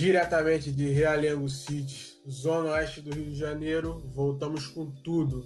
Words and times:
diretamente 0.00 0.72
de 0.72 0.88
Realengo 0.88 1.46
City, 1.46 2.22
zona 2.26 2.70
oeste 2.70 3.02
do 3.02 3.14
Rio 3.14 3.26
de 3.26 3.34
Janeiro. 3.34 3.98
Voltamos 4.14 4.66
com 4.66 4.90
tudo. 4.90 5.44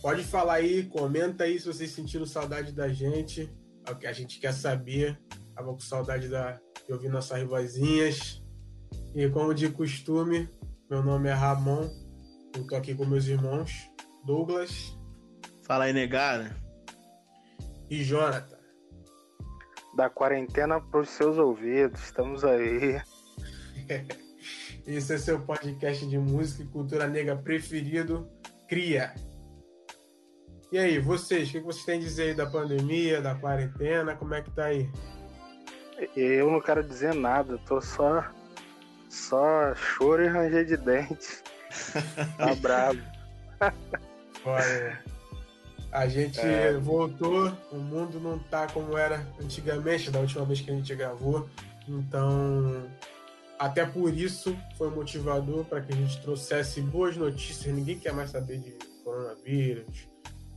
Pode 0.00 0.24
falar 0.24 0.54
aí, 0.54 0.84
comenta 0.84 1.44
aí 1.44 1.60
se 1.60 1.66
vocês 1.66 1.90
sentiram 1.90 2.24
saudade 2.24 2.72
da 2.72 2.88
gente. 2.88 3.54
É 3.86 3.90
o 3.90 3.96
que 3.96 4.06
a 4.06 4.12
gente 4.14 4.40
quer 4.40 4.54
saber. 4.54 5.20
Tava 5.54 5.70
com 5.70 5.80
saudade 5.80 6.28
da, 6.28 6.58
de 6.86 6.94
ouvir 6.94 7.10
nossas 7.10 7.42
vozinhas. 7.42 8.42
E 9.14 9.28
como 9.28 9.52
de 9.52 9.68
costume, 9.68 10.48
meu 10.88 11.02
nome 11.02 11.28
é 11.28 11.34
Ramon. 11.34 11.90
Eu 12.56 12.66
tô 12.66 12.74
aqui 12.74 12.94
com 12.94 13.04
meus 13.04 13.26
irmãos 13.26 13.70
Douglas. 14.24 14.96
Fala 15.66 15.84
aí, 15.84 15.92
negada. 15.92 16.56
E 17.90 18.02
Jonathan. 18.02 18.56
Da 19.94 20.08
quarentena 20.08 20.80
para 20.80 21.00
os 21.00 21.10
seus 21.10 21.36
ouvidos, 21.36 22.00
estamos 22.02 22.46
aí. 22.46 22.98
Esse 24.86 25.14
é 25.14 25.18
seu 25.18 25.40
podcast 25.40 26.06
de 26.06 26.18
música 26.18 26.62
e 26.62 26.66
cultura 26.66 27.06
negra 27.06 27.36
preferido, 27.36 28.28
Cria. 28.68 29.14
E 30.72 30.78
aí, 30.78 30.98
vocês, 30.98 31.48
o 31.48 31.52
que 31.52 31.60
vocês 31.60 31.84
têm 31.84 31.98
a 31.98 32.02
dizer 32.02 32.22
aí 32.22 32.34
da 32.34 32.46
pandemia, 32.46 33.20
da 33.20 33.34
quarentena? 33.34 34.16
Como 34.16 34.34
é 34.34 34.42
que 34.42 34.50
tá 34.50 34.64
aí? 34.66 34.90
Eu 36.16 36.50
não 36.50 36.60
quero 36.60 36.82
dizer 36.82 37.14
nada, 37.14 37.58
tô 37.58 37.80
só 37.80 38.24
só 39.08 39.74
choro 39.74 40.24
e 40.24 40.28
ranger 40.28 40.64
de 40.64 40.76
dente. 40.78 41.42
tá 42.38 42.54
bravo. 42.54 42.98
Olha, 44.44 44.98
a 45.92 46.08
gente 46.08 46.40
é. 46.40 46.72
voltou, 46.72 47.52
o 47.70 47.76
mundo 47.76 48.18
não 48.18 48.38
tá 48.38 48.66
como 48.66 48.96
era 48.96 49.26
antigamente, 49.40 50.10
da 50.10 50.20
última 50.20 50.46
vez 50.46 50.62
que 50.62 50.70
a 50.70 50.74
gente 50.74 50.94
gravou. 50.94 51.48
Então, 51.86 52.90
até 53.62 53.86
por 53.86 54.12
isso 54.12 54.56
foi 54.76 54.90
motivador 54.90 55.64
para 55.64 55.80
que 55.80 55.92
a 55.92 55.96
gente 55.96 56.20
trouxesse 56.20 56.80
boas 56.80 57.16
notícias. 57.16 57.72
Ninguém 57.72 57.96
quer 57.96 58.12
mais 58.12 58.30
saber 58.30 58.58
de 58.58 58.72
coronavírus, 59.04 60.08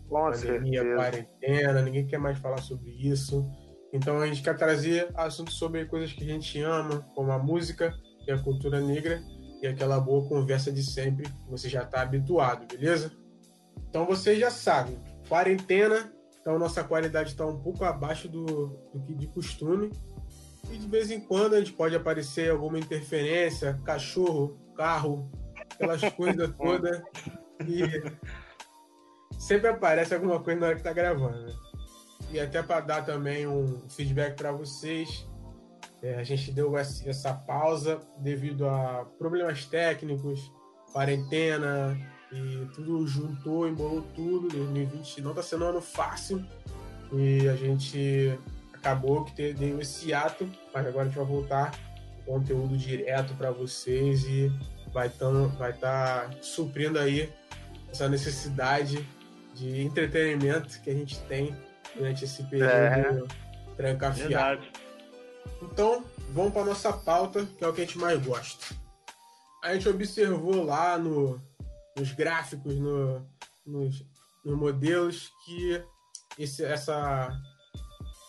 Com 0.09 0.31
pandemia, 0.31 0.81
certeza. 0.81 0.95
quarentena, 0.95 1.81
ninguém 1.83 2.07
quer 2.07 2.17
mais 2.17 2.39
falar 2.39 2.57
sobre 2.63 2.89
isso. 2.89 3.47
Então 3.93 4.19
a 4.19 4.25
gente 4.25 4.41
quer 4.41 4.57
trazer 4.57 5.07
assuntos 5.13 5.53
sobre 5.53 5.85
coisas 5.85 6.11
que 6.13 6.23
a 6.23 6.33
gente 6.33 6.59
ama, 6.61 7.07
como 7.13 7.31
a 7.31 7.37
música 7.37 7.93
e 8.27 8.31
a 8.31 8.41
cultura 8.41 8.81
negra, 8.81 9.21
e 9.61 9.67
aquela 9.67 9.99
boa 9.99 10.27
conversa 10.27 10.71
de 10.71 10.83
sempre, 10.83 11.29
que 11.29 11.51
você 11.51 11.69
já 11.69 11.83
está 11.83 12.01
habituado, 12.01 12.65
beleza? 12.67 13.11
Então 13.87 14.03
vocês 14.07 14.39
já 14.39 14.49
sabem, 14.49 14.99
quarentena, 15.29 16.11
então 16.41 16.57
nossa 16.57 16.83
qualidade 16.83 17.29
está 17.29 17.45
um 17.45 17.59
pouco 17.59 17.85
abaixo 17.85 18.27
do, 18.27 18.45
do 18.91 18.99
que 19.05 19.13
de 19.13 19.27
costume. 19.27 19.91
E 20.71 20.77
de 20.77 20.87
vez 20.87 21.11
em 21.11 21.19
quando 21.19 21.55
a 21.55 21.59
gente 21.59 21.73
pode 21.73 21.95
aparecer 21.95 22.51
alguma 22.51 22.79
interferência, 22.79 23.79
cachorro, 23.85 24.57
carro, 24.75 25.29
aquelas 25.71 26.01
coisas 26.13 26.49
todas. 26.57 27.01
E 27.67 28.03
sempre 29.39 29.69
aparece 29.69 30.13
alguma 30.13 30.39
coisa 30.39 30.59
na 30.59 30.67
hora 30.67 30.75
que 30.75 30.83
tá 30.83 30.93
gravando. 30.93 31.45
Né? 31.45 31.53
E 32.31 32.39
até 32.39 32.61
para 32.61 32.81
dar 32.81 33.05
também 33.05 33.47
um 33.47 33.87
feedback 33.89 34.35
para 34.35 34.51
vocês, 34.51 35.25
é, 36.01 36.15
a 36.15 36.23
gente 36.23 36.51
deu 36.51 36.77
essa 36.77 37.33
pausa 37.33 37.99
devido 38.17 38.67
a 38.67 39.05
problemas 39.17 39.65
técnicos, 39.65 40.51
quarentena 40.91 41.97
e 42.31 42.65
tudo 42.73 43.07
juntou, 43.07 43.67
embolou 43.67 44.01
tudo. 44.15 44.49
2020 44.49 45.21
não 45.21 45.31
está 45.31 45.41
sendo 45.41 45.65
um 45.65 45.69
ano 45.69 45.81
fácil 45.81 46.45
e 47.13 47.47
a 47.47 47.55
gente 47.55 48.37
acabou 48.85 49.25
que 49.25 49.51
deu 49.53 49.81
esse 49.81 50.13
ato, 50.13 50.47
mas 50.71 50.85
agora 50.85 51.05
a 51.05 51.07
gente 51.07 51.17
vai 51.17 51.25
voltar 51.25 51.71
com 52.23 52.33
conteúdo 52.33 52.77
direto 52.77 53.33
para 53.33 53.49
vocês 53.49 54.23
e 54.25 54.51
vai 54.93 55.07
estar 55.07 55.31
vai 55.57 55.73
tá 55.73 56.29
suprindo 56.39 56.99
aí 56.99 57.33
essa 57.89 58.07
necessidade 58.07 59.03
de 59.55 59.81
entretenimento 59.81 60.79
que 60.81 60.91
a 60.91 60.93
gente 60.93 61.19
tem 61.21 61.55
durante 61.95 62.25
esse 62.25 62.43
período 62.43 62.71
é. 62.71 63.75
trancafiado. 63.75 64.63
Então, 65.63 66.05
vamos 66.29 66.53
para 66.53 66.65
nossa 66.65 66.93
pauta, 66.93 67.43
que 67.57 67.63
é 67.63 67.67
o 67.67 67.73
que 67.73 67.81
a 67.81 67.85
gente 67.85 67.97
mais 67.97 68.23
gosta. 68.23 68.75
A 69.63 69.73
gente 69.73 69.89
observou 69.89 70.63
lá 70.63 70.97
no, 70.97 71.41
nos 71.97 72.11
gráficos, 72.11 72.75
no, 72.75 73.25
nos, 73.65 74.05
nos 74.43 74.57
modelos, 74.57 75.31
que 75.43 75.81
esse, 76.37 76.63
essa 76.63 77.31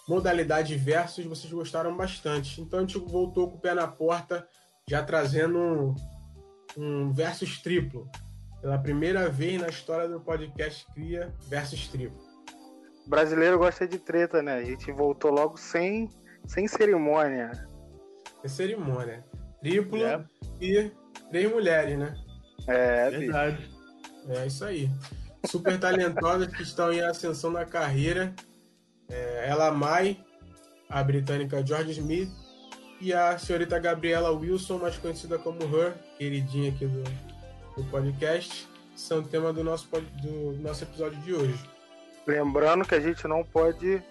modalidade 0.09 0.77
versus 0.77 1.25
vocês 1.25 1.53
gostaram 1.53 1.97
bastante. 1.97 2.61
Então 2.61 2.79
a 2.79 2.83
gente 2.83 2.99
voltou 2.99 3.51
com 3.51 3.57
o 3.57 3.61
pé 3.61 3.75
na 3.75 3.87
porta, 3.87 4.47
já 4.89 5.03
trazendo 5.03 5.59
um, 5.59 5.95
um 6.77 7.13
versus 7.13 7.61
triplo. 7.61 8.09
Pela 8.61 8.79
primeira 8.79 9.29
vez 9.29 9.61
na 9.61 9.69
história 9.69 10.09
do 10.09 10.21
podcast 10.21 10.87
Cria 10.93 11.35
versus 11.49 11.89
triplo. 11.89 12.19
O 13.07 13.11
brasileiro 13.11 13.59
gosta 13.59 13.87
de 13.87 13.99
treta, 13.99 14.43
né? 14.43 14.55
A 14.55 14.65
gente 14.65 14.91
voltou 14.91 15.31
logo 15.31 15.57
sem, 15.57 16.09
sem 16.47 16.67
cerimônia. 16.67 17.53
Sem 18.43 18.51
cerimônia. 18.51 19.25
Triplo 19.61 20.05
é. 20.05 20.25
e 20.61 20.91
três 21.31 21.51
mulheres, 21.51 21.99
né? 21.99 22.15
É, 22.67 23.11
verdade. 23.11 23.71
É 24.29 24.47
isso 24.47 24.65
aí. 24.65 24.91
Super 25.45 25.79
talentosas 25.79 26.49
que 26.49 26.63
estão 26.63 26.93
em 26.93 27.01
ascensão 27.01 27.51
na 27.51 27.65
carreira 27.65 28.35
é, 29.37 29.51
ela 29.51 29.71
Mai, 29.71 30.17
a 30.89 31.03
britânica 31.03 31.65
George 31.65 31.91
Smith 31.93 32.31
e 33.01 33.13
a 33.13 33.39
senhorita 33.39 33.79
Gabriela 33.79 34.31
Wilson, 34.31 34.79
mais 34.79 34.97
conhecida 34.97 35.39
como 35.39 35.63
Her, 35.63 35.93
queridinha 36.17 36.71
aqui 36.71 36.87
do, 36.87 37.05
do 37.77 37.85
podcast, 37.91 38.67
são 38.97 39.23
tema 39.23 39.53
do 39.53 39.63
nosso, 39.63 39.89
do 40.23 40.53
nosso 40.63 40.85
episódio 40.85 41.19
de 41.21 41.35
hoje. 41.35 41.59
Lembrando 42.27 42.87
que 42.87 42.95
a 42.95 43.01
gente 43.01 43.29
não 43.29 43.45
pode 43.45 44.03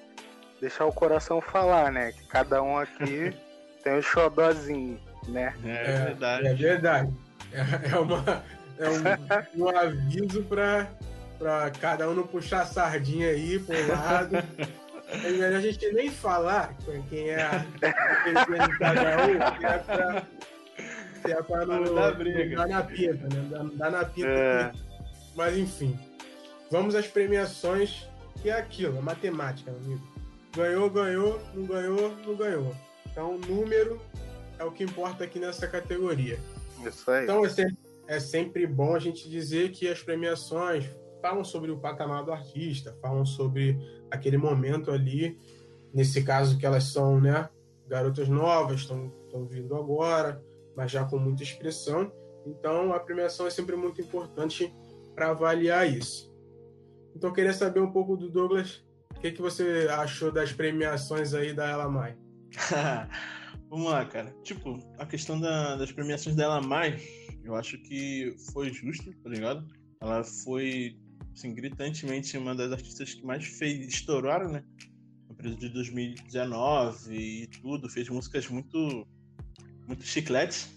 deixar 0.61 0.85
o 0.85 0.93
coração 0.93 1.41
falar, 1.41 1.91
né? 1.91 2.11
Que 2.11 2.27
cada 2.27 2.61
um 2.61 2.77
aqui 2.77 3.35
tem 3.83 3.97
um 3.97 4.01
xodózinho, 4.01 4.99
né? 5.27 5.55
É, 5.65 5.69
é 5.69 6.05
verdade. 6.05 6.47
É 6.47 6.53
verdade. 6.53 7.13
É, 7.51 7.93
é 7.93 7.99
uma, 7.99 8.43
é 8.77 8.89
um, 9.57 9.63
um 9.65 9.69
aviso 9.69 10.43
para 10.43 11.71
cada 11.81 12.07
um 12.07 12.13
não 12.13 12.27
puxar 12.27 12.61
a 12.61 12.65
sardinha 12.65 13.29
aí 13.29 13.57
pro 13.57 13.75
lado. 13.87 14.37
É 15.07 15.17
melhor 15.17 15.53
a 15.53 15.61
gente 15.61 15.91
nem 15.91 16.09
falar 16.09 16.75
quem 17.09 17.29
é 17.29 17.43
a 17.43 17.57
de 17.57 18.79
cada 18.79 19.27
um, 19.27 19.57
que 19.57 19.65
é 19.65 19.77
pra, 19.77 20.27
que 21.23 21.31
é 21.31 21.43
pra 21.43 21.65
não, 21.65 21.81
não, 21.81 21.95
dar 21.95 22.15
briga. 22.15 22.43
Não 22.43 22.55
dar 22.55 22.67
na 22.67 22.83
pinta, 22.83 23.27
né? 23.27 23.89
Na 23.89 24.05
pinta. 24.05 24.27
É. 24.27 24.71
Mas 25.35 25.57
enfim. 25.57 25.97
Vamos 26.71 26.95
às 26.95 27.05
premiações, 27.07 28.07
que 28.41 28.49
é 28.49 28.53
aquilo, 28.53 28.97
a 28.97 29.01
matemática, 29.01 29.71
amigo. 29.71 30.01
Ganhou, 30.55 30.89
ganhou, 30.89 31.41
não 31.53 31.65
ganhou, 31.65 32.15
não 32.25 32.35
ganhou. 32.35 32.75
Então, 33.11 33.37
número 33.37 34.01
é 34.57 34.63
o 34.63 34.71
que 34.71 34.83
importa 34.83 35.23
aqui 35.23 35.37
nessa 35.37 35.67
categoria. 35.67 36.39
Isso 36.85 37.09
aí. 37.11 37.23
Então, 37.23 37.45
é 37.45 37.49
sempre, 37.49 37.77
é 38.07 38.19
sempre 38.19 38.67
bom 38.67 38.95
a 38.95 38.99
gente 38.99 39.29
dizer 39.29 39.71
que 39.71 39.87
as 39.87 40.01
premiações 40.01 40.85
falam 41.25 41.43
sobre 41.43 41.71
o 41.71 41.79
patamar 41.79 42.23
do 42.23 42.31
artista, 42.31 42.95
falam 43.01 43.25
sobre 43.25 43.79
aquele 44.11 44.37
momento 44.37 44.91
ali, 44.91 45.39
nesse 45.91 46.23
caso 46.23 46.55
que 46.55 46.67
elas 46.67 46.83
são, 46.83 47.19
né, 47.19 47.49
garotas 47.87 48.29
novas, 48.29 48.81
estão 48.81 49.47
vindo 49.49 49.75
agora, 49.75 50.39
mas 50.77 50.91
já 50.91 51.03
com 51.03 51.17
muita 51.17 51.41
expressão. 51.41 52.11
Então 52.45 52.93
a 52.93 52.99
premiação 52.99 53.47
é 53.47 53.49
sempre 53.49 53.75
muito 53.75 53.99
importante 53.99 54.71
para 55.15 55.31
avaliar 55.31 55.91
isso. 55.91 56.31
Então 57.15 57.31
eu 57.31 57.33
queria 57.33 57.53
saber 57.53 57.79
um 57.79 57.91
pouco 57.91 58.15
do 58.15 58.29
Douglas, 58.29 58.85
o 59.17 59.19
que, 59.19 59.31
que 59.31 59.41
você 59.41 59.87
achou 59.89 60.31
das 60.31 60.53
premiações 60.53 61.33
aí 61.33 61.55
da 61.55 61.67
Ela 61.67 61.89
Mai? 61.89 62.15
Vamos 63.67 63.89
lá, 63.89 64.05
cara. 64.05 64.31
Tipo, 64.43 64.77
a 64.99 65.07
questão 65.07 65.39
da, 65.39 65.75
das 65.75 65.91
premiações 65.91 66.35
da 66.35 66.43
Ela 66.43 66.61
Mai, 66.61 66.99
eu 67.43 67.55
acho 67.55 67.79
que 67.79 68.35
foi 68.53 68.71
justo, 68.71 69.11
tá 69.23 69.29
ligado? 69.29 69.65
Ela 69.99 70.23
foi 70.23 70.95
assim, 71.35 71.53
gritantemente 71.53 72.37
uma 72.37 72.55
das 72.55 72.71
artistas 72.71 73.13
que 73.13 73.25
mais 73.25 73.45
fez, 73.45 73.87
estouraram, 73.87 74.49
né? 74.49 74.63
No 75.29 75.35
período 75.35 75.59
de 75.59 75.69
2019 75.69 77.13
e 77.13 77.47
tudo, 77.47 77.89
fez 77.89 78.09
músicas 78.09 78.47
muito, 78.47 79.05
muito 79.85 80.03
chicletes, 80.03 80.69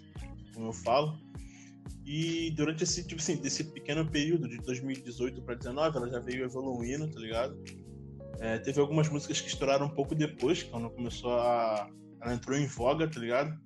como 0.53 0.67
eu 0.67 0.73
falo. 0.73 1.19
E 2.05 2.51
durante 2.57 2.83
esse, 2.83 3.07
tipo 3.07 3.21
assim, 3.21 3.37
desse 3.37 3.65
pequeno 3.65 4.05
período 4.11 4.49
de 4.49 4.57
2018 4.59 5.43
para 5.43 5.55
2019, 5.55 5.97
ela 5.97 6.11
já 6.11 6.21
veio 6.21 6.45
evoluindo, 6.45 7.09
tá 7.09 7.21
ligado? 7.21 7.63
É, 8.41 8.59
teve 8.59 8.81
algumas 8.81 9.09
músicas 9.09 9.41
que 9.41 9.49
estouraram 9.49 9.87
um 9.87 9.95
pouco 9.95 10.15
depois, 10.15 10.63
quando 10.63 10.91
começou 10.91 11.33
a. 11.39 11.89
Ela 12.21 12.35
entrou 12.35 12.57
em 12.57 12.67
voga, 12.67 13.07
tá 13.07 13.21
ligado? 13.21 13.57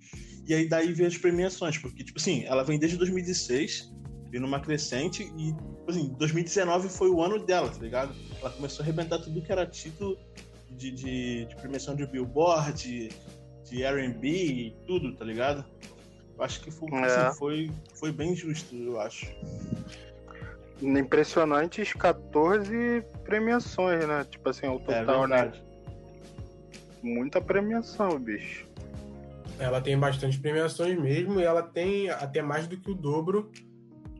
E 0.47 0.53
aí 0.53 0.69
daí 0.69 0.93
veio 0.93 1.09
as 1.09 1.17
premiações, 1.17 1.79
porque, 1.79 2.05
tipo 2.05 2.19
assim, 2.19 2.45
ela 2.45 2.65
vem 2.65 2.79
desde 2.79 2.99
2016, 2.99 3.93
vindo 4.32 4.43
numa 4.43 4.58
crescente, 4.58 5.23
e 5.37 5.52
Tipo 5.52 5.90
assim, 5.90 6.08
2019 6.19 6.88
foi 6.88 7.11
o 7.11 7.20
ano 7.23 7.38
dela, 7.44 7.69
tá 7.69 7.79
ligado? 7.79 8.14
Ela 8.40 8.50
começou 8.50 8.82
a 8.82 8.87
arrebentar 8.87 9.19
tudo 9.19 9.43
que 9.43 9.52
era 9.52 9.67
título 9.67 10.17
de, 10.70 10.90
de, 10.90 11.44
de 11.44 11.56
premiação 11.56 11.94
de 11.94 12.06
Billboard, 12.06 12.73
de, 12.73 13.08
de 13.69 13.82
R&B 13.82 14.29
e 14.29 14.76
tudo, 14.87 15.14
tá 15.14 15.25
ligado? 15.25 15.64
Acho 16.38 16.61
que 16.62 16.70
foi, 16.70 16.88
É. 16.93 17.05
assim, 17.05 17.38
foi, 17.38 17.70
foi 17.94 18.11
bem 18.11 18.34
justo, 18.34 18.75
eu 18.75 18.99
acho. 19.00 19.26
Impressionantes 20.81 21.93
14 21.93 23.05
premiações, 23.25 24.06
né? 24.06 24.25
Tipo 24.28 24.49
assim, 24.49 24.67
o 24.67 24.76
É 24.76 25.00
total, 25.00 25.28
né? 25.28 25.37
verdade. 25.43 25.62
Muita 27.02 27.40
premiação, 27.40 28.19
bicho. 28.19 28.67
Ela 29.58 29.81
tem 29.81 29.99
bastante 29.99 30.38
premiações 30.40 30.99
mesmo 30.99 31.38
e 31.38 31.44
ela 31.44 31.62
tem 31.62 32.08
até 32.08 32.40
mais 32.43 32.67
do 32.67 32.76
que 32.76 32.90
o 32.90 32.94
dobro, 32.94 33.50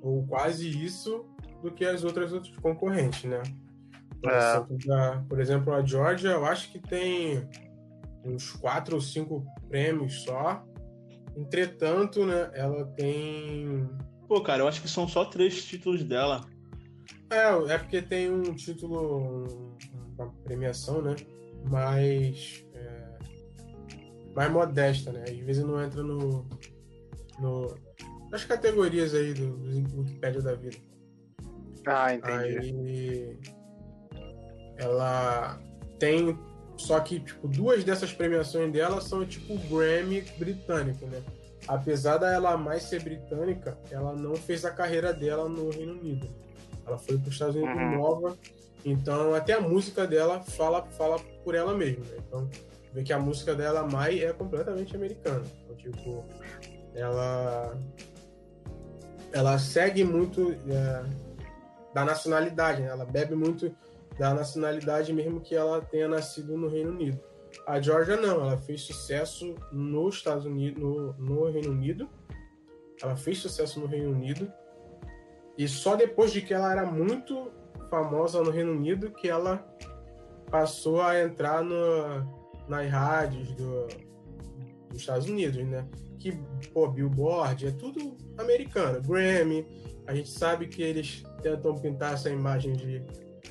ou 0.03 0.27
quase 0.27 0.69
isso, 0.69 1.25
do 1.63 1.71
que 1.71 1.85
as 1.85 2.03
outras 2.05 2.33
outros 2.33 2.57
concorrentes, 2.57 3.25
né? 3.25 3.41
Por, 4.21 4.31
É. 4.31 4.37
exemplo, 4.39 4.93
a, 4.95 5.25
por 5.29 5.41
exemplo, 5.41 5.73
a 5.75 5.83
Georgia, 5.85 6.31
eu 6.31 6.45
acho 6.45 6.71
que 6.73 6.79
tem 6.79 7.49
uns 8.25 8.53
quatro 8.53 8.97
ou 8.97 9.01
cinco 9.01 9.45
prêmios 9.69 10.23
só. 10.23 10.65
Entretanto, 11.37 12.27
né, 12.27 12.51
ela 12.55 12.85
tem. 12.97 13.89
Pô, 14.29 14.41
cara, 14.43 14.63
eu 14.63 14.69
acho 14.69 14.83
que 14.83 14.89
são 14.89 15.09
só 15.09 15.25
três 15.25 15.65
títulos 15.65 16.05
dela. 16.05 16.43
É, 17.31 17.73
é 17.73 17.79
porque 17.79 18.03
tem 18.03 18.31
um 18.31 18.43
título, 18.55 19.45
um- 19.47 19.77
uma 20.19 20.31
premiação, 20.45 21.01
né? 21.01 21.17
Mais. 21.71 22.65
é, 22.75 23.19
mais 24.37 24.53
modesta, 24.53 25.11
né? 25.13 25.25
Às 25.29 25.39
vezes 25.39 25.65
não 25.65 25.83
entra 25.83 26.03
no. 26.03 26.47
no 27.41 27.75
nas 28.32 28.44
categorias 28.44 29.14
aí 29.14 29.34
do, 29.34 29.56
do 29.58 30.00
Wikipedia 30.00 30.40
da 30.40 30.55
vida. 30.55 30.79
Ah, 31.87 32.14
entendi. 32.14 32.69
Aí. 32.70 33.38
Ela 34.79 35.61
tem. 35.99 36.37
Só 36.79 36.99
que, 37.00 37.20
tipo, 37.20 37.46
duas 37.46 37.84
dessas 37.84 38.12
premiações 38.12 38.73
dela 38.73 39.00
são 39.00 39.25
tipo 39.26 39.56
Grammy 39.69 40.23
britânico, 40.38 41.06
né? 41.06 41.23
Apesar 41.69 42.17
da 42.17 42.32
ela 42.32 42.56
mais 42.56 42.84
ser 42.84 43.02
britânica, 43.02 43.79
ela 43.90 44.14
não 44.14 44.34
fez 44.34 44.64
a 44.64 44.70
carreira 44.70 45.12
dela 45.12 45.49
no 45.49 45.70
Reino 45.70 45.93
Unido. 45.93 46.29
Ela 46.84 46.99
foi 46.99 47.19
para 47.19 47.29
os 47.29 47.34
Estados 47.34 47.55
Unidos 47.55 47.76
Uhum. 47.76 47.99
nova, 47.99 48.38
então 48.84 49.34
até 49.34 49.52
a 49.52 49.61
música 49.61 50.06
dela 50.06 50.40
fala, 50.43 50.84
fala 50.87 51.20
por 51.44 51.55
ela 51.55 51.76
mesma, 51.76 52.05
né? 52.06 52.17
Então, 52.26 52.50
vê 52.93 53.05
que 53.05 53.12
a 53.12 53.19
música 53.19 53.55
dela, 53.55 53.87
Mai, 53.87 54.25
é 54.25 54.32
completamente 54.32 54.96
americana. 54.96 55.44
Então, 55.64 55.76
tipo, 55.76 56.25
ela. 56.94 57.79
Ela 59.32 59.58
segue 59.58 60.05
muito 60.05 60.52
é, 60.52 61.05
da 61.94 62.05
nacionalidade, 62.05 62.82
né? 62.82 62.88
Ela 62.88 63.05
bebe 63.05 63.34
muito 63.34 63.75
da 64.19 64.34
nacionalidade, 64.34 65.12
mesmo 65.12 65.40
que 65.40 65.55
ela 65.55 65.81
tenha 65.81 66.08
nascido 66.08 66.56
no 66.56 66.69
Reino 66.69 66.90
Unido. 66.90 67.20
A 67.67 67.81
Georgia 67.81 68.17
não, 68.17 68.46
ela 68.46 68.56
fez 68.56 68.82
sucesso 68.82 69.55
nos 69.70 70.17
Estados 70.17 70.44
Unidos, 70.44 70.82
no, 70.82 71.12
no 71.14 71.50
Reino 71.50 71.70
Unido. 71.70 72.08
Ela 73.02 73.17
fez 73.17 73.38
sucesso 73.38 73.81
no 73.81 73.87
Reino 73.87 74.11
Unido. 74.11 74.50
E 75.56 75.69
só 75.69 75.96
depois 75.96 76.32
de 76.32 76.40
que 76.43 76.55
ela 76.55 76.73
era 76.73 76.87
muito 76.87 77.50
famosa 77.90 78.43
no 78.43 78.50
Reino 78.50 78.73
Unido 78.73 79.11
que 79.11 79.29
ela 79.29 79.67
passou 80.50 81.00
a 81.02 81.20
entrar 81.20 81.62
no, 81.62 82.43
nas 82.69 82.90
rádios 82.90 83.52
do, 83.55 83.87
dos 84.93 85.00
Estados 85.00 85.27
Unidos, 85.29 85.65
né? 85.67 85.87
Que, 86.19 86.33
pô, 86.73 86.89
Billboard 86.89 87.67
é 87.67 87.71
tudo 87.73 88.17
americano. 88.39 89.00
Grammy, 89.03 89.67
a 90.06 90.15
gente 90.15 90.31
sabe 90.31 90.69
que 90.69 90.83
eles 90.83 91.25
tentam 91.43 91.75
pintar 91.77 92.15
essa 92.15 92.31
imagem 92.31 92.73
de 92.75 93.03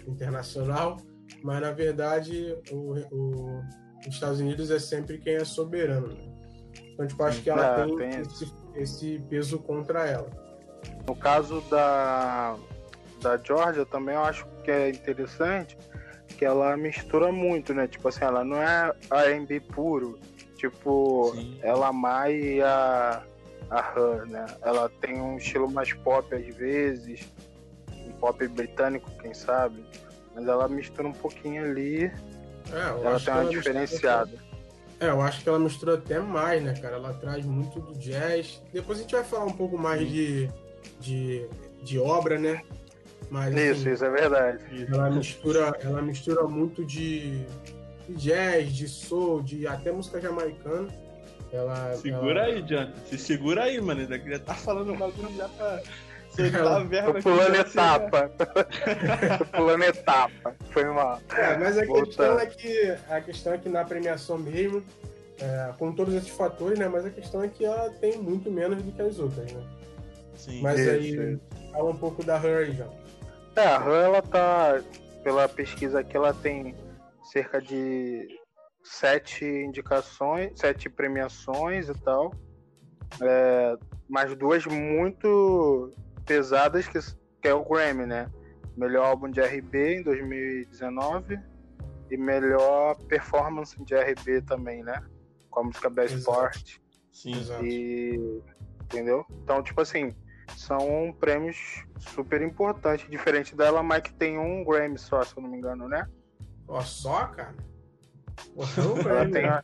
internacional, 0.07 0.97
mas 1.43 1.61
na 1.61 1.71
verdade 1.71 2.55
o, 2.71 2.93
o- 3.11 3.61
os 4.07 4.13
Estados 4.13 4.39
Unidos 4.39 4.71
é 4.71 4.79
sempre 4.79 5.17
quem 5.17 5.35
é 5.35 5.45
soberano. 5.45 6.07
Né? 6.07 6.31
Então, 6.93 7.07
tipo, 7.07 7.23
acho 7.23 7.41
que 7.41 7.49
ela 7.49 7.83
Ah, 7.83 7.85
tem, 7.85 7.97
tem 7.97 8.09
esse, 8.21 8.53
esse 8.75 9.19
peso 9.29 9.59
contra 9.59 10.05
ela. 10.07 10.29
No 11.07 11.15
caso 11.15 11.61
da, 11.69 12.55
da 13.21 13.37
Georgia 13.37 13.85
também 13.85 14.15
eu 14.15 14.23
acho 14.23 14.45
que 14.63 14.71
é 14.71 14.89
interessante 14.89 15.77
que 16.37 16.45
ela 16.45 16.75
mistura 16.77 17.31
muito, 17.31 17.73
né? 17.73 17.87
Tipo 17.87 18.07
assim, 18.07 18.23
ela 18.23 18.43
não 18.43 18.57
é 18.61 18.93
R&B 19.11 19.59
puro. 19.59 20.17
Tipo, 20.61 21.31
Sim. 21.33 21.57
ela 21.63 21.91
Mai 21.91 22.35
e 22.39 22.61
a, 22.61 23.23
a 23.71 23.79
Her, 23.79 24.27
né? 24.27 24.45
Ela 24.61 24.89
tem 25.01 25.19
um 25.19 25.37
estilo 25.37 25.67
mais 25.71 25.91
pop 25.91 26.35
às 26.35 26.45
vezes, 26.55 27.27
um 27.91 28.11
pop 28.11 28.47
britânico, 28.47 29.09
quem 29.19 29.33
sabe. 29.33 29.83
Mas 30.35 30.47
ela 30.47 30.67
mistura 30.67 31.07
um 31.07 31.13
pouquinho 31.13 31.63
ali, 31.63 32.03
É, 32.05 32.89
eu 32.91 33.03
ela 33.03 33.19
tem 33.19 33.33
uma 33.33 33.43
mistura- 33.45 33.49
diferenciada. 33.49 34.31
É, 34.99 35.07
eu 35.09 35.19
acho 35.19 35.41
que 35.41 35.49
ela 35.49 35.57
mistura 35.57 35.95
até 35.95 36.19
mais, 36.19 36.61
né, 36.61 36.75
cara? 36.79 36.97
Ela 36.97 37.11
traz 37.15 37.43
muito 37.43 37.79
do 37.79 37.95
jazz. 37.97 38.61
Depois 38.71 38.99
a 38.99 39.01
gente 39.01 39.15
vai 39.15 39.23
falar 39.23 39.45
um 39.45 39.53
pouco 39.53 39.75
mais 39.79 40.07
de, 40.07 40.47
de, 40.99 41.47
de 41.81 41.97
obra, 41.97 42.37
né? 42.37 42.61
Mas 43.31 43.55
Isso, 43.55 43.81
assim, 43.81 43.93
isso 43.93 44.05
é 44.05 44.09
verdade. 44.11 44.63
ela 44.93 45.09
mistura, 45.09 45.75
ela 45.81 46.01
mistura 46.03 46.43
muito 46.47 46.85
de, 46.85 47.43
de 48.07 48.15
jazz, 48.15 48.71
de 48.73 48.87
soul, 48.87 49.41
de 49.41 49.67
até 49.67 49.91
música 49.91 50.19
jamaicana. 50.19 50.87
Ela, 51.51 51.93
Segura 51.95 52.41
ela- 52.47 52.53
aí, 52.53 52.61
Jonathan. 52.61 52.93
Se 53.07 53.17
segura 53.17 53.63
aí, 53.63 53.81
mano. 53.81 54.01
Ainda 54.01 54.17
queria 54.17 54.37
estar 54.37 54.55
falando 54.55 54.93
o 54.93 54.97
bagulho 54.97 55.35
já 55.35 55.49
pra 55.49 55.81
soltar 56.33 56.67
a 56.67 56.79
verba. 56.83 57.13
Tô 57.13 57.21
pulando 57.29 57.55
já, 57.55 57.61
etapa. 57.61 58.31
Tô 59.37 59.45
pulando 59.57 59.83
etapa. 59.83 60.55
Foi 60.69 60.85
mal. 60.85 61.19
É, 61.35 61.57
mas 61.57 61.77
a 61.77 61.85
Voltando. 61.85 62.05
questão 62.05 62.39
é 62.39 62.45
que 62.45 62.97
a 63.09 63.21
questão 63.21 63.53
é 63.53 63.57
que 63.57 63.67
na 63.69 63.83
premiação 63.83 64.37
mesmo, 64.37 64.81
é, 65.41 65.73
com 65.77 65.91
todos 65.91 66.13
esses 66.13 66.29
fatores, 66.29 66.79
né? 66.79 66.87
Mas 66.87 67.05
a 67.05 67.09
questão 67.09 67.43
é 67.43 67.49
que 67.49 67.65
ela 67.65 67.89
tem 67.99 68.17
muito 68.17 68.49
menos 68.49 68.81
do 68.81 68.89
que 68.91 69.01
as 69.01 69.19
outras, 69.19 69.51
né? 69.51 69.61
Sim. 70.37 70.61
Mas 70.61 70.79
Isso, 70.79 70.89
aí 70.89 71.09
isso. 71.33 71.39
fala 71.73 71.89
um 71.91 71.97
pouco 71.97 72.23
da 72.23 72.37
Her 72.37 72.65
aí, 72.67 72.71
já. 72.77 72.87
É, 73.57 73.67
a 73.67 73.77
Han, 73.77 74.01
ela 74.03 74.21
tá, 74.21 74.81
pela 75.21 75.49
pesquisa 75.49 75.99
aqui, 75.99 76.15
ela 76.15 76.33
tem 76.33 76.73
cerca 77.23 77.61
de 77.61 78.27
sete 78.83 79.45
indicações, 79.45 80.51
sete 80.59 80.89
premiações 80.89 81.89
e 81.89 81.93
tal. 81.93 82.33
É, 83.21 83.77
mais 84.09 84.35
duas 84.35 84.65
muito 84.65 85.93
pesadas, 86.25 86.87
que, 86.87 86.99
que 87.41 87.47
é 87.47 87.53
o 87.53 87.63
Grammy, 87.63 88.05
né? 88.05 88.29
Melhor 88.75 89.05
álbum 89.05 89.29
de 89.29 89.41
RB 89.41 89.99
em 89.99 90.03
2019 90.03 91.39
e 92.09 92.17
melhor 92.17 92.95
performance 93.07 93.81
de 93.83 93.95
RB 93.95 94.41
também, 94.41 94.83
né? 94.83 95.03
Com 95.49 95.61
a 95.61 95.63
música 95.63 95.89
Best 95.89 96.15
Exato. 96.15 96.37
Part. 96.37 96.81
Sim. 97.11 97.31
Exato. 97.31 97.65
E. 97.65 98.41
Entendeu? 98.83 99.25
Então, 99.43 99.63
tipo 99.63 99.79
assim, 99.81 100.13
são 100.57 101.15
prêmios 101.19 101.85
super 101.99 102.41
importantes. 102.41 103.09
Diferente 103.09 103.55
dela, 103.55 103.81
Mike 103.81 104.13
tem 104.13 104.37
um 104.37 104.63
Grammy 104.65 104.97
só, 104.97 105.23
se 105.23 105.35
eu 105.37 105.43
não 105.43 105.49
me 105.49 105.57
engano, 105.57 105.87
né? 105.87 106.07
Ó, 106.71 106.81
só, 106.81 107.27
cara? 107.27 107.53
Tem 109.31 109.45
a... 109.45 109.61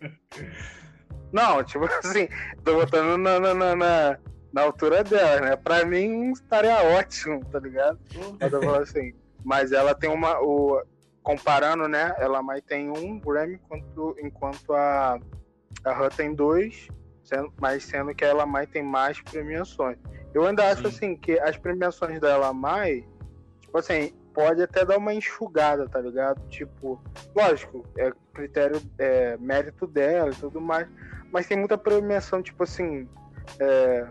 Não, 1.32 1.64
tipo 1.64 1.86
assim, 1.86 2.28
tô 2.66 2.76
botando 2.76 3.18
na, 3.18 3.40
na, 3.40 3.54
na, 3.54 3.76
na- 3.76 4.20
na 4.52 4.62
altura 4.62 5.04
dela, 5.04 5.42
né? 5.42 5.56
Pra 5.56 5.86
mim 5.86 6.32
estaria 6.32 6.76
ótimo, 6.98 7.44
tá 7.46 7.60
ligado? 7.60 7.98
Mas 8.40 8.52
eu 8.52 8.62
falo 8.62 8.78
assim. 8.84 9.14
Mas 9.44 9.72
ela 9.72 9.96
tem 9.96 10.10
uma. 10.10 10.40
O, 10.42 10.82
comparando, 11.24 11.88
né? 11.88 12.14
Ela 12.18 12.42
mais 12.42 12.62
tem 12.62 12.90
um 12.90 13.20
Grammy 13.20 13.56
enquanto, 13.56 14.16
enquanto 14.22 14.74
a, 14.74 15.20
a 15.86 15.92
Han 16.02 16.10
tem 16.10 16.34
dois, 16.34 16.88
sendo, 17.24 17.54
mas 17.60 17.84
sendo 17.84 18.14
que 18.16 18.24
a 18.26 18.30
Ela 18.30 18.46
Mai 18.46 18.66
tem 18.68 18.84
mais 18.84 19.22
premiações. 19.22 19.98
Eu 20.34 20.46
ainda 20.46 20.70
acho 20.70 20.84
Sim. 20.84 20.88
assim 20.88 21.16
que 21.18 21.40
as 21.40 21.58
premiações 21.58 22.20
da 22.20 22.30
Ela 22.32 22.54
Mai, 22.54 23.06
tipo 23.62 23.78
assim, 23.78 24.14
pode 24.38 24.62
até 24.62 24.86
dar 24.86 25.00
uma 25.00 25.16
enxugada, 25.16 25.90
tá 25.90 26.00
ligado? 26.00 26.48
Tipo, 26.48 27.02
lógico, 27.36 27.84
é 27.98 28.14
critério, 28.36 28.80
é 29.00 29.36
mérito 29.38 29.88
dela 29.88 30.30
e 30.30 30.36
tudo 30.36 30.62
mais, 30.62 30.88
mas 31.32 31.48
tem 31.48 31.58
muita 31.58 31.76
premiação, 31.76 32.44
tipo 32.44 32.62
assim, 32.62 33.10
é, 33.60 34.08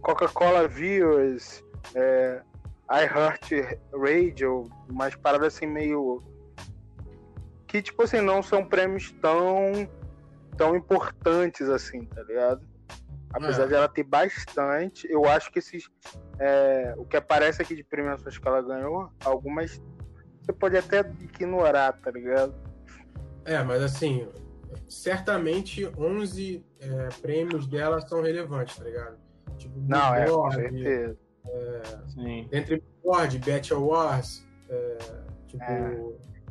Coca-Cola 0.00 0.68
Viewers, 0.68 1.64
é, 1.96 2.40
iHeart 2.88 3.50
Radio, 3.92 4.70
umas 4.88 5.16
paradas 5.16 5.56
assim 5.56 5.66
meio. 5.66 6.22
Que, 7.66 7.82
tipo 7.82 8.04
assim, 8.04 8.20
não 8.20 8.44
são 8.44 8.64
prêmios 8.64 9.10
tão, 9.20 9.90
tão 10.56 10.76
importantes 10.76 11.68
assim, 11.68 12.04
tá 12.04 12.22
ligado? 12.22 12.62
Apesar 13.32 13.64
É. 13.64 13.66
de 13.66 13.74
ela 13.74 13.88
ter 13.88 14.04
bastante, 14.04 15.06
eu 15.10 15.24
acho 15.26 15.50
que 15.52 15.58
esses. 15.58 15.88
é, 16.38 16.94
o 16.96 17.04
que 17.04 17.16
aparece 17.16 17.60
aqui 17.60 17.74
de 17.76 17.84
premiações 17.84 18.38
que 18.38 18.48
ela 18.48 18.62
ganhou, 18.62 19.10
algumas 19.24 19.82
você 20.40 20.52
pode 20.52 20.76
até 20.78 21.00
ignorar, 21.20 21.92
tá 22.00 22.10
ligado? 22.10 22.54
É, 23.44 23.62
mas 23.62 23.82
assim, 23.82 24.26
certamente 24.88 25.86
11 25.98 26.64
é, 26.80 27.08
prêmios 27.20 27.66
dela 27.66 28.00
são 28.00 28.22
relevantes, 28.22 28.76
tá 28.78 28.84
ligado? 28.84 29.18
Tipo, 29.58 29.78
Não, 29.80 30.14
é, 30.14 30.20
com 30.26 30.48
Billboard, 30.48 30.56
certeza. 30.56 31.18
Sim. 32.14 32.48
Entre 32.52 32.82
Billboard, 33.02 33.38
Bet 33.40 33.72
Awards, 33.74 34.46
é, 34.70 34.98
tipo, 35.46 35.62
É. 35.64 36.02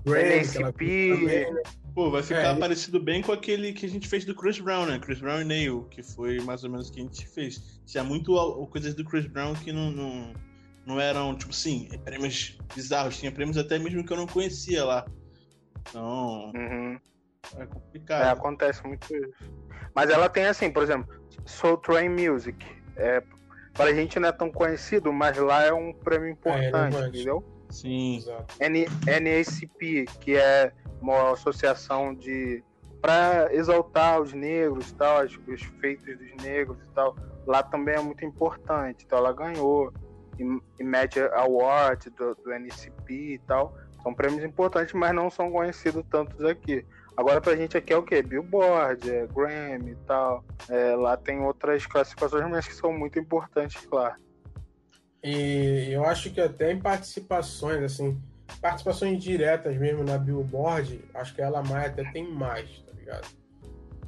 Grammy, 0.06 0.30
NSP. 0.30 0.62
também, 0.62 1.54
né? 1.54 1.62
Pô, 1.98 2.12
vai 2.12 2.22
ficar 2.22 2.56
é, 2.56 2.60
parecido 2.60 3.00
bem 3.00 3.24
com 3.24 3.32
aquele 3.32 3.74
que 3.74 3.84
a 3.84 3.90
gente 3.90 4.08
fez 4.08 4.24
do 4.24 4.36
Chris 4.36 4.60
Brown, 4.60 4.86
né? 4.86 5.00
Chris 5.00 5.20
Brown 5.20 5.42
e 5.42 5.44
Neil, 5.44 5.88
que 5.90 6.04
foi 6.04 6.40
mais 6.42 6.64
ou 6.64 6.70
menos 6.70 6.90
o 6.90 6.94
que 6.94 7.00
a 7.00 7.04
gente 7.04 7.28
fez. 7.28 7.82
Tinha 7.88 8.04
muito 8.04 8.36
coisas 8.68 8.94
do 8.94 9.04
Chris 9.04 9.26
Brown 9.26 9.56
que 9.56 9.72
não, 9.72 9.90
não, 9.90 10.34
não 10.86 11.02
eram, 11.02 11.36
tipo 11.36 11.50
assim, 11.50 11.90
prêmios 12.06 12.56
bizarros. 12.76 13.18
Tinha 13.18 13.32
prêmios 13.32 13.58
até 13.58 13.80
mesmo 13.80 14.06
que 14.06 14.14
eu 14.14 14.18
não 14.18 14.28
conhecia 14.28 14.86
lá. 14.86 15.08
Então. 15.90 16.52
Uhum. 16.54 17.00
É 17.58 17.66
complicado. 17.66 18.28
É, 18.28 18.30
acontece 18.30 18.86
muito 18.86 19.16
isso. 19.16 19.52
Mas 19.96 20.12
ela 20.12 20.30
tem 20.30 20.46
assim, 20.46 20.70
por 20.70 20.84
exemplo, 20.84 21.12
Soul 21.48 21.78
Train 21.78 22.10
Music. 22.10 22.64
É, 22.96 23.24
pra 23.74 23.92
gente 23.92 24.20
não 24.20 24.30
é 24.30 24.32
tão 24.32 24.52
conhecido, 24.52 25.12
mas 25.12 25.36
lá 25.36 25.64
é 25.64 25.74
um 25.74 25.92
prêmio 25.92 26.28
é, 26.28 26.32
importante, 26.32 26.96
é, 26.96 27.08
entendeu? 27.08 27.44
Sim. 27.72 28.24
N 28.60 28.86
NACP, 28.86 30.06
que 30.22 30.36
é 30.36 30.72
uma 31.02 31.34
associação 31.34 32.14
de 32.14 32.64
para 33.02 33.54
exaltar 33.54 34.20
os 34.20 34.34
negros 34.34 34.92
tal, 34.92 35.24
os 35.24 35.64
feitos 35.80 36.18
dos 36.18 36.44
negros 36.44 36.78
e 36.84 36.90
tal. 36.94 37.16
Lá 37.46 37.64
também 37.64 37.96
é 37.96 38.02
muito 38.02 38.26
importante. 38.26 39.06
Então 39.06 39.20
ela 39.20 39.32
ganhou 39.32 39.94
Imagine 40.80 41.28
Award 41.34 42.10
do, 42.12 42.36
do 42.36 42.54
NCP 42.54 43.14
e 43.14 43.40
tal. 43.40 43.76
São 44.02 44.14
prêmios 44.14 44.44
importantes, 44.44 44.94
mas 44.94 45.14
não 45.14 45.30
são 45.30 45.52
conhecidos 45.52 46.04
tantos 46.10 46.44
aqui. 46.44 46.86
Agora 47.16 47.42
pra 47.42 47.56
gente 47.56 47.76
aqui 47.76 47.92
é 47.92 47.98
o 47.98 48.04
que? 48.04 48.22
Billboard, 48.22 49.10
é 49.10 49.28
Grammy 49.28 49.92
e 49.92 49.96
tal. 50.06 50.44
É, 50.70 50.96
lá 50.96 51.18
tem 51.18 51.40
outras 51.42 51.86
classificações, 51.86 52.48
mas 52.50 52.68
que 52.68 52.76
são 52.76 52.94
muito 52.94 53.18
importantes, 53.18 53.86
claro. 53.88 54.16
E 55.24 55.90
eu 55.92 56.06
acho 56.06 56.32
que 56.32 56.40
até 56.40 56.72
em 56.72 56.80
participações, 56.80 57.84
assim, 57.84 58.22
participações 58.62 59.22
diretas 59.22 59.76
mesmo 59.78 60.04
na 60.04 60.18
Billboard, 60.18 61.04
acho 61.14 61.36
que 61.36 61.42
ela 61.42 61.62
mais 61.64 61.88
até 61.88 62.04
tem 62.12 62.30
mais, 62.32 62.80
tá 62.80 62.92
ligado? 62.94 63.28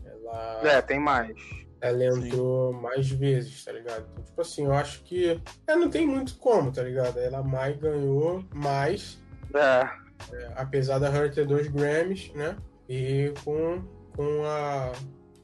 Ela... 0.06 0.62
É, 0.64 0.82
tem 0.82 1.00
mais. 1.00 1.36
Ela 1.82 2.06
entrou 2.06 2.74
Sim. 2.74 2.82
mais 2.82 3.10
vezes, 3.10 3.64
tá 3.64 3.72
ligado? 3.72 4.06
Então, 4.12 4.24
tipo 4.24 4.42
assim, 4.42 4.66
eu 4.66 4.74
acho 4.74 5.02
que. 5.04 5.42
É, 5.66 5.76
não 5.76 5.90
tem 5.90 6.06
muito 6.06 6.36
como, 6.38 6.72
tá 6.72 6.84
ligado? 6.84 7.18
Ela 7.20 7.42
mais 7.42 7.78
ganhou 7.78 8.44
mais. 8.54 9.18
É. 9.54 9.90
é 10.36 10.54
apesar 10.56 11.00
da 11.00 11.10
Her 11.10 11.34
ter 11.34 11.46
dois 11.46 11.68
Grammys, 11.68 12.34
né? 12.34 12.58
E 12.88 13.34
com, 13.46 13.82
com 14.16 14.44
a. 14.44 14.92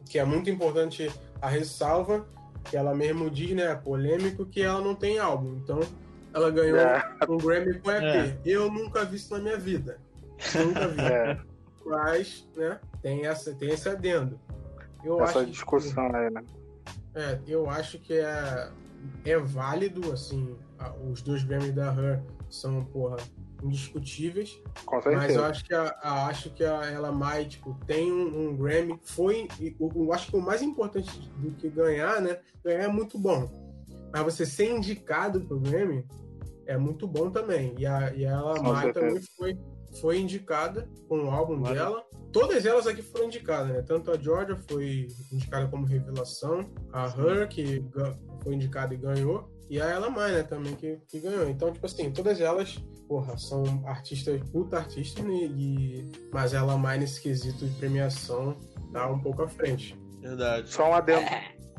Que 0.09 0.19
é 0.19 0.25
muito 0.25 0.49
importante 0.49 1.09
a 1.41 1.47
ressalva, 1.47 2.27
que 2.65 2.75
ela 2.75 2.93
mesmo 2.93 3.29
diz, 3.29 3.51
né? 3.51 3.73
Polêmico, 3.75 4.45
que 4.45 4.61
ela 4.61 4.81
não 4.81 4.93
tem 4.93 5.17
álbum. 5.17 5.55
Então, 5.63 5.79
ela 6.35 6.51
ganhou 6.51 6.77
é. 6.77 7.01
um 7.29 7.37
Grammy 7.37 7.79
com 7.79 7.89
EP. 7.89 8.03
É. 8.03 8.37
Eu 8.43 8.69
nunca 8.69 9.05
vi 9.05 9.15
isso 9.15 9.33
na 9.33 9.39
minha 9.39 9.57
vida. 9.57 9.97
Nunca 10.53 10.87
vi. 10.89 11.01
É. 11.01 11.39
Mas, 11.85 12.45
né, 12.57 12.79
tem, 13.01 13.25
essa, 13.25 13.53
tem 13.53 13.69
esse 13.69 13.87
adendo. 13.87 14.39
Eu 15.03 15.21
essa 15.21 15.39
acho 15.39 15.51
discussão 15.51 16.09
que, 16.09 16.15
aí, 16.15 16.29
né? 16.31 16.43
É, 17.13 17.39
eu 17.47 17.69
acho 17.69 17.99
que 17.99 18.13
é, 18.13 18.69
é 19.23 19.37
válido, 19.37 20.11
assim, 20.11 20.57
os 21.09 21.21
dois 21.21 21.43
Grammys 21.43 21.73
da 21.73 21.93
Her 21.93 22.21
são, 22.49 22.83
porra, 22.83 23.17
indiscutíveis. 23.63 24.61
Com 24.85 25.01
certeza. 25.01 25.23
Mas 25.23 25.35
eu 25.35 25.45
acho 25.45 25.63
que 25.63 25.73
a, 25.73 25.95
a 26.01 26.27
acho 26.27 26.49
que 26.49 26.65
a, 26.65 26.85
ela 26.85 27.11
mais, 27.11 27.47
tipo, 27.47 27.77
tem 27.85 28.11
um, 28.11 28.49
um 28.49 28.57
Grammy. 28.57 28.99
Foi, 29.03 29.47
eu, 29.79 30.11
acho 30.11 30.31
que 30.31 30.35
o 30.35 30.41
mais 30.41 30.61
importante 30.61 31.31
do 31.37 31.51
que 31.51 31.69
ganhar, 31.69 32.19
né? 32.19 32.39
Ganhar 32.63 32.83
é 32.83 32.87
muito 32.87 33.17
bom. 33.17 33.49
Mas 34.11 34.23
você 34.23 34.45
ser 34.45 34.69
indicado 34.71 35.41
pro 35.41 35.59
Grammy 35.59 36.03
é 36.65 36.77
muito 36.77 37.07
bom 37.07 37.29
também. 37.29 37.75
E, 37.77 37.85
a, 37.85 38.13
e 38.13 38.23
ela 38.23 38.61
Mai 38.61 38.91
também 38.91 39.21
foi, 39.37 39.57
foi 39.99 40.19
indicada 40.19 40.89
com 41.07 41.25
o 41.25 41.29
álbum 41.29 41.57
Maravilha. 41.57 41.85
dela. 41.85 42.05
Todas 42.31 42.65
elas 42.65 42.85
aqui 42.85 43.01
foram 43.01 43.25
indicadas, 43.25 43.69
né? 43.69 43.81
Tanto 43.81 44.11
a 44.11 44.17
Georgia 44.17 44.57
foi 44.67 45.07
indicada 45.31 45.67
como 45.67 45.85
revelação, 45.85 46.69
a 46.91 47.07
Her, 47.07 47.47
que 47.47 47.83
foi 48.43 48.55
indicada 48.55 48.93
e 48.93 48.97
ganhou, 48.97 49.49
e 49.69 49.81
a 49.81 49.85
Ella 49.85 50.09
Mai, 50.09 50.31
né, 50.31 50.43
também, 50.43 50.75
que, 50.75 50.99
que 51.07 51.19
ganhou. 51.19 51.49
Então, 51.49 51.71
tipo 51.71 51.85
assim, 51.85 52.11
todas 52.11 52.39
elas, 52.39 52.77
porra, 53.07 53.37
são 53.37 53.63
artistas, 53.85 54.41
puta 54.51 54.77
artistas, 54.77 55.23
né? 55.23 55.33
e, 55.33 56.11
mas 56.31 56.53
ela 56.53 56.77
Mai 56.77 56.97
nesse 56.97 57.21
quesito 57.21 57.65
de 57.65 57.75
premiação 57.77 58.57
tá 58.91 59.09
um 59.09 59.19
pouco 59.19 59.41
à 59.43 59.47
frente. 59.47 59.97
Verdade. 60.21 60.69
Só 60.69 60.89
um 60.89 60.93
adendo. 60.93 61.25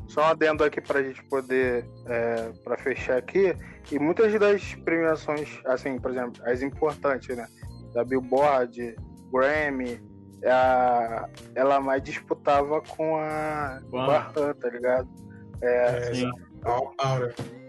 Só 0.09 0.23
um 0.23 0.25
adendo 0.25 0.65
aqui 0.65 0.81
pra 0.81 1.03
gente 1.03 1.23
poder, 1.25 1.85
é, 2.07 2.53
pra 2.65 2.77
fechar 2.77 3.17
aqui, 3.19 3.57
e 3.91 3.99
muitas 3.99 4.33
das 4.39 4.75
premiações, 4.77 5.61
assim, 5.67 5.99
por 5.99 6.11
exemplo, 6.11 6.43
as 6.45 6.63
importantes, 6.63 7.37
né? 7.37 7.47
Da 7.93 8.05
Billboard, 8.05 8.97
Grammy, 9.33 10.01
a, 10.45 11.29
ela 11.55 11.81
mais 11.81 12.03
disputava 12.03 12.81
com 12.83 13.17
a 13.17 13.81
Barran, 13.91 14.55
tá 14.55 14.69
ligado? 14.69 15.09
É, 15.63 16.15
Sim. 16.15 16.31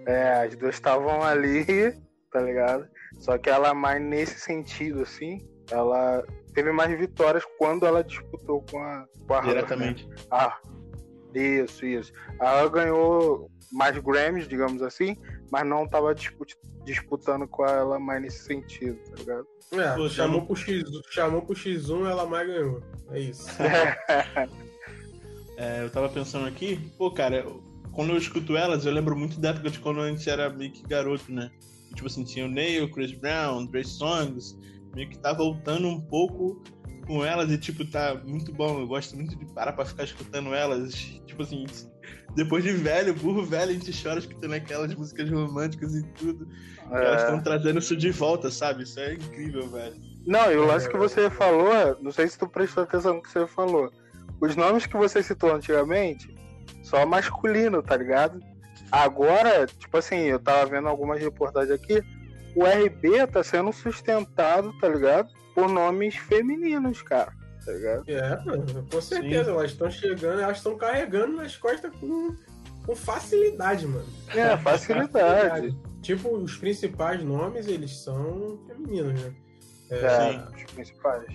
É, 0.06 0.46
as 0.46 0.56
duas 0.56 0.76
estavam 0.76 1.22
ali, 1.24 1.66
tá 2.32 2.42
ligado? 2.42 2.88
Só 3.20 3.38
que 3.38 3.50
ela 3.50 3.74
mais 3.74 4.02
nesse 4.02 4.40
sentido, 4.40 5.02
assim, 5.02 5.40
ela 5.72 6.24
teve 6.54 6.72
mais 6.72 6.98
vitórias 6.98 7.44
quando 7.58 7.86
ela 7.86 8.04
disputou 8.04 8.64
com 8.70 8.80
a, 8.80 9.06
com 9.28 9.34
a 9.34 9.42
Diretamente. 9.42 10.08
Né? 10.08 10.16
Ah, 10.32 10.60
isso, 11.34 11.86
isso. 11.86 12.14
Ela 12.40 12.70
ganhou 12.70 13.50
mais 13.72 13.98
Grammys, 13.98 14.48
digamos 14.48 14.82
assim, 14.82 15.16
mas 15.52 15.66
não 15.66 15.86
estava 15.86 16.16
disputando 16.86 17.48
com 17.48 17.66
ela 17.66 18.00
mais 18.00 18.22
nesse 18.22 18.46
sentido, 18.46 18.98
tá 19.10 19.16
ligado? 19.18 19.48
É, 19.72 19.96
Pô, 19.96 20.10
chamou, 20.10 20.46
pro 20.46 20.56
X, 20.56 20.84
chamou 21.10 21.42
pro 21.42 21.54
X1 21.54 22.10
ela 22.10 22.26
mais 22.26 22.48
ganhou. 22.48 22.82
É 23.12 23.20
isso. 23.20 23.50
é, 25.58 25.84
eu 25.84 25.90
tava 25.90 26.08
pensando 26.08 26.48
aqui, 26.48 26.78
pô, 26.98 27.12
cara, 27.12 27.46
quando 27.92 28.12
eu 28.12 28.18
escuto 28.18 28.56
elas, 28.56 28.86
eu 28.86 28.94
lembro 28.94 29.18
muito 29.18 29.40
da 29.40 29.50
época 29.50 29.70
de 29.70 29.80
quando 29.80 30.00
a 30.00 30.10
gente 30.10 30.30
era 30.30 30.50
meio 30.50 30.72
que 30.72 30.84
garoto, 30.84 31.32
né? 31.32 31.52
Tipo 31.94 32.08
assim, 32.08 32.24
tinha 32.24 32.46
o 32.46 32.50
Neil, 32.50 32.90
Chris 32.92 33.12
Brown, 33.12 33.66
Dre 33.66 33.84
Songs, 33.84 34.58
meio 34.96 35.10
que 35.10 35.18
tá 35.18 35.34
voltando 35.34 35.88
um 35.88 36.00
pouco 36.00 36.62
com 37.08 37.26
elas 37.26 37.50
e, 37.50 37.58
tipo, 37.58 37.86
tá 37.86 38.20
muito 38.26 38.52
bom. 38.52 38.82
Eu 38.82 38.88
gosto 38.88 39.16
muito 39.16 39.36
de 39.36 39.46
parar 39.54 39.74
pra 39.74 39.86
ficar 39.86 40.04
escutando 40.04 40.54
elas. 40.54 40.94
Tipo 40.94 41.42
assim, 41.42 41.66
depois 42.36 42.64
de 42.64 42.74
velho, 42.74 43.14
burro 43.14 43.44
velho, 43.46 43.72
a 43.72 43.74
gente 43.74 44.04
chora 44.04 44.20
escutando 44.20 44.54
aquelas 44.54 44.94
músicas 44.94 45.30
românticas 45.30 45.96
e 45.96 46.04
tudo. 46.14 46.48
É. 46.92 47.06
Elas 47.06 47.24
estão 47.24 47.42
trazendo 47.42 47.80
isso 47.80 47.96
de 47.96 48.12
volta, 48.12 48.52
sabe? 48.52 48.84
Isso 48.84 49.00
é 49.00 49.14
incrível, 49.14 49.68
velho. 49.70 49.96
Não, 50.26 50.52
e 50.52 50.58
o 50.58 50.66
lance 50.66 50.90
que 50.90 50.98
você 50.98 51.30
falou, 51.30 51.98
não 52.02 52.12
sei 52.12 52.28
se 52.28 52.38
tu 52.38 52.48
prestou 52.48 52.84
atenção 52.84 53.16
no 53.16 53.22
que 53.22 53.32
você 53.32 53.48
falou. 53.48 53.92
Os 54.42 54.56
nomes 54.56 54.86
que 54.86 54.98
você 54.98 55.24
citou 55.24 55.56
antigamente, 55.56 56.36
só 56.84 57.06
masculino, 57.06 57.82
tá 57.82 57.96
ligado? 57.96 58.40
Agora, 58.92 59.66
tipo 59.66 59.98
assim, 59.98 60.18
eu 60.18 60.40
tava 60.40 60.66
vendo 60.66 60.88
algumas 60.88 61.20
reportagens 61.20 61.72
aqui, 61.72 62.02
o 62.56 62.66
RB 62.66 63.26
tá 63.28 63.44
sendo 63.44 63.72
sustentado, 63.72 64.74
tá 64.80 64.88
ligado? 64.88 65.30
Por 65.58 65.70
nomes 65.70 66.16
femininos, 66.16 67.02
cara 67.02 67.34
tá 67.68 67.74
ligado? 67.74 68.10
É, 68.10 68.38
com 68.90 69.02
certeza, 69.02 69.44
Sim. 69.44 69.52
elas 69.52 69.72
estão 69.72 69.92
chegando, 69.92 70.42
elas 70.42 70.58
estão 70.58 70.78
carregando 70.78 71.36
nas 71.36 71.58
costas 71.58 71.94
com, 72.00 72.34
com 72.86 72.96
facilidade, 72.96 73.86
mano. 73.86 74.08
É, 74.34 74.56
facilidade. 74.64 75.78
tipo, 76.02 76.30
os 76.30 76.56
principais 76.56 77.22
nomes, 77.24 77.68
eles 77.68 77.92
são 77.98 78.58
femininos, 78.68 79.22
né? 79.22 79.36
É, 79.90 79.98
é 79.98 80.48
os 80.56 80.64
principais. 80.72 81.26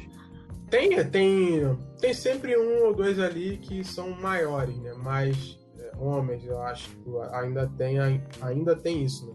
Tem, 0.71 1.05
tem, 1.11 1.79
tem 2.01 2.15
sempre 2.15 2.57
um 2.57 2.87
ou 2.87 2.95
dois 2.95 3.19
ali 3.19 3.59
que 3.59 3.85
são 3.85 4.11
maiores, 4.11 4.77
né? 4.79 4.95
Mais 4.95 5.59
é, 5.79 5.93
homens, 5.99 6.43
eu 6.47 6.63
acho 6.63 6.89
que 6.89 7.11
ainda 7.33 7.71
tem, 7.77 7.99
ainda 8.41 8.75
tem 8.75 9.05
isso, 9.05 9.27
né? 9.27 9.35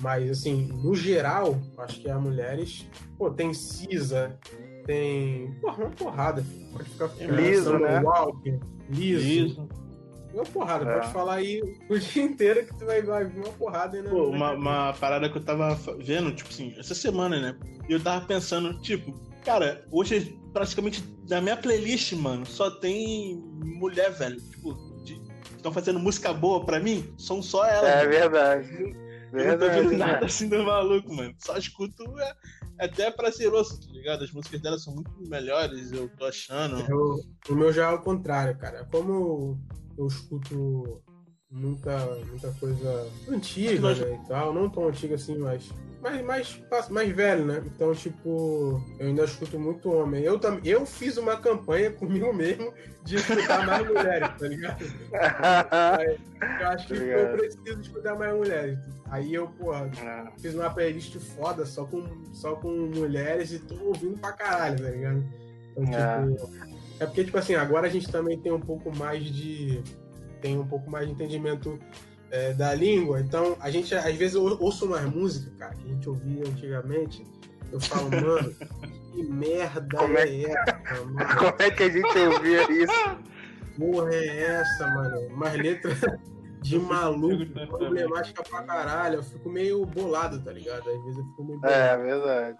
Mas, 0.00 0.30
assim, 0.30 0.68
no 0.82 0.94
geral, 0.94 1.58
acho 1.78 2.00
que 2.00 2.10
as 2.10 2.20
mulheres, 2.20 2.86
pô, 3.16 3.30
tem 3.30 3.54
Cisa, 3.54 4.38
tem. 4.86 5.52
Porra, 5.60 5.84
uma 5.84 5.90
porrada. 5.90 6.44
Pode 6.72 6.88
ficar 6.90 7.10
liso, 7.18 7.78
né? 7.78 8.00
Walker, 8.00 8.60
liso. 8.90 9.24
liso. 9.24 9.68
Uma 10.32 10.44
porrada, 10.44 10.90
é. 10.90 10.98
pode 10.98 11.12
falar 11.12 11.34
aí 11.34 11.62
o 11.88 11.96
dia 11.96 12.22
inteiro 12.24 12.66
que 12.66 12.76
tu 12.76 12.84
vai, 12.84 13.00
vai 13.02 13.24
vir 13.24 13.38
uma 13.38 13.52
porrada 13.52 13.96
ainda. 13.96 14.10
Pô, 14.10 14.26
uma, 14.26 14.50
uma 14.52 14.92
parada 14.94 15.28
que 15.28 15.38
eu 15.38 15.44
tava 15.44 15.78
vendo, 15.98 16.34
tipo 16.34 16.50
assim, 16.50 16.74
essa 16.76 16.94
semana, 16.94 17.40
né? 17.40 17.56
E 17.88 17.92
eu 17.92 18.02
tava 18.02 18.26
pensando, 18.26 18.76
tipo, 18.80 19.12
cara, 19.44 19.86
hoje 19.92 20.36
praticamente 20.52 21.04
na 21.28 21.40
minha 21.40 21.56
playlist, 21.56 22.12
mano, 22.14 22.44
só 22.44 22.68
tem 22.70 23.40
mulher, 23.62 24.10
velho. 24.10 24.40
Tipo, 24.40 24.76
estão 25.56 25.72
fazendo 25.72 25.98
música 25.98 26.32
boa 26.32 26.64
pra 26.64 26.80
mim, 26.80 27.12
são 27.16 27.40
só 27.40 27.64
elas. 27.64 27.90
É 27.90 28.06
verdade. 28.06 29.03
Eu 29.34 29.52
não 29.52 29.58
tô 29.58 29.68
vendo 29.68 29.96
nada 29.96 30.26
assim 30.26 30.48
do 30.48 30.62
maluco, 30.64 31.12
mano. 31.12 31.34
Só 31.38 31.56
escuto 31.56 32.02
é, 32.18 32.34
é 32.80 32.84
até 32.86 33.10
prazeroso, 33.10 33.80
tá 33.80 33.92
ligado? 33.92 34.24
As 34.24 34.30
músicas 34.30 34.60
dela 34.60 34.78
são 34.78 34.94
muito 34.94 35.10
melhores, 35.28 35.92
eu 35.92 36.08
tô 36.16 36.24
achando. 36.26 36.80
Eu, 36.88 37.20
o 37.48 37.54
meu 37.54 37.72
já 37.72 37.90
é 37.90 37.94
o 37.94 38.02
contrário, 38.02 38.56
cara. 38.56 38.84
Como 38.90 39.58
eu 39.98 40.06
escuto 40.06 41.02
muita, 41.50 41.96
muita 42.26 42.52
coisa 42.52 43.08
antiga, 43.28 43.94
né, 43.94 44.20
e 44.22 44.28
tal. 44.28 44.52
Não 44.52 44.68
tão 44.68 44.88
antiga 44.88 45.14
assim, 45.14 45.38
mas 45.38 45.68
mais, 46.04 46.22
mais, 46.70 46.88
mais 46.90 47.08
velho, 47.10 47.46
né? 47.46 47.62
Então, 47.64 47.94
tipo, 47.94 48.82
eu 48.98 49.06
ainda 49.06 49.24
escuto 49.24 49.58
muito 49.58 49.90
homem. 49.90 50.22
Eu, 50.22 50.38
tam, 50.38 50.60
eu 50.62 50.84
fiz 50.84 51.16
uma 51.16 51.36
campanha 51.38 51.90
comigo 51.96 52.32
mesmo 52.32 52.72
de 53.04 53.16
escutar 53.16 53.66
mais 53.66 53.88
mulheres, 53.88 54.28
tá 54.38 54.46
ligado? 54.46 54.84
eu 56.60 56.68
acho 56.68 56.86
que 56.88 56.94
eu 56.94 57.32
preciso 57.32 57.80
escutar 57.80 58.14
mais 58.16 58.34
mulheres. 58.34 58.78
Aí 59.10 59.32
eu, 59.32 59.48
porra, 59.48 59.90
é. 59.98 60.40
fiz 60.40 60.54
uma 60.54 60.68
playlist 60.68 61.16
foda 61.18 61.64
só 61.64 61.84
com, 61.86 62.04
só 62.34 62.54
com 62.56 62.68
mulheres 62.94 63.52
e 63.52 63.58
tô 63.60 63.74
ouvindo 63.82 64.18
pra 64.18 64.32
caralho, 64.32 64.82
tá 64.82 64.90
ligado? 64.90 65.24
Então, 65.76 66.30
é. 66.30 66.34
tipo. 66.34 66.74
É 67.00 67.06
porque, 67.06 67.24
tipo 67.24 67.38
assim, 67.38 67.54
agora 67.54 67.86
a 67.86 67.90
gente 67.90 68.10
também 68.10 68.38
tem 68.38 68.52
um 68.52 68.60
pouco 68.60 68.94
mais 68.96 69.24
de. 69.24 69.82
Tem 70.40 70.58
um 70.58 70.66
pouco 70.66 70.90
mais 70.90 71.06
de 71.06 71.12
entendimento 71.12 71.78
é, 72.34 72.52
da 72.52 72.74
língua. 72.74 73.20
Então, 73.20 73.56
a 73.60 73.70
gente, 73.70 73.94
às 73.94 74.16
vezes, 74.16 74.34
eu 74.34 74.42
ouço 74.60 74.86
umas 74.86 75.04
músicas, 75.04 75.54
cara, 75.56 75.74
que 75.76 75.84
a 75.84 75.88
gente 75.88 76.08
ouvia 76.08 76.44
antigamente. 76.44 77.24
Eu 77.70 77.80
falo, 77.80 78.10
mano, 78.10 78.54
que 79.12 79.22
merda 79.22 79.96
Como 79.96 80.18
é, 80.18 80.28
é 80.28 80.50
essa, 80.50 81.04
mano? 81.04 81.16
Como 81.38 81.56
é 81.58 81.70
que 81.70 81.82
a 81.84 81.88
gente 81.88 82.18
ouvia 82.18 82.72
isso? 82.72 83.18
Porra, 83.78 84.14
é 84.14 84.42
essa, 84.42 84.86
mano? 84.88 85.20
Umas 85.28 85.54
letras 85.54 86.00
de 86.60 86.78
maluco, 86.78 87.46
problemática 87.68 88.42
pra 88.42 88.62
caralho. 88.62 89.16
Eu 89.16 89.22
fico 89.22 89.48
meio 89.48 89.86
bolado, 89.86 90.42
tá 90.42 90.50
ligado? 90.50 90.90
Às 90.90 91.04
vezes 91.04 91.18
eu 91.18 91.24
fico 91.26 91.44
meio 91.44 91.60
bolado. 91.60 91.76
É, 91.76 91.96
verdade. 91.96 92.58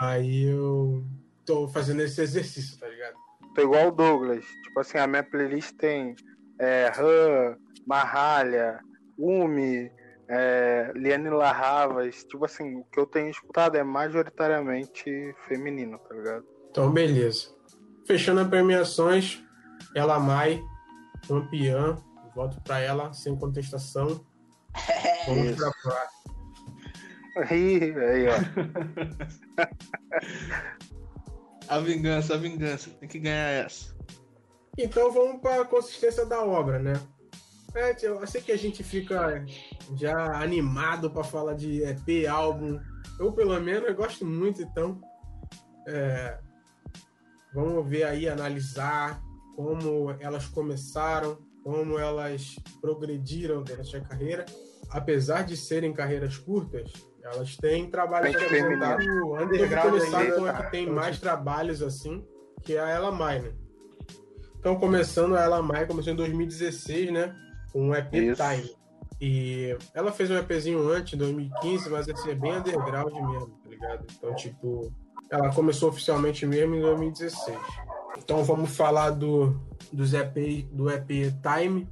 Aí 0.00 0.44
eu 0.44 1.04
tô 1.46 1.68
fazendo 1.68 2.00
esse 2.02 2.20
exercício, 2.20 2.76
tá 2.78 2.88
ligado? 2.88 3.14
Tô 3.54 3.62
igual 3.62 3.88
o 3.88 3.92
Douglas. 3.92 4.44
Tipo 4.64 4.80
assim, 4.80 4.98
a 4.98 5.06
minha 5.06 5.22
playlist 5.22 5.76
tem 5.76 6.16
é, 6.58 6.90
Han, 6.98 7.56
Marralha, 7.86 8.80
Umi, 9.22 9.90
é, 10.28 10.92
Liane 10.94 11.30
Larravas, 11.30 12.24
tipo 12.24 12.44
assim, 12.44 12.76
o 12.76 12.84
que 12.84 12.98
eu 12.98 13.06
tenho 13.06 13.30
escutado 13.30 13.76
é 13.76 13.82
majoritariamente 13.84 15.34
feminino, 15.46 15.98
tá 15.98 16.14
ligado? 16.14 16.44
Então, 16.70 16.90
beleza. 16.90 17.54
Fechando 18.06 18.40
as 18.40 18.48
premiações, 18.48 19.42
ela 19.94 20.18
Mai, 20.18 20.60
campeã, 21.28 21.96
voto 22.34 22.60
para 22.62 22.80
ela 22.80 23.12
sem 23.12 23.36
contestação. 23.36 24.24
Vamos 25.28 25.56
pra 25.56 25.70
próxima. 25.82 26.22
Aí, 27.48 27.94
aí, 27.96 28.26
ó. 28.28 28.36
a 31.68 31.78
vingança, 31.78 32.34
a 32.34 32.36
vingança. 32.36 32.90
Tem 32.90 33.08
que 33.08 33.18
ganhar 33.18 33.48
essa. 33.64 33.94
Então 34.78 35.12
vamos 35.12 35.40
para 35.40 35.62
a 35.62 35.64
consistência 35.64 36.26
da 36.26 36.42
obra, 36.42 36.78
né? 36.78 36.94
É, 37.74 37.96
eu 38.02 38.26
sei 38.26 38.40
que 38.42 38.52
a 38.52 38.56
gente 38.56 38.82
fica 38.84 39.44
já 39.96 40.42
animado 40.42 41.10
para 41.10 41.24
falar 41.24 41.54
de 41.54 41.82
EP, 41.82 42.28
álbum. 42.28 42.78
Eu, 43.18 43.32
pelo 43.32 43.58
menos, 43.60 43.88
eu 43.88 43.94
gosto 43.94 44.26
muito, 44.26 44.62
então. 44.62 45.00
É, 45.88 46.38
vamos 47.54 47.88
ver 47.88 48.04
aí, 48.04 48.28
analisar 48.28 49.22
como 49.56 50.14
elas 50.20 50.46
começaram, 50.46 51.38
como 51.64 51.98
elas 51.98 52.56
progrediram 52.80 53.62
durante 53.62 53.96
a 53.96 54.00
carreira. 54.00 54.44
Apesar 54.90 55.42
de 55.42 55.56
serem 55.56 55.92
carreiras 55.94 56.36
curtas, 56.36 56.92
elas 57.22 57.56
têm 57.56 57.88
trabalho 57.88 58.28
apresentado 58.30 59.02
underground 59.34 59.90
começar 59.90 60.32
com 60.32 60.44
a 60.44 60.52
que 60.52 60.70
tem 60.70 60.86
mais 60.86 61.18
trabalhos 61.18 61.82
assim, 61.82 62.26
que 62.62 62.76
é 62.76 62.80
a 62.80 62.88
Ela 62.88 63.10
Mai, 63.10 63.40
né? 63.40 63.52
Então, 64.58 64.76
começando 64.78 65.34
a 65.34 65.40
Ela 65.42 65.62
Mai, 65.62 65.86
começou 65.86 66.12
em 66.12 66.16
2016, 66.16 67.10
né? 67.10 67.34
Um 67.74 67.94
EP 67.94 68.12
Isso. 68.14 68.42
Time. 68.42 68.82
E 69.20 69.76
ela 69.94 70.10
fez 70.10 70.30
um 70.30 70.36
EPzinho 70.36 70.88
antes, 70.88 71.14
em 71.14 71.16
2015, 71.16 71.88
mas 71.90 72.08
esse 72.08 72.28
é 72.28 72.34
bem 72.34 72.56
underground 72.56 73.12
mesmo, 73.12 73.50
tá 73.62 73.70
ligado? 73.70 74.06
Então, 74.10 74.34
tipo, 74.34 74.92
ela 75.30 75.52
começou 75.54 75.90
oficialmente 75.90 76.44
mesmo 76.44 76.74
em 76.74 76.80
2016. 76.80 77.56
Então 78.18 78.42
vamos 78.44 78.76
falar 78.76 79.10
do, 79.10 79.58
dos 79.92 80.12
EP, 80.12 80.66
do 80.72 80.90
EP 80.90 81.08
Time, 81.40 81.88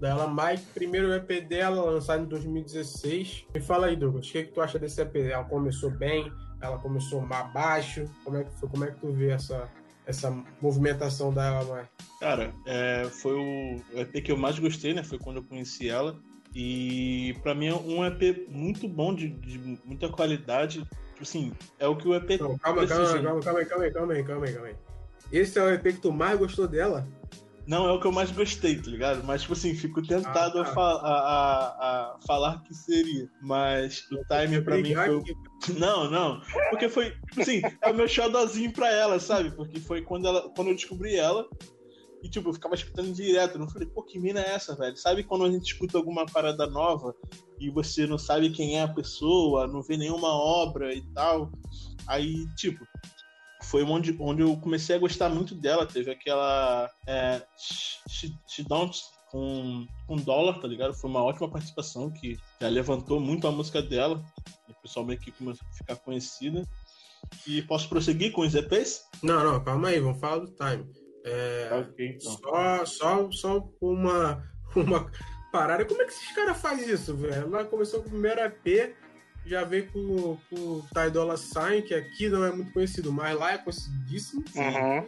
da 0.00 0.10
Ela 0.10 0.28
Mike. 0.28 0.66
Primeiro 0.74 1.12
EP 1.14 1.46
dela, 1.48 1.90
lançado 1.90 2.24
em 2.24 2.26
2016. 2.26 3.46
Me 3.54 3.60
fala 3.60 3.86
aí, 3.86 3.96
Douglas, 3.96 4.28
o 4.28 4.32
que, 4.32 4.44
que 4.44 4.52
tu 4.52 4.60
acha 4.60 4.78
desse 4.78 5.00
EP? 5.00 5.16
Ela 5.16 5.44
começou 5.44 5.90
bem? 5.90 6.30
Ela 6.60 6.78
começou 6.78 7.20
mais 7.20 7.52
baixo? 7.52 8.10
Como 8.24 8.36
é 8.36 8.44
que 8.44 8.52
foi? 8.58 8.68
Como 8.68 8.84
é 8.84 8.90
que 8.90 9.00
tu 9.00 9.12
vê 9.12 9.30
essa, 9.30 9.68
essa 10.06 10.30
movimentação 10.60 11.32
da 11.32 11.44
Ela? 11.44 11.88
Cara, 12.20 12.52
é, 12.66 13.04
foi 13.10 13.34
o 13.34 13.80
EP 13.94 14.22
que 14.24 14.32
eu 14.32 14.36
mais 14.36 14.58
gostei, 14.58 14.94
né? 14.94 15.02
Foi 15.02 15.18
quando 15.18 15.36
eu 15.36 15.44
conheci 15.44 15.88
ela. 15.88 16.18
E 16.54 17.36
para 17.42 17.54
mim 17.54 17.66
é 17.66 17.74
um 17.74 18.04
EP 18.04 18.48
muito 18.48 18.88
bom, 18.88 19.14
de, 19.14 19.28
de 19.28 19.78
muita 19.84 20.08
qualidade. 20.08 20.80
Tipo 21.12 21.22
assim, 21.22 21.52
é 21.78 21.88
o 21.88 21.96
que 21.96 22.06
o 22.06 22.14
EP. 22.14 22.40
Não, 22.40 22.56
calma, 22.58 22.86
calma, 22.86 23.22
calma, 23.22 23.40
calma, 23.40 23.58
aí, 23.60 23.66
calma 23.66 23.84
aí, 23.84 23.90
calma 23.90 24.12
aí, 24.12 24.24
calma 24.24 24.46
aí, 24.46 24.52
calma 24.52 24.68
aí. 24.68 24.76
Esse 25.32 25.58
é 25.58 25.62
o 25.62 25.70
EP 25.70 25.82
que 25.82 26.00
tu 26.00 26.12
mais 26.12 26.38
gostou 26.38 26.68
dela? 26.68 27.06
Não 27.66 27.88
é 27.88 27.92
o 27.92 28.00
que 28.00 28.06
eu 28.06 28.12
mais 28.12 28.30
gostei, 28.30 28.80
tá 28.80 28.90
ligado? 28.90 29.24
Mas, 29.24 29.42
tipo 29.42 29.54
assim, 29.54 29.74
fico 29.74 30.02
tentado 30.02 30.60
ah, 30.60 30.64
tá. 30.64 30.80
a, 30.80 31.08
a, 31.08 31.66
a, 32.14 32.18
falar 32.26 32.62
que 32.62 32.74
seria. 32.74 33.28
Mas 33.40 34.06
o 34.12 34.22
timer 34.26 34.62
pra 34.62 34.76
mim 34.76 34.94
foi. 34.94 35.18
Aqui. 35.18 35.34
Não, 35.78 36.10
não. 36.10 36.42
Porque 36.70 36.88
foi. 36.88 37.14
Assim, 37.38 37.62
é 37.80 37.90
o 37.90 37.94
meu 37.94 38.06
xodózinho 38.06 38.70
pra 38.72 38.90
ela, 38.92 39.18
sabe? 39.18 39.50
Porque 39.50 39.80
foi 39.80 40.02
quando, 40.02 40.28
ela, 40.28 40.50
quando 40.54 40.68
eu 40.68 40.74
descobri 40.74 41.16
ela. 41.16 41.48
E, 42.22 42.28
tipo, 42.28 42.48
eu 42.48 42.54
ficava 42.54 42.74
escutando 42.74 43.12
direto. 43.12 43.58
Não 43.58 43.68
falei, 43.68 43.88
pô, 43.88 44.02
que 44.02 44.18
mina 44.18 44.40
é 44.40 44.54
essa, 44.54 44.74
velho? 44.74 44.96
Sabe 44.96 45.24
quando 45.24 45.44
a 45.44 45.50
gente 45.50 45.64
escuta 45.64 45.96
alguma 45.96 46.26
parada 46.26 46.66
nova 46.66 47.14
e 47.58 47.70
você 47.70 48.06
não 48.06 48.18
sabe 48.18 48.50
quem 48.50 48.78
é 48.78 48.82
a 48.82 48.88
pessoa, 48.88 49.66
não 49.66 49.82
vê 49.82 49.96
nenhuma 49.96 50.28
obra 50.28 50.94
e 50.94 51.02
tal? 51.14 51.50
Aí, 52.06 52.46
tipo, 52.56 52.86
foi 53.74 53.82
onde, 53.82 54.16
onde 54.20 54.40
eu 54.40 54.56
comecei 54.58 54.94
a 54.94 55.00
gostar 55.00 55.28
muito 55.28 55.52
dela. 55.52 55.84
Teve 55.84 56.08
aquela 56.08 56.88
é, 57.08 57.42
She, 58.06 58.32
She 58.46 58.62
Don't 58.62 58.96
com, 59.32 59.84
com 60.06 60.14
dólar, 60.14 60.60
tá 60.60 60.68
ligado? 60.68 60.94
Foi 60.94 61.10
uma 61.10 61.24
ótima 61.24 61.50
participação 61.50 62.08
que 62.08 62.38
já 62.60 62.68
levantou 62.68 63.18
muito 63.18 63.48
a 63.48 63.50
música 63.50 63.82
dela. 63.82 64.24
E 64.68 64.70
o 64.70 64.76
pessoal 64.76 65.04
meio 65.04 65.18
que 65.18 65.32
começou 65.32 65.66
a 65.68 65.74
ficar 65.74 65.96
conhecida. 65.96 66.64
E 67.48 67.62
posso 67.62 67.88
prosseguir 67.88 68.30
com 68.30 68.42
os 68.42 68.54
EPs? 68.54 69.08
Não, 69.24 69.42
não, 69.42 69.64
calma 69.64 69.88
aí, 69.88 69.98
vamos 69.98 70.20
falar 70.20 70.38
do 70.38 70.52
time. 70.52 70.88
É, 71.24 71.70
okay, 71.80 72.10
então. 72.10 72.30
só, 72.30 72.86
só, 72.86 73.30
só 73.32 73.68
uma, 73.80 74.40
uma 74.76 75.10
parada. 75.50 75.84
Como 75.84 76.00
é 76.00 76.04
que 76.04 76.12
esses 76.12 76.32
caras 76.32 76.60
fazem 76.60 76.88
isso, 76.88 77.16
velho? 77.16 77.56
Ela 77.56 77.64
começou 77.64 78.02
com 78.02 78.06
o 78.06 78.12
primeiro 78.12 78.40
EP, 78.40 78.94
já 79.46 79.64
veio 79.64 79.86
com, 79.90 80.36
com 80.48 80.56
o 80.56 80.86
Ty 80.92 81.10
Dolla 81.10 81.36
Sign, 81.36 81.82
que 81.82 81.94
aqui 81.94 82.28
não 82.28 82.44
é 82.44 82.50
muito 82.50 82.72
conhecido, 82.72 83.12
mas 83.12 83.38
lá 83.38 83.52
é 83.52 83.58
conhecidíssimo. 83.58 84.44
Uhum. 84.54 85.06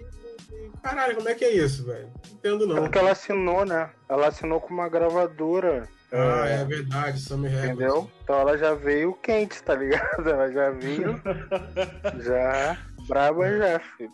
Caralho, 0.83 1.16
como 1.16 1.29
é 1.29 1.35
que 1.35 1.44
é 1.44 1.53
isso, 1.53 1.85
velho? 1.85 2.11
Não 2.29 2.35
entendo 2.35 2.66
não. 2.66 2.77
É 2.77 2.81
porque 2.81 2.99
ela 2.99 3.12
assinou, 3.12 3.64
né? 3.64 3.90
Ela 4.09 4.29
assinou 4.29 4.61
com 4.61 4.72
uma 4.72 4.88
gravadora. 4.88 5.88
Ah, 6.12 6.49
é, 6.49 6.61
é 6.61 6.64
verdade, 6.64 7.20
Sammy 7.20 7.49
Records. 7.49 7.70
Entendeu? 7.70 8.11
Então 8.22 8.40
ela 8.40 8.57
já 8.57 8.75
veio 8.75 9.12
quente, 9.14 9.62
tá 9.62 9.75
ligado? 9.75 10.22
Ela 10.31 10.53
já 10.53 10.70
veio 10.70 11.20
já 12.22 12.79
braba 13.09 13.57
já, 13.57 13.81
filho. 13.81 14.12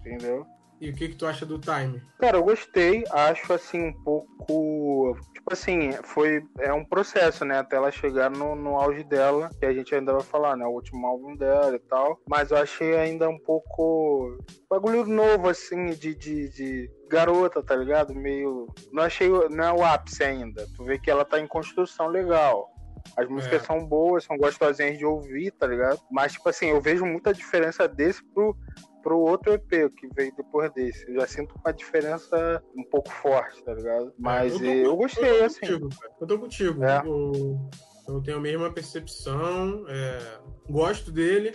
Entendeu? 0.00 0.46
E 0.80 0.90
o 0.90 0.94
que 0.94 1.08
que 1.08 1.16
tu 1.16 1.26
acha 1.26 1.46
do 1.46 1.58
time? 1.58 2.02
Cara, 2.18 2.36
eu 2.36 2.44
gostei. 2.44 3.04
Acho 3.10 3.52
assim 3.52 3.80
um 3.80 3.92
pouco, 4.02 5.16
tipo 5.32 5.52
assim, 5.52 5.92
foi 6.04 6.42
é 6.58 6.72
um 6.72 6.84
processo, 6.84 7.44
né, 7.44 7.58
até 7.58 7.76
ela 7.76 7.90
chegar 7.90 8.30
no, 8.30 8.54
no 8.54 8.76
auge 8.76 9.02
dela, 9.04 9.50
que 9.58 9.64
a 9.64 9.72
gente 9.72 9.94
ainda 9.94 10.12
vai 10.12 10.22
falar, 10.22 10.56
né, 10.56 10.66
o 10.66 10.70
último 10.70 11.06
álbum 11.06 11.34
dela 11.36 11.74
e 11.74 11.78
tal. 11.78 12.20
Mas 12.28 12.50
eu 12.50 12.58
achei 12.58 12.96
ainda 12.96 13.28
um 13.28 13.38
pouco 13.38 14.36
bagulho 14.68 15.06
novo 15.06 15.48
assim 15.48 15.86
de, 15.86 16.14
de, 16.14 16.48
de 16.50 16.90
garota, 17.08 17.62
tá 17.62 17.74
ligado? 17.74 18.14
Meio, 18.14 18.66
não 18.92 19.04
achei, 19.04 19.28
não 19.50 19.64
é 19.64 19.72
o 19.72 19.84
ápice 19.84 20.22
ainda. 20.22 20.66
Tu 20.76 20.84
vê 20.84 20.98
que 20.98 21.10
ela 21.10 21.24
tá 21.24 21.40
em 21.40 21.46
construção 21.46 22.08
legal. 22.08 22.75
As 23.16 23.28
músicas 23.28 23.62
é. 23.62 23.66
são 23.66 23.84
boas, 23.86 24.24
são 24.24 24.36
gostosinhas 24.36 24.98
de 24.98 25.04
ouvir, 25.04 25.50
tá 25.52 25.66
ligado? 25.66 26.00
Mas, 26.10 26.32
tipo 26.32 26.48
assim, 26.48 26.66
eu 26.66 26.80
vejo 26.80 27.04
muita 27.04 27.32
diferença 27.32 27.86
desse 27.86 28.22
pro, 28.32 28.56
pro 29.02 29.18
outro 29.18 29.52
EP 29.52 29.92
que 29.94 30.08
veio 30.14 30.34
depois 30.36 30.72
desse. 30.72 31.08
Eu 31.08 31.20
já 31.20 31.26
sinto 31.26 31.54
uma 31.62 31.72
diferença 31.72 32.62
um 32.76 32.84
pouco 32.84 33.10
forte, 33.10 33.62
tá 33.62 33.72
ligado? 33.72 34.12
Mas 34.18 34.52
é, 34.52 34.56
eu, 34.56 34.60
tô, 34.60 34.90
eu, 34.90 34.96
gostei, 34.96 35.40
eu 35.40 35.44
assim. 35.44 35.60
Contigo, 35.60 35.88
eu 36.20 36.26
tô 36.26 36.38
contigo. 36.38 36.84
É. 36.84 37.02
Eu, 37.04 37.70
eu, 38.08 38.22
tenho 38.22 38.38
a 38.38 38.40
mesma 38.40 38.72
percepção, 38.72 39.84
é, 39.88 40.38
gosto 40.68 41.12
dele. 41.12 41.52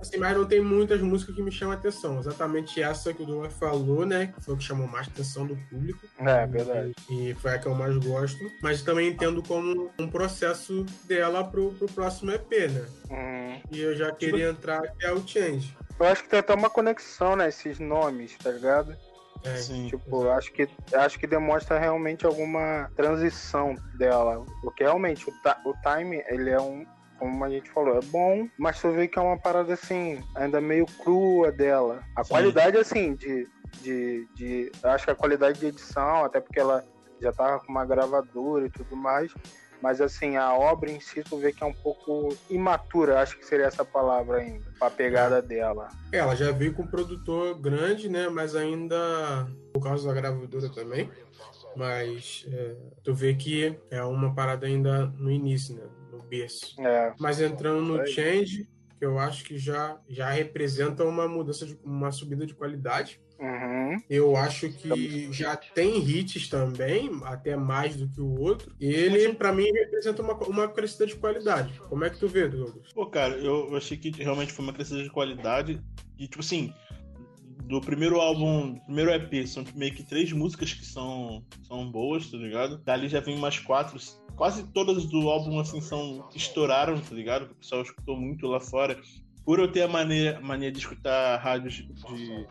Assim, 0.00 0.16
mas 0.16 0.36
não 0.36 0.46
tem 0.46 0.60
muitas 0.60 1.00
músicas 1.00 1.34
que 1.34 1.42
me 1.42 1.50
chamam 1.50 1.74
a 1.74 1.78
atenção. 1.78 2.18
Exatamente 2.18 2.80
essa 2.80 3.12
que 3.12 3.22
o 3.22 3.26
Duan 3.26 3.50
falou, 3.50 4.06
né? 4.06 4.32
Que 4.34 4.40
foi 4.40 4.54
o 4.54 4.56
que 4.56 4.64
chamou 4.64 4.86
mais 4.86 5.08
atenção 5.08 5.46
do 5.46 5.56
público. 5.68 6.06
É, 6.18 6.46
verdade. 6.46 6.94
E, 7.10 7.30
e 7.30 7.34
foi 7.34 7.54
a 7.54 7.58
que 7.58 7.66
eu 7.66 7.74
mais 7.74 7.96
gosto. 7.96 8.38
Mas 8.62 8.82
também 8.82 9.08
entendo 9.08 9.42
como 9.42 9.90
um 9.98 10.08
processo 10.08 10.84
dela 11.04 11.42
pro, 11.44 11.72
pro 11.72 11.88
próximo 11.88 12.30
EP, 12.30 12.50
né? 12.70 12.86
Uhum. 13.10 13.62
E 13.72 13.80
eu 13.80 13.96
já 13.96 14.12
queria 14.12 14.50
entrar, 14.50 14.82
que 14.82 15.04
é 15.04 15.12
o 15.12 15.26
Change. 15.26 15.76
Eu 15.98 16.06
acho 16.06 16.22
que 16.22 16.28
tem 16.28 16.38
até 16.38 16.54
uma 16.54 16.70
conexão, 16.70 17.34
né? 17.34 17.48
Esses 17.48 17.80
nomes, 17.80 18.36
tá 18.38 18.50
ligado? 18.50 18.96
É, 19.44 19.56
Sim, 19.56 19.88
tipo, 19.88 20.28
acho 20.30 20.52
que, 20.52 20.68
acho 20.92 21.18
que 21.18 21.26
demonstra 21.26 21.78
realmente 21.78 22.26
alguma 22.26 22.90
transição 22.96 23.74
dela. 23.96 24.44
Porque 24.62 24.82
realmente 24.82 25.28
o, 25.28 25.32
o 25.64 25.74
time, 25.82 26.22
ele 26.28 26.50
é 26.50 26.60
um, 26.60 26.84
como 27.18 27.44
a 27.44 27.50
gente 27.50 27.70
falou, 27.70 27.96
é 27.96 28.02
bom, 28.02 28.48
mas 28.56 28.80
tu 28.80 28.90
vê 28.92 29.08
que 29.08 29.18
é 29.18 29.22
uma 29.22 29.38
parada 29.38 29.74
assim, 29.74 30.22
ainda 30.34 30.60
meio 30.60 30.86
crua 31.02 31.50
dela. 31.50 32.02
A 32.16 32.24
Sim. 32.24 32.30
qualidade, 32.30 32.76
assim, 32.76 33.14
de, 33.14 33.48
de, 33.80 34.28
de. 34.34 34.72
Acho 34.82 35.04
que 35.04 35.10
a 35.10 35.16
qualidade 35.16 35.60
de 35.60 35.66
edição, 35.66 36.24
até 36.24 36.40
porque 36.40 36.60
ela 36.60 36.84
já 37.20 37.32
tava 37.32 37.60
com 37.60 37.72
uma 37.72 37.84
gravadora 37.84 38.66
e 38.66 38.70
tudo 38.70 38.96
mais. 38.96 39.32
Mas 39.80 40.00
assim, 40.00 40.36
a 40.36 40.52
obra 40.54 40.90
em 40.90 40.98
si 40.98 41.22
tu 41.22 41.36
vê 41.36 41.52
que 41.52 41.62
é 41.62 41.66
um 41.66 41.72
pouco 41.72 42.36
imatura, 42.50 43.20
acho 43.20 43.38
que 43.38 43.46
seria 43.46 43.66
essa 43.66 43.84
palavra 43.84 44.38
ainda, 44.38 44.64
a 44.80 44.90
pegada 44.90 45.40
dela. 45.40 45.88
É, 46.12 46.18
ela 46.18 46.34
já 46.34 46.50
veio 46.50 46.74
com 46.74 46.82
um 46.82 46.86
produtor 46.86 47.56
grande, 47.60 48.08
né? 48.08 48.28
Mas 48.28 48.56
ainda 48.56 49.48
por 49.72 49.80
causa 49.80 50.08
da 50.08 50.14
gravadora 50.14 50.68
também. 50.68 51.08
Mas 51.76 52.44
é, 52.50 52.76
tu 53.04 53.14
vê 53.14 53.34
que 53.34 53.78
é 53.88 54.02
uma 54.02 54.34
parada 54.34 54.66
ainda 54.66 55.06
no 55.06 55.30
início, 55.30 55.76
né? 55.76 55.84
No 56.18 56.28
berço. 56.28 56.80
É. 56.80 57.14
Mas 57.18 57.40
entrando 57.40 57.80
no 57.80 58.06
Change, 58.06 58.68
que 58.98 59.04
eu 59.04 59.18
acho 59.18 59.44
que 59.44 59.58
já, 59.58 59.98
já 60.08 60.30
representa 60.30 61.04
uma 61.04 61.26
mudança, 61.26 61.66
de, 61.66 61.78
uma 61.84 62.10
subida 62.10 62.46
de 62.46 62.54
qualidade 62.54 63.20
Uhum. 63.38 64.02
Eu 64.10 64.36
acho 64.36 64.68
que 64.68 65.32
já 65.32 65.56
tem 65.56 65.98
hits 65.98 66.48
também, 66.48 67.08
até 67.22 67.56
mais 67.56 67.94
do 67.96 68.08
que 68.08 68.20
o 68.20 68.40
outro. 68.40 68.74
E 68.80 68.86
ele, 68.86 69.32
para 69.34 69.52
mim, 69.52 69.64
representa 69.72 70.22
uma, 70.22 70.34
uma 70.44 70.68
crescida 70.68 71.06
de 71.06 71.14
qualidade. 71.14 71.72
Como 71.88 72.04
é 72.04 72.10
que 72.10 72.18
tu 72.18 72.26
vê, 72.26 72.48
Douglas? 72.48 72.92
Pô, 72.92 73.06
cara, 73.06 73.36
eu 73.36 73.76
achei 73.76 73.96
que 73.96 74.10
realmente 74.10 74.52
foi 74.52 74.64
uma 74.64 74.72
crescida 74.72 75.02
de 75.02 75.10
qualidade. 75.10 75.80
E, 76.18 76.26
tipo 76.26 76.40
assim, 76.40 76.74
do 77.64 77.80
primeiro 77.80 78.20
álbum, 78.20 78.74
do 78.74 78.80
primeiro 78.80 79.12
EP, 79.12 79.46
são 79.46 79.64
meio 79.76 79.94
que 79.94 80.02
três 80.02 80.32
músicas 80.32 80.72
que 80.72 80.84
são, 80.84 81.44
são 81.62 81.88
boas, 81.88 82.28
tá 82.28 82.36
ligado? 82.36 82.78
Dali 82.78 83.08
já 83.08 83.20
vem 83.20 83.38
mais 83.38 83.58
quatro. 83.60 83.98
Quase 84.38 84.62
todas 84.68 85.04
do 85.06 85.28
álbum, 85.28 85.58
assim, 85.58 85.80
são 85.80 86.28
estouraram, 86.34 86.98
tá 87.00 87.14
ligado? 87.14 87.50
O 87.50 87.54
pessoal 87.56 87.82
escutou 87.82 88.16
muito 88.16 88.46
lá 88.46 88.60
fora. 88.60 88.96
Por 89.44 89.58
eu 89.58 89.70
ter 89.70 89.82
a 89.82 89.88
mania, 89.88 90.40
mania 90.40 90.70
de 90.70 90.78
escutar 90.78 91.38
rádios 91.38 91.74
de 91.74 92.46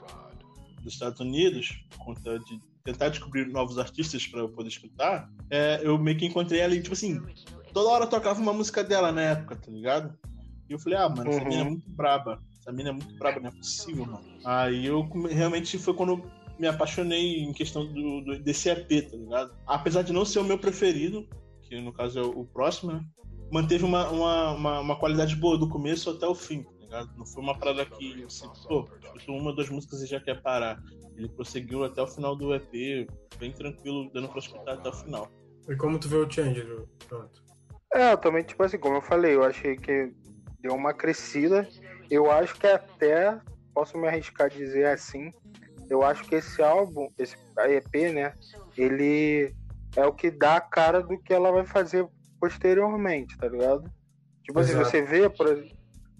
dos 0.83 0.93
Estados 0.93 1.19
Unidos, 1.19 1.85
por 1.89 2.05
conta 2.05 2.39
de 2.39 2.59
tentar 2.83 3.09
descobrir 3.09 3.47
novos 3.47 3.77
artistas 3.77 4.27
para 4.27 4.41
eu 4.41 4.49
poder 4.49 4.69
escutar, 4.69 5.29
é, 5.49 5.81
eu 5.83 5.97
meio 5.97 6.17
que 6.17 6.25
encontrei 6.25 6.59
ela 6.59 6.75
e, 6.75 6.81
tipo 6.81 6.93
assim, 6.93 7.21
toda 7.73 7.89
hora 7.89 8.07
tocava 8.07 8.39
uma 8.39 8.53
música 8.53 8.83
dela 8.83 9.11
na 9.11 9.21
época, 9.21 9.55
tá 9.55 9.71
ligado? 9.71 10.17
E 10.69 10.73
eu 10.73 10.79
falei, 10.79 10.97
ah, 10.97 11.09
mano, 11.09 11.29
essa 11.29 11.41
uhum. 11.41 11.47
mina 11.47 11.61
é 11.61 11.63
muito 11.63 11.89
braba. 11.89 12.41
Essa 12.59 12.71
mina 12.71 12.89
é 12.89 12.91
muito 12.91 13.17
braba, 13.17 13.39
não 13.39 13.49
é 13.49 13.51
possível, 13.51 14.05
mano. 14.05 14.23
Aí 14.43 14.85
eu 14.85 15.07
realmente 15.29 15.77
foi 15.77 15.93
quando 15.93 16.21
me 16.59 16.67
apaixonei 16.67 17.39
em 17.43 17.53
questão 17.53 17.85
do, 17.85 18.21
do, 18.21 18.39
desse 18.39 18.69
EP, 18.69 19.09
tá 19.09 19.17
ligado? 19.17 19.53
Apesar 19.65 20.01
de 20.01 20.11
não 20.11 20.25
ser 20.25 20.39
o 20.39 20.43
meu 20.43 20.57
preferido, 20.57 21.27
que 21.67 21.79
no 21.81 21.93
caso 21.93 22.19
é 22.19 22.23
o, 22.23 22.45
próximo, 22.45 22.93
né? 22.93 23.05
Manteve 23.51 23.85
uma, 23.85 24.09
uma, 24.09 24.51
uma, 24.51 24.79
uma, 24.79 24.95
qualidade 24.99 25.35
boa 25.35 25.57
do 25.57 25.69
começo 25.69 26.09
até 26.09 26.27
o 26.27 26.35
fim 26.35 26.65
ligado? 26.87 27.11
Não 27.17 27.25
foi 27.25 27.43
uma 27.43 27.57
parada 27.57 27.85
que, 27.85 28.23
assim, 28.23 28.49
pô, 28.67 28.87
escutou 29.03 29.37
uma, 29.37 29.53
duas 29.53 29.69
músicas 29.69 30.01
e 30.01 30.07
já 30.07 30.19
quer 30.19 30.41
parar. 30.41 30.81
Ele 31.15 31.29
prosseguiu 31.29 31.83
até 31.83 32.01
o 32.01 32.07
final 32.07 32.35
do 32.35 32.55
EP, 32.55 33.07
bem 33.37 33.51
tranquilo, 33.51 34.09
dando 34.13 34.29
pra 34.29 34.39
escutar 34.39 34.73
até 34.73 34.89
o 34.89 34.93
final. 34.93 35.29
E 35.67 35.75
como 35.75 35.99
tu 35.99 36.07
vê 36.07 36.15
o 36.15 36.29
Change, 36.29 36.65
pronto? 37.07 37.43
É, 37.93 38.13
eu 38.13 38.17
também, 38.17 38.43
tipo 38.43 38.63
assim, 38.63 38.77
como 38.77 38.95
eu 38.95 39.01
falei, 39.01 39.35
eu 39.35 39.43
achei 39.43 39.75
que 39.75 40.11
deu 40.61 40.73
uma 40.73 40.93
crescida. 40.93 41.67
Eu 42.09 42.31
acho 42.31 42.55
que 42.55 42.67
até, 42.67 43.39
posso 43.73 43.97
me 43.97 44.07
arriscar 44.07 44.47
a 44.47 44.49
dizer 44.49 44.87
assim, 44.87 45.31
eu 45.89 46.03
acho 46.03 46.23
que 46.23 46.35
esse 46.35 46.61
álbum, 46.61 47.09
esse 47.17 47.35
EP, 47.57 48.13
né, 48.13 48.33
ele 48.77 49.53
é 49.97 50.05
o 50.05 50.13
que 50.13 50.29
dá 50.29 50.57
a 50.57 50.61
cara 50.61 51.01
do 51.01 51.17
que 51.17 51.33
ela 51.33 51.51
vai 51.51 51.65
fazer 51.65 52.07
posteriormente, 52.39 53.35
tá 53.35 53.47
ligado? 53.47 53.91
Tipo 54.43 54.59
Exato. 54.59 54.81
assim, 54.81 54.91
você 54.91 55.01
vê, 55.01 55.27
por, 55.27 55.67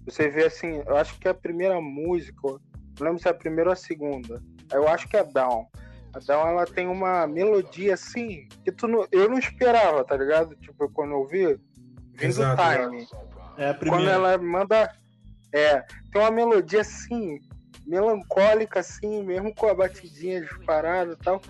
você 0.04 0.28
vê 0.28 0.46
assim, 0.46 0.82
eu 0.84 0.96
acho 0.96 1.16
que 1.18 1.28
é 1.28 1.30
a 1.30 1.34
primeira 1.34 1.80
música, 1.80 2.40
não 2.42 2.58
lembro 3.00 3.22
se 3.22 3.28
é 3.28 3.30
a 3.30 3.34
primeira 3.34 3.70
ou 3.70 3.72
a 3.72 3.76
segunda. 3.76 4.42
Eu 4.72 4.88
acho 4.88 5.08
que 5.08 5.16
é 5.16 5.22
Down. 5.22 5.68
A 6.12 6.18
Down 6.18 6.48
ela 6.48 6.66
tem 6.66 6.88
uma 6.88 7.24
melodia 7.28 7.94
assim 7.94 8.48
que 8.64 8.72
tu 8.72 8.88
não, 8.88 9.06
eu 9.12 9.30
não 9.30 9.38
esperava, 9.38 10.04
tá 10.04 10.16
ligado? 10.16 10.56
Tipo, 10.56 10.90
quando 10.90 11.12
eu 11.12 11.24
vi, 11.24 11.58
vindo 12.14 12.34
do 12.34 12.56
time. 12.56 13.06
É 13.56 13.70
a 13.70 13.74
primeira. 13.74 14.04
Quando 14.04 14.08
ela 14.08 14.38
manda. 14.38 14.92
É, 15.52 15.80
tem 16.12 16.20
uma 16.20 16.30
melodia 16.30 16.80
assim, 16.80 17.40
melancólica, 17.86 18.80
assim, 18.80 19.22
mesmo 19.22 19.54
com 19.54 19.68
a 19.68 19.74
batidinha 19.74 20.40
disparada 20.40 21.12
e 21.12 21.16
tal. 21.24 21.40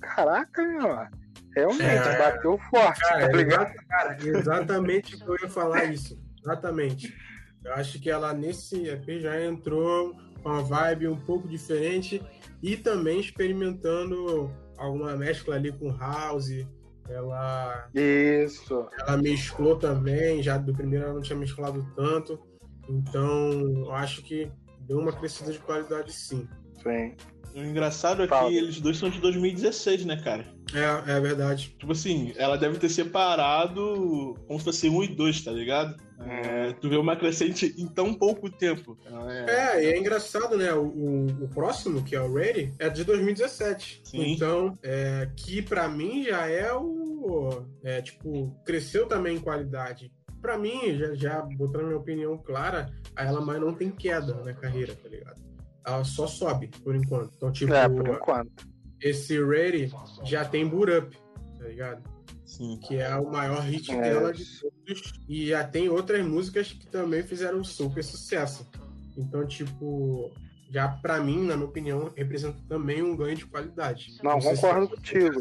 Caraca, 0.00 0.62
meu. 0.62 1.25
Realmente, 1.56 1.82
é, 1.82 2.18
bateu 2.18 2.58
forte, 2.70 3.00
cara, 3.00 3.30
tá 3.30 3.36
ligado? 3.36 3.74
Cara, 3.88 4.18
exatamente 4.22 5.14
o 5.14 5.18
que 5.18 5.26
eu 5.26 5.36
ia 5.42 5.48
falar 5.48 5.84
isso. 5.84 6.22
Exatamente. 6.38 7.16
Eu 7.64 7.72
acho 7.72 7.98
que 7.98 8.10
ela 8.10 8.34
nesse 8.34 8.86
EP 8.86 9.18
já 9.18 9.42
entrou 9.42 10.14
com 10.42 10.50
uma 10.50 10.62
vibe 10.62 11.08
um 11.08 11.16
pouco 11.16 11.48
diferente 11.48 12.22
e 12.62 12.76
também 12.76 13.18
experimentando 13.18 14.54
alguma 14.76 15.16
mescla 15.16 15.54
ali 15.54 15.72
com 15.72 15.96
house. 15.96 16.66
Ela 17.08 17.88
isso. 17.94 18.86
Ela 19.00 19.16
mesclou 19.16 19.78
também, 19.78 20.42
já 20.42 20.58
do 20.58 20.74
primeiro 20.74 21.06
ela 21.06 21.14
não 21.14 21.22
tinha 21.22 21.38
mesclado 21.38 21.90
tanto. 21.96 22.38
Então, 22.86 23.50
eu 23.50 23.92
acho 23.92 24.22
que 24.22 24.52
deu 24.80 24.98
uma 24.98 25.12
crescida 25.12 25.50
de 25.52 25.58
qualidade 25.58 26.12
sim. 26.12 26.46
Sim. 26.82 27.16
O 27.56 27.64
engraçado 27.64 28.22
é 28.22 28.26
que 28.28 28.54
eles 28.54 28.78
dois 28.82 28.98
são 28.98 29.08
de 29.08 29.18
2016, 29.18 30.04
né, 30.04 30.20
cara? 30.22 30.44
É, 30.74 31.12
é 31.12 31.20
verdade. 31.20 31.74
Tipo 31.78 31.92
assim, 31.92 32.34
ela 32.36 32.58
deve 32.58 32.76
ter 32.78 32.90
separado 32.90 34.34
como 34.46 34.58
se 34.58 34.64
fosse 34.66 34.90
um 34.90 35.02
e 35.02 35.08
dois, 35.08 35.40
tá 35.40 35.52
ligado? 35.52 35.96
É, 36.20 36.74
tu 36.74 36.90
vê 36.90 36.98
uma 36.98 37.16
crescente 37.16 37.74
em 37.78 37.86
tão 37.86 38.12
pouco 38.12 38.50
tempo. 38.50 38.98
É, 39.46 39.78
é 39.78 39.84
e 39.84 39.86
é 39.86 39.98
engraçado, 39.98 40.58
né? 40.58 40.74
O, 40.74 40.84
o, 40.84 41.26
o, 41.44 41.48
próximo, 41.48 42.02
que 42.02 42.14
é 42.14 42.20
o 42.20 42.30
Ready, 42.30 42.74
é 42.78 42.90
de 42.90 43.04
2017. 43.04 44.02
Sim. 44.04 44.34
Então, 44.34 44.78
é, 44.82 45.30
que 45.34 45.62
para 45.62 45.88
mim 45.88 46.24
já 46.24 46.46
é 46.46 46.70
o. 46.74 47.64
É, 47.82 48.02
tipo, 48.02 48.54
cresceu 48.66 49.06
também 49.06 49.36
em 49.36 49.40
qualidade. 49.40 50.12
Para 50.42 50.58
mim, 50.58 50.98
já, 50.98 51.14
já 51.14 51.42
botando 51.56 51.86
minha 51.86 51.96
opinião 51.96 52.36
clara, 52.36 52.92
a 53.14 53.24
ela 53.24 53.40
mais 53.40 53.60
não 53.60 53.72
tem 53.72 53.90
queda 53.90 54.34
na 54.44 54.52
carreira, 54.52 54.94
tá 54.94 55.08
ligado? 55.08 55.46
Ela 55.86 56.04
só 56.04 56.26
sobe 56.26 56.68
por 56.82 56.94
enquanto. 56.94 57.32
Então, 57.36 57.52
tipo, 57.52 57.72
é, 57.72 57.88
por 57.88 58.08
enquanto. 58.08 58.68
esse 59.00 59.42
Ready 59.42 59.92
já 60.24 60.44
tem 60.44 60.66
boot 60.68 60.90
up, 60.90 61.16
tá 61.58 61.64
ligado? 61.64 62.02
Sim. 62.44 62.78
Que 62.82 62.96
é 62.96 63.14
o 63.14 63.30
maior 63.30 63.60
hit 63.62 63.90
é. 63.92 64.00
dela 64.00 64.32
de 64.32 64.44
todos. 64.60 65.12
E 65.28 65.48
já 65.48 65.64
tem 65.64 65.88
outras 65.88 66.24
músicas 66.26 66.72
que 66.72 66.86
também 66.88 67.22
fizeram 67.22 67.62
super 67.62 68.02
sucesso. 68.02 68.68
Então, 69.16 69.46
tipo, 69.46 70.32
já 70.70 70.88
para 70.88 71.20
mim, 71.20 71.46
na 71.46 71.56
minha 71.56 71.68
opinião, 71.68 72.12
representa 72.16 72.58
também 72.68 73.02
um 73.02 73.16
ganho 73.16 73.36
de 73.36 73.46
qualidade. 73.46 74.18
Não, 74.22 74.32
Não 74.32 74.40
concordo 74.40 74.88
contigo. 74.88 75.40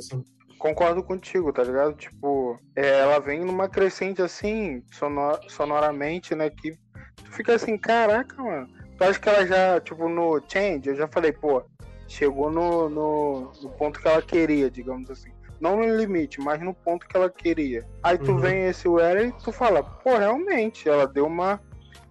Concordo 0.58 1.04
contigo, 1.04 1.52
tá 1.52 1.64
ligado? 1.64 1.96
Tipo, 1.96 2.60
é, 2.76 3.00
ela 3.00 3.20
vem 3.20 3.44
numa 3.44 3.68
crescente 3.68 4.22
assim, 4.22 4.84
sonor, 4.92 5.40
sonoramente, 5.50 6.34
né? 6.34 6.50
Que 6.50 6.72
tu 7.24 7.32
fica 7.32 7.56
assim, 7.56 7.78
caraca, 7.78 8.42
mano 8.42 8.85
eu 9.00 9.08
acho 9.08 9.20
que 9.20 9.30
ela 9.30 9.46
já, 9.46 9.80
tipo, 9.80 10.08
no 10.08 10.42
Change, 10.48 10.90
eu 10.90 10.96
já 10.96 11.08
falei, 11.08 11.32
pô, 11.32 11.64
chegou 12.08 12.52
no, 12.52 12.90
no, 12.90 13.52
no 13.62 13.70
ponto 13.72 14.00
que 14.00 14.08
ela 14.08 14.22
queria, 14.22 14.70
digamos 14.70 15.10
assim. 15.10 15.32
Não 15.60 15.78
no 15.78 15.98
limite, 15.98 16.40
mas 16.40 16.62
no 16.62 16.74
ponto 16.74 17.08
que 17.08 17.16
ela 17.16 17.30
queria. 17.30 17.86
Aí 18.04 18.18
tu 18.18 18.32
uhum. 18.32 18.40
vem 18.40 18.66
esse 18.66 18.88
Wear 18.88 19.18
e 19.18 19.32
tu 19.32 19.52
fala, 19.52 19.82
pô, 19.82 20.18
realmente, 20.18 20.88
ela 20.88 21.08
deu 21.08 21.26
uma 21.26 21.62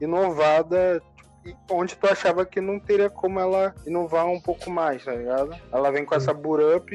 inovada 0.00 1.02
onde 1.70 1.94
tu 1.96 2.06
achava 2.06 2.46
que 2.46 2.60
não 2.60 2.80
teria 2.80 3.10
como 3.10 3.38
ela 3.38 3.74
inovar 3.86 4.26
um 4.26 4.40
pouco 4.40 4.70
mais, 4.70 5.04
tá 5.04 5.12
ligado? 5.12 5.54
Ela 5.70 5.90
vem 5.90 6.04
com 6.04 6.14
essa 6.14 6.32
Burup, 6.32 6.90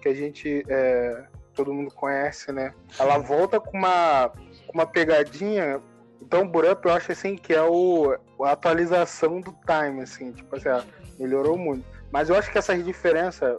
que 0.00 0.08
a 0.08 0.14
gente, 0.14 0.64
é, 0.68 1.24
todo 1.54 1.72
mundo 1.72 1.94
conhece, 1.94 2.50
né? 2.50 2.74
Ela 2.98 3.18
volta 3.18 3.60
com 3.60 3.76
uma, 3.76 4.30
com 4.66 4.72
uma 4.72 4.86
pegadinha 4.86 5.80
então 6.34 6.46
o 6.46 6.48
Burup 6.48 6.84
eu 6.84 6.92
acho 6.92 7.12
assim 7.12 7.36
que 7.36 7.54
é 7.54 7.62
o, 7.62 8.18
a 8.42 8.50
atualização 8.50 9.40
do 9.40 9.52
time, 9.64 10.02
assim, 10.02 10.32
tipo 10.32 10.56
assim, 10.56 10.68
melhorou 11.16 11.56
muito. 11.56 11.84
Mas 12.10 12.28
eu 12.28 12.34
acho 12.34 12.50
que 12.50 12.58
essas 12.58 12.84
diferenças, 12.84 13.56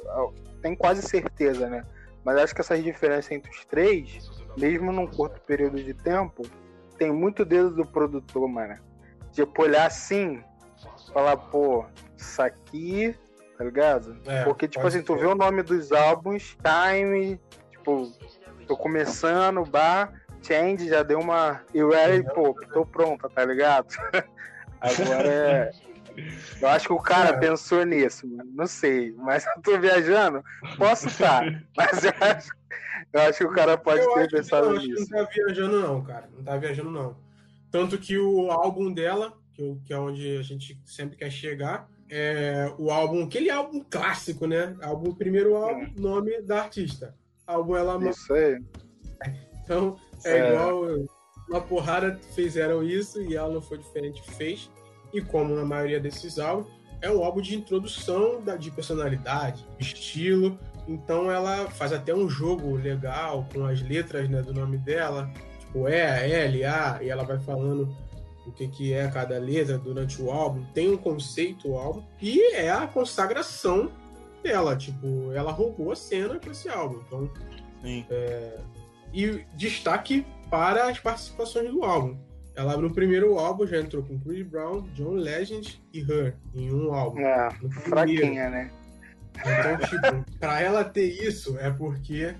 tem 0.61 0.75
quase 0.75 1.01
certeza, 1.01 1.69
né? 1.69 1.85
Mas 2.25 2.37
acho 2.37 2.53
que 2.53 2.59
essas 2.59 2.83
diferenças 2.83 3.31
entre 3.31 3.49
os 3.49 3.63
três, 3.63 4.29
mesmo 4.57 4.91
num 4.91 5.07
curto 5.07 5.39
período 5.39 5.81
de 5.81 5.93
tempo, 5.93 6.43
tem 6.97 7.13
muito 7.13 7.45
dedo 7.45 7.69
do 7.69 7.85
produtor, 7.85 8.45
mano. 8.45 8.77
Tipo, 9.31 9.61
olhar 9.61 9.85
assim, 9.85 10.43
falar, 11.13 11.37
pô, 11.37 11.85
isso 12.17 12.41
aqui, 12.41 13.15
tá 13.57 13.63
ligado? 13.63 14.17
É, 14.25 14.43
Porque, 14.43 14.67
tipo 14.67 14.85
assim, 14.85 14.99
ser. 14.99 15.05
tu 15.05 15.15
vê 15.15 15.27
o 15.27 15.35
nome 15.35 15.63
dos 15.63 15.93
álbuns, 15.93 16.57
time, 16.61 17.39
tipo, 17.71 18.11
tô 18.67 18.75
começando, 18.75 19.63
bar 19.63 20.24
Change 20.45 20.87
já 20.87 21.01
deu 21.01 21.19
uma. 21.19 21.61
E 21.73 21.81
o 21.81 21.91
Ray, 21.91 22.23
pô, 22.23 22.53
tô 22.71 22.85
pronta, 22.85 23.29
tá 23.29 23.43
ligado? 23.43 23.87
Agora 24.79 25.27
é. 25.27 25.71
Eu 26.61 26.69
acho 26.69 26.87
que 26.87 26.93
o 26.93 26.99
cara 26.99 27.29
é. 27.29 27.39
pensou 27.39 27.83
nisso, 27.83 28.27
mano. 28.27 28.49
Não 28.53 28.67
sei, 28.67 29.13
mas 29.17 29.45
eu 29.55 29.61
tô 29.61 29.79
viajando. 29.79 30.43
Posso 30.77 31.07
estar, 31.07 31.43
mas 31.75 32.03
eu 32.03 32.13
acho, 32.21 32.51
eu 33.11 33.21
acho 33.21 33.37
que 33.39 33.45
o 33.45 33.53
cara 33.53 33.77
pode 33.77 34.01
eu 34.01 34.13
ter 34.13 34.29
pensado 34.29 34.69
não, 34.69 34.77
nisso. 34.77 35.07
Não 35.11 35.25
tá 35.25 35.31
viajando, 35.33 35.81
não, 35.81 36.03
cara. 36.03 36.29
Não 36.35 36.43
tá 36.43 36.57
viajando, 36.57 36.91
não. 36.91 37.17
Tanto 37.71 37.97
que 37.97 38.17
o 38.17 38.51
álbum 38.51 38.93
dela, 38.93 39.33
que, 39.51 39.77
que 39.83 39.93
é 39.93 39.97
onde 39.97 40.37
a 40.37 40.43
gente 40.43 40.79
sempre 40.85 41.17
quer 41.17 41.31
chegar, 41.31 41.89
é 42.09 42.71
o 42.77 42.91
álbum, 42.91 43.23
aquele 43.23 43.49
álbum 43.49 43.83
clássico, 43.89 44.45
né? 44.45 44.75
Álbum, 44.81 45.13
primeiro 45.13 45.55
álbum, 45.55 45.83
é. 45.83 45.99
nome 45.99 46.41
da 46.41 46.61
artista. 46.61 47.15
Álbum 47.47 47.75
ela 47.75 47.97
Isso 48.09 48.33
aí. 48.33 48.59
Então, 49.63 49.97
é, 50.23 50.37
é, 50.37 50.49
igual 50.49 51.05
uma 51.47 51.61
porrada 51.61 52.19
fizeram 52.33 52.83
isso 52.83 53.21
e 53.21 53.35
ela 53.35 53.53
não 53.53 53.61
foi 53.61 53.77
diferente, 53.77 54.21
fez. 54.21 54.69
E 55.13 55.21
como 55.21 55.55
na 55.55 55.63
maioria 55.63 55.99
desses 55.99 56.39
álbuns, 56.39 56.67
é 57.01 57.09
um 57.09 57.23
álbum 57.23 57.41
de 57.41 57.55
introdução 57.55 58.41
da, 58.41 58.55
de 58.55 58.71
personalidade, 58.71 59.65
estilo. 59.79 60.57
Então 60.87 61.31
ela 61.31 61.69
faz 61.69 61.93
até 61.93 62.13
um 62.13 62.29
jogo 62.29 62.75
legal 62.75 63.47
com 63.53 63.65
as 63.65 63.81
letras 63.81 64.29
né, 64.29 64.41
do 64.41 64.53
nome 64.53 64.77
dela, 64.77 65.31
tipo 65.59 65.87
E, 65.87 65.93
L, 65.93 66.65
A, 66.65 66.99
e 67.01 67.09
ela 67.09 67.23
vai 67.23 67.39
falando 67.39 67.95
o 68.45 68.51
que, 68.51 68.67
que 68.67 68.93
é 68.93 69.07
cada 69.07 69.37
letra 69.39 69.77
durante 69.77 70.21
o 70.21 70.31
álbum. 70.31 70.63
Tem 70.73 70.91
um 70.91 70.97
conceito 70.97 71.69
o 71.69 71.77
álbum 71.77 72.03
e 72.21 72.53
é 72.55 72.69
a 72.69 72.87
consagração 72.87 73.91
dela. 74.43 74.75
Tipo, 74.75 75.31
ela 75.33 75.51
roubou 75.51 75.91
a 75.91 75.95
cena 75.95 76.39
com 76.39 76.51
esse 76.51 76.69
álbum. 76.69 77.01
Então, 77.07 77.29
Sim. 77.81 78.05
É... 78.09 78.59
e 79.15 79.45
destaque 79.55 80.25
para 80.51 80.89
as 80.89 80.99
participações 80.99 81.71
do 81.71 81.83
álbum. 81.83 82.19
Ela 82.53 82.77
no 82.77 82.93
primeiro 82.93 83.39
álbum 83.39 83.65
já 83.65 83.79
entrou 83.79 84.03
com 84.03 84.19
Chris 84.19 84.45
Brown, 84.45 84.81
John 84.93 85.13
Legend 85.13 85.81
e 85.93 85.99
Her 85.99 86.35
em 86.53 86.71
um 86.71 86.93
álbum. 86.93 87.19
É, 87.19 87.49
fraquinha, 87.83 88.49
né? 88.49 88.71
Então, 89.39 89.87
tipo, 89.87 90.31
pra 90.39 90.61
ela 90.61 90.83
ter 90.83 91.05
isso 91.05 91.57
é 91.59 91.71
porque. 91.71 92.35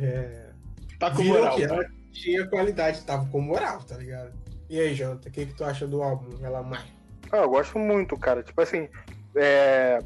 É, 0.00 0.50
tá 0.98 1.10
com 1.10 1.24
moral. 1.24 1.56
Que 1.56 1.64
ela 1.64 1.84
tinha 2.12 2.46
qualidade, 2.46 3.04
tava 3.04 3.26
com 3.26 3.40
moral, 3.40 3.82
tá 3.82 3.96
ligado? 3.96 4.32
E 4.68 4.80
aí, 4.80 4.94
Janta, 4.94 5.28
o 5.28 5.32
que, 5.32 5.46
que 5.46 5.54
tu 5.54 5.64
acha 5.64 5.86
do 5.86 6.02
álbum 6.02 6.44
Ela 6.44 6.62
Mais? 6.62 6.84
Ah, 7.30 7.38
eu 7.38 7.50
gosto 7.50 7.78
muito, 7.78 8.16
cara. 8.16 8.42
Tipo 8.42 8.60
assim, 8.62 8.88
é... 9.36 9.98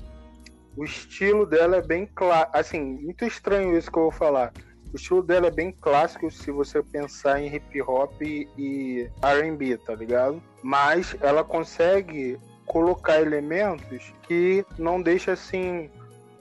o 0.77 0.85
estilo 0.85 1.47
dela 1.47 1.77
é 1.77 1.83
bem 1.83 2.07
claro. 2.15 2.51
Assim, 2.53 2.81
muito 2.81 3.25
estranho 3.25 3.77
isso 3.77 3.91
que 3.91 3.99
eu 3.99 4.05
vou 4.05 4.13
falar. 4.13 4.53
O 4.93 4.97
estilo 4.97 5.23
dela 5.23 5.47
é 5.47 5.51
bem 5.51 5.71
clássico 5.71 6.31
se 6.31 6.51
você 6.51 6.83
pensar 6.83 7.41
em 7.41 7.55
hip 7.55 7.81
hop 7.83 8.21
e 8.23 9.09
RB, 9.23 9.77
tá 9.79 9.95
ligado? 9.95 10.43
Mas 10.63 11.17
ela 11.21 11.45
consegue 11.45 12.39
colocar 12.67 13.21
elementos 13.21 14.13
que 14.23 14.65
não 14.79 15.01
deixa 15.01 15.33
assim, 15.33 15.91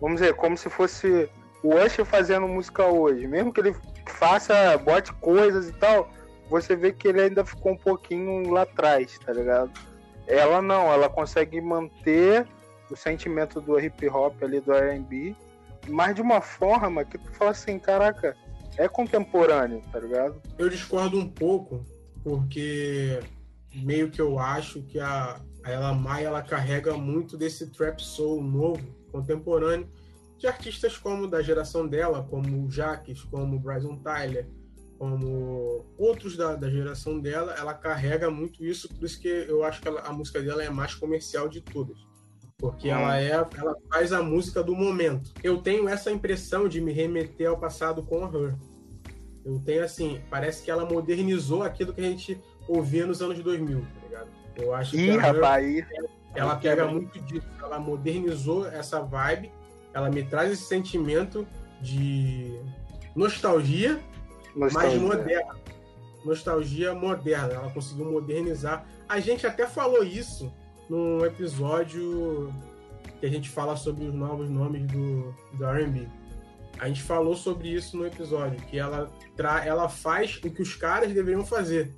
vamos 0.01 0.19
dizer, 0.19 0.33
como 0.35 0.57
se 0.57 0.69
fosse 0.69 1.29
o 1.63 1.75
Usher 1.75 2.05
fazendo 2.05 2.47
música 2.47 2.85
hoje. 2.85 3.27
Mesmo 3.27 3.53
que 3.53 3.59
ele 3.59 3.75
faça, 4.07 4.77
bote 4.77 5.13
coisas 5.13 5.69
e 5.69 5.73
tal, 5.73 6.09
você 6.49 6.75
vê 6.75 6.91
que 6.91 7.07
ele 7.07 7.21
ainda 7.21 7.45
ficou 7.45 7.73
um 7.73 7.77
pouquinho 7.77 8.49
lá 8.49 8.63
atrás, 8.63 9.17
tá 9.19 9.31
ligado? 9.31 9.71
Ela 10.27 10.61
não, 10.61 10.91
ela 10.91 11.09
consegue 11.09 11.61
manter 11.61 12.47
o 12.89 12.95
sentimento 12.95 13.61
do 13.61 13.79
hip 13.79 14.07
hop 14.09 14.41
ali 14.43 14.59
do 14.59 14.73
R&B, 14.73 15.35
mas 15.87 16.15
de 16.15 16.21
uma 16.21 16.41
forma 16.41 17.05
que 17.05 17.17
tu 17.17 17.31
fala 17.33 17.51
assim, 17.51 17.79
caraca, 17.79 18.35
é 18.77 18.87
contemporâneo, 18.87 19.81
tá 19.91 19.99
ligado? 19.99 20.41
Eu 20.57 20.69
discordo 20.69 21.17
um 21.19 21.27
pouco, 21.27 21.85
porque 22.23 23.19
meio 23.73 24.09
que 24.09 24.21
eu 24.21 24.39
acho 24.39 24.81
que 24.83 24.99
a, 24.99 25.39
a 25.63 25.71
Ella 25.71 25.93
Mai 25.93 26.25
ela 26.25 26.41
carrega 26.41 26.95
muito 26.97 27.37
desse 27.37 27.67
trap 27.71 28.01
soul 28.01 28.41
novo, 28.41 28.83
contemporâneo, 29.11 29.89
de 30.37 30.47
artistas 30.47 30.97
como 30.97 31.27
da 31.27 31.41
geração 31.41 31.85
dela, 31.87 32.25
como 32.29 32.65
o 32.65 32.71
Jaques, 32.71 33.21
como 33.23 33.57
o 33.57 33.59
Bryson 33.59 33.97
Tyler, 33.97 34.47
como 34.97 35.85
outros 35.97 36.35
da, 36.35 36.55
da 36.55 36.69
geração 36.69 37.19
dela, 37.19 37.53
ela 37.57 37.73
carrega 37.73 38.29
muito 38.29 38.63
isso, 38.63 38.89
por 38.89 39.05
isso 39.05 39.19
que 39.19 39.27
eu 39.27 39.63
acho 39.63 39.81
que 39.81 39.87
ela, 39.87 40.01
a 40.01 40.11
música 40.11 40.41
dela 40.41 40.63
é 40.63 40.69
mais 40.69 40.95
comercial 40.95 41.47
de 41.47 41.61
todas. 41.61 41.97
Porque 42.59 42.89
ela 42.89 43.17
é, 43.17 43.31
ela 43.31 43.75
faz 43.89 44.11
a 44.11 44.21
música 44.21 44.61
do 44.61 44.75
momento. 44.75 45.31
Eu 45.41 45.59
tenho 45.59 45.87
essa 45.87 46.11
impressão 46.11 46.67
de 46.67 46.81
me 46.81 46.91
remeter 46.91 47.47
ao 47.47 47.57
passado 47.57 48.03
com 48.03 48.25
a 48.25 48.27
Her. 48.27 48.53
Eu 49.45 49.59
tenho 49.65 49.83
assim, 49.83 50.21
parece 50.29 50.61
que 50.61 50.69
ela 50.69 50.85
modernizou 50.85 51.63
aquilo 51.63 51.93
que 51.93 52.01
a 52.01 52.03
gente 52.03 52.39
ouvia 52.67 53.05
nos 53.07 53.21
anos 53.21 53.39
2000, 53.39 53.79
tá 53.79 53.85
ligado? 54.05 54.29
Eu 54.57 54.73
acho 54.75 54.95
Ih, 54.95 55.05
que 55.05 55.17
a 55.17 55.31
rapaz, 55.31 55.77
Her, 55.77 56.09
ela 56.35 56.55
pega 56.57 56.85
muito 56.85 57.17
disso, 57.21 57.47
ela 57.61 57.79
modernizou 57.79 58.67
essa 58.67 58.99
vibe, 58.99 59.51
ela 59.93 60.09
me 60.09 60.21
traz 60.23 60.51
esse 60.51 60.63
sentimento 60.63 61.47
de 61.81 62.59
nostalgia 63.15 63.99
Nostalgia. 64.53 64.99
mais 64.99 65.01
moderna. 65.01 65.55
Nostalgia 66.25 66.93
moderna. 66.93 67.53
Ela 67.53 67.71
conseguiu 67.71 68.11
modernizar. 68.11 68.85
A 69.07 69.19
gente 69.21 69.47
até 69.47 69.65
falou 69.65 70.03
isso 70.03 70.51
num 70.89 71.25
episódio 71.25 72.53
que 73.19 73.25
a 73.25 73.29
gente 73.29 73.49
fala 73.49 73.75
sobre 73.75 74.05
os 74.05 74.13
novos 74.13 74.49
nomes 74.49 74.85
do, 74.87 75.33
do 75.53 75.65
R&B. 75.65 76.07
A 76.79 76.87
gente 76.87 77.03
falou 77.03 77.35
sobre 77.35 77.69
isso 77.69 77.97
no 77.97 78.05
episódio, 78.05 78.59
que 78.67 78.79
ela, 78.79 79.11
tra 79.35 79.65
ela 79.65 79.89
faz 79.89 80.37
o 80.37 80.49
que 80.49 80.61
os 80.61 80.75
caras 80.75 81.13
deveriam 81.13 81.45
fazer. 81.45 81.93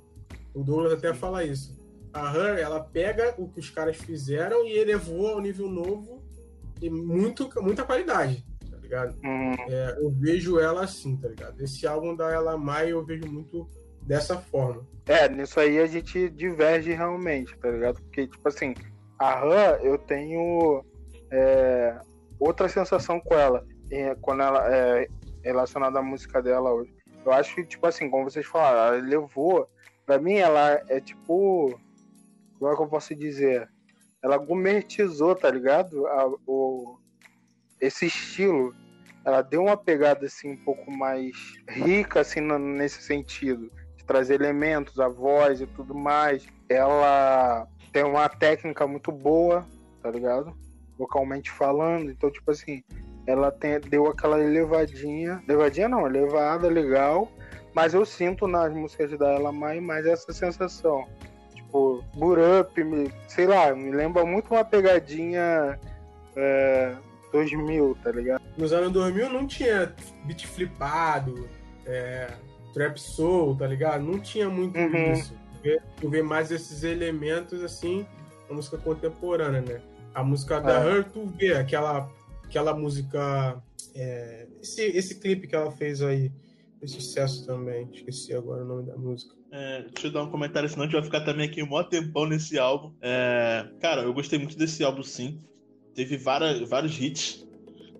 O 0.52 0.62
Douglas 0.62 0.92
até 0.92 1.14
fala 1.14 1.44
isso. 1.44 1.80
A 2.12 2.36
Her, 2.36 2.58
ela 2.58 2.80
pega 2.80 3.34
o 3.38 3.48
que 3.48 3.60
os 3.60 3.70
caras 3.70 3.96
fizeram 3.96 4.66
e 4.66 4.76
elevou 4.76 5.28
ao 5.28 5.40
nível 5.40 5.68
novo 5.68 6.22
e 6.80 6.90
muito, 6.90 7.48
muita 7.62 7.84
qualidade 7.84 8.44
ligado? 8.92 9.16
Hum. 9.24 9.54
É, 9.68 9.98
eu 9.98 10.10
vejo 10.10 10.58
ela 10.58 10.84
assim, 10.84 11.16
tá 11.16 11.28
ligado? 11.28 11.60
Esse 11.60 11.86
álbum 11.86 12.14
da 12.14 12.30
Ela 12.30 12.58
Mai 12.58 12.92
eu 12.92 13.04
vejo 13.04 13.26
muito 13.26 13.68
dessa 14.06 14.36
forma. 14.38 14.86
É, 15.06 15.28
nisso 15.28 15.58
aí 15.58 15.78
a 15.78 15.86
gente 15.86 16.28
diverge 16.30 16.92
realmente, 16.92 17.56
tá 17.58 17.70
ligado? 17.70 18.00
Porque, 18.02 18.26
tipo 18.26 18.48
assim, 18.48 18.74
a 19.18 19.42
Han, 19.42 19.78
eu 19.82 19.98
tenho 19.98 20.84
é, 21.30 22.00
outra 22.38 22.68
sensação 22.68 23.20
com 23.20 23.34
ela, 23.34 23.66
é, 23.90 24.14
quando 24.16 24.42
ela 24.42 24.74
é 24.74 25.06
relacionada 25.42 25.98
à 25.98 26.02
música 26.02 26.40
dela 26.42 26.72
hoje. 26.72 26.94
Eu 27.24 27.32
acho 27.32 27.54
que, 27.54 27.64
tipo 27.64 27.86
assim, 27.86 28.10
como 28.10 28.30
vocês 28.30 28.46
falaram, 28.46 28.96
ela 28.96 29.06
levou. 29.06 29.68
Pra 30.04 30.18
mim, 30.18 30.34
ela 30.34 30.82
é 30.88 31.00
tipo. 31.00 31.78
Como 32.58 32.72
é 32.72 32.76
que 32.76 32.82
eu 32.82 32.88
posso 32.88 33.14
dizer? 33.14 33.68
Ela 34.22 34.36
gourmetizou, 34.36 35.34
tá 35.34 35.50
ligado? 35.50 36.06
A, 36.06 36.28
o, 36.46 36.98
esse 37.80 38.06
estilo 38.06 38.74
ela 39.24 39.42
deu 39.42 39.62
uma 39.62 39.76
pegada 39.76 40.26
assim 40.26 40.52
um 40.52 40.64
pouco 40.64 40.90
mais 40.90 41.32
rica 41.68 42.20
assim 42.20 42.40
nesse 42.40 43.02
sentido 43.02 43.70
trazer 44.12 44.34
elementos, 44.34 45.00
a 45.00 45.08
voz 45.08 45.62
e 45.62 45.66
tudo 45.66 45.94
mais. 45.94 46.46
Ela 46.68 47.66
tem 47.90 48.04
uma 48.04 48.28
técnica 48.28 48.86
muito 48.86 49.10
boa, 49.10 49.66
tá 50.02 50.10
ligado? 50.10 50.54
Vocalmente 50.98 51.50
falando, 51.50 52.10
então 52.10 52.30
tipo 52.30 52.50
assim, 52.50 52.84
ela 53.26 53.50
tem, 53.50 53.80
deu 53.80 54.06
aquela 54.06 54.38
elevadinha, 54.38 55.42
elevadinha 55.48 55.88
não, 55.88 56.06
elevada 56.06 56.68
legal, 56.68 57.32
mas 57.74 57.94
eu 57.94 58.04
sinto 58.04 58.46
nas 58.46 58.72
músicas 58.74 59.18
da 59.18 59.30
Ela 59.30 59.50
Mai 59.50 59.80
mais 59.80 60.04
essa 60.04 60.30
sensação. 60.30 61.08
Tipo, 61.54 62.04
Boot 62.14 62.38
Up, 62.60 62.84
me, 62.84 63.10
sei 63.28 63.46
lá, 63.46 63.74
me 63.74 63.90
lembra 63.92 64.26
muito 64.26 64.52
uma 64.52 64.64
pegadinha 64.64 65.80
é, 66.36 66.94
2000, 67.32 67.96
tá 68.04 68.12
ligado? 68.12 68.42
Nos 68.58 68.74
anos 68.74 68.92
2000 68.92 69.30
não 69.30 69.46
tinha 69.46 69.94
beat 70.24 70.46
flipado, 70.46 71.48
é, 71.86 72.28
trap 72.72 72.98
soul, 72.98 73.56
tá 73.56 73.66
ligado? 73.66 74.04
Não 74.04 74.18
tinha 74.18 74.48
muito 74.48 74.78
uhum. 74.78 75.12
isso. 75.12 75.34
Tu 76.00 76.08
vê, 76.08 76.22
mais 76.22 76.50
esses 76.50 76.82
elementos, 76.82 77.62
assim, 77.62 78.04
na 78.48 78.56
música 78.56 78.76
contemporânea, 78.78 79.60
né? 79.60 79.80
A 80.14 80.24
música 80.24 80.60
da 80.60 80.84
é. 80.84 80.88
Her, 80.88 81.04
tu 81.04 81.26
vê 81.26 81.54
aquela, 81.54 82.10
aquela 82.44 82.74
música... 82.74 83.62
É, 83.94 84.46
esse, 84.60 84.82
esse 84.82 85.20
clipe 85.20 85.46
que 85.46 85.54
ela 85.54 85.70
fez 85.70 86.02
aí, 86.02 86.32
esse 86.82 86.94
sucesso 87.00 87.46
também. 87.46 87.88
Esqueci 87.92 88.34
agora 88.34 88.64
o 88.64 88.66
nome 88.66 88.84
da 88.84 88.96
música. 88.96 89.34
É, 89.52 89.82
deixa 89.82 90.08
eu 90.08 90.12
dar 90.12 90.24
um 90.24 90.30
comentário, 90.30 90.68
senão 90.68 90.82
a 90.82 90.86
gente 90.86 90.94
vai 90.94 91.04
ficar 91.04 91.20
também 91.20 91.48
aqui 91.48 91.62
um 91.62 91.68
maior 91.68 91.84
tempão 91.84 92.26
nesse 92.26 92.58
álbum. 92.58 92.92
É, 93.00 93.68
cara, 93.80 94.02
eu 94.02 94.12
gostei 94.14 94.38
muito 94.38 94.56
desse 94.56 94.82
álbum, 94.82 95.02
sim 95.02 95.38
teve 95.94 96.16
várias, 96.16 96.60
vários 96.68 96.98
hits, 97.00 97.46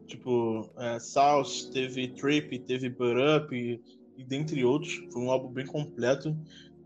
tipo 0.06 0.70
é, 0.78 0.98
South, 0.98 1.70
teve 1.72 2.08
Trip, 2.08 2.58
teve 2.60 2.88
But 2.88 3.16
Up 3.16 3.82
e, 4.16 4.24
dentre 4.24 4.64
outros. 4.64 5.00
Foi 5.12 5.22
um 5.22 5.30
álbum 5.30 5.48
bem 5.48 5.66
completo 5.66 6.36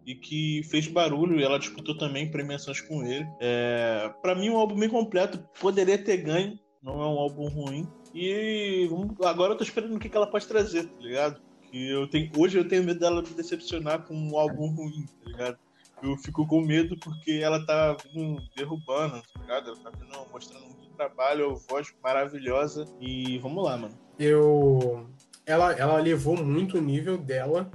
e 0.04 0.14
que 0.14 0.62
fez 0.64 0.86
barulho 0.86 1.38
e 1.38 1.42
ela 1.42 1.58
disputou 1.58 1.96
também 1.96 2.30
premiações 2.30 2.80
com 2.80 3.04
ele. 3.04 3.26
É, 3.40 4.12
para 4.22 4.34
mim, 4.34 4.50
um 4.50 4.56
álbum 4.56 4.76
bem 4.76 4.88
completo, 4.88 5.38
poderia 5.60 5.98
ter 5.98 6.18
ganho, 6.18 6.58
não 6.82 6.94
é 7.02 7.06
um 7.06 7.18
álbum 7.18 7.48
ruim. 7.48 7.88
E 8.14 8.86
vamos, 8.88 9.20
agora 9.26 9.52
eu 9.52 9.58
tô 9.58 9.64
esperando 9.64 9.96
o 9.96 9.98
que, 9.98 10.08
que 10.08 10.16
ela 10.16 10.30
pode 10.30 10.46
trazer, 10.46 10.84
tá 10.84 11.00
ligado? 11.00 11.40
Que 11.70 11.90
eu 11.90 12.06
tenho, 12.08 12.30
hoje 12.36 12.56
eu 12.56 12.66
tenho 12.66 12.84
medo 12.84 13.00
dela 13.00 13.20
me 13.20 13.28
decepcionar 13.30 14.06
com 14.06 14.14
um 14.14 14.38
álbum 14.38 14.68
ruim, 14.68 15.04
tá 15.24 15.30
ligado? 15.30 15.58
eu 16.02 16.16
fico 16.16 16.46
com 16.46 16.60
medo 16.60 16.96
porque 16.98 17.40
ela 17.42 17.64
tá 17.64 17.96
vindo 18.12 18.42
derrubando, 18.54 19.22
tá 19.22 19.40
ligado? 19.40 19.70
Ela 19.70 19.78
tá 19.78 19.90
vindo 19.90 20.26
mostrando 20.32 20.66
muito 20.66 20.90
trabalho, 20.96 21.56
voz 21.68 21.92
maravilhosa. 22.02 22.86
E 23.00 23.38
vamos 23.38 23.64
lá, 23.64 23.76
mano. 23.76 23.98
Eu. 24.18 25.08
Ela, 25.46 25.72
ela 25.74 25.98
levou 26.00 26.36
muito 26.36 26.78
o 26.78 26.80
nível 26.80 27.16
dela. 27.16 27.70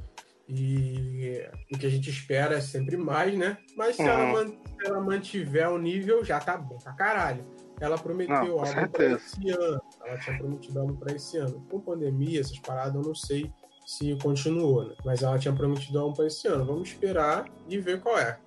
E 0.47 1.41
o 1.73 1.77
que 1.77 1.85
a 1.85 1.89
gente 1.89 2.09
espera 2.09 2.55
é 2.55 2.61
sempre 2.61 2.97
mais, 2.97 3.37
né? 3.37 3.57
Mas 3.77 3.95
se, 3.95 4.01
ela, 4.01 4.25
Uhum. 4.25 4.31
man- 4.33 4.47
se 4.47 4.85
ela 4.87 4.99
mantiver 5.01 5.69
o 5.71 5.77
nível, 5.77 6.25
já 6.25 6.39
tá 6.41 6.57
bom 6.57 6.77
pra 6.77 6.91
caralho. 6.93 7.45
Ela 7.79 7.97
prometeu 7.97 8.35
Não, 8.35 8.59
algo 8.59 8.89
pra 8.91 9.05
esse 9.13 9.49
ano. 9.49 9.81
Ela 10.05 10.17
tinha 10.19 10.37
prometido 10.37 10.79
algo 10.79 10.97
pra 10.97 11.15
esse 11.15 11.37
ano. 11.37 11.65
Com 11.69 11.79
pandemia, 11.79 12.41
essas 12.41 12.59
paradas, 12.59 12.95
eu 12.95 13.01
não 13.01 13.15
sei 13.15 13.49
se 13.85 14.15
continuou, 14.21 14.85
né? 14.89 14.95
Mas 15.05 15.23
ela 15.23 15.39
tinha 15.39 15.53
prometido 15.53 15.97
algo 15.99 16.15
pra 16.15 16.27
esse 16.27 16.47
ano. 16.47 16.65
Vamos 16.65 16.89
esperar 16.89 17.45
e 17.69 17.79
ver 17.79 18.01
qual 18.01 18.19
é. 18.19 18.37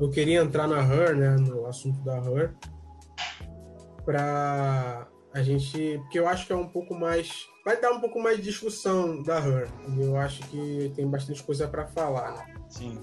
Eu 0.00 0.10
queria 0.10 0.40
entrar 0.42 0.66
na 0.66 0.80
Her, 0.82 1.16
né? 1.16 1.36
No 1.36 1.64
assunto 1.66 2.02
da 2.02 2.16
Her. 2.18 2.52
Pra 4.04 5.06
a 5.34 5.42
gente. 5.42 5.98
Porque 6.02 6.18
eu 6.18 6.26
acho 6.28 6.46
que 6.46 6.52
é 6.52 6.56
um 6.56 6.68
pouco 6.68 6.94
mais. 6.94 7.46
Vai 7.64 7.80
dar 7.80 7.90
um 7.92 8.00
pouco 8.00 8.20
mais 8.22 8.36
de 8.38 8.42
discussão 8.44 9.22
da 9.22 9.38
Her. 9.38 9.68
E 9.96 10.02
eu 10.02 10.16
acho 10.16 10.42
que 10.48 10.92
tem 10.94 11.06
bastante 11.06 11.42
coisa 11.42 11.66
pra 11.68 11.86
falar, 11.86 12.32
né? 12.32 12.54
Sim. 12.68 12.98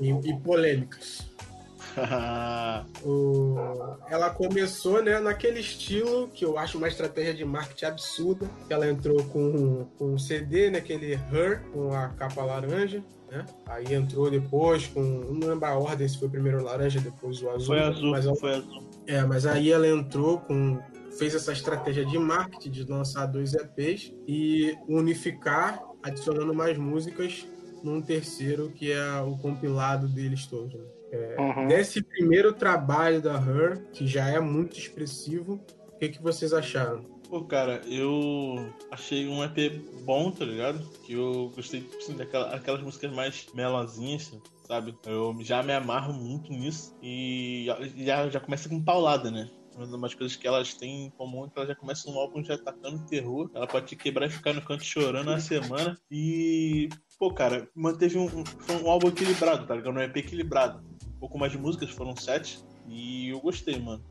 E, 0.00 0.10
e 0.10 0.38
polêmicas. 0.40 1.26
O- 3.04 3.56
Ela 4.08 4.30
começou 4.30 5.02
né, 5.02 5.18
naquele 5.20 5.60
estilo 5.60 6.28
que 6.28 6.44
eu 6.44 6.58
acho 6.58 6.78
uma 6.78 6.88
estratégia 6.88 7.34
de 7.34 7.44
marketing 7.44 7.84
absurda. 7.86 8.46
Ela 8.68 8.88
entrou 8.88 9.22
com, 9.24 9.84
com 9.98 10.14
um 10.14 10.18
CD, 10.18 10.70
naquele 10.70 11.12
Her, 11.32 11.62
com 11.72 11.92
a 11.92 12.08
capa 12.08 12.42
laranja. 12.42 13.02
Né? 13.30 13.44
Aí 13.66 13.94
entrou 13.94 14.30
depois 14.30 14.86
com. 14.88 15.00
Não 15.00 15.48
lembro 15.48 15.66
a 15.66 15.74
ordem 15.78 16.06
se 16.08 16.18
foi 16.18 16.28
primeiro 16.28 16.60
o 16.60 16.64
laranja, 16.64 17.00
depois 17.00 17.40
o 17.42 17.50
azul. 17.50 17.66
Foi 17.66 17.80
azul, 17.80 18.10
Mas 18.10 18.26
ela- 18.26 18.36
foi 18.36 18.54
azul. 18.54 18.82
é, 19.06 19.22
mas 19.22 19.46
aí 19.46 19.70
ela 19.72 19.86
entrou 19.88 20.38
com. 20.40 20.80
Fez 21.18 21.34
essa 21.34 21.52
estratégia 21.52 22.04
de 22.04 22.18
marketing 22.18 22.70
de 22.70 22.84
lançar 22.84 23.26
dois 23.26 23.54
EPs 23.54 24.12
e 24.26 24.76
unificar, 24.88 25.80
adicionando 26.02 26.54
mais 26.54 26.76
músicas 26.78 27.46
num 27.82 28.00
terceiro, 28.00 28.70
que 28.70 28.90
é 28.90 29.20
o 29.20 29.36
compilado 29.36 30.08
deles 30.08 30.46
todos. 30.46 30.74
né? 30.74 30.86
Uhum. 31.38 31.68
Desse 31.68 32.02
primeiro 32.02 32.52
trabalho 32.52 33.20
da 33.20 33.34
Her, 33.34 33.84
que 33.92 34.06
já 34.06 34.28
é 34.28 34.40
muito 34.40 34.78
expressivo, 34.78 35.60
o 35.88 35.98
que, 35.98 36.08
que 36.08 36.22
vocês 36.22 36.52
acharam? 36.52 37.04
Pô, 37.28 37.44
cara, 37.44 37.80
eu 37.86 38.72
achei 38.90 39.28
um 39.28 39.42
EP 39.44 39.80
bom, 40.04 40.30
tá 40.30 40.44
ligado? 40.44 40.78
Que 41.04 41.14
eu 41.14 41.52
gostei, 41.54 41.88
assim, 41.98 42.16
daquela, 42.16 42.54
aquelas 42.54 42.82
músicas 42.82 43.12
mais 43.12 43.46
melosinhas, 43.54 44.32
sabe? 44.66 44.96
Eu 45.06 45.36
já 45.40 45.62
me 45.62 45.72
amarro 45.72 46.12
muito 46.12 46.52
nisso. 46.52 46.96
E 47.02 47.66
já, 48.04 48.28
já 48.28 48.40
começa 48.40 48.68
com 48.68 48.82
paulada, 48.82 49.30
né? 49.30 49.48
Uma 49.76 49.98
das 49.98 50.14
coisas 50.14 50.36
que 50.36 50.46
elas 50.46 50.74
têm 50.74 51.06
em 51.06 51.10
comum 51.10 51.46
é 51.46 51.48
que 51.48 51.58
ela 51.58 51.66
já 51.66 51.74
começa 51.74 52.10
um 52.10 52.18
álbum 52.18 52.44
já 52.44 52.54
atacando 52.54 53.04
terror. 53.06 53.50
Ela 53.54 53.66
pode 53.66 53.86
te 53.86 53.96
quebrar 53.96 54.26
e 54.26 54.30
ficar 54.30 54.52
no 54.52 54.62
canto 54.62 54.84
chorando 54.84 55.28
uma 55.28 55.40
semana. 55.40 55.98
E, 56.10 56.88
pô, 57.18 57.32
cara, 57.32 57.68
manteve 57.74 58.18
um, 58.18 58.26
um, 58.26 58.44
foi 58.44 58.76
um 58.76 58.90
álbum 58.90 59.08
equilibrado, 59.08 59.66
tá 59.66 59.74
ligado? 59.74 59.94
Um 59.94 60.00
EP 60.00 60.16
equilibrado. 60.16 60.84
Um 61.06 61.18
pouco 61.18 61.38
mais 61.38 61.52
de 61.52 61.58
músicas, 61.58 61.90
foram 61.90 62.16
sete. 62.16 62.64
E 62.88 63.28
eu 63.28 63.40
gostei, 63.40 63.78
mano. 63.78 64.04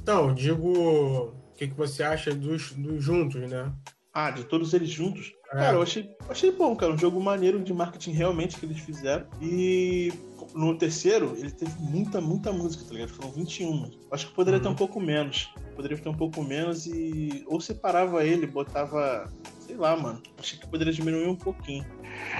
Então, 0.00 0.32
digo, 0.34 0.72
o 0.72 1.54
que, 1.54 1.68
que 1.68 1.74
você 1.74 2.02
acha 2.02 2.34
dos, 2.34 2.72
dos 2.72 3.02
juntos, 3.02 3.50
né? 3.50 3.72
Ah, 4.12 4.30
de 4.30 4.44
todos 4.44 4.72
eles 4.72 4.90
juntos? 4.90 5.32
É. 5.52 5.56
Cara, 5.56 5.76
eu 5.76 5.82
achei, 5.82 6.08
achei 6.28 6.52
bom, 6.52 6.76
cara. 6.76 6.92
Um 6.92 6.98
jogo 6.98 7.20
maneiro 7.20 7.58
de 7.60 7.72
marketing 7.74 8.12
realmente 8.12 8.56
que 8.58 8.64
eles 8.66 8.78
fizeram. 8.80 9.26
E 9.40 10.12
no 10.54 10.76
terceiro, 10.78 11.34
ele 11.36 11.50
teve 11.50 11.72
muita, 11.80 12.20
muita 12.20 12.52
música, 12.52 12.84
tá 12.86 12.94
ligado? 12.94 13.10
Foram 13.10 13.32
21. 13.32 13.90
Acho 14.12 14.28
que 14.28 14.34
poderia 14.34 14.58
Uhum. 14.58 14.62
ter 14.64 14.68
um 14.70 14.74
pouco 14.76 15.00
menos. 15.00 15.52
Poderia 15.74 15.98
ter 15.98 16.08
um 16.08 16.14
pouco 16.16 16.42
menos 16.42 16.86
e. 16.86 17.44
Ou 17.48 17.60
separava 17.60 18.24
ele, 18.24 18.46
botava. 18.46 19.28
Sei 19.60 19.76
lá, 19.76 19.96
mano. 19.96 20.22
Achei 20.38 20.58
que 20.58 20.66
poderia 20.68 20.92
diminuir 20.92 21.26
um 21.28 21.36
pouquinho. 21.36 21.84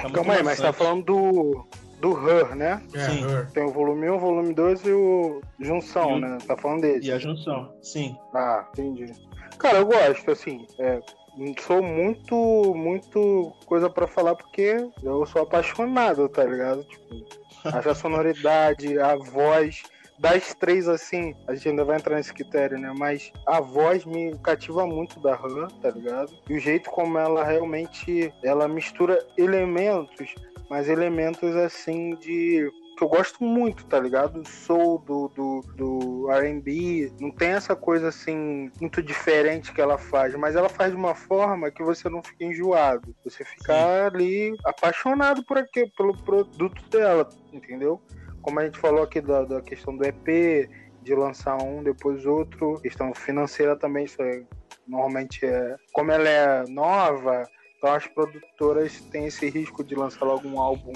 Tá 0.02 0.10
Calma 0.10 0.34
aí, 0.34 0.42
mas 0.42 0.58
tá 0.60 0.72
falando 0.72 1.04
do, 1.04 1.64
do 2.00 2.28
Her, 2.28 2.54
né? 2.56 2.82
É, 2.92 3.08
Sim. 3.08 3.24
Her. 3.24 3.50
Tem 3.52 3.64
o 3.64 3.72
volume 3.72 4.08
1, 4.10 4.14
o 4.14 4.18
volume 4.18 4.52
2 4.54 4.84
e 4.84 4.92
o 4.92 5.40
Junção, 5.58 6.10
E 6.12 6.14
o- 6.14 6.18
né? 6.20 6.38
Tá 6.46 6.56
falando 6.56 6.82
desse. 6.82 7.08
E 7.08 7.12
a 7.12 7.18
junção. 7.18 7.72
Sim. 7.82 8.16
Ah, 8.34 8.68
entendi. 8.72 9.12
Cara, 9.58 9.78
eu 9.78 9.86
gosto, 9.86 10.30
assim, 10.30 10.66
é, 10.78 11.00
sou 11.60 11.82
muito, 11.82 12.74
muito 12.74 13.52
coisa 13.66 13.88
pra 13.88 14.06
falar 14.06 14.34
porque 14.34 14.88
eu 15.02 15.24
sou 15.26 15.42
apaixonado, 15.42 16.28
tá 16.28 16.44
ligado? 16.44 16.84
Tipo, 16.84 17.24
acho 17.64 17.90
a 17.90 17.94
sonoridade, 17.94 18.98
a 18.98 19.16
voz, 19.16 19.82
das 20.20 20.52
três, 20.54 20.86
assim, 20.86 21.34
a 21.48 21.54
gente 21.54 21.70
ainda 21.70 21.84
vai 21.84 21.96
entrar 21.96 22.16
nesse 22.16 22.32
critério, 22.32 22.78
né? 22.78 22.92
Mas 22.96 23.32
a 23.46 23.58
voz 23.60 24.04
me 24.04 24.36
cativa 24.38 24.86
muito 24.86 25.18
da 25.18 25.34
Han, 25.34 25.68
tá 25.80 25.90
ligado? 25.90 26.30
E 26.48 26.54
o 26.54 26.60
jeito 26.60 26.90
como 26.90 27.18
ela 27.18 27.42
realmente, 27.42 28.32
ela 28.44 28.68
mistura 28.68 29.18
elementos, 29.38 30.34
mas 30.68 30.88
elementos, 30.88 31.56
assim, 31.56 32.14
de 32.16 32.70
que 33.00 33.04
eu 33.04 33.08
gosto 33.08 33.42
muito, 33.42 33.86
tá 33.86 33.98
ligado? 33.98 34.46
Soul, 34.46 34.98
do, 34.98 35.28
do, 35.28 35.60
do 35.74 36.30
R&B, 36.30 37.10
não 37.18 37.30
tem 37.30 37.52
essa 37.52 37.74
coisa 37.74 38.08
assim 38.08 38.70
muito 38.78 39.02
diferente 39.02 39.72
que 39.72 39.80
ela 39.80 39.96
faz, 39.96 40.34
mas 40.34 40.54
ela 40.54 40.68
faz 40.68 40.90
de 40.90 40.98
uma 40.98 41.14
forma 41.14 41.70
que 41.70 41.82
você 41.82 42.10
não 42.10 42.22
fica 42.22 42.44
enjoado, 42.44 43.16
você 43.24 43.42
fica 43.42 44.06
ali 44.06 44.54
apaixonado 44.66 45.42
por 45.46 45.56
aqui, 45.56 45.90
pelo 45.96 46.14
produto 46.14 46.82
dela, 46.90 47.26
entendeu? 47.50 48.02
Como 48.42 48.60
a 48.60 48.66
gente 48.66 48.78
falou 48.78 49.02
aqui 49.02 49.22
da, 49.22 49.44
da 49.44 49.62
questão 49.62 49.96
do 49.96 50.04
EP, 50.04 50.68
de 51.02 51.14
lançar 51.14 51.56
um 51.56 51.82
depois 51.82 52.26
outro, 52.26 52.78
questão 52.82 53.14
financeira 53.14 53.76
também, 53.76 54.04
isso 54.04 54.20
é, 54.20 54.42
normalmente 54.86 55.46
é, 55.46 55.74
como 55.94 56.12
ela 56.12 56.28
é 56.28 56.64
nova, 56.68 57.48
então 57.78 57.94
as 57.94 58.06
produtoras 58.06 59.00
têm 59.06 59.24
esse 59.24 59.48
risco 59.48 59.82
de 59.82 59.94
lançar 59.94 60.26
logo 60.26 60.46
um 60.46 60.60
álbum 60.60 60.92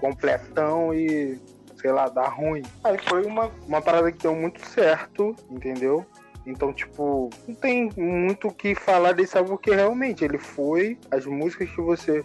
completão 0.00 0.92
e, 0.94 1.40
sei 1.76 1.92
lá, 1.92 2.08
dar 2.08 2.28
ruim. 2.28 2.62
Aí 2.84 2.98
foi 2.98 3.24
uma, 3.24 3.50
uma 3.66 3.82
parada 3.82 4.10
que 4.10 4.18
deu 4.18 4.34
muito 4.34 4.64
certo, 4.66 5.34
entendeu? 5.50 6.04
Então, 6.46 6.72
tipo, 6.72 7.28
não 7.46 7.54
tem 7.54 7.90
muito 7.96 8.48
o 8.48 8.54
que 8.54 8.74
falar 8.74 9.12
desse 9.12 9.36
álbum, 9.36 9.50
porque 9.50 9.74
realmente 9.74 10.24
ele 10.24 10.38
foi 10.38 10.98
as 11.10 11.26
músicas 11.26 11.70
que 11.70 11.80
você. 11.80 12.24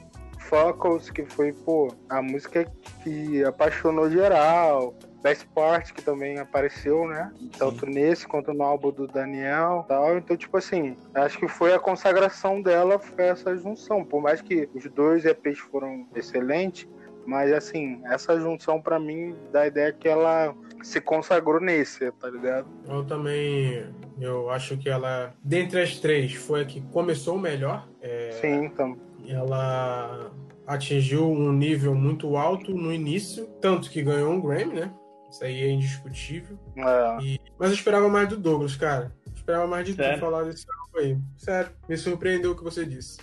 Focus, 0.49 1.09
que 1.09 1.25
foi, 1.25 1.51
pô, 1.53 1.91
a 2.09 2.21
música 2.21 2.69
que 3.01 3.43
apaixonou 3.43 4.11
geral. 4.11 4.93
Best 5.23 5.47
Part, 5.55 5.93
que 5.93 6.01
também 6.03 6.37
apareceu, 6.37 7.07
né? 7.07 7.31
Tanto 7.57 7.85
nesse 7.85 8.27
quanto 8.27 8.53
no 8.53 8.61
álbum 8.61 8.91
do 8.91 9.07
Daniel 9.07 9.85
tal. 9.87 10.17
Então, 10.17 10.35
tipo 10.35 10.57
assim, 10.57 10.97
acho 11.15 11.39
que 11.39 11.47
foi 11.47 11.73
a 11.73 11.79
consagração 11.79 12.61
dela, 12.61 12.99
foi 12.99 13.27
essa 13.27 13.55
junção. 13.55 14.03
Por 14.03 14.21
mais 14.21 14.41
que 14.41 14.69
os 14.75 14.83
dois 14.91 15.23
EPs 15.23 15.59
foram 15.59 16.05
excelentes, 16.13 16.87
mas 17.25 17.51
assim, 17.53 18.01
essa 18.05 18.39
junção 18.39 18.81
pra 18.81 18.99
mim 18.99 19.35
dá 19.51 19.61
a 19.61 19.67
ideia 19.67 19.91
que 19.93 20.07
ela 20.07 20.53
se 20.81 20.99
consagrou 20.99 21.59
nesse, 21.61 22.11
tá 22.13 22.29
ligado? 22.29 22.67
Eu 22.87 23.05
também, 23.05 23.85
eu 24.19 24.49
acho 24.49 24.77
que 24.77 24.89
ela, 24.89 25.33
dentre 25.43 25.81
as 25.81 25.97
três, 25.99 26.33
foi 26.33 26.61
a 26.61 26.65
que 26.65 26.81
começou 26.91 27.37
melhor. 27.39 27.87
É, 28.01 28.31
Sim, 28.41 28.65
então. 28.65 28.97
ela 29.27 30.31
atingiu 30.67 31.29
um 31.29 31.51
nível 31.51 31.93
muito 31.95 32.35
alto 32.37 32.73
no 32.73 32.91
início, 32.93 33.45
tanto 33.61 33.89
que 33.89 34.01
ganhou 34.01 34.31
um 34.31 34.41
Grammy, 34.41 34.73
né? 34.73 34.91
Isso 35.29 35.43
aí 35.43 35.63
é 35.63 35.69
indiscutível. 35.71 36.57
É. 36.77 37.17
E- 37.23 37.39
Mas 37.57 37.69
eu 37.69 37.75
esperava 37.75 38.07
mais 38.07 38.27
do 38.29 38.37
Douglas, 38.37 38.75
cara. 38.75 39.11
Eu 39.43 39.51
esperava 39.53 39.67
mais 39.67 39.85
de 39.85 39.93
Sério? 39.93 40.17
tu 40.17 40.19
falar 40.21 40.43
desse 40.43 40.65
álbum 40.69 40.99
aí. 41.05 41.17
Sério, 41.37 41.71
me 41.89 41.97
surpreendeu 41.97 42.51
o 42.51 42.55
que 42.55 42.63
você 42.63 42.85
disse. 42.85 43.17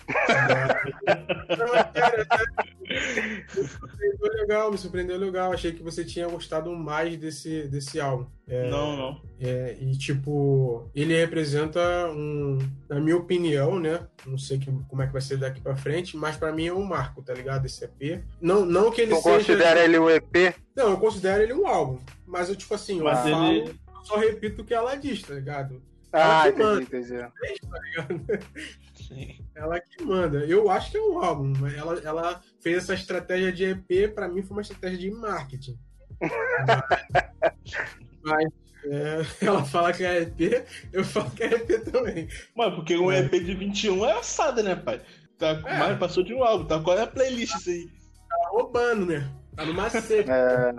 Não, 1.57 1.75
é 1.75 1.91
é. 1.95 3.61
Me 3.61 3.67
surpreendeu 3.67 4.33
legal, 4.33 4.71
me 4.71 4.77
surpreendeu 4.77 5.17
legal. 5.17 5.51
Achei 5.53 5.71
que 5.71 5.81
você 5.81 6.03
tinha 6.05 6.27
gostado 6.27 6.71
mais 6.75 7.17
desse, 7.17 7.63
desse 7.67 7.99
álbum. 7.99 8.27
É, 8.47 8.69
Não, 8.69 8.95
não. 8.97 9.21
é, 9.39 9.77
e 9.79 9.97
tipo, 9.97 10.89
ele 10.93 11.15
representa 11.17 11.79
um, 12.11 12.57
na 12.89 12.99
minha 12.99 13.15
opinião, 13.17 13.79
né? 13.79 14.05
Não 14.25 14.37
sei 14.37 14.59
que- 14.59 14.71
como 14.89 15.01
é 15.01 15.07
que 15.07 15.13
vai 15.13 15.21
ser 15.21 15.37
daqui 15.37 15.61
pra 15.61 15.75
frente, 15.75 16.15
mas 16.17 16.35
pra 16.37 16.51
mim 16.51 16.67
é 16.67 16.73
um 16.73 16.83
marco, 16.83 17.21
tá 17.23 17.33
ligado? 17.33 17.65
Esse 17.65 17.85
EP. 17.85 18.23
Não, 18.41 18.65
não 18.65 18.91
que 18.91 19.01
ele 19.01 19.15
Tu 19.15 19.21
seja. 19.21 19.37
considera 19.37 19.83
ele 19.83 19.97
o 19.97 20.09
EP? 20.09 20.53
Não, 20.75 20.91
eu 20.91 20.97
considero 20.97 21.41
ele 21.41 21.53
um 21.53 21.65
álbum. 21.65 21.97
Mas 22.27 22.49
eu, 22.49 22.55
tipo 22.55 22.73
assim, 22.75 22.97
eu 22.99 23.05
Mas 23.05 23.19
falo, 23.29 23.47
ele- 23.53 23.69
eu 23.69 24.03
só 24.05 24.17
repito 24.17 24.61
o 24.61 24.65
que 24.65 24.73
ela 24.73 24.95
diz, 24.95 25.21
tá 25.23 25.33
ligado? 25.33 25.81
Ah, 26.13 26.43
que 26.51 26.59
manda. 26.61 26.81
entendi, 26.81 27.13
entendi. 27.15 28.45
Sim. 28.95 29.45
Ela 29.55 29.79
que 29.79 30.03
manda. 30.03 30.39
Eu 30.45 30.69
acho 30.69 30.91
que 30.91 30.97
é 30.97 31.01
um 31.01 31.19
álbum. 31.19 31.53
mas 31.59 31.73
Ela, 31.73 31.99
ela 32.03 32.41
fez 32.61 32.77
essa 32.77 32.93
estratégia 32.93 33.51
de 33.51 33.65
EP, 33.65 34.13
pra 34.13 34.27
mim 34.27 34.41
foi 34.41 34.57
uma 34.57 34.61
estratégia 34.61 34.97
de 34.97 35.11
marketing. 35.11 35.77
mas 38.23 38.47
é, 38.85 39.21
ela 39.45 39.63
fala 39.63 39.93
que 39.93 40.03
é 40.03 40.21
EP, 40.23 40.65
eu 40.91 41.03
falo 41.03 41.29
que 41.31 41.43
é 41.43 41.53
EP 41.53 41.83
também. 41.91 42.27
Mano, 42.55 42.75
porque 42.75 42.97
um. 42.97 43.11
EP 43.11 43.31
de 43.31 43.53
21 43.53 44.05
é 44.05 44.19
assada, 44.19 44.63
né, 44.63 44.75
pai? 44.75 45.01
Tá, 45.37 45.61
É. 45.65 45.79
mais 45.79 45.97
passou 45.97 46.23
de 46.23 46.33
um 46.33 46.43
álbum, 46.43 46.65
tá? 46.65 46.79
Qual 46.79 46.97
é 46.97 47.03
a 47.03 47.07
playlist 47.07 47.55
isso 47.55 47.69
aí? 47.69 47.89
Tá 48.29 48.49
roubando, 48.49 49.05
né? 49.07 49.29
Tá 49.55 49.65
no 49.65 49.73
macete. 49.73 50.29
É, 50.29 50.73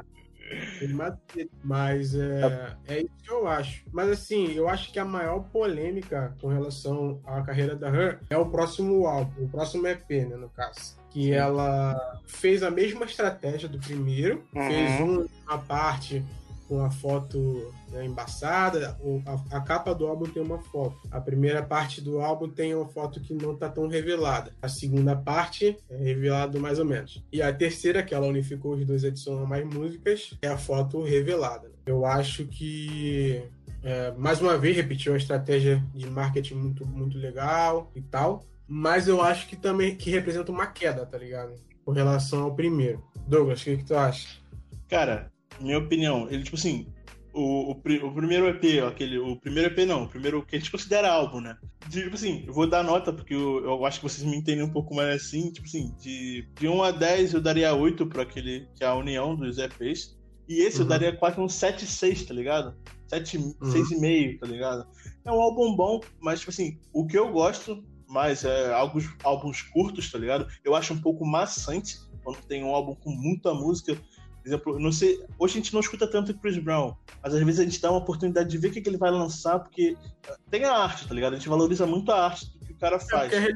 Mas 1.62 2.14
é, 2.14 2.76
é 2.86 2.98
isso 2.98 3.14
que 3.22 3.30
eu 3.30 3.46
acho. 3.46 3.84
Mas 3.92 4.10
assim, 4.10 4.52
eu 4.52 4.68
acho 4.68 4.92
que 4.92 4.98
a 4.98 5.04
maior 5.04 5.40
polêmica 5.50 6.34
com 6.40 6.48
relação 6.48 7.20
à 7.24 7.42
carreira 7.42 7.76
da 7.76 7.88
Her 7.88 8.20
é 8.28 8.36
o 8.36 8.46
próximo 8.46 9.06
álbum, 9.06 9.44
o 9.44 9.48
próximo 9.48 9.86
EP, 9.86 10.10
né, 10.10 10.36
no 10.36 10.48
caso. 10.50 11.00
Que 11.10 11.32
ela 11.32 12.20
fez 12.26 12.62
a 12.62 12.70
mesma 12.70 13.04
estratégia 13.04 13.68
do 13.68 13.78
primeiro, 13.78 14.42
uhum. 14.54 14.68
fez 14.68 15.00
uma 15.00 15.58
parte 15.58 16.24
com 16.68 16.84
a 16.84 16.90
foto 16.90 17.72
né, 17.90 18.04
embaçada. 18.04 18.98
A, 19.26 19.56
a, 19.56 19.60
capa 19.60 19.94
do 19.94 20.06
álbum 20.06 20.26
tem 20.26 20.42
uma 20.42 20.58
foto. 20.58 20.96
A 21.10 21.20
primeira 21.20 21.62
parte 21.62 22.00
do 22.00 22.20
álbum 22.20 22.48
tem 22.48 22.74
uma 22.74 22.88
foto 22.88 23.20
que 23.20 23.34
não 23.34 23.52
está 23.52 23.68
tão 23.68 23.86
revelada. 23.86 24.52
A 24.62 24.68
segunda 24.68 25.14
parte 25.14 25.76
é 25.90 25.96
revelado 25.96 26.60
mais 26.60 26.78
ou 26.78 26.84
menos. 26.84 27.22
E 27.32 27.42
a 27.42 27.52
terceira, 27.52 28.02
que 28.02 28.14
ela 28.14 28.26
unificou 28.26 28.74
os 28.74 28.84
dois, 28.84 29.04
adicionou 29.04 29.46
mais 29.46 29.64
músicas, 29.64 30.34
é 30.42 30.48
a 30.48 30.58
foto 30.58 31.02
revelada. 31.02 31.70
Eu 31.86 32.06
acho 32.06 32.46
que 32.46 33.42
é, 33.82 34.12
mais 34.12 34.40
uma 34.40 34.56
vez 34.56 34.76
repetiu 34.76 35.12
uma 35.12 35.18
estratégia 35.18 35.82
de 35.94 36.08
marketing 36.08 36.54
muito, 36.54 36.86
muito 36.86 37.18
legal 37.18 37.90
e 37.94 38.00
tal. 38.00 38.44
Mas 38.66 39.08
eu 39.08 39.20
acho 39.20 39.48
que 39.48 39.56
também 39.56 39.96
que 39.96 40.10
representa 40.10 40.50
uma 40.50 40.66
queda, 40.66 41.04
tá 41.04 41.18
ligado? 41.18 41.54
Com 41.84 41.92
relação 41.92 42.44
ao 42.44 42.54
primeiro. 42.54 43.04
Douglas, 43.26 43.60
o 43.60 43.64
que, 43.64 43.76
que 43.78 43.84
tu 43.84 43.94
acha? 43.94 44.40
Cara, 44.88 45.30
minha 45.60 45.78
opinião, 45.78 46.28
ele, 46.30 46.42
tipo 46.42 46.56
assim, 46.56 46.86
o, 47.32 47.70
o, 47.70 47.70
o, 47.72 48.14
primeiro 48.14 48.46
EP, 48.46 48.84
aquele, 48.86 49.18
o 49.18 49.36
primeiro 49.36 49.72
EP 49.72 49.86
não, 49.86 50.04
o 50.04 50.08
primeiro 50.08 50.44
que 50.44 50.56
a 50.56 50.58
gente 50.58 50.70
considera 50.72 51.10
álbum, 51.10 51.40
né? 51.40 51.56
De, 51.88 52.02
tipo 52.02 52.14
assim, 52.14 52.44
eu 52.46 52.52
vou 52.52 52.66
dar 52.66 52.82
nota, 52.82 53.12
porque 53.12 53.34
eu, 53.34 53.64
eu, 53.64 53.86
acho 53.86 54.00
que 54.00 54.08
vocês 54.08 54.26
me 54.26 54.36
entendem 54.36 54.64
um 54.64 54.72
pouco 54.72 54.94
mais 54.94 55.22
assim, 55.22 55.50
tipo 55.50 55.66
assim, 55.66 55.94
de, 55.98 56.48
de 56.54 56.68
1 56.68 56.82
a 56.82 56.90
10 56.90 57.34
eu 57.34 57.40
daria 57.40 57.74
8 57.74 58.06
para 58.06 58.22
aquele, 58.22 58.68
que 58.76 58.84
é 58.84 58.86
a 58.86 58.94
união 58.94 59.34
dos 59.34 59.58
EPs, 59.58 60.16
e 60.48 60.60
esse 60.60 60.78
uhum. 60.78 60.82
eu 60.82 60.88
daria 60.88 61.16
quase 61.16 61.40
um 61.40 61.48
7, 61.48 61.86
6, 61.86 62.24
tá 62.24 62.34
ligado? 62.34 62.74
7, 63.08 63.38
uhum. 63.38 63.54
6,5, 63.62 64.40
tá 64.40 64.46
ligado? 64.46 64.86
É 65.24 65.30
um 65.30 65.40
álbum 65.40 65.74
bom, 65.74 66.00
mas, 66.20 66.40
tipo 66.40 66.50
assim, 66.50 66.78
o 66.92 67.06
que 67.06 67.18
eu 67.18 67.30
gosto 67.30 67.82
mais 68.08 68.44
é 68.44 68.72
alguns 68.74 69.08
álbuns 69.24 69.62
curtos, 69.62 70.10
tá 70.10 70.18
ligado? 70.18 70.46
Eu 70.62 70.74
acho 70.74 70.92
um 70.92 71.00
pouco 71.00 71.24
maçante 71.24 71.96
quando 72.22 72.42
tem 72.42 72.62
um 72.62 72.74
álbum 72.74 72.94
com 72.94 73.10
muita 73.10 73.54
música, 73.54 73.98
por 74.42 74.48
exemplo, 74.48 74.78
não 74.80 74.90
sei, 74.90 75.24
hoje 75.38 75.54
a 75.54 75.56
gente 75.62 75.72
não 75.72 75.80
escuta 75.80 76.06
tanto 76.06 76.32
o 76.32 76.34
Chris 76.34 76.58
Brown, 76.58 76.94
mas 77.22 77.32
às 77.32 77.42
vezes 77.42 77.60
a 77.60 77.64
gente 77.64 77.80
dá 77.80 77.90
uma 77.90 78.00
oportunidade 78.00 78.50
de 78.50 78.58
ver 78.58 78.68
o 78.68 78.72
que, 78.72 78.80
que 78.80 78.88
ele 78.88 78.96
vai 78.96 79.10
lançar, 79.10 79.60
porque 79.60 79.96
tem 80.50 80.64
a 80.64 80.76
arte, 80.76 81.06
tá 81.06 81.14
ligado? 81.14 81.34
A 81.34 81.36
gente 81.36 81.48
valoriza 81.48 81.86
muito 81.86 82.10
a 82.10 82.24
arte 82.24 82.46
do 82.58 82.66
que 82.66 82.72
o 82.72 82.76
cara 82.76 82.98
faz. 82.98 83.32
É, 83.32 83.36
é 83.36 83.52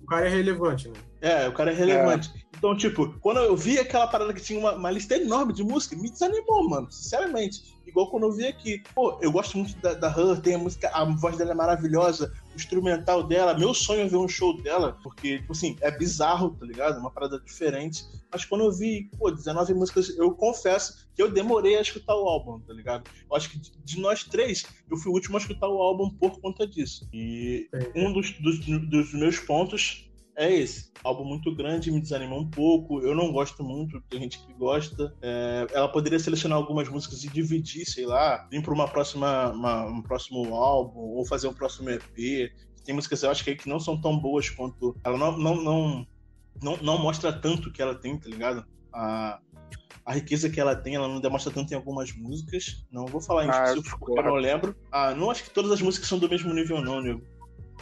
o 0.00 0.06
cara 0.06 0.26
é 0.26 0.30
relevante, 0.30 0.88
né? 0.88 0.94
É, 1.20 1.48
o 1.48 1.52
cara 1.52 1.70
é 1.70 1.74
relevante. 1.74 2.30
É. 2.34 2.50
Então, 2.56 2.76
tipo, 2.76 3.18
quando 3.20 3.38
eu 3.40 3.56
vi 3.56 3.78
aquela 3.78 4.06
parada 4.06 4.32
que 4.32 4.40
tinha 4.40 4.58
uma, 4.58 4.72
uma, 4.72 4.90
lista 4.90 5.16
enorme 5.16 5.52
de 5.52 5.62
música, 5.62 5.96
me 5.96 6.10
desanimou, 6.10 6.68
mano, 6.68 6.90
sinceramente. 6.90 7.74
Igual 7.86 8.10
quando 8.10 8.24
eu 8.24 8.32
vi 8.32 8.46
aqui. 8.46 8.82
Pô, 8.94 9.18
eu 9.20 9.32
gosto 9.32 9.58
muito 9.58 9.76
da, 9.80 9.94
da 9.94 10.08
Her, 10.08 10.40
tem 10.40 10.54
a 10.54 10.58
música, 10.58 10.90
a 10.92 11.04
voz 11.04 11.36
dela 11.36 11.52
é 11.52 11.54
maravilhosa, 11.54 12.32
instrumental 12.60 13.22
dela. 13.22 13.58
Meu 13.58 13.74
sonho 13.74 14.02
é 14.02 14.08
ver 14.08 14.16
um 14.16 14.28
show 14.28 14.60
dela, 14.62 14.98
porque, 15.02 15.38
tipo 15.38 15.52
assim, 15.52 15.76
é 15.80 15.90
bizarro, 15.90 16.50
tá 16.58 16.66
ligado? 16.66 16.96
É 16.96 17.00
uma 17.00 17.10
parada 17.10 17.40
diferente. 17.40 18.04
Mas 18.30 18.44
quando 18.44 18.64
eu 18.64 18.72
vi, 18.72 19.10
pô, 19.18 19.30
19 19.30 19.74
músicas, 19.74 20.16
eu 20.16 20.30
confesso 20.32 21.08
que 21.14 21.22
eu 21.22 21.30
demorei 21.30 21.76
a 21.76 21.80
escutar 21.80 22.14
o 22.14 22.28
álbum, 22.28 22.60
tá 22.60 22.72
ligado? 22.72 23.10
Eu 23.28 23.36
acho 23.36 23.50
que 23.50 23.58
de 23.58 24.00
nós 24.00 24.24
três, 24.24 24.64
eu 24.90 24.96
fui 24.96 25.10
o 25.10 25.14
último 25.14 25.36
a 25.36 25.40
escutar 25.40 25.68
o 25.68 25.82
álbum 25.82 26.10
por 26.10 26.40
conta 26.40 26.66
disso. 26.66 27.08
E 27.12 27.68
um 27.94 28.12
dos, 28.12 28.32
dos, 28.38 28.58
dos 28.60 29.12
meus 29.14 29.38
pontos 29.38 30.09
é 30.36 30.52
esse. 30.52 30.90
Álbum 31.02 31.24
muito 31.24 31.54
grande, 31.54 31.90
me 31.90 32.00
desanimou 32.00 32.40
um 32.40 32.50
pouco. 32.50 33.00
Eu 33.00 33.14
não 33.14 33.32
gosto 33.32 33.62
muito, 33.62 34.00
tem 34.08 34.20
gente 34.20 34.38
que 34.38 34.52
gosta. 34.54 35.14
É, 35.22 35.66
ela 35.72 35.88
poderia 35.88 36.18
selecionar 36.18 36.58
algumas 36.58 36.88
músicas 36.88 37.24
e 37.24 37.28
dividir, 37.28 37.84
sei 37.86 38.06
lá, 38.06 38.46
vir 38.50 38.62
para 38.62 38.74
uma 38.74 38.88
próxima, 38.88 39.50
uma, 39.50 39.86
um 39.86 40.02
próximo 40.02 40.54
álbum 40.54 41.00
ou 41.00 41.24
fazer 41.24 41.48
um 41.48 41.54
próximo 41.54 41.90
EP. 41.90 42.52
Tem 42.84 42.94
músicas 42.94 43.22
eu 43.22 43.30
acho 43.30 43.44
que, 43.44 43.54
que 43.54 43.68
não 43.68 43.78
são 43.78 44.00
tão 44.00 44.18
boas 44.18 44.48
quanto. 44.50 44.96
Ela 45.04 45.18
não, 45.18 45.38
não, 45.38 45.56
não, 45.56 46.06
não, 46.62 46.76
não 46.78 46.98
mostra 46.98 47.32
tanto 47.32 47.72
que 47.72 47.82
ela 47.82 47.94
tem, 47.94 48.18
tá 48.18 48.28
ligado? 48.28 48.64
A, 48.92 49.40
a 50.04 50.14
riqueza 50.14 50.50
que 50.50 50.60
ela 50.60 50.74
tem, 50.74 50.94
ela 50.94 51.08
não 51.08 51.20
demonstra 51.20 51.52
tanto 51.52 51.72
em 51.72 51.76
algumas 51.76 52.12
músicas. 52.12 52.84
Não 52.90 53.06
vou 53.06 53.20
falar 53.20 53.46
em 53.46 53.50
ah, 53.50 53.64
específico 53.64 53.98
porque 53.98 54.18
eu 54.18 54.24
não 54.24 54.34
lembro. 54.34 54.74
Ah, 54.90 55.14
não 55.14 55.30
acho 55.30 55.44
que 55.44 55.50
todas 55.50 55.70
as 55.70 55.82
músicas 55.82 56.08
são 56.08 56.18
do 56.18 56.28
mesmo 56.28 56.52
nível, 56.52 56.80
não, 56.80 57.00
nego. 57.00 57.22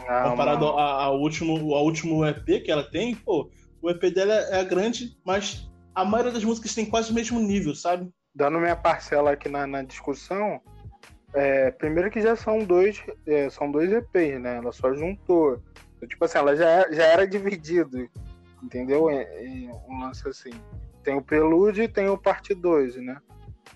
Ah, 0.06 0.30
Comparado 0.30 0.66
ao, 0.66 0.78
ao, 0.78 1.20
último, 1.20 1.74
ao 1.74 1.84
último 1.84 2.24
EP 2.24 2.62
que 2.64 2.70
ela 2.70 2.84
tem, 2.84 3.14
pô, 3.14 3.50
o 3.82 3.90
EP 3.90 4.02
dela 4.12 4.34
é 4.34 4.64
grande, 4.64 5.16
mas 5.24 5.70
a 5.94 6.04
maioria 6.04 6.32
das 6.32 6.44
músicas 6.44 6.74
tem 6.74 6.86
quase 6.86 7.10
o 7.10 7.14
mesmo 7.14 7.40
nível, 7.40 7.74
sabe? 7.74 8.10
Dando 8.34 8.58
minha 8.58 8.76
parcela 8.76 9.32
aqui 9.32 9.48
na, 9.48 9.66
na 9.66 9.82
discussão, 9.82 10.60
é, 11.34 11.70
primeiro 11.70 12.10
que 12.10 12.20
já 12.20 12.36
são 12.36 12.64
dois, 12.64 13.02
é, 13.26 13.50
são 13.50 13.70
dois 13.70 13.92
EPs, 13.92 14.40
né? 14.40 14.56
Ela 14.56 14.72
só 14.72 14.94
juntou. 14.94 15.62
Tipo 16.06 16.24
assim, 16.24 16.38
ela 16.38 16.56
já, 16.56 16.90
já 16.90 17.04
era 17.04 17.26
dividido, 17.26 18.08
entendeu? 18.62 19.10
Em, 19.10 19.70
um 19.88 20.00
lance 20.00 20.26
assim. 20.28 20.50
Tem 21.02 21.16
o 21.16 21.22
Prelude 21.22 21.82
e 21.82 21.88
tem 21.88 22.08
o 22.08 22.18
Parte 22.18 22.54
2, 22.54 22.96
né? 22.96 23.20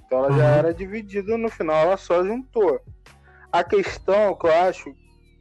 Então 0.06 0.18
ela 0.18 0.30
uhum. 0.30 0.38
já 0.38 0.44
era 0.44 0.74
dividida, 0.74 1.36
no 1.36 1.48
final 1.48 1.86
ela 1.86 1.96
só 1.96 2.24
juntou. 2.24 2.80
A 3.50 3.62
questão 3.62 4.34
que 4.34 4.46
eu 4.46 4.52
acho, 4.52 4.94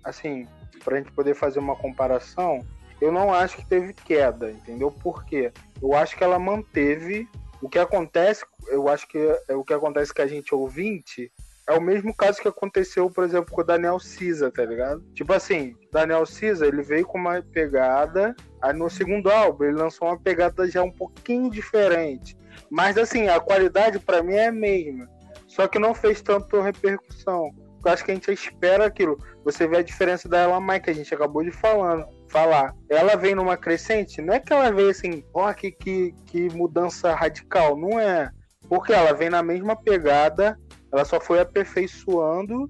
assim, 0.04 0.48
para 0.84 0.96
a 0.96 1.00
gente 1.00 1.12
poder 1.12 1.36
fazer 1.36 1.60
uma 1.60 1.76
comparação, 1.76 2.66
eu 3.00 3.12
não 3.12 3.34
acho 3.34 3.58
que 3.58 3.66
teve 3.66 3.94
queda, 3.94 4.52
entendeu? 4.52 4.92
Por 4.92 5.26
quê? 5.26 5.52
Eu 5.82 5.96
acho 5.96 6.16
que 6.16 6.24
ela 6.24 6.38
manteve. 6.38 7.28
O 7.62 7.70
que 7.70 7.80
acontece, 7.80 8.44
eu 8.68 8.90
acho 8.90 9.08
que 9.08 9.18
é 9.48 9.56
o 9.56 9.64
que 9.64 9.74
acontece 9.74 10.14
com 10.14 10.22
a 10.22 10.28
gente 10.28 10.54
ouvinte 10.54 11.32
é 11.68 11.74
o 11.74 11.82
mesmo 11.82 12.14
caso 12.14 12.42
que 12.42 12.48
aconteceu, 12.48 13.10
por 13.10 13.24
exemplo, 13.24 13.54
com 13.54 13.62
o 13.62 13.64
Daniel 13.64 14.00
Cisa, 14.00 14.52
tá 14.52 14.66
ligado? 14.66 15.02
Tipo 15.14 15.34
assim, 15.34 15.76
Daniel 15.92 16.26
Cisa, 16.26 16.66
ele 16.66 16.82
veio 16.82 17.06
com 17.06 17.18
uma 17.18 17.42
pegada, 17.42 18.36
aí 18.62 18.74
no 18.74 18.90
segundo 18.90 19.30
álbum 19.30 19.64
ele 19.66 19.78
lançou 19.78 20.08
uma 20.08 20.20
pegada 20.20 20.70
já 20.70 20.84
um 20.84 20.92
pouquinho 20.92 21.50
diferente. 21.50 22.38
Mas 22.70 22.98
assim, 22.98 23.28
a 23.28 23.40
qualidade 23.40 24.00
para 24.00 24.22
mim 24.24 24.34
é 24.34 24.48
a 24.48 24.52
mesma. 24.52 25.08
Só 25.48 25.68
que 25.68 25.80
não 25.80 25.94
fez 25.94 26.22
tanto 26.22 26.62
repercussão. 26.62 27.52
Eu 27.84 27.92
acho 27.92 28.06
que 28.06 28.12
a 28.12 28.14
gente 28.14 28.32
espera 28.32 28.86
aquilo. 28.86 29.18
Você 29.44 29.68
vê 29.68 29.78
a 29.78 29.84
diferença 29.84 30.30
da 30.30 30.40
Ela 30.40 30.60
Mai, 30.60 30.80
que 30.80 30.90
a 30.90 30.94
gente 30.94 31.14
acabou 31.14 31.44
de 31.44 31.52
falando, 31.52 32.06
falar. 32.30 32.76
Ela 32.90 33.16
vem 33.16 33.34
numa 33.34 33.58
crescente, 33.58 34.22
não 34.22 34.34
é 34.34 34.40
que 34.40 34.54
ela 34.54 34.72
veio 34.72 34.90
assim, 34.90 35.24
ó, 35.34 35.50
oh, 35.50 35.54
que, 35.54 35.72
que, 35.72 36.14
que 36.28 36.50
mudança 36.56 37.14
radical, 37.14 37.76
não 37.76 38.00
é. 38.00 38.30
Porque 38.70 38.94
ela 38.94 39.14
vem 39.14 39.30
na 39.30 39.42
mesma 39.42 39.76
pegada, 39.76 40.58
ela 40.92 41.04
só 41.04 41.20
foi 41.20 41.40
aperfeiçoando. 41.40 42.70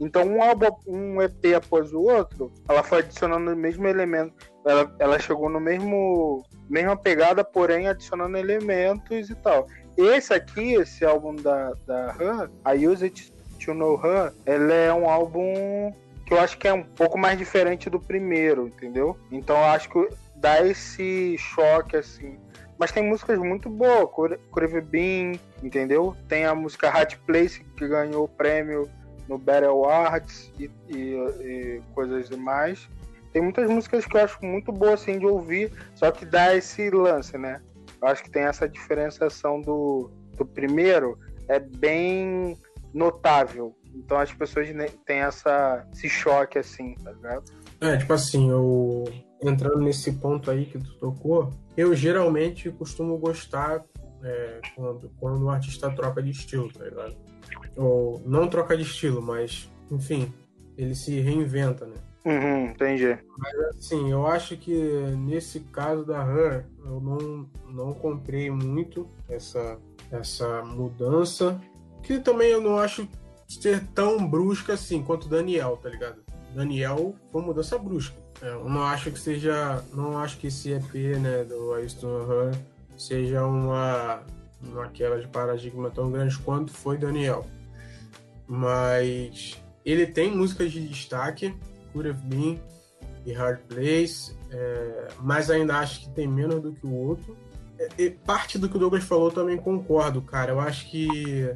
Então, 0.00 0.24
um 0.24 0.42
álbum, 0.42 0.68
um 0.86 1.22
EP 1.22 1.54
após 1.56 1.92
o 1.92 2.00
outro, 2.00 2.52
ela 2.68 2.82
foi 2.82 2.98
adicionando 2.98 3.52
o 3.52 3.56
mesmo 3.56 3.86
elemento. 3.86 4.34
Ela, 4.66 4.94
ela 4.98 5.18
chegou 5.18 5.48
no 5.48 5.60
mesmo 5.60 6.42
mesma 6.68 6.96
pegada, 6.96 7.44
porém 7.44 7.88
adicionando 7.88 8.36
elementos 8.36 9.30
e 9.30 9.34
tal. 9.36 9.66
Esse 9.96 10.32
aqui, 10.32 10.74
esse 10.74 11.04
álbum 11.04 11.36
da, 11.36 11.72
da 11.86 12.16
Han, 12.20 12.50
a 12.64 12.72
Use 12.72 13.04
It 13.04 13.33
To 13.64 13.74
Know 13.74 14.00
Her, 14.02 14.32
ela 14.46 14.74
é 14.74 14.92
um 14.92 15.08
álbum 15.08 15.92
que 16.26 16.32
eu 16.32 16.40
acho 16.40 16.56
que 16.58 16.66
é 16.66 16.72
um 16.72 16.82
pouco 16.82 17.18
mais 17.18 17.38
diferente 17.38 17.90
do 17.90 18.00
primeiro, 18.00 18.66
entendeu? 18.66 19.16
Então 19.30 19.56
eu 19.56 19.64
acho 19.64 19.88
que 19.90 20.08
dá 20.36 20.66
esse 20.66 21.36
choque, 21.38 21.96
assim. 21.96 22.38
Mas 22.78 22.90
tem 22.90 23.02
músicas 23.02 23.38
muito 23.38 23.68
boas, 23.68 24.08
Crave 24.52 24.80
Bean, 24.80 25.32
entendeu? 25.62 26.16
Tem 26.28 26.44
a 26.44 26.54
música 26.54 26.88
Hot 26.88 27.16
Place, 27.18 27.64
que 27.76 27.86
ganhou 27.86 28.24
o 28.24 28.28
prêmio 28.28 28.88
no 29.28 29.38
Battle 29.38 29.70
Awards 29.70 30.52
e, 30.58 30.70
e, 30.88 31.14
e, 31.40 31.82
coisas 31.94 32.28
demais. 32.28 32.88
Tem 33.32 33.42
muitas 33.42 33.68
músicas 33.68 34.06
que 34.06 34.16
eu 34.16 34.22
acho 34.22 34.38
muito 34.44 34.72
boas 34.72 35.02
assim, 35.02 35.18
de 35.18 35.26
ouvir, 35.26 35.72
só 35.94 36.10
que 36.10 36.24
dá 36.24 36.54
esse 36.54 36.90
lance, 36.90 37.36
né? 37.38 37.60
Eu 38.00 38.08
acho 38.08 38.22
que 38.22 38.30
tem 38.30 38.42
essa 38.42 38.68
diferenciação 38.68 39.60
do, 39.60 40.10
do 40.36 40.44
primeiro, 40.44 41.18
é 41.48 41.58
bem 41.58 42.56
notável. 42.94 43.74
Então 43.94 44.16
as 44.18 44.32
pessoas 44.32 44.68
têm 45.04 45.18
essa, 45.18 45.86
esse 45.92 46.08
choque 46.08 46.58
assim, 46.58 46.94
tá 47.02 47.10
ligado? 47.10 47.44
É, 47.80 47.96
tipo 47.96 48.12
assim, 48.12 48.50
eu 48.50 49.04
entrando 49.42 49.80
nesse 49.80 50.12
ponto 50.12 50.50
aí 50.50 50.64
que 50.64 50.78
tu 50.78 50.94
tocou, 50.94 51.50
eu 51.76 51.94
geralmente 51.94 52.70
costumo 52.70 53.18
gostar 53.18 53.84
é, 54.22 54.60
quando, 54.74 55.10
quando 55.20 55.44
o 55.44 55.50
artista 55.50 55.90
troca 55.90 56.22
de 56.22 56.30
estilo, 56.30 56.72
tá 56.72 56.84
ligado? 56.84 57.16
Ou 57.76 58.22
não 58.24 58.48
troca 58.48 58.76
de 58.76 58.84
estilo, 58.84 59.20
mas, 59.20 59.70
enfim, 59.90 60.32
ele 60.78 60.94
se 60.94 61.20
reinventa, 61.20 61.84
né? 61.84 61.96
Uhum, 62.24 62.70
entendi. 62.70 63.18
Mas 63.36 63.54
assim, 63.76 64.10
eu 64.10 64.26
acho 64.26 64.56
que 64.56 64.74
nesse 65.18 65.60
caso 65.60 66.06
da 66.06 66.24
Her, 66.24 66.64
eu 66.82 66.98
não, 67.00 67.50
não 67.70 67.92
comprei 67.92 68.50
muito 68.50 69.06
essa, 69.28 69.78
essa 70.10 70.62
mudança, 70.62 71.60
que 72.04 72.18
também 72.20 72.48
eu 72.48 72.60
não 72.60 72.78
acho 72.78 73.08
ser 73.48 73.84
tão 73.94 74.28
brusca 74.28 74.74
assim 74.74 75.02
quanto 75.02 75.28
Daniel, 75.28 75.78
tá 75.82 75.88
ligado? 75.88 76.22
Daniel 76.54 77.14
foi 77.30 77.40
uma 77.40 77.48
mudança 77.48 77.78
brusca. 77.78 78.16
É, 78.40 78.50
eu 78.50 78.68
não 78.68 78.82
acho 78.82 79.10
que 79.10 79.18
seja. 79.18 79.82
Não 79.92 80.18
acho 80.18 80.38
que 80.38 80.48
esse 80.48 80.72
EP, 80.72 80.94
né, 81.20 81.44
do 81.44 81.74
Used 81.74 82.02
Her 82.02 82.56
seja 82.96 83.44
uma 83.44 84.22
quebra 84.92 85.20
de 85.20 85.26
paradigma 85.28 85.90
tão 85.90 86.10
grande 86.10 86.38
quanto 86.38 86.70
foi 86.72 86.96
Daniel. 86.96 87.46
Mas 88.46 89.60
ele 89.84 90.06
tem 90.06 90.34
músicas 90.34 90.72
de 90.72 90.86
destaque, 90.86 91.54
Could 91.92 92.10
Have 92.10 92.20
Been 92.26 92.60
e 93.24 93.32
Hard 93.32 93.60
Place, 93.68 94.36
é, 94.50 95.08
mas 95.20 95.50
ainda 95.50 95.78
acho 95.78 96.02
que 96.02 96.10
tem 96.10 96.26
menos 96.26 96.62
do 96.62 96.72
que 96.72 96.86
o 96.86 96.92
outro. 96.92 97.36
É, 97.98 98.10
parte 98.10 98.58
do 98.58 98.68
que 98.68 98.76
o 98.76 98.78
Douglas 98.78 99.04
falou 99.04 99.30
também 99.30 99.56
concordo, 99.56 100.22
cara. 100.22 100.52
Eu 100.52 100.60
acho 100.60 100.88
que 100.90 101.50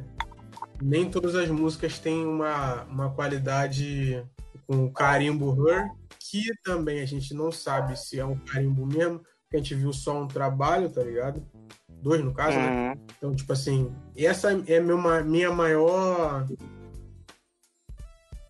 nem 0.81 1.09
todas 1.09 1.35
as 1.35 1.49
músicas 1.49 1.99
têm 1.99 2.25
uma, 2.25 2.83
uma 2.83 3.09
qualidade 3.11 4.23
com 4.67 4.91
carimbo 4.91 5.67
Her, 5.67 5.89
que 6.19 6.45
também 6.63 7.01
a 7.01 7.05
gente 7.05 7.33
não 7.33 7.51
sabe 7.51 7.97
se 7.99 8.19
é 8.19 8.25
um 8.25 8.37
carimbo 8.37 8.85
mesmo, 8.85 9.19
porque 9.19 9.55
a 9.55 9.57
gente 9.57 9.75
viu 9.75 9.91
só 9.91 10.21
um 10.21 10.27
trabalho, 10.27 10.89
tá 10.89 11.01
ligado? 11.01 11.43
Dois, 11.89 12.23
no 12.23 12.33
caso, 12.33 12.57
né? 12.57 12.67
uhum. 12.67 12.89
né? 12.89 12.97
Então, 13.17 13.35
tipo 13.35 13.51
assim, 13.51 13.91
essa 14.15 14.51
é 14.51 14.79
minha, 14.79 15.23
minha 15.23 15.51
maior. 15.51 16.45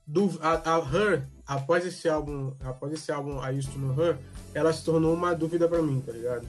Do, 0.05 0.39
a, 0.41 0.75
a 0.75 0.77
Her, 0.79 1.27
após 1.45 1.85
esse 1.85 2.09
álbum, 2.09 2.53
após 2.61 2.91
esse 2.91 3.11
álbum 3.11 3.43
I 3.43 3.57
Used 3.57 3.71
to 3.71 3.79
Know 3.79 3.99
Her, 3.99 4.17
ela 4.53 4.73
se 4.73 4.83
tornou 4.83 5.13
uma 5.13 5.33
dúvida 5.33 5.67
para 5.67 5.81
mim, 5.81 6.01
tá 6.05 6.11
ligado? 6.11 6.47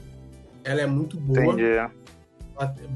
Ela 0.63 0.81
é 0.81 0.85
muito 0.85 1.17
boa. 1.19 1.53
Entendi. 1.53 2.00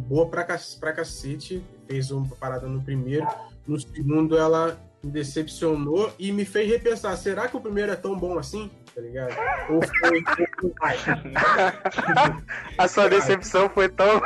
Boa 0.07 0.27
pra, 0.27 0.45
pra 0.79 0.93
cacete. 0.93 1.63
Fez 1.87 2.11
uma 2.11 2.27
parada 2.35 2.67
no 2.67 2.81
primeiro. 2.81 3.27
No 3.67 3.79
segundo, 3.79 4.37
ela 4.37 4.79
me 5.03 5.11
decepcionou 5.11 6.13
e 6.17 6.31
me 6.31 6.45
fez 6.45 6.69
repensar: 6.69 7.15
será 7.17 7.47
que 7.47 7.57
o 7.57 7.61
primeiro 7.61 7.91
é 7.91 7.95
tão 7.95 8.17
bom 8.17 8.37
assim? 8.37 8.69
Tá 8.93 9.01
ligado? 9.01 9.35
Ou 9.69 9.81
foi. 9.99 10.23
A 12.77 12.87
sua 12.87 13.09
decepção 13.09 13.69
foi 13.69 13.89
tão. 13.89 14.21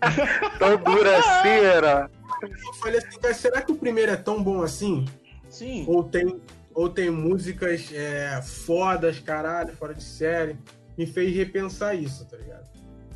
tão 0.58 0.76
dura 0.78 1.18
assim, 1.18 1.48
era. 1.48 2.10
Eu 2.42 2.72
falei 2.74 2.98
assim, 2.98 3.34
será 3.34 3.60
que 3.60 3.72
o 3.72 3.76
primeiro 3.76 4.12
é 4.12 4.16
tão 4.16 4.42
bom 4.42 4.62
assim? 4.62 5.04
Sim. 5.48 5.84
Ou 5.86 6.02
tem, 6.02 6.40
ou 6.74 6.88
tem 6.88 7.10
músicas 7.10 7.90
é, 7.92 8.40
fodas, 8.40 9.18
caralho, 9.18 9.76
fora 9.76 9.94
de 9.94 10.02
série? 10.02 10.56
Me 10.96 11.06
fez 11.06 11.34
repensar 11.34 11.94
isso, 11.94 12.24
tá 12.26 12.36
ligado? 12.36 12.59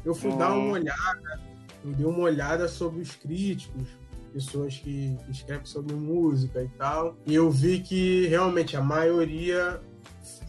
Eu 0.04 0.14
fui 0.14 0.30
hum. 0.30 0.38
dar 0.38 0.52
uma 0.52 0.72
olhada, 0.72 1.40
me 1.82 1.94
dei 1.94 2.06
uma 2.06 2.20
olhada 2.20 2.68
sobre 2.68 3.00
os 3.00 3.12
críticos, 3.12 3.88
pessoas 4.32 4.76
que 4.76 5.16
escrevem 5.30 5.64
sobre 5.64 5.94
música 5.94 6.62
e 6.62 6.68
tal. 6.70 7.16
E 7.26 7.34
eu 7.34 7.50
vi 7.50 7.80
que 7.80 8.26
realmente 8.26 8.76
a 8.76 8.82
maioria 8.82 9.80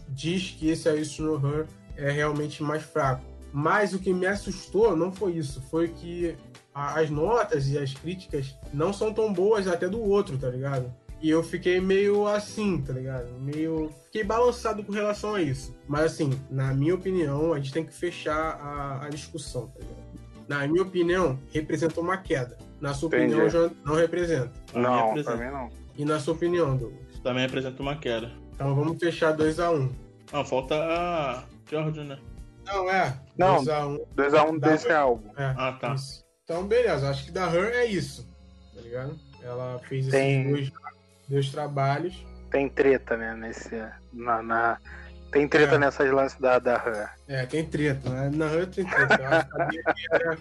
diz 0.10 0.52
que 0.52 0.70
esse 0.70 1.16
to 1.16 1.24
Know 1.24 1.40
Her 1.40 1.68
é 1.96 2.10
realmente 2.12 2.64
mais 2.64 2.84
fraco. 2.84 3.24
Mas 3.54 3.94
o 3.94 4.00
que 4.00 4.14
me 4.14 4.26
assustou 4.26 4.98
não 4.98 5.12
foi 5.12 5.34
isso, 5.34 5.62
foi 5.70 5.88
que 5.88 6.36
as 6.74 7.10
notas 7.10 7.70
e 7.70 7.78
as 7.78 7.94
críticas 7.94 8.54
não 8.74 8.92
são 8.92 9.14
tão 9.14 9.32
boas 9.32 9.66
até 9.66 9.88
do 9.88 10.02
outro, 10.02 10.38
tá 10.38 10.50
ligado? 10.50 10.94
E 11.22 11.30
eu 11.30 11.42
fiquei 11.42 11.80
meio 11.80 12.28
assim, 12.28 12.82
tá 12.82 12.94
ligado? 12.94 13.28
Meio. 13.40 13.90
Fiquei 14.06 14.24
balançado 14.24 14.84
com 14.84 14.92
relação 14.92 15.36
a 15.36 15.42
isso. 15.42 15.76
Mas 15.88 16.14
assim, 16.14 16.32
na 16.50 16.74
minha 16.74 16.94
opinião, 16.94 17.54
a 17.54 17.58
gente 17.58 17.74
tem 17.74 17.86
que 17.86 17.94
fechar 17.94 18.60
a, 18.62 19.06
a 19.06 19.10
discussão, 19.10 19.68
tá 19.68 19.80
ligado? 19.80 20.06
Na 20.48 20.68
minha 20.68 20.84
opinião, 20.84 21.40
representa 21.52 22.00
uma 22.00 22.18
queda. 22.18 22.58
Na 22.80 22.94
sua 22.94 23.08
Entendi. 23.08 23.34
opinião, 23.34 23.50
já 23.50 23.72
não 23.84 23.96
representa. 23.96 24.52
Não, 24.74 25.08
representa. 25.08 25.38
pra 25.38 25.46
mim 25.46 25.52
não. 25.52 25.70
E 25.98 26.06
na 26.06 26.20
sua 26.20 26.34
opinião, 26.34 26.78
Douglas? 26.78 27.20
Também 27.24 27.42
representa 27.44 27.82
uma 27.82 27.96
queda. 27.96 28.32
Então 28.54 28.76
vamos 28.76 29.00
fechar 29.00 29.36
2x1. 29.36 29.74
Um. 29.74 29.90
Não, 30.32 30.46
falta 30.46 30.76
a 30.76 31.44
George, 31.70 32.02
né? 32.02 32.20
Não, 32.66 32.90
é. 32.90 33.20
Não, 33.38 33.64
2x1 33.64 34.00
2x1 34.16 34.50
um 34.50 34.60
desse 34.60 34.92
álbum. 34.92 35.30
É, 35.38 35.56
ah, 35.58 35.78
tá. 35.80 35.94
Isso. 35.94 36.24
Então, 36.44 36.68
beleza. 36.68 37.10
Acho 37.10 37.26
que 37.26 37.32
da 37.32 37.52
Her 37.52 37.74
é 37.74 37.86
isso. 37.86 38.28
Tá 38.74 38.82
ligado? 38.82 39.20
Ela 39.42 39.80
fez 39.88 40.08
Tem... 40.08 40.42
esses 40.42 40.52
dois, 40.52 40.70
dois 41.28 41.50
trabalhos. 41.50 42.26
Tem 42.50 42.70
treta, 42.70 43.18
né? 43.18 43.36
Nesse, 43.36 43.76
na, 44.14 44.42
na... 44.42 44.78
Tem 45.32 45.48
treta 45.48 45.76
é. 45.76 45.78
nessas 45.78 46.12
lances 46.12 46.40
da, 46.40 46.60
da 46.60 46.76
Her. 46.76 47.10
É, 47.28 47.46
tem 47.46 47.66
treta. 47.66 48.10
Né? 48.10 48.32
Na 48.34 48.46
Her 48.46 48.68
tem 48.68 48.86
treta. 48.86 49.16
Eu 49.22 49.28
acho 49.28 49.50
que 49.50 50.06
era, 50.12 50.38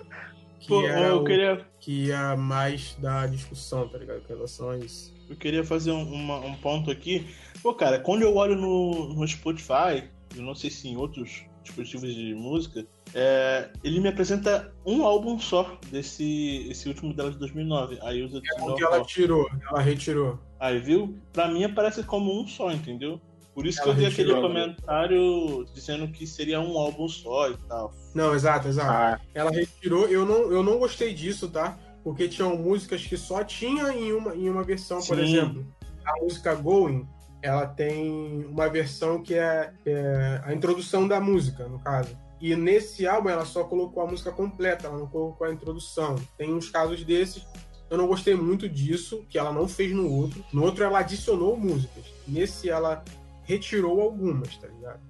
que, 0.60 0.68
Pô, 0.68 0.86
era 0.86 1.00
eu 1.08 1.24
queria... 1.24 1.66
que 1.80 2.06
ia 2.06 2.36
mais 2.36 2.94
da 2.98 3.26
discussão, 3.26 3.88
tá 3.88 3.98
ligado? 3.98 4.20
Com 4.22 4.34
relação 4.34 4.70
a 4.70 4.78
isso. 4.78 5.14
Eu 5.28 5.36
queria 5.36 5.64
fazer 5.64 5.90
um, 5.90 6.02
uma, 6.02 6.38
um 6.38 6.54
ponto 6.56 6.90
aqui. 6.90 7.34
Pô, 7.62 7.74
cara, 7.74 7.98
quando 7.98 8.22
eu 8.22 8.36
olho 8.36 8.54
no, 8.54 9.14
no 9.14 9.26
Spotify, 9.26 10.08
eu 10.36 10.42
não 10.42 10.54
sei 10.54 10.70
se 10.70 10.88
em 10.88 10.96
outros 10.96 11.44
dispositivos 11.64 12.14
de 12.14 12.34
música, 12.34 12.86
é, 13.14 13.70
ele 13.82 14.00
me 14.00 14.08
apresenta 14.08 14.72
um 14.86 15.04
álbum 15.04 15.38
só 15.38 15.78
desse 15.90 16.68
esse 16.70 16.88
último 16.88 17.12
dela 17.12 17.30
de 17.30 17.38
2009. 17.38 17.98
Aí 18.02 18.22
usa 18.22 18.38
é 18.38 18.62
o 18.62 18.74
que 18.74 18.84
ela 18.84 19.02
tirou, 19.04 19.48
ela 19.70 19.80
retirou. 19.80 20.38
Aí, 20.60 20.78
viu? 20.78 21.18
Pra 21.32 21.48
mim 21.48 21.64
aparece 21.64 22.02
como 22.02 22.40
um 22.40 22.46
só, 22.46 22.70
entendeu? 22.70 23.20
Por 23.54 23.66
isso 23.66 23.80
ela 23.82 23.94
que 23.94 24.00
eu 24.00 24.06
vi 24.08 24.12
aquele 24.12 24.34
comentário 24.34 25.64
dizendo 25.72 26.08
que 26.08 26.26
seria 26.26 26.60
um 26.60 26.76
álbum 26.76 27.08
só 27.08 27.50
e 27.50 27.56
tal. 27.68 27.92
Não, 28.14 28.34
exato, 28.34 28.68
exato. 28.68 28.90
Ah. 28.90 29.20
Ela 29.32 29.50
retirou, 29.50 30.08
eu 30.08 30.26
não, 30.26 30.50
eu 30.50 30.62
não 30.62 30.78
gostei 30.78 31.14
disso, 31.14 31.48
tá? 31.48 31.78
Porque 32.02 32.28
tinham 32.28 32.56
músicas 32.56 33.06
que 33.06 33.16
só 33.16 33.44
tinha 33.44 33.92
em 33.92 34.12
uma, 34.12 34.34
em 34.34 34.50
uma 34.50 34.64
versão, 34.64 35.00
Sim. 35.00 35.08
por 35.08 35.18
exemplo. 35.20 35.66
A 36.04 36.22
música 36.22 36.54
Going, 36.54 37.06
ela 37.44 37.66
tem 37.66 38.46
uma 38.46 38.70
versão 38.70 39.22
que 39.22 39.34
é, 39.34 39.70
é, 39.84 40.40
a 40.44 40.54
introdução 40.54 41.06
da 41.06 41.20
música, 41.20 41.68
no 41.68 41.78
caso. 41.78 42.16
E 42.40 42.56
nesse 42.56 43.06
álbum 43.06 43.28
ela 43.28 43.44
só 43.44 43.64
colocou 43.64 44.02
a 44.02 44.06
música 44.06 44.32
completa, 44.32 44.86
ela 44.86 44.96
não 44.96 45.06
colocou 45.06 45.46
a 45.46 45.52
introdução. 45.52 46.16
Tem 46.38 46.52
uns 46.54 46.70
casos 46.70 47.04
desses. 47.04 47.46
Eu 47.90 47.98
não 47.98 48.06
gostei 48.06 48.34
muito 48.34 48.66
disso, 48.66 49.26
que 49.28 49.38
ela 49.38 49.52
não 49.52 49.68
fez 49.68 49.92
no 49.92 50.10
outro. 50.10 50.42
No 50.54 50.64
outro 50.64 50.82
ela 50.84 51.00
adicionou 51.00 51.54
músicas. 51.54 52.04
Nesse 52.26 52.70
ela 52.70 53.04
retirou 53.42 54.00
algumas, 54.00 54.56
tá 54.56 54.66
ligado? 54.66 55.00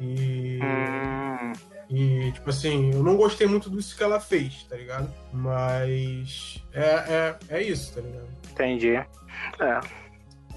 E. 0.00 0.58
Hum. 0.60 1.52
E, 1.90 2.32
tipo 2.32 2.50
assim, 2.50 2.92
eu 2.92 3.02
não 3.02 3.16
gostei 3.16 3.46
muito 3.46 3.70
disso 3.70 3.96
que 3.96 4.02
ela 4.02 4.20
fez, 4.20 4.64
tá 4.64 4.76
ligado? 4.76 5.10
Mas 5.32 6.62
é, 6.74 6.82
é, 6.82 7.36
é 7.48 7.62
isso, 7.62 7.94
tá 7.94 8.02
ligado? 8.02 8.28
Entendi. 8.50 8.94
É. 8.94 9.08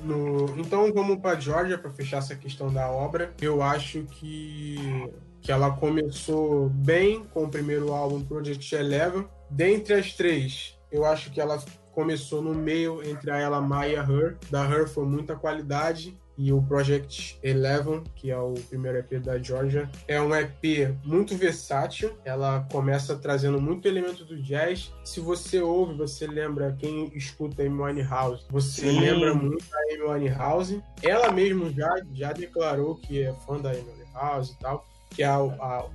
No, 0.03 0.57
então 0.57 0.91
vamos 0.93 1.19
para 1.19 1.39
Georgia 1.39 1.77
para 1.77 1.91
fechar 1.91 2.17
essa 2.17 2.35
questão 2.35 2.71
da 2.71 2.89
obra. 2.89 3.33
Eu 3.41 3.61
acho 3.61 4.03
que 4.03 5.09
que 5.41 5.51
ela 5.51 5.71
começou 5.71 6.69
bem 6.69 7.23
com 7.33 7.45
o 7.45 7.49
primeiro 7.49 7.91
álbum 7.91 8.23
Project 8.23 8.75
Eleven. 8.75 9.27
Dentre 9.49 9.95
as 9.95 10.13
três, 10.13 10.77
eu 10.91 11.03
acho 11.03 11.31
que 11.31 11.41
ela 11.41 11.59
começou 11.91 12.41
no 12.41 12.53
meio 12.53 13.03
entre 13.03 13.31
a 13.31 13.37
Ella 13.37 13.59
Mai 13.59 13.93
e 13.93 13.95
a 13.95 14.03
Her. 14.03 14.37
Da 14.49 14.63
Her 14.63 14.87
foi 14.87 15.05
muita 15.05 15.35
qualidade 15.35 16.17
e 16.37 16.51
o 16.51 16.61
Project 16.61 17.37
Eleven, 17.43 18.03
que 18.15 18.31
é 18.31 18.37
o 18.37 18.53
primeiro 18.69 18.97
EP 18.97 19.21
da 19.21 19.37
Georgia, 19.37 19.89
é 20.07 20.21
um 20.21 20.33
EP 20.35 20.95
muito 21.03 21.35
versátil. 21.35 22.11
Ela 22.25 22.67
começa 22.71 23.15
trazendo 23.15 23.61
muito 23.61 23.87
elemento 23.87 24.25
do 24.25 24.41
jazz. 24.41 24.91
Se 25.03 25.19
você 25.19 25.61
ouve, 25.61 25.95
você 25.95 26.25
lembra 26.25 26.75
quem 26.79 27.11
escuta 27.15 27.63
Amy 27.63 27.81
Winehouse, 27.81 28.45
você 28.49 28.89
Sim. 28.89 28.99
lembra 28.99 29.33
muito 29.33 29.63
da 29.69 29.77
Amy 29.93 30.03
Winehouse. 30.03 30.83
Ela 31.03 31.31
mesma 31.31 31.69
já 31.71 31.89
já 32.13 32.33
declarou 32.33 32.95
que 32.95 33.21
é 33.21 33.33
fã 33.45 33.57
da 33.59 33.71
Amy 33.71 33.81
Winehouse 33.81 34.53
e 34.53 34.59
tal, 34.59 34.85
que 35.09 35.23
é 35.23 35.27
a, 35.27 35.35
a, 35.37 35.89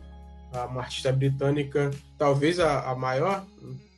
a 0.53 0.67
uma 0.67 0.83
artista 0.83 1.13
britânica, 1.13 1.91
talvez 2.19 2.61
a, 2.61 2.91
a 2.91 2.95
maior 2.95 3.45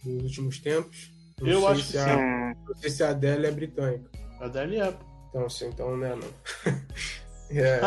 dos 0.05 0.23
últimos 0.23 0.59
tempos. 0.59 1.13
Não 1.41 1.49
Eu 1.49 1.69
acho 1.69 1.93
que 1.93 1.99
a, 1.99 2.05
sim. 2.05 2.61
Não 2.67 2.75
sei 2.77 2.91
se 2.91 3.03
a 3.03 3.11
Adele 3.11 3.47
é 3.47 3.51
britânica. 3.51 4.11
A 4.41 4.47
Adele 4.47 4.81
é. 4.81 4.95
Então, 5.29 5.45
assim, 5.45 5.69
então 5.69 5.97
né, 5.97 6.15
não. 6.17 6.73
é. 7.51 7.81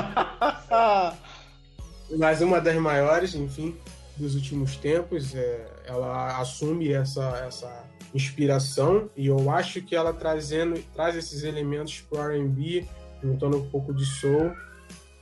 Mas 2.17 2.41
uma 2.41 2.59
das 2.59 2.75
maiores, 2.75 3.35
enfim, 3.35 3.75
dos 4.17 4.35
últimos 4.35 4.75
tempos, 4.75 5.33
é, 5.33 5.65
ela 5.85 6.39
assume 6.39 6.91
essa, 6.91 7.43
essa 7.47 7.85
inspiração 8.13 9.09
e 9.15 9.27
eu 9.27 9.49
acho 9.49 9.81
que 9.81 9.95
ela 9.95 10.13
trazendo 10.13 10.81
traz 10.93 11.15
esses 11.15 11.43
elementos 11.43 12.01
pro 12.01 12.21
R&B, 12.21 12.85
juntando 13.23 13.57
um 13.57 13.69
pouco 13.69 13.93
de 13.93 14.05
soul, 14.05 14.51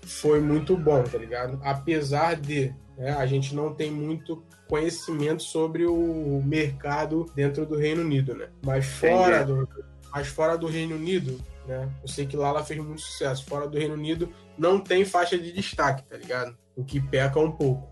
foi 0.03 0.41
muito 0.41 0.75
bom, 0.75 1.03
tá 1.03 1.17
ligado? 1.17 1.59
Apesar 1.63 2.35
de 2.35 2.73
né, 2.97 3.11
a 3.11 3.25
gente 3.25 3.55
não 3.55 3.73
tem 3.73 3.91
muito 3.91 4.43
conhecimento 4.67 5.43
sobre 5.43 5.85
o 5.85 6.41
mercado 6.43 7.25
dentro 7.35 7.65
do 7.65 7.75
Reino 7.75 8.01
Unido, 8.01 8.35
né? 8.35 8.49
Mas 8.63 8.85
fora 8.85 9.43
do, 9.43 9.67
mas 10.11 10.27
fora 10.27 10.57
do 10.57 10.67
Reino 10.67 10.95
Unido, 10.95 11.39
né? 11.67 11.89
Eu 12.01 12.07
sei 12.07 12.25
que 12.25 12.37
lá 12.37 12.49
ela 12.49 12.63
fez 12.63 12.79
muito 12.79 13.01
sucesso. 13.01 13.45
Fora 13.45 13.67
do 13.67 13.77
Reino 13.77 13.93
Unido, 13.93 14.33
não 14.57 14.79
tem 14.79 15.05
faixa 15.05 15.37
de 15.37 15.51
destaque, 15.51 16.03
tá 16.03 16.17
ligado? 16.17 16.57
O 16.75 16.83
que 16.83 16.99
peca 16.99 17.39
um 17.39 17.51
pouco. 17.51 17.87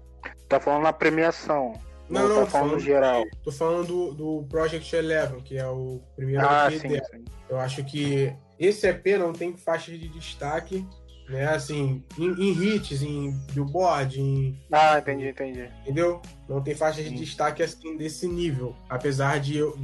Tá 0.47 0.59
falando 0.59 0.83
na 0.83 0.93
premiação. 0.93 1.73
Não, 2.09 2.27
não, 2.27 2.45
tá 2.45 2.45
falando, 2.45 2.69
falando 2.69 2.79
geral. 2.79 3.23
Tô 3.43 3.51
falando 3.51 3.87
do, 3.87 4.13
do, 4.13 4.47
Project 4.47 4.95
Eleven, 4.95 5.41
que 5.41 5.57
é 5.57 5.67
o 5.67 6.01
primeiro 6.15 6.47
ah, 6.47 6.69
EP 6.71 6.79
sim, 6.81 6.87
dela. 6.87 7.05
Sim. 7.11 7.25
Eu 7.49 7.59
acho 7.59 7.83
que 7.83 8.33
esse 8.57 8.87
EP 8.87 9.05
não 9.19 9.33
tem 9.33 9.57
faixa 9.57 9.91
de 9.91 10.07
destaque 10.07 10.87
né? 11.29 11.45
Assim, 11.47 12.03
em, 12.17 12.29
em 12.31 12.51
hits, 12.51 13.01
em 13.01 13.31
billboard, 13.51 14.19
em. 14.19 14.57
Ah, 14.71 14.97
entendi, 14.97 15.27
entendi. 15.27 15.69
Entendeu? 15.81 16.21
Não 16.47 16.61
tem 16.61 16.73
faixas 16.73 17.03
de 17.03 17.09
Sim. 17.09 17.15
destaque 17.15 17.61
assim 17.61 17.97
desse 17.97 18.27
nível. 18.27 18.75
Apesar 18.89 19.39
de 19.39 19.57
eu. 19.57 19.77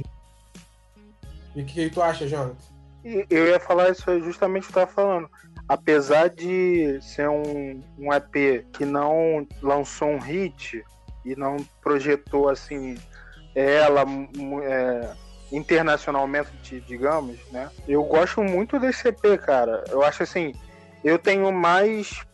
E 1.54 1.62
o 1.62 1.64
que, 1.64 1.88
que 1.88 1.90
tu 1.94 2.02
acha, 2.02 2.26
Jonathan? 2.26 2.56
Eu 3.28 3.46
ia 3.48 3.60
falar 3.60 3.90
isso 3.90 4.04
justamente 4.20 4.64
o 4.64 4.66
que 4.72 4.78
eu 4.78 4.86
tava 4.86 4.90
falando. 4.92 5.28
Apesar 5.68 6.28
de 6.30 6.98
ser 7.02 7.28
um, 7.28 7.82
um 7.98 8.12
EP 8.12 8.64
que 8.72 8.84
não 8.84 9.46
lançou 9.62 10.08
um 10.08 10.18
hit 10.18 10.82
e 11.24 11.36
não 11.36 11.56
projetou 11.82 12.48
assim 12.48 12.96
ela 13.54 14.04
é, 14.64 15.12
internacionalmente, 15.52 16.50
di- 16.62 16.80
digamos, 16.80 17.38
né? 17.52 17.70
Eu 17.86 18.02
gosto 18.04 18.42
muito 18.42 18.78
desse 18.80 19.08
EP, 19.08 19.38
cara. 19.38 19.84
Eu 19.90 20.02
acho 20.02 20.22
assim, 20.22 20.52
eu 21.04 21.18
tenho 21.18 21.52
mais 21.52 22.24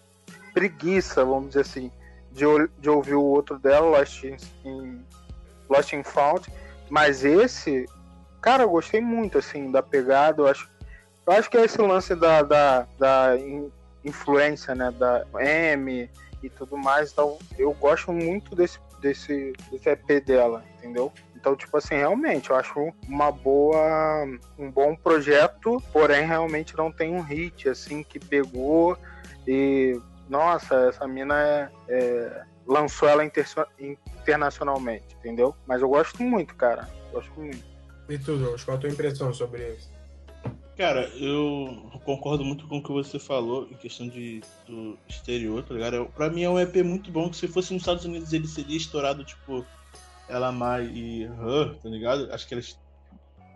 preguiça, 0.54 1.24
vamos 1.24 1.48
dizer 1.48 1.60
assim, 1.60 1.90
de, 2.32 2.44
de 2.78 2.88
ouvir 2.88 3.14
o 3.14 3.22
outro 3.22 3.58
dela, 3.58 3.98
Lost 3.98 4.24
in- 4.24 5.04
Lost 5.68 5.92
in 5.92 6.02
Found, 6.02 6.48
mas 6.88 7.24
esse, 7.24 7.86
cara, 8.40 8.62
eu 8.64 8.70
gostei 8.70 9.00
muito 9.00 9.38
assim 9.38 9.70
da 9.70 9.82
pegada. 9.82 10.42
Eu 10.42 10.46
acho, 10.46 10.70
eu 11.26 11.32
acho 11.32 11.50
que 11.50 11.56
é 11.56 11.64
esse 11.64 11.80
lance 11.80 12.14
da, 12.14 12.42
da, 12.42 12.86
da 12.98 13.36
in- 13.36 13.70
influência, 14.04 14.74
né, 14.74 14.90
da 14.90 15.24
M 15.38 16.10
e 16.42 16.50
tudo 16.50 16.76
mais. 16.76 17.12
Então, 17.12 17.38
eu 17.58 17.72
gosto 17.74 18.12
muito 18.12 18.54
desse, 18.54 18.78
desse, 19.00 19.52
desse 19.70 19.88
EP 19.90 20.20
dela, 20.24 20.64
entendeu? 20.78 21.12
Então, 21.36 21.56
tipo 21.56 21.76
assim, 21.76 21.94
realmente, 21.94 22.50
eu 22.50 22.56
acho 22.56 22.92
uma 23.08 23.30
boa, 23.32 24.24
um 24.58 24.70
bom 24.70 24.94
projeto, 24.94 25.82
porém 25.92 26.26
realmente 26.26 26.76
não 26.76 26.92
tem 26.92 27.14
um 27.14 27.22
hit 27.22 27.68
assim 27.68 28.02
que 28.02 28.18
pegou 28.18 28.96
e 29.46 29.98
nossa, 30.28 30.88
essa 30.88 31.08
mina 31.08 31.34
é, 31.42 31.70
é, 31.88 32.42
lançou 32.66 33.08
ela 33.08 33.24
interso- 33.24 33.66
internacionalmente, 33.78 35.16
entendeu? 35.18 35.54
Mas 35.66 35.82
eu 35.82 35.88
gosto 35.88 36.22
muito, 36.22 36.54
cara. 36.54 36.88
Gosto 37.12 37.32
muito. 37.40 37.69
E 38.10 38.18
tu, 38.18 38.36
Douglas, 38.36 38.64
qual 38.64 38.76
a 38.76 38.80
tua 38.80 38.90
impressão 38.90 39.32
sobre 39.32 39.72
isso? 39.72 39.88
Cara, 40.76 41.08
eu 41.16 41.88
concordo 42.04 42.44
muito 42.44 42.66
com 42.66 42.78
o 42.78 42.82
que 42.82 42.90
você 42.90 43.20
falou 43.20 43.68
em 43.70 43.74
questão 43.74 44.08
de, 44.08 44.40
do 44.66 44.98
exterior, 45.08 45.62
tá 45.62 45.74
ligado? 45.74 46.06
Pra 46.16 46.28
mim 46.28 46.42
é 46.42 46.50
um 46.50 46.58
EP 46.58 46.74
muito 46.78 47.08
bom, 47.12 47.30
que 47.30 47.36
se 47.36 47.46
fosse 47.46 47.72
nos 47.72 47.82
Estados 47.82 48.04
Unidos 48.04 48.32
ele 48.32 48.48
seria 48.48 48.76
estourado, 48.76 49.22
tipo, 49.22 49.64
Ela 50.28 50.50
Mai 50.50 50.86
e 50.86 51.22
Her, 51.22 51.78
tá 51.80 51.88
ligado? 51.88 52.32
Acho 52.32 52.48
que 52.48 52.54
eles 52.54 52.76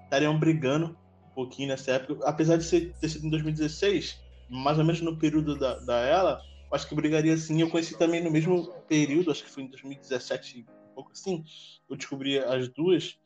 estariam 0.04 0.38
brigando 0.38 0.96
um 1.30 1.34
pouquinho 1.34 1.68
nessa 1.68 1.90
época. 1.90 2.24
Apesar 2.24 2.56
de 2.56 2.62
ser, 2.62 2.92
ter 3.00 3.08
sido 3.08 3.26
em 3.26 3.30
2016, 3.30 4.20
mais 4.48 4.78
ou 4.78 4.84
menos 4.84 5.00
no 5.00 5.16
período 5.16 5.58
da, 5.58 5.80
da 5.80 5.98
Ela, 5.98 6.40
acho 6.70 6.88
que 6.88 6.94
brigaria 6.94 7.36
sim. 7.36 7.60
Eu 7.60 7.70
conheci 7.70 7.98
também 7.98 8.22
no 8.22 8.30
mesmo 8.30 8.72
período, 8.86 9.32
acho 9.32 9.42
que 9.42 9.50
foi 9.50 9.64
em 9.64 9.68
2017, 9.68 10.64
um 10.92 10.94
pouco 10.94 11.10
assim, 11.10 11.44
eu 11.90 11.96
descobri 11.96 12.38
as 12.38 12.68
duas 12.68 13.18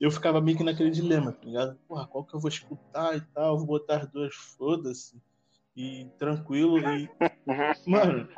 eu 0.00 0.10
ficava 0.10 0.40
meio 0.40 0.56
que 0.56 0.64
naquele 0.64 0.90
dilema, 0.90 1.32
tá 1.32 1.44
ligado? 1.44 1.78
Porra, 1.86 2.06
qual 2.06 2.24
que 2.24 2.34
eu 2.34 2.40
vou 2.40 2.48
escutar 2.48 3.16
e 3.16 3.20
tal? 3.20 3.58
Vou 3.58 3.66
botar 3.66 3.98
as 3.98 4.10
duas, 4.10 4.34
foda-se. 4.34 5.20
E 5.76 6.06
tranquilo. 6.18 6.78
E. 6.78 7.08
Mano, 7.86 8.28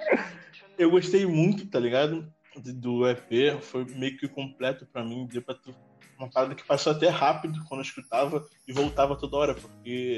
eu 0.79 0.91
gostei 0.91 1.25
muito, 1.27 1.67
tá 1.69 1.79
ligado? 1.79 2.31
Do 2.75 3.09
EP. 3.09 3.61
Foi 3.63 3.85
meio 3.85 4.17
que 4.19 4.29
completo 4.29 4.87
pra 4.87 5.05
mim. 5.05 5.27
Deu 5.31 5.43
pra 5.43 5.55
tu... 5.55 5.75
Uma 6.19 6.29
parada 6.31 6.55
que 6.55 6.65
passou 6.65 6.93
até 6.93 7.09
rápido 7.09 7.59
quando 7.69 7.81
eu 7.81 7.85
escutava 7.85 8.47
e 8.69 8.73
voltava 8.73 9.17
toda 9.17 9.37
hora, 9.37 9.55
porque 9.55 10.15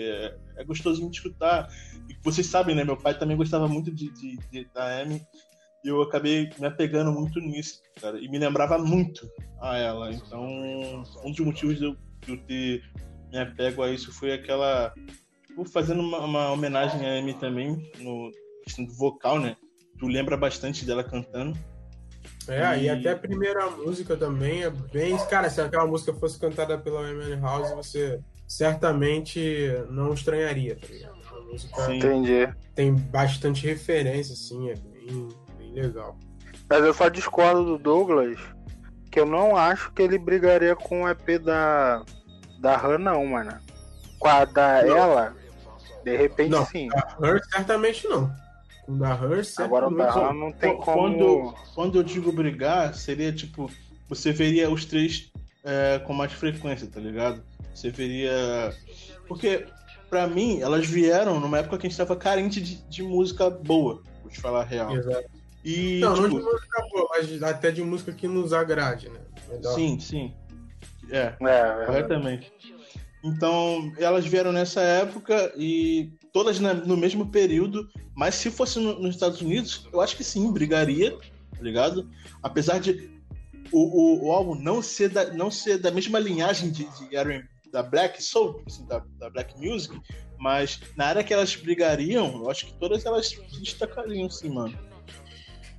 é, 0.57 0.61
é 0.61 0.65
gostosinho 0.65 1.09
de 1.09 1.17
escutar. 1.17 1.69
E 2.11 2.17
vocês 2.23 2.47
sabem, 2.47 2.75
né? 2.75 2.85
Meu 2.85 2.97
pai 2.97 3.17
também 3.17 3.37
gostava 3.37 3.67
muito 3.69 3.91
de, 3.91 4.11
de, 4.11 4.37
de- 4.51 4.65
da 4.75 5.01
Amy. 5.01 5.23
E 5.85 5.89
eu 5.89 6.01
acabei 6.01 6.49
me 6.59 6.67
apegando 6.67 7.13
muito 7.13 7.39
nisso, 7.41 7.83
cara. 8.01 8.19
E 8.19 8.27
me 8.27 8.39
lembrava 8.39 8.79
muito 8.79 9.29
a 9.61 9.77
ela. 9.77 10.11
Então, 10.11 10.43
um 10.43 11.31
dos 11.31 11.41
motivos 11.41 11.79
de 11.79 11.85
eu, 11.85 11.97
de 12.25 12.33
eu 12.33 12.39
ter 12.47 12.83
me 13.31 13.39
apego 13.39 13.83
a 13.83 13.91
isso 13.91 14.11
foi 14.11 14.33
aquela. 14.33 14.95
Tipo, 15.47 15.65
fazendo 15.67 16.01
uma, 16.01 16.21
uma 16.21 16.53
homenagem 16.53 17.07
a 17.07 17.19
Amy 17.19 17.35
também, 17.35 17.91
no 17.99 18.33
questão 18.65 18.85
do 18.87 18.95
vocal, 18.95 19.39
né? 19.39 19.57
Tu 19.99 20.07
lembra 20.07 20.39
bastante 20.39 20.87
dela 20.87 21.05
cantando. 21.05 21.57
É, 22.49 22.79
e 22.79 22.85
E- 22.85 22.89
até 22.89 23.11
a 23.11 23.17
primeira 23.17 23.69
música 23.71 24.17
também 24.17 24.63
é 24.63 24.71
bem. 24.71 25.17
Cara, 25.29 25.51
se 25.51 25.61
aquela 25.61 25.87
música 25.87 26.15
fosse 26.15 26.39
cantada 26.39 26.79
pela 26.79 27.11
Emily 27.11 27.39
House, 27.41 27.71
você 27.73 28.21
certamente 28.49 29.69
não 29.91 30.15
estranharia, 30.15 30.77
tá 30.77 30.87
ligado? 30.89 31.15
A 31.31 31.41
música 31.43 31.87
Sim. 31.87 31.99
Entendi. 31.99 32.49
tem 32.75 32.95
bastante 32.95 33.67
referência, 33.67 34.33
assim, 34.33 34.71
é 34.71 34.75
bem 34.75 35.29
legal. 35.75 36.17
Mas 36.69 36.85
eu 36.85 36.95
só 36.95 37.09
discordo 37.09 37.65
do 37.65 37.79
Douglas 37.79 38.39
que 39.11 39.21
eu 39.21 39.27
não 39.27 39.57
acho 39.57 39.93
que 39.93 40.03
ele 40.03 40.19
brigaria 40.19 40.75
com 40.75 41.05
o 41.05 41.09
EP 41.09 41.39
da, 41.41 42.03
da 42.59 42.77
Han, 42.85 42.99
não, 42.99 43.25
mano. 43.27 43.53
Com 44.19 44.27
a 44.29 44.45
da 44.45 44.83
Não. 44.83 44.97
ela, 44.97 45.37
de 46.03 46.17
repente 46.17 46.51
Não. 46.51 46.67
sim. 46.67 46.89
Da 46.89 47.17
Her, 47.23 47.41
certamente 47.53 48.09
não. 48.09 48.33
Com 48.87 48.99
da 48.99 49.11
Her, 49.11 49.43
Agora 49.59 49.87
o 49.87 49.91
certamente 49.91 49.97
da 49.99 50.15
não. 50.15 50.31
Han 50.31 50.33
não 50.35 50.53
tem 50.53 50.77
Qu- 50.77 50.83
como. 50.83 50.99
Quando, 50.99 51.55
quando 51.75 51.99
eu 51.99 52.03
digo 52.03 52.33
brigar, 52.33 52.95
seria 52.95 53.33
tipo. 53.33 53.71
Você 54.09 54.33
veria 54.33 54.69
os 54.71 54.85
três 54.85 55.31
é, 55.63 55.99
com 56.01 56.13
mais 56.13 56.33
frequência, 56.33 56.89
tá 56.89 56.99
ligado? 57.01 57.43
Você 57.75 57.91
veria. 57.91 58.75
Porque, 59.29 59.67
pra 60.11 60.27
mim, 60.27 60.61
elas 60.61 60.87
vieram 60.87 61.39
numa 61.41 61.59
época 61.59 61.79
que 61.79 61.87
a 61.87 61.91
gente 61.91 61.97
tava 61.99 62.17
carente 62.17 62.61
de, 62.61 62.83
de 62.89 63.03
música 63.03 63.49
boa, 63.49 64.03
vou 64.23 64.31
te 64.31 64.41
falar 64.41 64.63
a 64.63 64.65
real. 64.65 64.95
Exato. 64.95 65.25
E, 65.65 66.01
Não, 66.01 66.15
não 66.17 66.29
de 66.29 66.35
tipo, 66.35 66.45
música 66.53 66.83
boa, 66.91 67.09
mas 67.11 67.43
até 67.43 67.71
de 67.71 67.83
música 67.83 68.13
que 68.13 68.29
nos 68.29 68.53
agrade, 68.53 69.09
né? 69.09 69.21
Melhor. 69.49 69.75
sim, 69.75 69.99
sim. 69.99 70.35
É, 71.11 71.35
É, 71.41 71.83
é, 71.83 71.87
corretamente. 71.87 72.53
Então, 73.23 73.93
elas 73.99 74.27
vieram 74.27 74.53
nessa 74.53 74.83
época 74.83 75.53
e 75.57 76.13
todas 76.33 76.61
no 76.61 76.97
mesmo 76.97 77.31
período, 77.31 77.89
mas 78.15 78.35
se 78.35 78.51
fosse 78.51 78.79
no- 78.79 78.99
nos 78.99 79.15
Estados 79.15 79.41
Unidos, 79.41 79.89
eu 79.93 80.01
acho 80.01 80.17
que 80.17 80.23
sim, 80.25 80.53
brigaria, 80.53 81.13
tá 81.13 81.63
ligado? 81.63 82.09
Apesar 82.43 82.79
de 82.81 83.11
o, 83.73 83.79
o, 83.79 84.27
o 84.29 84.33
álbum 84.33 84.55
não 84.55 84.83
ser, 84.83 85.09
da, 85.09 85.33
não 85.33 85.51
ser 85.51 85.79
da 85.79 85.91
mesma 85.91 86.19
linhagem 86.19 86.71
de, 86.71 86.85
de 86.85 87.17
R&B, 87.17 87.49
da 87.71 87.83
Black 87.83 88.23
Soul, 88.23 88.63
assim, 88.67 88.87
da, 88.87 89.03
da 89.19 89.31
Black 89.31 89.59
Music, 89.59 89.99
mas 90.39 90.81
na 90.97 91.07
área 91.07 91.25
que 91.25 91.33
elas 91.33 91.57
brigariam, 91.57 92.43
eu 92.43 92.51
acho 92.51 92.67
que 92.67 92.75
todas 92.75 93.05
elas 93.07 93.29
se 93.29 93.61
destacariam, 93.61 94.29
sim, 94.29 94.51
mano. 94.51 94.79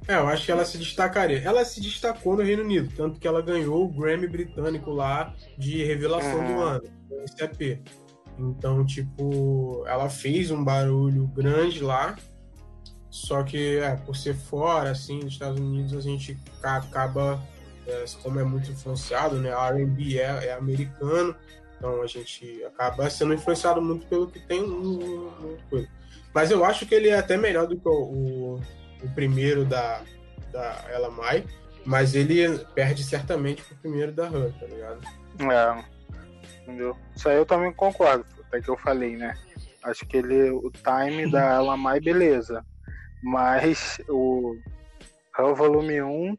É, 0.08 0.16
eu 0.16 0.28
acho 0.28 0.46
que 0.46 0.52
ela 0.52 0.64
se 0.66 0.78
destacaria. 0.78 1.40
Ela 1.40 1.66
se 1.66 1.82
destacou 1.82 2.36
no 2.36 2.44
Reino 2.44 2.64
Unido, 2.64 2.92
tanto 2.96 3.20
que 3.20 3.28
ela 3.28 3.42
ganhou 3.42 3.86
o 3.86 3.90
Grammy 3.90 4.28
britânico 4.28 4.92
lá 4.92 5.34
de 5.58 5.84
revelação 5.84 6.46
do 6.46 6.62
ano, 6.62 6.84
esse 7.24 7.44
EP. 7.44 7.82
Então, 8.38 8.86
tipo, 8.86 9.84
ela 9.88 10.10
fez 10.10 10.52
um 10.52 10.64
barulho 10.64 11.26
grande 11.28 11.82
lá, 11.82 12.16
só 13.10 13.42
que 13.44 13.78
é, 13.78 13.96
por 13.96 14.16
ser 14.16 14.36
fora, 14.36 14.92
assim, 14.92 15.20
dos 15.22 15.34
Estados 15.34 15.60
Unidos, 15.60 15.94
a 15.96 16.02
gente 16.02 16.38
ca- 16.62 16.78
acaba, 16.78 17.42
é, 17.88 18.04
como 18.22 18.40
é 18.40 18.44
muito 18.44 18.70
influenciado, 18.72 19.38
né? 19.38 19.50
R&B 19.52 20.20
é, 20.20 20.48
é 20.48 20.54
americano, 20.54 21.34
então 21.78 22.02
a 22.02 22.08
gente 22.08 22.62
acaba 22.66 23.10
sendo 23.10 23.34
influenciado 23.34 23.82
muito 23.82 24.06
pelo 24.08 24.28
que 24.28 24.40
tem 24.40 24.62
no, 24.62 24.82
no- 24.84 25.32
no 25.42 25.58
coisa. 25.70 25.88
Mas 26.34 26.52
eu 26.52 26.66
acho 26.66 26.86
que 26.86 26.94
ele 26.94 27.08
é 27.08 27.18
até 27.18 27.38
melhor 27.38 27.66
do 27.68 27.78
que 27.80 27.88
o, 27.88 27.92
o, 27.92 28.62
o 29.04 29.10
primeiro 29.14 29.66
da, 29.66 30.02
da 30.52 30.86
Ella 30.90 31.10
Mai, 31.10 31.46
mas 31.86 32.16
ele 32.16 32.58
perde 32.74 33.04
certamente 33.04 33.62
pro 33.64 33.76
primeiro 33.78 34.12
da 34.12 34.28
Han, 34.28 34.52
tá 34.52 34.66
ligado? 34.66 35.02
É, 35.52 35.84
entendeu? 36.64 36.98
Isso 37.16 37.30
aí 37.30 37.38
eu 37.38 37.46
também 37.46 37.72
concordo, 37.74 38.26
até 38.48 38.62
que 38.62 38.70
eu 38.70 38.78
falei, 38.78 39.16
né? 39.16 39.38
Acho 39.86 40.06
que 40.08 40.18
ele, 40.18 40.50
o 40.50 40.72
time 40.72 41.30
da 41.30 41.54
ela 41.54 41.78
mais 41.78 42.04
beleza. 42.04 42.66
Mas 43.22 44.02
o 44.10 44.58
Hell 45.38 45.56
Volume 45.56 46.02
1 46.02 46.38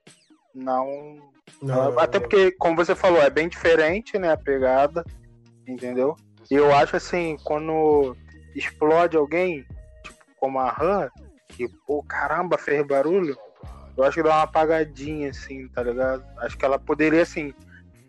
não. 0.54 1.32
Não, 1.62 1.98
até 1.98 2.18
porque, 2.18 2.50
como 2.52 2.76
você 2.76 2.94
falou, 2.94 3.22
é 3.22 3.30
bem 3.30 3.48
diferente, 3.48 4.18
né? 4.18 4.32
A 4.32 4.36
pegada, 4.36 5.04
entendeu? 5.66 6.16
E 6.50 6.54
eu 6.54 6.74
acho 6.74 6.96
assim, 6.96 7.36
quando 7.44 8.16
explode 8.54 9.16
alguém, 9.16 9.64
tipo, 10.02 10.18
como 10.38 10.58
a 10.58 10.76
Han, 10.80 11.08
que, 11.48 11.68
pô, 11.86 12.02
caramba, 12.02 12.58
fez 12.58 12.86
barulho, 12.86 13.36
eu 13.96 14.04
acho 14.04 14.16
que 14.16 14.22
dá 14.22 14.30
uma 14.30 14.42
apagadinha, 14.42 15.30
assim, 15.30 15.68
tá 15.68 15.82
ligado? 15.82 16.24
Acho 16.38 16.56
que 16.56 16.64
ela 16.64 16.78
poderia, 16.78 17.22
assim, 17.22 17.54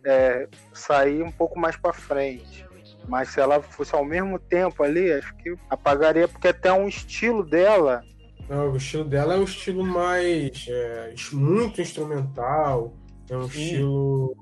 é, 0.05 0.47
sair 0.73 1.23
um 1.23 1.31
pouco 1.31 1.59
mais 1.59 1.75
pra 1.77 1.93
frente. 1.93 2.65
Mas 3.07 3.29
se 3.29 3.39
ela 3.39 3.61
fosse 3.61 3.95
ao 3.95 4.03
mesmo 4.03 4.37
tempo 4.37 4.83
ali, 4.83 5.11
acho 5.13 5.33
que 5.37 5.55
apagaria, 5.69 6.27
porque 6.27 6.49
até 6.49 6.71
um 6.73 6.87
estilo 6.87 7.43
dela. 7.43 8.03
Não, 8.49 8.71
o 8.71 8.77
estilo 8.77 9.05
dela 9.05 9.33
é 9.33 9.37
um 9.37 9.43
estilo 9.43 9.83
mais. 9.85 10.65
é, 10.69 11.13
muito 11.31 11.81
instrumental, 11.81 12.93
é 13.29 13.37
um 13.37 13.49
Sim. 13.49 13.61
estilo 13.61 14.35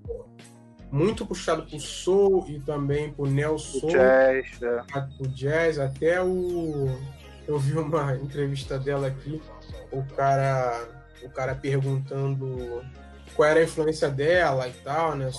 muito 0.92 1.26
puxado 1.26 1.64
pro 1.64 1.80
soul 1.80 2.46
e 2.48 2.60
também 2.60 3.12
pro 3.12 3.28
neo 3.28 3.56
O 3.56 3.60
soul, 3.60 3.92
jazz, 3.92 4.62
é. 4.62 4.84
pro 5.18 5.28
jazz, 5.30 5.78
até 5.78 6.22
o. 6.22 6.88
eu 7.48 7.60
vi 7.60 7.78
uma 7.78 8.16
entrevista 8.16 8.78
dela 8.80 9.08
aqui, 9.08 9.42
o 9.92 10.04
cara, 10.16 10.88
o 11.22 11.30
cara 11.30 11.56
perguntando 11.56 12.84
qual 13.36 13.50
era 13.50 13.60
a 13.60 13.64
influência 13.64 14.10
dela 14.10 14.68
e 14.68 14.74
tal, 14.74 15.16
né? 15.16 15.30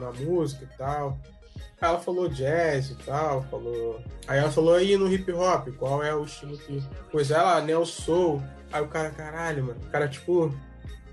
Na, 0.00 0.10
música 0.12 0.64
e 0.64 0.76
tal. 0.76 1.18
Aí 1.80 1.88
ela 1.88 1.98
falou 1.98 2.28
jazz 2.28 2.90
e 2.90 2.94
tal, 3.04 3.42
falou. 3.44 4.00
Aí 4.26 4.38
ela 4.38 4.50
falou 4.50 4.74
aí 4.74 4.96
no 4.96 5.12
hip 5.12 5.30
hop, 5.32 5.68
qual 5.78 6.02
é 6.02 6.14
o 6.14 6.24
estilo 6.24 6.56
que. 6.58 6.82
Pois 7.12 7.30
ela, 7.30 7.60
Neo 7.60 7.84
Soul. 7.84 8.42
Aí 8.72 8.82
o 8.82 8.88
cara, 8.88 9.10
caralho, 9.10 9.64
mano. 9.64 9.80
O 9.86 9.90
cara, 9.90 10.08
tipo, 10.08 10.52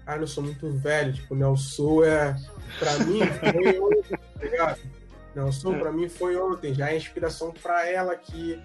ah, 0.05 0.15
eu 0.15 0.27
sou 0.27 0.43
muito 0.43 0.71
velho, 0.71 1.13
tipo, 1.13 1.35
Neo 1.35 1.57
Soul 1.57 2.05
é. 2.05 2.35
Pra 2.79 2.97
mim, 2.99 3.19
foi 3.39 3.79
ontem, 3.79 4.17
tá 4.39 4.45
ligado? 4.45 4.79
Neo 5.35 5.51
Soul, 5.51 5.79
pra 5.79 5.91
mim, 5.91 6.07
foi 6.07 6.37
ontem. 6.37 6.73
Já 6.73 6.91
é 6.91 6.97
inspiração 6.97 7.51
pra 7.51 7.87
ela 7.89 8.15
que, 8.15 8.59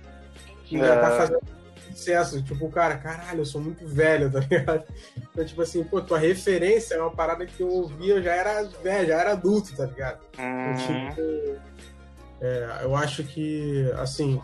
que 0.64 0.80
é. 0.80 0.96
tá 0.96 1.10
fazendo 1.10 1.57
sucesso. 1.98 2.42
Tipo, 2.42 2.70
cara, 2.70 2.96
caralho, 2.96 3.40
eu 3.40 3.46
sou 3.46 3.60
muito 3.60 3.86
velho, 3.86 4.30
tá 4.30 4.40
ligado? 4.40 4.84
Então, 5.16 5.44
tipo 5.44 5.60
assim, 5.60 5.82
pô, 5.84 6.00
tua 6.00 6.18
referência 6.18 6.94
é 6.94 7.00
uma 7.00 7.10
parada 7.10 7.44
que 7.44 7.60
eu 7.60 7.68
ouvia, 7.68 8.14
eu 8.14 8.22
já 8.22 8.34
era 8.34 8.62
velho, 8.64 9.08
já 9.08 9.20
era 9.20 9.32
adulto, 9.32 9.76
tá 9.76 9.84
ligado? 9.84 10.20
Então, 10.32 10.74
tipo, 10.76 11.60
é, 12.40 12.80
eu 12.82 12.94
acho 12.94 13.24
que, 13.24 13.90
assim, 13.98 14.40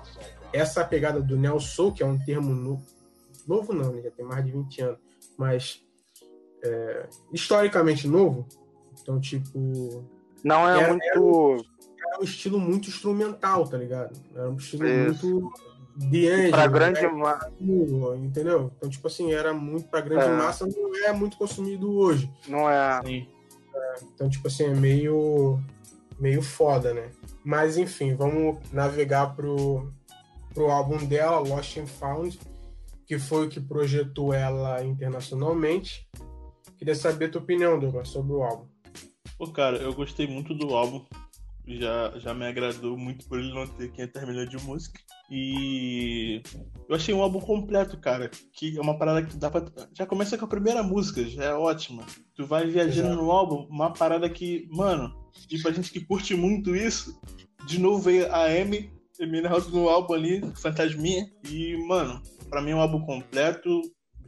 essa 0.52 0.84
pegada 0.84 1.20
do 1.22 1.36
Neo 1.36 1.60
Soul, 1.60 1.92
que 1.92 2.02
é 2.02 2.06
um 2.06 2.18
termo 2.18 2.52
novo, 2.54 2.84
novo 3.46 3.72
não, 3.72 3.92
né? 3.92 4.02
Já 4.02 4.10
tem 4.10 4.24
mais 4.24 4.44
de 4.44 4.50
20 4.50 4.82
anos, 4.82 4.98
mas 5.38 5.80
é, 6.62 7.06
historicamente 7.32 8.08
novo, 8.08 8.46
então, 9.00 9.20
tipo... 9.20 10.04
Não 10.42 10.68
é 10.68 10.82
era, 10.82 10.88
muito... 10.88 11.04
Era 11.04 11.20
um, 11.20 11.64
era 12.06 12.20
um, 12.20 12.24
estilo 12.24 12.58
muito 12.58 12.88
instrumental, 12.88 13.66
tá 13.66 13.78
ligado? 13.78 14.18
Era 14.34 14.50
um 14.50 14.56
estilo 14.56 14.86
Isso. 14.86 15.26
muito 15.26 15.73
de 15.96 16.28
Angel, 16.28 16.50
pra 16.50 16.66
grande 16.66 17.00
né? 17.02 17.08
massa. 17.08 17.52
Entendeu? 18.16 18.72
Então, 18.76 18.90
tipo 18.90 19.06
assim, 19.06 19.32
era 19.32 19.52
muito 19.52 19.88
pra 19.88 20.00
grande 20.00 20.26
é. 20.26 20.36
massa, 20.36 20.66
não 20.66 21.06
é 21.06 21.12
muito 21.12 21.36
consumido 21.36 21.92
hoje. 21.92 22.30
Não 22.48 22.68
é. 22.68 23.00
é. 23.06 23.26
Então, 24.14 24.28
tipo 24.28 24.48
assim, 24.48 24.64
é 24.64 24.74
meio, 24.74 25.60
meio 26.18 26.42
foda, 26.42 26.92
né? 26.92 27.10
Mas, 27.44 27.76
enfim, 27.76 28.14
vamos 28.14 28.58
navegar 28.72 29.34
pro, 29.36 29.92
pro 30.52 30.70
álbum 30.70 31.04
dela, 31.06 31.38
Lost 31.38 31.76
and 31.76 31.86
Found, 31.86 32.38
que 33.06 33.18
foi 33.18 33.46
o 33.46 33.50
que 33.50 33.60
projetou 33.60 34.32
ela 34.32 34.82
internacionalmente. 34.82 36.08
Queria 36.76 36.94
saber 36.94 37.26
a 37.26 37.28
tua 37.30 37.42
opinião, 37.42 37.78
Douglas, 37.78 38.08
sobre 38.08 38.32
o 38.32 38.42
álbum. 38.42 38.66
Pô, 39.38 39.48
cara, 39.48 39.76
eu 39.76 39.92
gostei 39.92 40.26
muito 40.26 40.54
do 40.54 40.74
álbum 40.74 41.04
já, 41.66 42.12
já 42.18 42.34
me 42.34 42.46
agradou 42.46 42.96
muito 42.96 43.26
por 43.26 43.38
ele 43.38 43.52
não 43.52 43.66
ter 43.66 43.90
500 43.90 44.28
milhões 44.28 44.50
de 44.50 44.56
música. 44.58 45.00
E 45.30 46.42
eu 46.88 46.96
achei 46.96 47.14
um 47.14 47.22
álbum 47.22 47.40
completo, 47.40 47.98
cara. 47.98 48.30
Que 48.52 48.76
é 48.76 48.80
uma 48.80 48.98
parada 48.98 49.22
que 49.22 49.36
dá 49.36 49.50
pra. 49.50 49.64
Já 49.96 50.06
começa 50.06 50.36
com 50.36 50.44
a 50.44 50.48
primeira 50.48 50.82
música, 50.82 51.24
já 51.24 51.44
é 51.44 51.54
ótima. 51.54 52.04
Tu 52.34 52.46
vai 52.46 52.66
viajando 52.66 53.08
Exato. 53.08 53.22
no 53.22 53.30
álbum, 53.30 53.66
uma 53.70 53.92
parada 53.92 54.28
que, 54.28 54.68
mano, 54.70 55.14
e 55.50 55.58
pra 55.60 55.72
gente 55.72 55.90
que 55.90 56.04
curte 56.04 56.34
muito 56.34 56.76
isso, 56.76 57.18
de 57.66 57.80
novo 57.80 58.02
veio 58.02 58.32
a 58.32 58.50
M, 58.50 58.90
Eminem 59.18 59.50
House 59.50 59.68
no 59.68 59.88
álbum 59.88 60.14
ali, 60.14 60.42
Fantasminha. 60.56 61.30
E, 61.48 61.76
mano, 61.86 62.22
pra 62.50 62.60
mim 62.60 62.72
é 62.72 62.76
um 62.76 62.80
álbum 62.80 63.00
completo. 63.00 63.80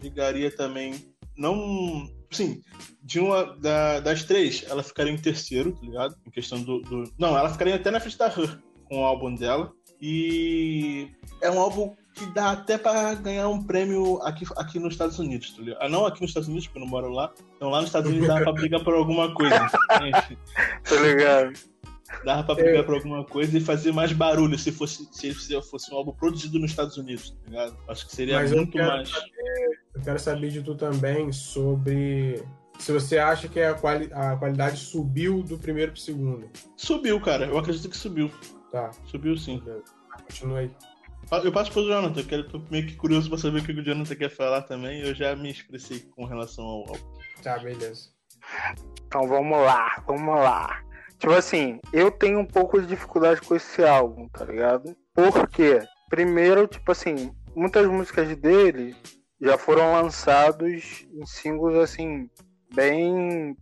Ligaria 0.02 0.54
também. 0.54 0.94
Não 1.36 2.06
sim, 2.30 2.60
de 3.02 3.20
uma 3.20 3.56
da, 3.56 4.00
das 4.00 4.24
três, 4.24 4.64
ela 4.68 4.82
ficaria 4.82 5.12
em 5.12 5.18
terceiro, 5.18 5.72
tá 5.72 5.80
ligado? 5.86 6.16
Em 6.26 6.30
questão 6.30 6.62
do, 6.62 6.80
do, 6.80 7.04
Não, 7.18 7.36
ela 7.36 7.50
ficaria 7.50 7.76
até 7.76 7.90
na 7.90 8.00
frente 8.00 8.18
da 8.18 8.26
Her 8.26 8.58
com 8.84 9.00
o 9.00 9.04
álbum 9.04 9.34
dela. 9.34 9.72
E 10.00 11.08
é 11.42 11.50
um 11.50 11.58
álbum 11.58 11.94
que 12.14 12.26
dá 12.26 12.52
até 12.52 12.76
para 12.78 13.14
ganhar 13.14 13.48
um 13.48 13.62
prêmio 13.62 14.20
aqui, 14.22 14.44
aqui 14.56 14.78
nos 14.78 14.94
Estados 14.94 15.18
Unidos, 15.18 15.52
tá 15.52 15.62
ligado? 15.62 15.82
Ah, 15.82 15.88
não 15.88 16.06
aqui 16.06 16.20
nos 16.20 16.30
Estados 16.30 16.48
Unidos, 16.48 16.66
porque 16.66 16.78
eu 16.78 16.84
não 16.84 16.90
moro 16.90 17.08
lá. 17.08 17.32
Então 17.56 17.70
lá 17.70 17.78
nos 17.78 17.88
Estados 17.88 18.10
Unidos 18.10 18.28
dá 18.28 18.40
pra 18.40 18.52
brigar 18.52 18.82
por 18.84 18.94
alguma 18.94 19.32
coisa. 19.34 19.58
tá 19.88 20.96
ligado? 21.02 21.52
Dava 22.24 22.44
pra 22.44 22.54
brigar 22.54 22.80
é. 22.80 22.82
por 22.82 22.94
alguma 22.94 23.24
coisa 23.24 23.56
e 23.56 23.60
fazer 23.60 23.92
mais 23.92 24.12
barulho 24.12 24.58
se 24.58 24.70
fosse, 24.70 25.06
se 25.12 25.60
fosse 25.62 25.92
um 25.92 25.96
álbum 25.96 26.12
produzido 26.12 26.58
nos 26.58 26.70
Estados 26.70 26.96
Unidos, 26.96 27.30
tá 27.30 27.50
ligado? 27.50 27.76
Acho 27.88 28.06
que 28.06 28.14
seria 28.14 28.36
Mas 28.36 28.52
muito 28.52 28.78
mais. 28.78 29.08
Saber, 29.10 29.80
eu 29.96 30.02
quero 30.02 30.18
saber 30.18 30.50
de 30.50 30.62
tu 30.62 30.74
também 30.74 31.32
sobre 31.32 32.44
se 32.78 32.92
você 32.92 33.18
acha 33.18 33.48
que 33.48 33.60
a, 33.60 33.74
quali 33.74 34.10
a 34.12 34.36
qualidade 34.36 34.76
subiu 34.76 35.42
do 35.42 35.58
primeiro 35.58 35.92
pro 35.92 36.00
segundo. 36.00 36.50
Subiu, 36.76 37.18
cara. 37.20 37.46
Eu 37.46 37.58
acredito 37.58 37.88
que 37.88 37.96
subiu. 37.96 38.30
Tá. 38.70 38.90
Subiu 39.06 39.36
sim. 39.36 39.62
Continua 40.22 40.58
aí. 40.58 40.70
Eu 41.42 41.50
passo 41.50 41.72
pro 41.72 41.82
Jonathan, 41.82 42.20
eu 42.20 42.26
quero, 42.26 42.48
tô 42.48 42.62
meio 42.70 42.86
que 42.86 42.94
curioso 42.94 43.28
pra 43.28 43.38
saber 43.38 43.58
o 43.60 43.64
que 43.64 43.72
o 43.72 43.82
Jonathan 43.82 44.14
quer 44.14 44.30
falar 44.30 44.62
também. 44.62 45.00
Eu 45.00 45.14
já 45.14 45.34
me 45.34 45.50
expressei 45.50 46.00
com 46.14 46.24
relação 46.24 46.64
ao 46.64 46.80
álbum. 46.80 47.18
Tá, 47.42 47.58
beleza. 47.58 48.10
Então 49.06 49.26
vamos 49.26 49.58
lá, 49.58 50.04
vamos 50.06 50.36
lá. 50.36 50.82
Tipo 51.18 51.32
assim, 51.32 51.80
eu 51.92 52.10
tenho 52.10 52.38
um 52.38 52.46
pouco 52.46 52.80
de 52.80 52.86
dificuldade 52.86 53.40
com 53.40 53.56
esse 53.56 53.82
álbum, 53.82 54.28
tá 54.28 54.44
ligado? 54.44 54.94
Porque, 55.14 55.80
primeiro, 56.10 56.68
tipo 56.68 56.92
assim, 56.92 57.34
muitas 57.56 57.86
músicas 57.88 58.36
dele 58.36 58.94
já 59.40 59.58
foram 59.58 59.92
lançados 59.92 61.06
em 61.12 61.26
singles 61.26 61.76
assim, 61.76 62.30
bem 62.74 63.56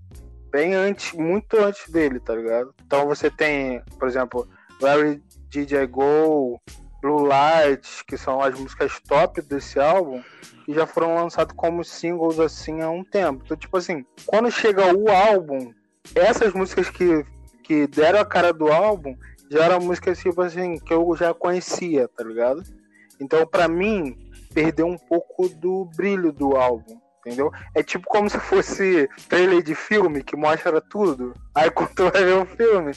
bem 0.51 0.73
antes, 0.75 1.13
muito 1.13 1.59
antes 1.59 1.91
dele, 1.91 2.21
tá 2.21 2.35
ligado? 2.35 2.73
Então 2.87 3.07
você 3.07 3.29
tem, 3.29 3.83
por 3.99 4.07
exemplo, 4.07 4.49
Larry 4.81 5.21
DJ 5.49 5.87
Go, 5.89 6.61
Blue 7.03 7.27
Lights, 7.27 8.03
que 8.03 8.17
são 8.17 8.41
as 8.41 8.59
músicas 8.59 9.01
top 9.01 9.43
desse 9.43 9.81
álbum, 9.81 10.23
que 10.65 10.73
já 10.73 10.87
foram 10.87 11.17
lançados 11.17 11.55
como 11.57 11.85
singles 11.85 12.39
assim 12.39 12.83
há 12.83 12.89
um 12.89 13.03
tempo. 13.03 13.43
Então, 13.45 13.57
tipo 13.57 13.77
assim, 13.77 14.07
quando 14.25 14.51
chega 14.51 14.95
o 14.95 15.11
álbum, 15.11 15.73
essas 16.15 16.53
músicas 16.53 16.89
que 16.89 17.27
que 17.65 17.87
deram 17.87 18.21
a 18.21 18.27
cara 18.27 18.53
do 18.53 18.71
álbum 18.71 19.17
já 19.51 19.65
eram 19.65 19.81
músicas 19.81 20.19
tipo 20.19 20.41
assim 20.43 20.79
que 20.79 20.93
eu 20.93 21.17
já 21.17 21.33
conhecia, 21.35 22.07
tá 22.09 22.23
ligado? 22.23 22.63
Então, 23.21 23.47
para 23.47 23.67
mim, 23.67 24.17
perdeu 24.55 24.87
um 24.87 24.97
pouco 24.97 25.49
do 25.49 25.85
brilho 25.97 26.33
do 26.33 26.57
álbum, 26.57 27.01
entendeu? 27.21 27.51
É 27.75 27.83
tipo 27.83 28.07
como 28.07 28.31
se 28.31 28.39
fosse 28.39 29.09
trailer 29.29 29.63
de 29.63 29.75
filme 29.75 30.23
que 30.23 30.37
mostra 30.37 30.81
tudo. 30.81 31.35
Aí 31.55 31.71
quando 31.73 31.95
tu 31.95 32.11
vai 32.11 32.25
ver 32.25 32.39
o 32.39 32.47
filme, 32.47 32.93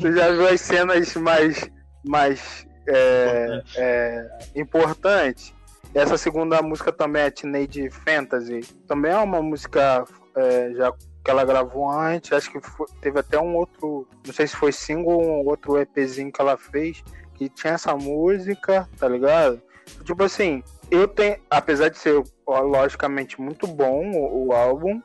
tu 0.00 0.12
já 0.12 0.30
viu 0.30 0.48
as 0.48 0.60
cenas 0.60 1.14
mais, 1.16 1.70
mais 2.04 2.66
é, 2.88 3.62
é, 3.76 4.28
importantes. 4.54 5.54
Essa 5.94 6.16
segunda 6.18 6.60
música 6.62 6.92
também 6.92 7.22
é 7.22 7.30
Teenage 7.30 7.90
Fantasy. 7.90 8.60
Também 8.86 9.12
é 9.12 9.18
uma 9.18 9.40
música 9.40 10.04
é, 10.36 10.72
já 10.74 10.92
que 11.24 11.30
ela 11.30 11.44
gravou 11.44 11.90
antes. 11.90 12.32
Acho 12.32 12.52
que 12.52 12.60
foi, 12.60 12.86
teve 13.00 13.18
até 13.18 13.40
um 13.40 13.56
outro, 13.56 14.06
não 14.24 14.32
sei 14.32 14.46
se 14.46 14.54
foi 14.54 14.72
single 14.72 15.14
ou 15.14 15.42
um 15.42 15.48
outro 15.48 15.78
EPzinho 15.78 16.30
que 16.30 16.40
ela 16.40 16.56
fez 16.56 17.02
que 17.36 17.48
tinha 17.48 17.74
essa 17.74 17.94
música, 17.94 18.88
tá 18.98 19.08
ligado? 19.08 19.60
Tipo 20.04 20.24
assim, 20.24 20.62
eu 20.90 21.08
tenho, 21.08 21.36
apesar 21.50 21.88
de 21.88 21.98
ser 21.98 22.22
logicamente 22.46 23.40
muito 23.40 23.66
bom 23.66 24.10
o, 24.12 24.46
o 24.46 24.52
álbum, 24.52 25.00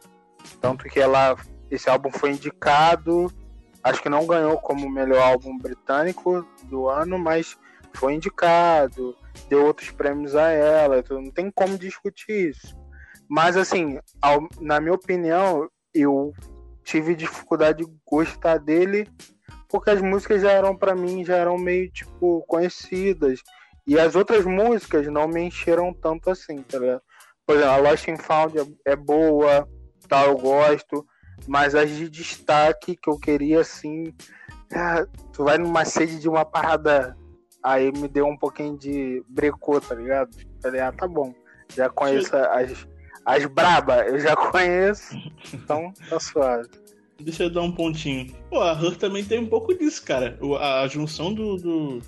tanto 0.59 0.86
que 0.86 0.99
ela 0.99 1.36
esse 1.69 1.89
álbum 1.89 2.11
foi 2.11 2.32
indicado, 2.32 3.32
acho 3.82 4.01
que 4.01 4.09
não 4.09 4.27
ganhou 4.27 4.57
como 4.57 4.89
melhor 4.89 5.21
álbum 5.21 5.57
britânico 5.57 6.45
do 6.65 6.89
ano, 6.89 7.17
mas 7.17 7.57
foi 7.93 8.13
indicado, 8.13 9.15
deu 9.49 9.65
outros 9.65 9.89
prêmios 9.89 10.36
a 10.36 10.49
ela, 10.49 10.99
então 10.99 11.21
não 11.21 11.32
tem 11.32 11.49
como 11.49 11.77
discutir 11.77 12.49
isso. 12.49 12.75
Mas 13.29 13.55
assim, 13.55 13.99
ao, 14.21 14.47
na 14.59 14.82
minha 14.82 14.93
opinião, 14.93 15.69
eu 15.93 16.34
tive 16.84 17.15
dificuldade 17.15 17.86
de 17.86 17.91
gostar 18.05 18.57
dele 18.57 19.07
porque 19.69 19.89
as 19.89 20.01
músicas 20.01 20.41
já 20.41 20.51
eram 20.51 20.75
para 20.75 20.93
mim 20.93 21.23
já 21.23 21.38
eram 21.38 21.57
meio 21.57 21.89
tipo 21.89 22.43
conhecidas 22.47 23.41
e 23.86 23.99
as 23.99 24.15
outras 24.15 24.45
músicas 24.45 25.07
não 25.07 25.27
me 25.27 25.41
encheram 25.41 25.93
tanto 25.93 26.29
assim, 26.29 26.61
tá 26.63 26.79
ligado? 26.79 27.01
Por 27.45 27.55
exemplo, 27.55 27.73
a 27.73 27.77
Lost 27.77 28.07
and 28.07 28.17
Found 28.17 28.57
é, 28.57 28.91
é 28.91 28.95
boa, 28.95 29.67
tá, 30.07 30.25
eu 30.25 30.38
gosto, 30.38 31.05
mas 31.47 31.75
as 31.75 31.89
de 31.89 32.09
destaque 32.09 32.95
que 32.95 33.09
eu 33.09 33.17
queria 33.17 33.61
assim, 33.61 34.13
ah, 34.73 35.05
tu 35.34 35.43
vai 35.43 35.57
numa 35.57 35.84
sede 35.86 36.19
de 36.19 36.29
uma 36.29 36.45
parada, 36.45 37.17
aí 37.63 37.91
me 37.91 38.07
deu 38.07 38.25
um 38.27 38.38
pouquinho 38.38 38.77
de 38.77 39.23
brecô, 39.27 39.82
tá 39.82 39.95
ligado? 39.95 40.29
Falei, 40.61 40.82
ah, 40.82 40.91
tá 40.91 41.07
bom, 41.07 41.34
já 41.75 41.89
conheço 41.89 42.36
as, 42.36 42.88
as 43.25 43.45
braba 43.45 44.05
eu 44.07 44.19
já 44.19 44.36
conheço, 44.36 45.15
então 45.53 45.91
tá 46.09 46.19
suave. 46.19 46.69
Deixa 47.19 47.43
eu 47.43 47.49
dar 47.49 47.61
um 47.61 47.71
pontinho. 47.71 48.34
Pô, 48.49 48.61
a 48.61 48.73
Her 48.73 48.97
também 48.97 49.23
tem 49.23 49.39
um 49.39 49.47
pouco 49.47 49.77
disso, 49.77 50.03
cara. 50.03 50.38
A, 50.59 50.88
junção 50.88 51.34
do, 51.34 51.55
do, 51.55 52.01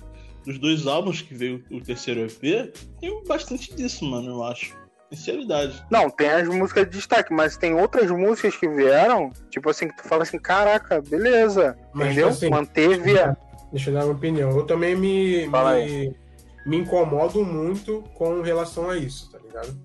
dos 0.44 0.58
dois 0.58 0.86
álbuns 0.86 1.22
que 1.22 1.34
veio 1.34 1.64
o 1.70 1.80
terceiro 1.80 2.20
EP 2.20 2.72
tem 3.00 3.24
bastante 3.24 3.74
disso, 3.74 4.04
mano, 4.04 4.30
eu 4.30 4.44
acho. 4.44 4.76
Sinceridade. 5.12 5.84
Não, 5.90 6.10
tem 6.10 6.28
as 6.28 6.48
músicas 6.48 6.84
de 6.84 6.90
destaque, 6.90 7.32
mas 7.32 7.56
tem 7.56 7.74
outras 7.74 8.10
músicas 8.10 8.56
que 8.56 8.68
vieram, 8.68 9.32
tipo 9.50 9.70
assim, 9.70 9.88
que 9.88 9.96
tu 9.96 10.08
fala 10.08 10.22
assim, 10.22 10.38
caraca, 10.38 11.00
beleza. 11.00 11.76
Mas, 11.92 12.08
entendeu? 12.08 12.28
Assim, 12.28 12.50
Manteve 12.50 13.18
a. 13.18 13.36
Deixa 13.70 13.90
eu 13.90 13.94
dar 13.94 14.04
uma 14.04 14.14
opinião. 14.14 14.50
Eu 14.50 14.64
também 14.64 14.96
me. 14.96 15.46
Me... 15.46 16.16
me 16.66 16.76
incomodo 16.78 17.44
muito 17.44 18.02
com 18.14 18.40
relação 18.40 18.90
a 18.90 18.96
isso, 18.96 19.30
tá 19.30 19.38
ligado? 19.38 19.78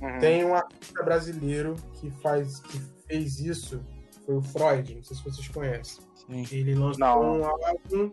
Uhum. 0.00 0.18
Tem 0.18 0.44
um 0.44 0.54
artista 0.54 1.02
brasileiro 1.02 1.74
que 1.94 2.10
faz 2.22 2.60
que 2.60 2.80
fez 3.08 3.40
isso, 3.40 3.80
foi 4.24 4.36
o 4.36 4.42
Freud, 4.42 4.94
não 4.94 5.02
sei 5.02 5.16
se 5.16 5.24
vocês 5.24 5.48
conhecem. 5.48 6.04
Sim. 6.26 6.46
Ele 6.52 6.74
lançou 6.74 7.00
não. 7.00 7.40
um 7.40 7.44
álbum 7.44 8.12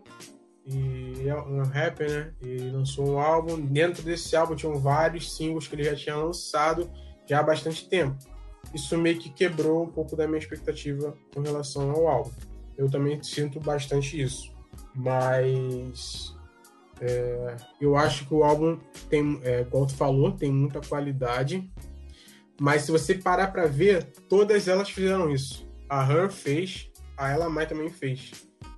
e 0.66 1.28
é 1.28 1.36
um 1.36 1.62
rapper, 1.62 2.10
né? 2.10 2.32
Ele 2.40 2.70
lançou 2.70 3.06
um 3.06 3.18
álbum. 3.18 3.60
Dentro 3.60 4.02
desse 4.02 4.34
álbum 4.34 4.54
tinham 4.54 4.78
vários 4.78 5.36
singles 5.36 5.68
que 5.68 5.74
ele 5.74 5.84
já 5.84 5.94
tinha 5.94 6.16
lançado 6.16 6.90
já 7.26 7.40
há 7.40 7.42
bastante 7.42 7.88
tempo. 7.88 8.16
Isso 8.72 8.96
meio 8.96 9.18
que 9.18 9.28
quebrou 9.28 9.84
um 9.84 9.90
pouco 9.90 10.16
da 10.16 10.26
minha 10.26 10.38
expectativa 10.38 11.14
com 11.34 11.40
relação 11.40 11.90
ao 11.90 12.08
álbum. 12.08 12.30
Eu 12.76 12.90
também 12.90 13.22
sinto 13.22 13.60
bastante 13.60 14.20
isso. 14.20 14.52
Mas 14.94 16.34
é, 17.00 17.56
eu 17.80 17.96
acho 17.96 18.26
que 18.26 18.34
o 18.34 18.42
álbum 18.42 18.78
tem, 19.10 19.40
é, 19.42 19.64
como 19.64 19.86
tu 19.86 19.94
falou, 19.94 20.32
tem 20.32 20.50
muita 20.50 20.80
qualidade. 20.80 21.70
Mas 22.60 22.82
se 22.82 22.92
você 22.92 23.14
parar 23.14 23.48
para 23.48 23.66
ver, 23.66 24.04
todas 24.28 24.66
elas 24.66 24.88
fizeram 24.88 25.30
isso. 25.30 25.68
A 25.88 26.10
Her 26.10 26.30
fez, 26.30 26.90
a 27.16 27.30
Ella 27.30 27.50
Mai 27.50 27.66
também 27.66 27.90
fez. 27.90 28.32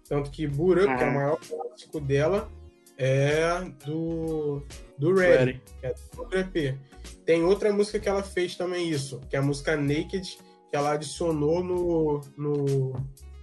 Tanto 0.09 0.31
que 0.31 0.47
Burak, 0.47 0.89
uhum. 0.89 0.97
que 0.97 1.05
é 1.05 1.09
o 1.09 1.15
maior 1.15 1.39
clássico 1.77 2.01
dela, 2.01 2.51
é 2.97 3.61
do, 3.85 4.63
do 4.99 5.15
Ready, 5.15 5.37
Ready. 5.37 5.63
que 5.81 5.87
é 5.87 5.95
do 6.15 6.37
EP. 6.37 6.79
Tem 7.25 7.45
outra 7.45 7.73
música 7.73 8.01
que 8.01 8.09
ela 8.09 8.23
fez 8.23 8.57
também 8.57 8.89
isso, 8.89 9.21
que 9.29 9.37
é 9.37 9.39
a 9.39 9.43
música 9.43 9.77
Naked, 9.77 10.39
que 10.71 10.77
ela 10.77 10.93
adicionou 10.93 11.63
no, 11.63 12.21
no, 12.37 12.93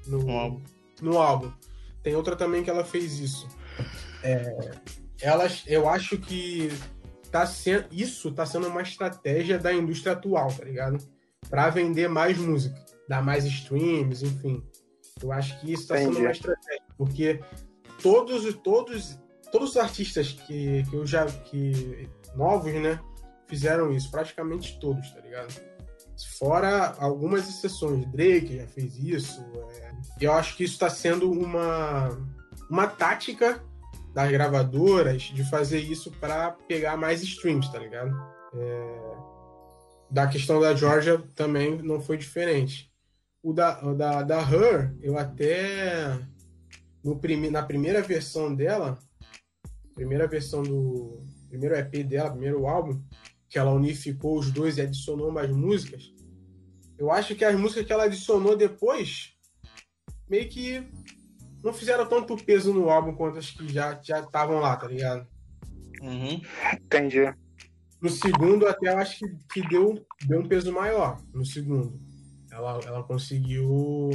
no, 0.07 0.17
no 0.17 0.31
álbum. 0.31 0.61
No 1.01 1.17
álbum. 1.19 1.51
Tem 2.01 2.15
outra 2.15 2.35
também 2.35 2.63
que 2.63 2.69
ela 2.69 2.83
fez 2.83 3.19
isso. 3.19 3.47
É, 4.23 4.71
elas, 5.21 5.63
eu 5.67 5.87
acho 5.87 6.17
que 6.17 6.69
tá 7.31 7.45
sendo, 7.45 7.85
isso 7.91 8.31
tá 8.31 8.45
sendo 8.45 8.67
uma 8.67 8.81
estratégia 8.81 9.59
da 9.59 9.73
indústria 9.73 10.13
atual, 10.13 10.51
tá 10.51 10.65
ligado? 10.65 10.97
Para 11.49 11.69
vender 11.69 12.07
mais 12.07 12.37
música, 12.37 12.75
dar 13.07 13.23
mais 13.23 13.45
streams, 13.45 14.23
enfim. 14.23 14.63
Eu 15.21 15.31
acho 15.31 15.59
que 15.59 15.71
isso 15.71 15.83
está 15.83 15.97
sendo 15.97 16.17
uma 16.17 16.31
estratégia, 16.31 16.83
porque 16.97 17.39
todos, 18.03 18.53
todos, 18.55 19.19
todos 19.51 19.71
os 19.71 19.77
artistas 19.77 20.31
que, 20.31 20.83
que 20.83 20.95
eu 20.95 21.05
já 21.05 21.25
que 21.25 22.07
novos, 22.35 22.73
né, 22.73 22.99
fizeram 23.47 23.91
isso, 23.91 24.11
praticamente 24.11 24.79
todos, 24.79 25.09
tá 25.11 25.21
ligado? 25.21 25.53
Fora 26.37 26.95
algumas 26.99 27.49
exceções, 27.49 28.05
Drake 28.11 28.57
já 28.57 28.67
fez 28.67 28.97
isso. 28.99 29.41
É, 29.71 29.91
eu 30.21 30.33
acho 30.33 30.55
que 30.55 30.63
isso 30.63 30.73
está 30.73 30.89
sendo 30.89 31.31
uma 31.31 32.09
uma 32.69 32.87
tática 32.87 33.63
das 34.13 34.31
gravadoras 34.31 35.23
de 35.23 35.43
fazer 35.49 35.79
isso 35.79 36.11
para 36.11 36.51
pegar 36.67 36.95
mais 36.95 37.21
streams, 37.23 37.71
tá 37.71 37.79
ligado? 37.79 38.15
É, 38.55 39.13
da 40.09 40.27
questão 40.27 40.59
da 40.61 40.75
Georgia 40.75 41.21
também 41.35 41.81
não 41.81 41.99
foi 41.99 42.17
diferente. 42.17 42.91
O 43.41 43.51
da, 43.51 43.83
o 43.83 43.95
da, 43.95 44.21
da 44.21 44.39
Her, 44.39 44.95
eu 45.01 45.17
até. 45.17 46.19
No 47.03 47.19
prime, 47.19 47.49
na 47.49 47.63
primeira 47.63 48.01
versão 48.01 48.53
dela, 48.53 48.97
primeira 49.93 50.27
versão 50.27 50.63
do. 50.63 51.21
Primeiro 51.49 51.75
EP 51.75 52.03
dela, 52.07 52.31
primeiro 52.31 52.65
álbum, 52.65 53.03
que 53.47 53.59
ela 53.59 53.71
unificou 53.71 54.39
os 54.39 54.49
dois 54.49 54.77
e 54.77 54.81
adicionou 54.81 55.31
mais 55.31 55.51
músicas. 55.51 56.11
Eu 56.97 57.11
acho 57.11 57.35
que 57.35 57.45
as 57.45 57.55
músicas 57.55 57.85
que 57.85 57.93
ela 57.93 58.05
adicionou 58.05 58.57
depois 58.57 59.33
meio 60.27 60.49
que 60.49 60.83
não 61.63 61.71
fizeram 61.71 62.07
tanto 62.07 62.35
peso 62.37 62.73
no 62.73 62.89
álbum 62.89 63.13
quanto 63.13 63.37
as 63.37 63.51
que 63.51 63.67
já 63.71 63.99
já 64.01 64.19
estavam 64.19 64.59
lá, 64.59 64.75
tá 64.75 64.87
ligado? 64.87 65.27
Uhum. 66.01 66.41
Entendi. 66.73 67.31
No 68.01 68.09
segundo, 68.09 68.67
até 68.67 68.91
eu 68.91 68.97
acho 68.97 69.19
que, 69.19 69.27
que 69.53 69.69
deu, 69.69 70.03
deu 70.25 70.39
um 70.39 70.47
peso 70.47 70.73
maior. 70.73 71.21
No 71.33 71.45
segundo 71.45 71.97
ela, 72.51 72.79
ela 72.85 73.03
conseguiu 73.03 74.09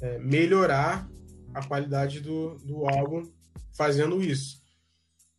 é, 0.00 0.18
melhorar 0.18 1.08
a 1.54 1.64
qualidade 1.64 2.20
do, 2.20 2.56
do 2.58 2.86
álbum 2.86 3.24
fazendo 3.76 4.22
isso. 4.22 4.62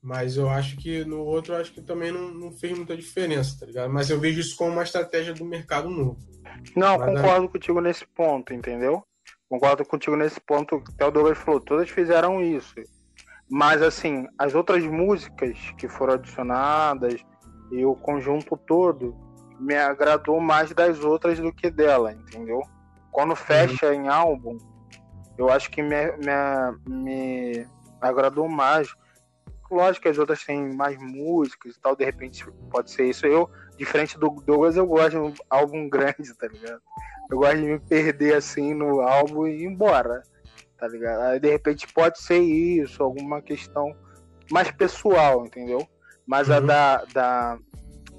Mas 0.01 0.35
eu 0.35 0.49
acho 0.49 0.75
que 0.77 1.05
no 1.05 1.19
outro, 1.19 1.55
acho 1.55 1.71
que 1.71 1.81
também 1.81 2.11
não, 2.11 2.33
não 2.33 2.51
fez 2.51 2.75
muita 2.75 2.95
diferença, 2.95 3.59
tá 3.59 3.65
ligado? 3.65 3.91
Mas 3.91 4.09
eu 4.09 4.19
vejo 4.19 4.39
isso 4.41 4.57
como 4.57 4.71
uma 4.71 4.83
estratégia 4.83 5.33
do 5.33 5.45
mercado 5.45 5.89
novo. 5.89 6.17
Não, 6.75 6.97
Mas 6.97 7.07
concordo 7.07 7.49
contigo 7.49 7.79
nesse 7.79 8.05
ponto, 8.05 8.53
entendeu? 8.53 9.03
Concordo 9.47 9.85
contigo 9.85 10.17
nesse 10.17 10.41
ponto. 10.41 10.83
Até 10.89 11.05
o 11.05 11.11
Douglas 11.11 11.37
falou, 11.37 11.61
todas 11.61 11.89
fizeram 11.89 12.41
isso. 12.41 12.75
Mas, 13.49 13.81
assim, 13.81 14.27
as 14.37 14.55
outras 14.55 14.83
músicas 14.83 15.57
que 15.77 15.87
foram 15.87 16.15
adicionadas 16.15 17.21
e 17.71 17.85
o 17.85 17.95
conjunto 17.95 18.57
todo, 18.57 19.15
me 19.59 19.75
agradou 19.75 20.39
mais 20.39 20.71
das 20.73 20.99
outras 21.03 21.39
do 21.39 21.53
que 21.53 21.69
dela, 21.69 22.11
entendeu? 22.11 22.61
Quando 23.11 23.35
fecha 23.35 23.87
uhum. 23.87 23.93
em 23.93 24.07
álbum, 24.07 24.57
eu 25.37 25.49
acho 25.49 25.69
que 25.71 25.81
me, 25.81 26.11
me, 26.17 26.87
me 26.87 27.67
agradou 28.01 28.47
mais. 28.47 28.93
Lógico 29.71 30.03
que 30.03 30.09
as 30.09 30.17
outras 30.17 30.43
têm 30.43 30.73
mais 30.75 30.97
músicas 30.99 31.75
e 31.75 31.79
tal, 31.79 31.95
de 31.95 32.05
repente 32.05 32.45
pode 32.69 32.91
ser 32.91 33.05
isso. 33.05 33.25
Eu, 33.25 33.49
diferente 33.77 34.17
do 34.19 34.29
Douglas, 34.29 34.75
eu 34.75 34.85
gosto 34.85 35.11
de 35.11 35.17
um 35.17 35.33
álbum 35.49 35.89
grande, 35.89 36.33
tá 36.37 36.47
ligado? 36.47 36.81
Eu 37.31 37.37
gosto 37.37 37.57
de 37.57 37.63
me 37.63 37.79
perder 37.79 38.35
assim 38.35 38.73
no 38.73 39.01
álbum 39.01 39.47
e 39.47 39.63
ir 39.63 39.65
embora, 39.65 40.21
tá 40.77 40.87
ligado? 40.87 41.21
Aí 41.21 41.39
de 41.39 41.49
repente 41.49 41.91
pode 41.91 42.19
ser 42.19 42.39
isso, 42.39 43.01
alguma 43.01 43.41
questão 43.41 43.95
mais 44.51 44.69
pessoal, 44.69 45.45
entendeu? 45.45 45.87
Mas 46.27 46.49
uhum. 46.49 46.55
a 46.55 46.59
da, 46.59 47.05
da, 47.05 47.59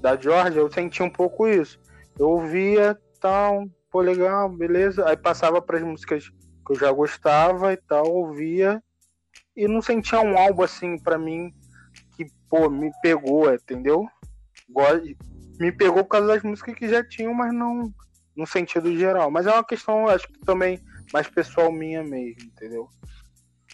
da 0.01 0.17
Georgia, 0.17 0.59
eu 0.59 0.71
senti 0.71 1.01
um 1.01 1.09
pouco 1.09 1.47
isso. 1.47 1.79
Eu 2.19 2.29
ouvia, 2.29 2.97
tal, 3.21 3.65
pô, 3.89 4.01
legal, 4.01 4.49
beleza. 4.49 5.07
Aí 5.07 5.15
passava 5.15 5.61
para 5.61 5.77
as 5.77 5.83
músicas 5.83 6.29
que 6.65 6.73
eu 6.73 6.79
já 6.79 6.91
gostava 6.91 7.73
e 7.73 7.77
tal, 7.77 8.05
ouvia. 8.07 8.83
E 9.55 9.67
não 9.67 9.81
sentia 9.81 10.19
um 10.19 10.37
álbum 10.37 10.63
assim 10.63 10.97
para 10.97 11.17
mim 11.17 11.53
que, 12.15 12.25
pô, 12.49 12.69
me 12.69 12.91
pegou, 13.01 13.53
entendeu? 13.53 14.05
Me 15.59 15.71
pegou 15.71 16.03
por 16.03 16.09
causa 16.09 16.27
das 16.27 16.43
músicas 16.43 16.75
que 16.75 16.89
já 16.89 17.03
tinham, 17.03 17.33
mas 17.33 17.53
não 17.53 17.93
no 18.35 18.45
sentido 18.45 18.95
geral. 18.97 19.31
Mas 19.31 19.47
é 19.47 19.51
uma 19.51 19.63
questão, 19.63 20.07
acho 20.07 20.27
que 20.27 20.39
também 20.39 20.79
mais 21.13 21.27
pessoal 21.27 21.71
minha 21.71 22.03
mesmo, 22.03 22.43
entendeu? 22.43 22.89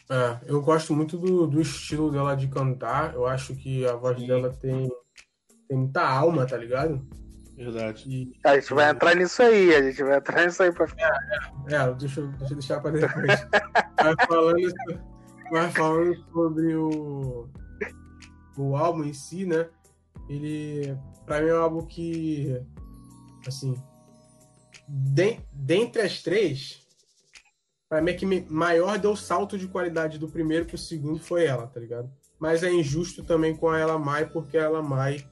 É, 0.09 0.39
eu 0.45 0.61
gosto 0.61 0.93
muito 0.93 1.17
do, 1.17 1.47
do 1.47 1.61
estilo 1.61 2.11
dela 2.11 2.35
de 2.35 2.47
cantar. 2.47 3.13
Eu 3.13 3.25
acho 3.25 3.55
que 3.55 3.87
a 3.87 3.95
voz 3.95 4.19
Sim. 4.19 4.27
dela 4.27 4.51
tem 4.51 4.89
tem 5.71 5.77
muita 5.77 6.05
alma, 6.05 6.45
tá 6.45 6.57
ligado? 6.57 7.01
Verdade. 7.61 8.09
E, 8.09 8.39
a 8.43 8.59
gente 8.59 8.73
vai 8.73 8.89
entrar 8.89 9.15
nisso 9.15 9.43
aí, 9.43 9.75
a 9.75 9.83
gente 9.83 10.03
vai 10.03 10.17
entrar 10.17 10.45
nisso 10.45 10.63
aí 10.63 10.71
pra 10.71 10.87
É, 10.97 11.75
é, 11.75 11.75
é 11.75 11.93
deixa, 11.93 12.21
deixa 12.21 12.53
eu 12.53 12.57
deixar 12.57 12.79
pra 12.81 12.89
depois. 12.89 13.27
vai, 14.01 14.15
falando, 14.27 14.73
vai 15.51 15.71
falando 15.71 16.15
sobre 16.31 16.75
o, 16.75 17.47
o 18.57 18.75
álbum 18.75 19.03
em 19.03 19.13
si, 19.13 19.45
né? 19.45 19.69
Ele, 20.27 20.97
pra 21.23 21.39
mim, 21.39 21.49
é 21.49 21.53
um 21.53 21.61
álbum 21.61 21.85
que, 21.85 22.59
assim, 23.45 23.75
de, 24.87 25.39
dentre 25.53 26.01
as 26.01 26.23
três, 26.23 26.87
pra 27.87 28.01
mim 28.01 28.09
é 28.09 28.15
que 28.15 28.25
maior 28.49 28.97
deu 28.97 29.15
salto 29.15 29.55
de 29.55 29.67
qualidade 29.67 30.17
do 30.17 30.27
primeiro 30.27 30.65
pro 30.65 30.79
segundo 30.79 31.19
foi 31.19 31.45
ela, 31.45 31.67
tá 31.67 31.79
ligado? 31.79 32.11
Mas 32.39 32.63
é 32.63 32.71
injusto 32.71 33.23
também 33.23 33.55
com 33.55 33.69
a 33.69 33.77
Ela 33.77 33.99
Mai, 33.99 34.25
porque 34.25 34.57
a 34.57 34.63
Ela 34.63 34.81
Mai 34.81 35.23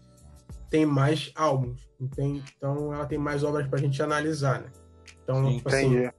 tem 0.70 0.86
mais 0.86 1.32
álbuns, 1.36 1.89
tem, 2.08 2.44
então 2.58 2.94
ela 2.94 3.06
tem 3.06 3.18
mais 3.18 3.44
obras 3.44 3.68
para 3.68 3.80
a 3.80 3.82
gente 3.82 4.02
analisar, 4.02 4.62
né? 4.62 4.72
Então, 5.24 5.46
Sim, 5.46 5.58
tipo 5.58 5.70
assim, 5.70 5.96
eu, 5.96 6.14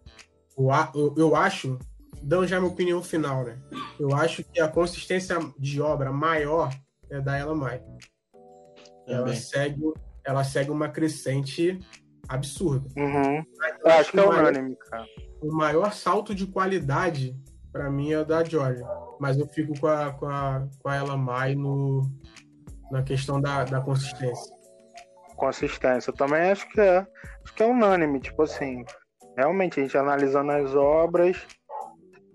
eu, 0.95 1.15
eu 1.17 1.37
acho, 1.37 1.79
dando 2.23 2.47
já 2.47 2.61
minha 2.61 2.71
opinião 2.71 3.03
final, 3.03 3.45
né? 3.45 3.59
Eu 3.99 4.15
acho 4.15 4.45
que 4.45 4.61
a 4.61 4.69
consistência 4.69 5.39
de 5.59 5.81
obra 5.81 6.13
maior 6.13 6.71
é 7.09 7.21
da 7.21 7.37
Ela 7.37 7.55
Mai. 7.55 7.83
Ela 9.07 9.35
segue, 9.35 9.83
ela 10.25 10.45
segue 10.45 10.71
uma 10.71 10.89
crescente 10.89 11.79
absurda. 12.29 12.89
Uhum. 12.97 13.45
Eu 13.85 13.91
acho 13.91 14.13
que 14.13 14.21
é 14.21 14.29
unânime, 14.29 14.77
cara. 14.77 15.07
O 15.43 15.53
maior 15.53 15.93
salto 15.93 16.35
de 16.35 16.47
qualidade 16.47 17.37
para 17.73 17.91
mim 17.91 18.13
é 18.13 18.21
o 18.21 18.25
da 18.25 18.45
Georgia. 18.45 18.87
Mas 19.19 19.39
eu 19.39 19.47
fico 19.49 19.79
com 19.81 19.87
a, 19.87 20.13
com 20.13 20.27
a, 20.27 20.69
com 20.79 20.89
a 20.89 20.95
Ela 20.95 21.17
Mai 21.17 21.55
no, 21.55 22.09
na 22.91 23.03
questão 23.03 23.41
da, 23.41 23.65
da 23.65 23.81
consistência. 23.81 24.60
Consistência, 25.41 26.13
também 26.13 26.51
acho 26.51 26.69
que 26.69 26.81
é. 26.81 26.99
Acho 26.99 27.55
que 27.55 27.63
é 27.63 27.67
unânime, 27.67 28.21
tipo 28.21 28.43
assim. 28.43 28.85
Realmente, 29.37 29.81
a 29.81 29.83
gente 29.83 29.97
analisando 29.97 30.53
as 30.53 30.75
obras, 30.75 31.47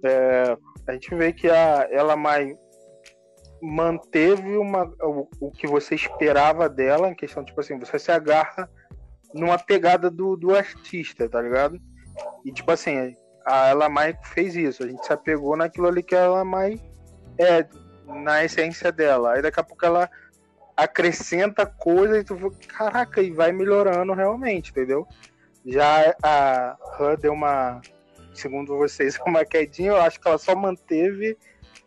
é, 0.04 0.58
a 0.88 0.94
gente 0.94 1.14
vê 1.14 1.32
que 1.32 1.48
a, 1.48 1.88
ela 1.92 2.16
mais 2.16 2.56
manteve 3.62 4.58
uma, 4.58 4.86
o, 5.02 5.28
o, 5.40 5.52
que 5.52 5.68
você 5.68 5.94
esperava 5.94 6.68
dela, 6.68 7.10
em 7.10 7.16
questão, 7.16 7.46
tipo 7.46 7.60
assim, 7.62 7.78
você 7.78 8.00
se 8.00 8.12
agarra 8.12 8.70
numa 9.34 9.58
pegada 9.58 10.10
do, 10.10 10.36
do 10.36 10.56
artista, 10.56 11.30
tá 11.30 11.42
ligado? 11.42 11.80
E 12.44 12.52
tipo 12.52 12.72
assim, 12.72 13.14
a 13.46 13.68
Ela 13.68 13.88
Mai 13.88 14.18
fez 14.34 14.56
isso, 14.56 14.84
a 14.84 14.88
gente 14.88 15.06
se 15.06 15.14
apegou 15.14 15.56
naquilo 15.56 15.88
ali 15.88 16.02
que 16.02 16.16
Ela 16.16 16.44
Mai 16.44 16.80
é, 17.38 17.68
na 18.06 18.44
essência 18.44 18.92
dela. 18.92 19.34
Aí 19.34 19.42
daqui 19.42 19.60
a 19.60 19.64
pouco 19.64 19.86
ela 19.86 20.10
acrescenta 20.76 21.66
coisa 21.66 22.20
e 22.20 22.24
tu 22.24 22.38
caraca, 22.68 23.22
e 23.22 23.32
vai 23.32 23.52
melhorando 23.52 24.14
realmente, 24.14 24.72
entendeu? 24.72 25.08
Já 25.66 26.16
a 26.22 26.78
Han 27.00 27.16
deu 27.16 27.34
uma, 27.34 27.82
segundo 28.34 28.78
vocês, 28.78 29.18
uma 29.26 29.46
quedinha, 29.46 29.92
eu 29.92 30.02
acho 30.02 30.20
que 30.20 30.28
ela 30.28 30.38
só 30.38 30.56
manteve, 30.56 31.38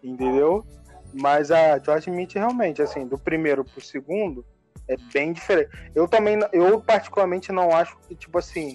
entendeu? 0.03 0.65
Mas 1.13 1.51
a 1.51 1.79
George 1.79 2.11
Smith 2.11 2.35
realmente, 2.35 2.83
assim, 2.83 3.07
do 3.07 3.19
primeiro 3.19 3.65
pro 3.65 3.81
segundo, 3.81 4.45
é 4.89 4.97
bem 5.13 5.33
diferente. 5.33 5.71
Eu 5.95 6.09
também, 6.09 6.39
eu 6.53 6.81
particularmente 6.81 7.53
não 7.53 7.75
acho 7.75 7.97
que, 8.01 8.15
tipo 8.15 8.39
assim, 8.39 8.75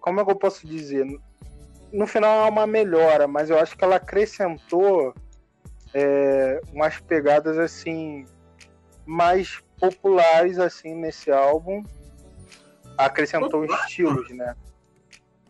como 0.00 0.20
é 0.20 0.24
que 0.24 0.30
eu 0.30 0.36
posso 0.36 0.66
dizer? 0.66 1.06
No 1.92 2.06
final 2.06 2.46
é 2.46 2.48
uma 2.48 2.66
melhora, 2.66 3.26
mas 3.26 3.50
eu 3.50 3.58
acho 3.58 3.76
que 3.76 3.84
ela 3.84 3.96
acrescentou 3.96 5.14
é, 5.92 6.60
umas 6.72 6.98
pegadas 7.00 7.58
assim 7.58 8.26
mais 9.06 9.62
populares 9.78 10.58
assim 10.58 10.94
nesse 10.94 11.30
álbum. 11.30 11.84
Acrescentou 12.96 13.64
estilos, 13.64 14.30
né? 14.30 14.54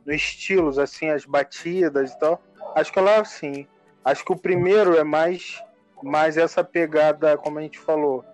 No 0.04 0.12
estilos, 0.12 0.78
assim, 0.78 1.08
as 1.08 1.24
batidas 1.24 2.12
e 2.12 2.18
tal. 2.18 2.42
Acho 2.74 2.92
que 2.92 2.98
ela, 2.98 3.20
assim. 3.20 3.66
Acho 4.04 4.24
que 4.24 4.32
o 4.32 4.36
primeiro 4.36 4.96
é 4.96 5.04
mais, 5.04 5.62
mais 6.02 6.36
essa 6.36 6.62
pegada, 6.62 7.38
como 7.38 7.58
a 7.58 7.62
gente 7.62 7.78
falou, 7.78 8.24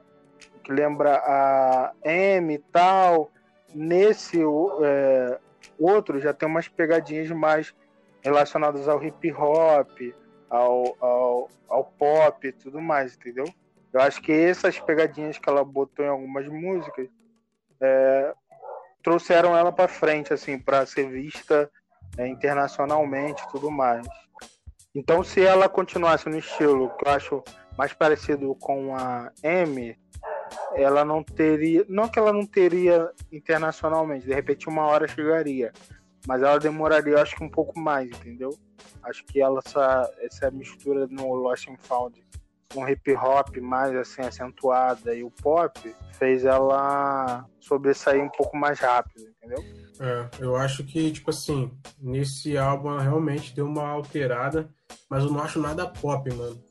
que 0.65 0.73
lembra 0.73 1.17
a 1.17 1.93
M 2.05 2.55
e 2.55 2.59
tal. 2.59 3.31
Nesse 3.73 4.41
é, 4.83 5.39
outro 5.79 6.21
já 6.21 6.35
tem 6.35 6.49
umas 6.49 6.67
pegadinhas 6.67 7.31
mais 7.31 7.73
relacionadas 8.21 8.89
ao 8.89 9.03
hip 9.03 9.33
hop, 9.33 10.01
ao, 10.49 10.97
ao, 11.01 11.49
ao 11.69 11.85
pop 11.85 12.47
e 12.47 12.53
tudo 12.53 12.81
mais, 12.81 13.15
entendeu? 13.15 13.47
Eu 13.93 14.01
acho 14.01 14.21
que 14.23 14.33
essas 14.33 14.79
pegadinhas 14.79 15.39
que 15.39 15.49
ela 15.49 15.65
botou 15.65 16.05
em 16.05 16.09
algumas 16.09 16.47
músicas 16.47 17.09
é, 17.81 18.35
trouxeram 19.03 19.57
ela 19.57 19.73
para 19.73 19.89
frente, 19.89 20.33
assim, 20.33 20.59
para 20.59 20.87
ser 20.87 21.09
vista 21.09 21.71
é, 22.17 22.27
internacionalmente 22.27 23.43
e 23.43 23.49
tudo 23.49 23.71
mais. 23.71 24.07
Então, 24.95 25.23
se 25.23 25.41
ela 25.41 25.69
continuasse 25.69 26.29
no 26.29 26.39
estilo 26.39 26.91
que 26.97 27.07
eu 27.07 27.13
acho 27.13 27.45
mais 27.77 27.93
parecido 27.93 28.55
com 28.57 28.95
a 28.97 29.31
M, 29.43 29.97
ela 30.75 31.05
não 31.05 31.23
teria. 31.23 31.85
Não 31.89 32.09
que 32.09 32.19
ela 32.19 32.33
não 32.33 32.45
teria 32.45 33.11
internacionalmente, 33.31 34.27
de 34.27 34.35
repente 34.35 34.69
uma 34.69 34.87
hora 34.87 35.09
chegaria. 35.09 35.73
Mas 36.27 36.43
ela 36.43 36.59
demoraria, 36.59 37.21
acho 37.21 37.37
que 37.37 37.45
um 37.45 37.49
pouco 37.49 37.79
mais, 37.79 38.11
entendeu? 38.11 38.51
Acho 39.03 39.25
que 39.25 39.41
ela, 39.41 39.61
essa, 39.65 40.13
essa 40.19 40.51
mistura 40.51 41.07
no 41.07 41.35
Lost 41.35 41.69
and 41.69 41.79
Found 41.79 42.23
com 42.73 42.89
hip 42.89 43.13
hop 43.15 43.57
mais 43.59 43.95
assim 43.97 44.23
acentuada 44.23 45.15
e 45.15 45.25
o 45.25 45.31
pop 45.31 45.95
fez 46.13 46.45
ela 46.45 47.45
sobressair 47.59 48.23
um 48.23 48.29
pouco 48.29 48.57
mais 48.57 48.79
rápido, 48.79 49.25
entendeu? 49.37 49.65
É, 50.01 50.29
eu 50.39 50.57
acho 50.57 50.85
que, 50.85 51.11
tipo 51.13 51.31
assim, 51.31 51.71
nesse 52.01 52.57
álbum 52.57 52.91
ela 52.91 53.03
realmente 53.03 53.55
deu 53.55 53.67
uma 53.67 53.89
alterada, 53.89 54.71
mas 55.09 55.25
eu 55.25 55.31
não 55.31 55.41
acho 55.41 55.61
nada 55.61 55.87
pop, 55.87 56.33
mano. 56.35 56.63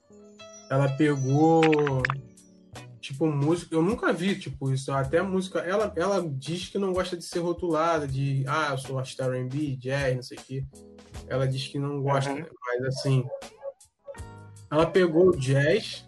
Ela 0.70 0.88
pegou 0.89 1.62
tipo, 3.10 3.26
música. 3.28 3.74
Eu 3.74 3.82
nunca 3.82 4.14
vi, 4.14 4.38
tipo, 4.38 4.72
isso. 4.72 4.91
Até 4.91 5.18
a 5.18 5.24
música. 5.24 5.60
Ela, 5.60 5.91
ela 5.95 6.28
diz 6.28 6.70
que 6.70 6.78
não 6.78 6.93
gosta 6.93 7.18
de 7.18 7.24
ser 7.24 7.39
rotulada, 7.39 8.08
de 8.08 8.43
ah, 8.47 8.70
eu 8.72 8.78
sou 8.78 8.97
artista 8.97 9.28
RB, 9.28 9.76
jazz, 9.78 10.16
não 10.16 10.24
sei 10.24 10.38
o 10.38 10.41
quê. 10.41 10.66
Ela 11.28 11.47
diz 11.47 11.68
que 11.68 11.80
não 11.80 12.02
gosta, 12.02 12.32
uhum. 12.32 12.45
mas 12.66 12.86
assim. 12.86 13.26
Ela 14.72 14.86
pegou 14.86 15.30
o 15.30 15.38
jazz, 15.38 16.05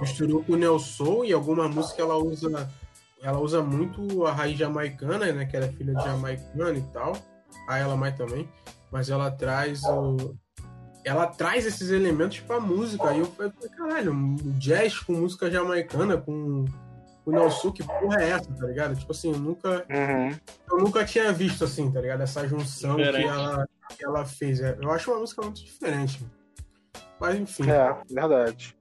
misturou 0.00 0.44
com 0.44 0.52
o 0.52 0.56
neo 0.56 0.78
soul 0.78 1.24
e 1.24 1.32
alguma 1.32 1.68
música 1.68 2.02
ela 2.02 2.16
usa. 2.16 2.70
Ela 3.22 3.38
usa 3.38 3.62
muito 3.62 4.26
a 4.26 4.32
raiz 4.32 4.58
jamaicana, 4.58 5.32
né? 5.32 5.46
Que 5.46 5.56
ela 5.56 5.66
é 5.66 5.72
filha 5.72 5.94
de 5.94 6.04
jamaicana 6.04 6.78
e 6.78 6.82
tal. 6.92 7.16
A 7.68 7.78
ela 7.78 7.96
mais 7.96 8.16
também. 8.16 8.48
Mas 8.92 9.08
ela 9.08 9.30
traz 9.30 9.82
o, 9.84 10.36
ela 11.04 11.26
traz 11.26 11.66
esses 11.66 11.90
elementos 11.90 12.40
pra 12.40 12.58
música. 12.58 13.10
Aí 13.10 13.18
eu 13.18 13.26
falei, 13.26 13.52
caralho, 13.76 14.14
jazz 14.58 14.98
com 14.98 15.12
música 15.12 15.50
jamaicana, 15.50 16.16
com 16.16 16.64
o 17.26 17.30
Nelson, 17.30 17.72
que 17.72 17.84
porra 17.84 18.22
é 18.22 18.30
essa, 18.30 18.50
tá 18.52 18.66
ligado? 18.66 18.96
Tipo 18.96 19.12
assim, 19.12 19.32
eu 19.32 19.38
nunca. 19.38 19.86
Uhum. 19.90 20.38
Eu 20.70 20.78
nunca 20.78 21.04
tinha 21.04 21.32
visto 21.32 21.64
assim, 21.64 21.90
tá 21.90 22.00
ligado? 22.00 22.22
Essa 22.22 22.48
junção 22.48 22.96
que 22.96 23.02
ela, 23.02 23.68
que 23.96 24.04
ela 24.04 24.24
fez. 24.24 24.60
Eu 24.60 24.90
acho 24.90 25.10
uma 25.10 25.20
música 25.20 25.42
muito 25.42 25.62
diferente. 25.62 26.24
Mas 27.24 27.40
enfim. 27.40 27.70
É, 27.70 27.96
verdade. 28.10 28.76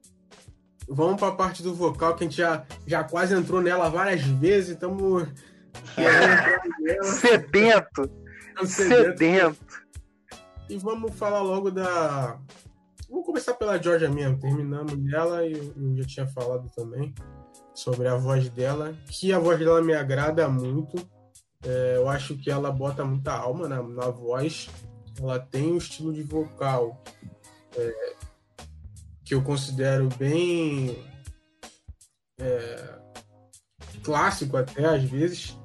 Vamos 0.85 1.17
pra 1.17 1.31
parte 1.31 1.63
do 1.63 1.73
vocal, 1.73 2.13
que 2.13 2.25
a 2.25 2.27
gente 2.27 2.35
já, 2.35 2.65
já 2.85 3.01
quase 3.01 3.33
entrou 3.33 3.61
nela 3.61 3.89
várias 3.89 4.21
vezes, 4.21 4.71
estamos. 4.71 5.29
sedento. 7.21 8.11
sedento. 8.65 8.67
sedento. 8.67 9.83
E 10.69 10.77
vamos 10.77 11.15
falar 11.15 11.41
logo 11.41 11.71
da. 11.71 12.37
Vamos 13.09 13.25
começar 13.25 13.53
pela 13.53 13.81
Georgia 13.81 14.09
mesmo, 14.09 14.37
terminando 14.37 14.97
nela, 14.97 15.45
e 15.45 15.53
eu 15.53 15.95
já 15.95 16.03
tinha 16.03 16.27
falado 16.27 16.69
também 16.75 17.13
sobre 17.73 18.09
a 18.09 18.15
voz 18.15 18.49
dela, 18.49 18.93
que 19.07 19.31
a 19.31 19.39
voz 19.39 19.57
dela 19.57 19.81
me 19.81 19.93
agrada 19.93 20.49
muito. 20.49 20.97
É, 21.65 21.93
eu 21.95 22.09
acho 22.09 22.37
que 22.37 22.51
ela 22.51 22.69
bota 22.69 23.05
muita 23.05 23.31
alma 23.31 23.69
na, 23.69 23.81
na 23.81 24.09
voz. 24.09 24.69
Ela 25.17 25.39
tem 25.39 25.71
um 25.71 25.77
estilo 25.77 26.11
de 26.11 26.23
vocal 26.23 27.01
é, 27.77 28.15
que 29.24 29.34
eu 29.34 29.41
considero 29.41 30.09
bem 30.17 30.97
é, 32.39 32.99
clássico 34.03 34.57
até 34.57 34.86
às 34.86 35.03
vezes 35.03 35.57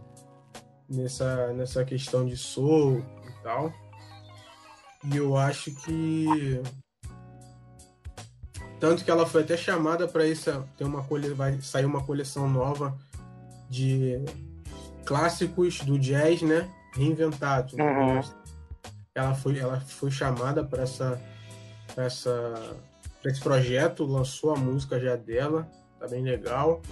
nessa, 0.88 1.52
nessa 1.52 1.84
questão 1.84 2.24
de 2.24 2.36
soul 2.36 3.04
e 3.28 3.42
tal. 3.42 3.72
E 5.04 5.16
eu 5.16 5.36
acho 5.36 5.74
que. 5.82 6.62
Tanto 8.80 9.04
que 9.04 9.10
ela 9.10 9.26
foi 9.26 9.42
até 9.42 9.56
chamada 9.56 10.06
para 10.06 10.26
essa. 10.26 10.66
Tem 10.76 10.86
uma 10.86 11.02
cole... 11.02 11.30
Vai 11.30 11.60
sair 11.60 11.84
uma 11.84 12.04
coleção 12.04 12.48
nova 12.48 12.96
de 13.68 14.24
clássicos 15.04 15.80
do 15.80 15.98
jazz, 15.98 16.42
né? 16.42 16.68
Reinventados. 16.94 17.74
Uhum. 17.74 18.20
Ela, 19.14 19.34
foi, 19.34 19.58
ela 19.58 19.80
foi 19.80 20.10
chamada 20.10 20.64
para 20.64 20.82
essa, 20.82 21.20
pra 21.94 22.04
essa, 22.04 22.76
pra 23.20 23.30
esse 23.30 23.40
projeto, 23.40 24.04
lançou 24.04 24.54
a 24.54 24.56
música 24.56 24.98
já 24.98 25.16
dela, 25.16 25.70
tá 25.98 26.06
bem 26.06 26.22
legal. 26.22 26.82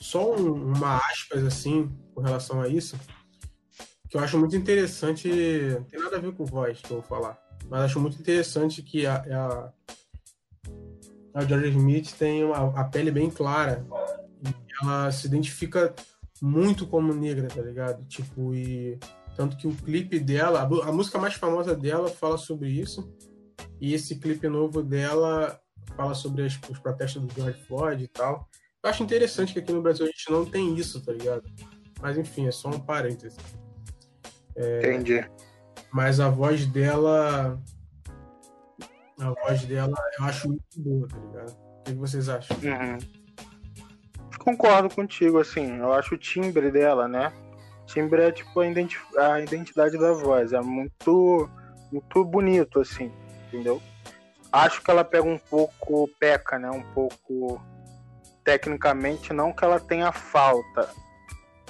Só 0.00 0.34
um, 0.34 0.52
uma 0.52 0.96
aspas 0.96 1.44
assim 1.44 1.90
com 2.14 2.20
relação 2.20 2.60
a 2.60 2.68
isso 2.68 2.96
que 4.12 4.18
eu 4.18 4.20
acho 4.20 4.38
muito 4.38 4.54
interessante, 4.54 5.26
não 5.26 5.84
tem 5.84 5.98
nada 5.98 6.18
a 6.18 6.20
ver 6.20 6.34
com 6.34 6.44
voz 6.44 6.78
que 6.82 6.90
eu 6.90 6.98
vou 6.98 7.02
falar, 7.02 7.42
mas 7.66 7.80
acho 7.80 7.98
muito 7.98 8.20
interessante 8.20 8.82
que 8.82 9.06
a, 9.06 9.14
a, 9.14 9.72
a 11.32 11.44
Georgia 11.46 11.70
Smith 11.70 12.12
tem 12.18 12.44
uma, 12.44 12.78
a 12.78 12.84
pele 12.84 13.10
bem 13.10 13.30
clara, 13.30 13.82
ela 14.82 15.10
se 15.10 15.26
identifica 15.26 15.94
muito 16.42 16.86
como 16.86 17.14
negra, 17.14 17.48
tá 17.48 17.62
ligado? 17.62 18.04
Tipo, 18.04 18.54
e 18.54 18.98
tanto 19.34 19.56
que 19.56 19.66
o 19.66 19.74
clipe 19.74 20.20
dela, 20.20 20.60
a 20.60 20.92
música 20.92 21.18
mais 21.18 21.32
famosa 21.32 21.74
dela 21.74 22.10
fala 22.10 22.36
sobre 22.36 22.68
isso, 22.68 23.10
e 23.82 23.94
esse 23.94 24.14
clipe 24.14 24.48
novo 24.48 24.80
dela 24.80 25.60
fala 25.96 26.14
sobre 26.14 26.44
as, 26.44 26.56
os 26.70 26.78
protestos 26.78 27.20
do 27.20 27.34
George 27.34 27.60
Floyd 27.66 28.04
e 28.04 28.06
tal. 28.06 28.48
Eu 28.80 28.88
acho 28.88 29.02
interessante 29.02 29.52
que 29.52 29.58
aqui 29.58 29.72
no 29.72 29.82
Brasil 29.82 30.06
a 30.06 30.08
gente 30.08 30.30
não 30.30 30.44
tem 30.44 30.76
isso, 30.76 31.04
tá 31.04 31.12
ligado? 31.12 31.42
Mas 32.00 32.16
enfim, 32.16 32.46
é 32.46 32.52
só 32.52 32.68
um 32.68 32.78
parêntese. 32.78 33.36
É, 34.54 34.78
Entendi. 34.78 35.28
Mas 35.92 36.20
a 36.20 36.28
voz 36.28 36.64
dela. 36.64 37.60
A 39.18 39.30
voz 39.30 39.64
dela 39.64 39.96
eu 40.16 40.24
acho 40.26 40.48
muito 40.48 40.62
boa, 40.78 41.08
tá 41.08 41.16
ligado? 41.18 41.50
O 41.50 41.82
que 41.82 41.94
vocês 41.94 42.28
acham? 42.28 42.56
Uhum. 42.58 42.98
Concordo 44.38 44.94
contigo, 44.94 45.40
assim. 45.40 45.78
Eu 45.78 45.92
acho 45.92 46.14
o 46.14 46.18
timbre 46.18 46.70
dela, 46.70 47.08
né? 47.08 47.32
O 47.82 47.86
timbre 47.86 48.22
é 48.22 48.30
tipo 48.30 48.60
a, 48.60 48.66
identi 48.66 48.96
a 49.18 49.40
identidade 49.40 49.98
da 49.98 50.12
voz. 50.12 50.52
É 50.52 50.60
muito, 50.60 51.50
muito 51.90 52.24
bonito, 52.24 52.80
assim, 52.80 53.12
entendeu? 53.52 53.82
Acho 54.50 54.82
que 54.82 54.90
ela 54.90 55.04
pega 55.04 55.26
um 55.26 55.38
pouco, 55.38 56.08
peca, 56.18 56.58
né? 56.58 56.70
Um 56.70 56.82
pouco 56.92 57.62
tecnicamente, 58.44 59.32
não 59.32 59.52
que 59.52 59.64
ela 59.64 59.80
tenha 59.80 60.12
falta. 60.12 60.90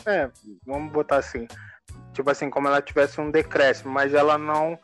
É, 0.07 0.31
vamos 0.67 0.93
botar 0.93 1.17
assim 1.17 1.47
tipo 2.13 2.31
assim, 2.31 2.51
como 2.51 2.69
ela 2.69 2.83
tivesse 2.83 3.21
um 3.21 3.31
decréscimo, 3.31 3.93
mas 3.93 4.15
ela 4.15 4.39
não 4.39 4.79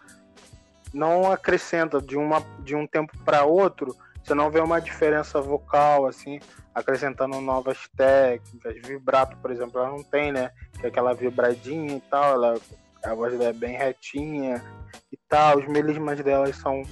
não 0.92 1.30
acrescenta 1.30 2.00
de 2.00 2.16
uma 2.16 2.42
de 2.60 2.74
um 2.74 2.86
tempo 2.86 3.12
para 3.24 3.44
outro, 3.44 3.94
você 4.22 4.34
não 4.34 4.50
vê 4.50 4.58
uma 4.58 4.80
diferença 4.80 5.40
vocal 5.40 6.06
assim, 6.06 6.40
acrescentando 6.74 7.40
novas 7.40 7.86
técnicas, 7.96 8.74
vibrato, 8.82 9.36
por 9.36 9.50
exemplo, 9.50 9.78
ela 9.78 9.90
não 9.90 10.02
tem, 10.02 10.32
né? 10.32 10.50
Que 10.80 10.86
é 10.86 10.88
aquela 10.88 11.14
vibradinha 11.14 11.96
e 11.96 12.00
tal, 12.00 12.34
ela 12.34 12.60
a 13.08 13.14
voz 13.14 13.32
dela 13.32 13.50
é 13.50 13.52
bem 13.52 13.76
retinha 13.76 14.62
e 15.10 15.16
tal, 15.28 15.58
os 15.58 15.66
melismas 15.66 16.20
delas 16.20 16.56
são 16.56 16.82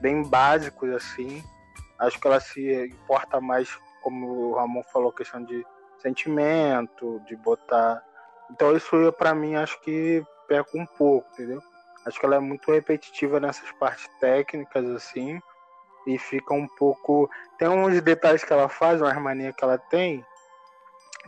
bem 0.00 0.22
básicos 0.22 0.90
assim. 0.90 1.42
Acho 1.98 2.20
que 2.20 2.26
ela 2.26 2.40
se 2.40 2.86
importa 2.86 3.40
mais, 3.40 3.68
como 4.02 4.26
o 4.26 4.54
Ramon 4.54 4.82
falou, 4.92 5.12
questão 5.12 5.42
de 5.44 5.64
sentimento, 5.98 7.20
de 7.26 7.36
botar. 7.36 8.02
Então 8.50 8.76
isso 8.76 9.12
para 9.16 9.34
mim 9.34 9.54
acho 9.54 9.80
que 9.80 10.24
peca 10.48 10.76
um 10.76 10.84
pouco, 10.84 11.28
entendeu? 11.32 11.62
Acho 12.04 12.18
que 12.18 12.26
ela 12.26 12.36
é 12.36 12.40
muito 12.40 12.70
repetitiva 12.70 13.38
nessas 13.38 13.70
partes 13.72 14.08
técnicas, 14.18 14.84
assim, 14.90 15.40
e 16.06 16.18
fica 16.18 16.52
um 16.52 16.66
pouco. 16.66 17.30
Tem 17.58 17.68
uns 17.68 18.00
detalhes 18.02 18.42
que 18.42 18.52
ela 18.52 18.68
faz, 18.68 19.00
uma 19.00 19.08
harmonia 19.08 19.52
que 19.52 19.62
ela 19.62 19.78
tem, 19.78 20.24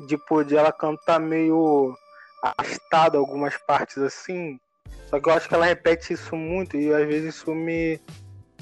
de 0.08 0.18
poder 0.18 0.56
ela 0.56 0.72
cantar 0.72 1.20
meio 1.20 1.96
arrastada 2.44 3.16
algumas 3.16 3.56
partes 3.56 3.98
assim. 3.98 4.58
Só 5.06 5.20
que 5.20 5.28
eu 5.28 5.32
acho 5.32 5.48
que 5.48 5.54
ela 5.54 5.66
repete 5.66 6.12
isso 6.12 6.36
muito 6.36 6.76
e 6.76 6.92
às 6.92 7.06
vezes 7.06 7.36
isso 7.36 7.54
me 7.54 8.00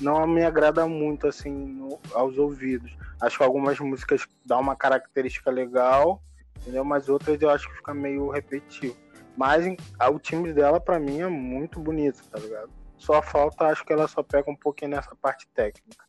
não 0.01 0.26
me 0.26 0.43
agrada 0.45 0.87
muito 0.87 1.26
assim 1.26 1.53
no, 1.53 2.01
aos 2.12 2.37
ouvidos. 2.39 2.95
Acho 3.20 3.39
que 3.39 3.45
algumas 3.45 3.78
músicas 3.78 4.26
dão 4.45 4.61
uma 4.61 4.74
característica 4.74 5.51
legal, 5.51 6.20
entendeu? 6.61 6.85
Mas 6.85 7.09
outras 7.09 7.41
eu 7.41 7.51
acho 7.51 7.68
que 7.68 7.76
fica 7.76 7.95
meio 7.95 8.30
repetitivo. 8.30 8.97
Mas 9.37 9.64
o 10.11 10.18
time 10.18 10.53
dela 10.53 10.80
para 10.80 10.99
mim 10.99 11.20
é 11.20 11.28
muito 11.28 11.80
bonito, 11.80 12.22
tá 12.28 12.39
ligado? 12.39 12.70
Só 12.99 13.22
falta, 13.22 13.66
acho 13.66 13.85
que 13.85 13.93
ela 13.93 14.07
só 14.07 14.22
pega 14.22 14.51
um 14.51 14.57
pouquinho 14.57 14.93
nessa 14.93 15.14
parte 15.16 15.49
técnica. 15.55 16.05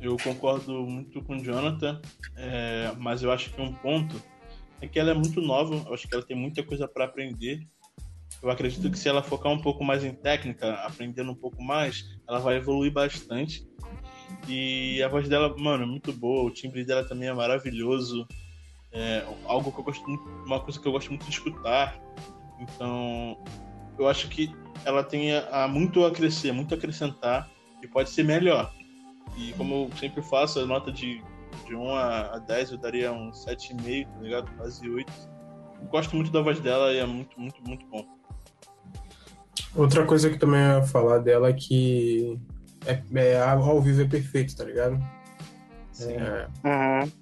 Eu 0.00 0.16
concordo 0.22 0.82
muito 0.82 1.22
com 1.24 1.36
o 1.36 1.42
Jonathan, 1.42 2.00
é, 2.36 2.92
mas 2.98 3.22
eu 3.22 3.32
acho 3.32 3.50
que 3.54 3.60
um 3.60 3.72
ponto 3.72 4.20
é 4.84 4.88
que 4.88 4.98
ela 4.98 5.10
é 5.10 5.14
muito 5.14 5.40
nova, 5.40 5.74
eu 5.86 5.94
acho 5.94 6.06
que 6.06 6.14
ela 6.14 6.24
tem 6.24 6.36
muita 6.36 6.62
coisa 6.62 6.86
para 6.86 7.04
aprender. 7.04 7.60
Eu 8.42 8.50
acredito 8.50 8.90
que 8.90 8.98
se 8.98 9.08
ela 9.08 9.22
focar 9.22 9.50
um 9.50 9.60
pouco 9.60 9.82
mais 9.82 10.04
em 10.04 10.12
técnica, 10.12 10.74
aprendendo 10.74 11.32
um 11.32 11.34
pouco 11.34 11.62
mais, 11.62 12.04
ela 12.28 12.38
vai 12.38 12.56
evoluir 12.56 12.92
bastante. 12.92 13.66
E 14.48 15.02
a 15.02 15.08
voz 15.08 15.28
dela, 15.28 15.54
mano, 15.56 15.84
é 15.84 15.86
muito 15.86 16.12
boa, 16.12 16.44
o 16.44 16.50
timbre 16.50 16.84
dela 16.84 17.04
também 17.04 17.28
é 17.28 17.32
maravilhoso. 17.32 18.26
É 18.92 19.26
algo 19.46 19.72
que 19.72 19.80
eu 19.80 19.84
gosto 19.84 20.06
muito, 20.06 20.22
uma 20.46 20.60
coisa 20.60 20.78
que 20.78 20.86
eu 20.86 20.92
gosto 20.92 21.08
muito 21.08 21.24
de 21.24 21.30
escutar. 21.30 21.98
Então, 22.60 23.42
eu 23.98 24.06
acho 24.06 24.28
que 24.28 24.54
ela 24.84 25.02
tem 25.02 25.32
a, 25.32 25.64
a 25.64 25.68
muito 25.68 26.04
a 26.04 26.10
crescer, 26.10 26.52
muito 26.52 26.74
a 26.74 26.76
acrescentar 26.76 27.50
e 27.82 27.88
pode 27.88 28.10
ser 28.10 28.24
melhor. 28.24 28.72
E 29.36 29.52
como 29.54 29.74
eu 29.74 29.96
sempre 29.96 30.22
faço, 30.22 30.60
a 30.60 30.66
nota 30.66 30.92
de, 30.92 31.22
de 31.66 31.74
1 31.74 31.94
a, 31.94 32.38
10 32.38 32.72
eu 32.72 32.78
daria 32.78 33.12
um 33.12 33.30
7,5, 33.30 34.06
tá 34.12 34.20
ligado? 34.20 34.50
Quase 34.56 34.88
8. 34.88 35.12
Eu 35.80 35.88
gosto 35.88 36.14
muito 36.16 36.30
da 36.30 36.40
voz 36.40 36.58
dela 36.60 36.92
e 36.92 36.98
é 36.98 37.06
muito, 37.06 37.38
muito, 37.38 37.62
muito 37.62 37.86
bom. 37.86 38.04
Outra 39.74 40.04
coisa 40.06 40.30
que 40.30 40.38
também 40.38 40.60
eu 40.60 40.78
ia 40.78 40.82
falar 40.82 41.18
dela 41.18 41.48
é 41.48 41.52
que 41.52 42.38
é, 42.86 43.02
é, 43.14 43.40
ao 43.40 43.80
vivo 43.80 44.02
é 44.02 44.04
perfeito, 44.06 44.56
tá 44.56 44.64
ligado? 44.64 44.98
Sim. 45.92 46.12
É, 46.12 46.48
Uhum. 46.64 47.12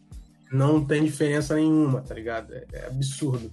não 0.52 0.84
tem 0.84 1.04
diferença 1.04 1.54
nenhuma, 1.54 2.02
tá 2.02 2.14
ligado? 2.14 2.52
É, 2.54 2.64
é 2.72 2.86
absurdo. 2.86 3.50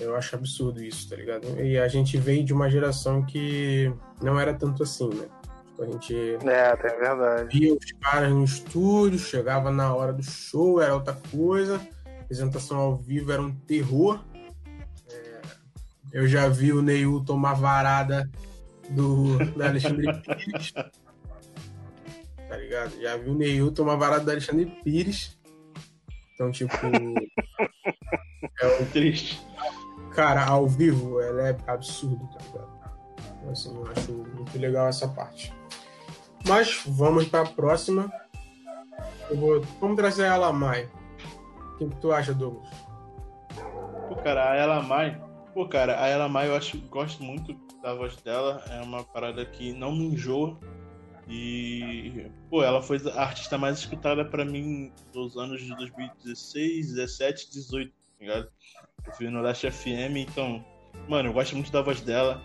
Eu 0.00 0.16
acho 0.16 0.34
absurdo 0.34 0.82
isso, 0.82 1.08
tá 1.08 1.16
ligado? 1.16 1.46
E 1.60 1.78
a 1.78 1.86
gente 1.88 2.16
veio 2.16 2.42
de 2.42 2.52
uma 2.52 2.68
geração 2.70 3.24
que 3.24 3.92
não 4.22 4.40
era 4.40 4.54
tanto 4.54 4.82
assim, 4.82 5.08
né? 5.08 5.26
A 5.78 5.84
gente 5.86 6.14
É, 6.44 6.76
verdade. 6.76 7.58
via 7.58 7.74
os 7.74 7.92
caras 8.00 8.30
no 8.30 8.44
estúdio, 8.44 9.18
chegava 9.18 9.70
na 9.70 9.94
hora 9.94 10.12
do 10.12 10.22
show, 10.22 10.80
era 10.80 10.94
outra 10.94 11.14
coisa. 11.30 11.80
Apresentação 12.20 12.78
ao 12.78 12.96
vivo 12.96 13.32
era 13.32 13.42
um 13.42 13.52
terror. 13.54 14.22
É, 15.10 15.40
eu 16.12 16.26
já 16.28 16.48
vi 16.48 16.72
o 16.72 16.80
Neil 16.82 17.22
tomar 17.24 17.54
varada 17.54 18.30
do, 18.90 19.38
Alexandre 19.62 20.06
Pires. 20.22 20.72
Tá 20.72 22.56
ligado? 22.56 23.00
Já 23.00 23.16
vi 23.16 23.30
o 23.30 23.34
Neil 23.34 23.72
tomar 23.72 23.96
varada 23.96 24.24
do 24.24 24.30
Alexandre 24.30 24.66
Pires. 24.84 25.36
Então, 26.34 26.50
tipo. 26.50 26.74
é 28.60 28.66
o 28.82 28.86
Triste. 28.86 29.40
cara, 30.14 30.44
ao 30.44 30.68
vivo, 30.68 31.20
ela 31.20 31.48
é 31.48 31.56
absurdo, 31.66 32.28
tá 32.32 32.38
ligado? 32.44 32.72
Então, 33.38 33.50
assim, 33.50 33.74
eu 33.74 33.90
acho 33.90 34.12
muito 34.12 34.58
legal 34.58 34.86
essa 34.88 35.08
parte. 35.08 35.52
Mas 36.46 36.82
vamos 36.86 37.26
para 37.26 37.42
a 37.42 37.50
próxima. 37.50 38.12
Vou... 39.34 39.60
Vamos 39.80 39.96
trazer 39.96 40.24
a 40.24 40.34
Ela 40.34 40.52
Mai. 40.52 40.88
O 41.74 41.78
que, 41.78 41.96
tu 41.96 42.12
acha, 42.12 42.34
Douglas? 42.34 42.68
Pô, 44.08 44.16
cara, 44.16 44.52
a 44.52 44.56
Ela 44.56 44.82
Mai. 44.82 45.20
Pô, 45.54 45.66
cara, 45.66 46.02
a 46.02 46.08
Ela 46.08 46.28
Mai 46.28 46.48
eu 46.48 46.56
acho, 46.56 46.78
gosto 46.88 47.22
muito 47.22 47.54
da 47.82 47.94
voz 47.94 48.16
dela. 48.16 48.62
É 48.70 48.80
uma 48.82 49.04
parada 49.04 49.44
que 49.44 49.72
não 49.72 49.92
me 49.92 50.06
enjoa. 50.06 50.58
E, 51.28 52.26
pô, 52.50 52.62
ela 52.62 52.82
foi 52.82 53.00
a 53.14 53.22
artista 53.22 53.56
mais 53.56 53.78
escutada 53.78 54.24
pra 54.24 54.44
mim 54.44 54.92
nos 55.14 55.36
anos 55.36 55.62
de 55.62 55.74
2016, 55.76 56.94
17, 56.94 57.50
18, 57.50 57.90
tá 57.90 57.96
ligado? 58.20 58.48
Eu 59.06 59.12
fui 59.14 59.30
no 59.30 59.40
Last 59.40 59.70
FM, 59.70 60.16
então, 60.16 60.64
mano, 61.08 61.28
eu 61.28 61.32
gosto 61.32 61.54
muito 61.54 61.70
da 61.70 61.80
voz 61.80 62.00
dela. 62.00 62.42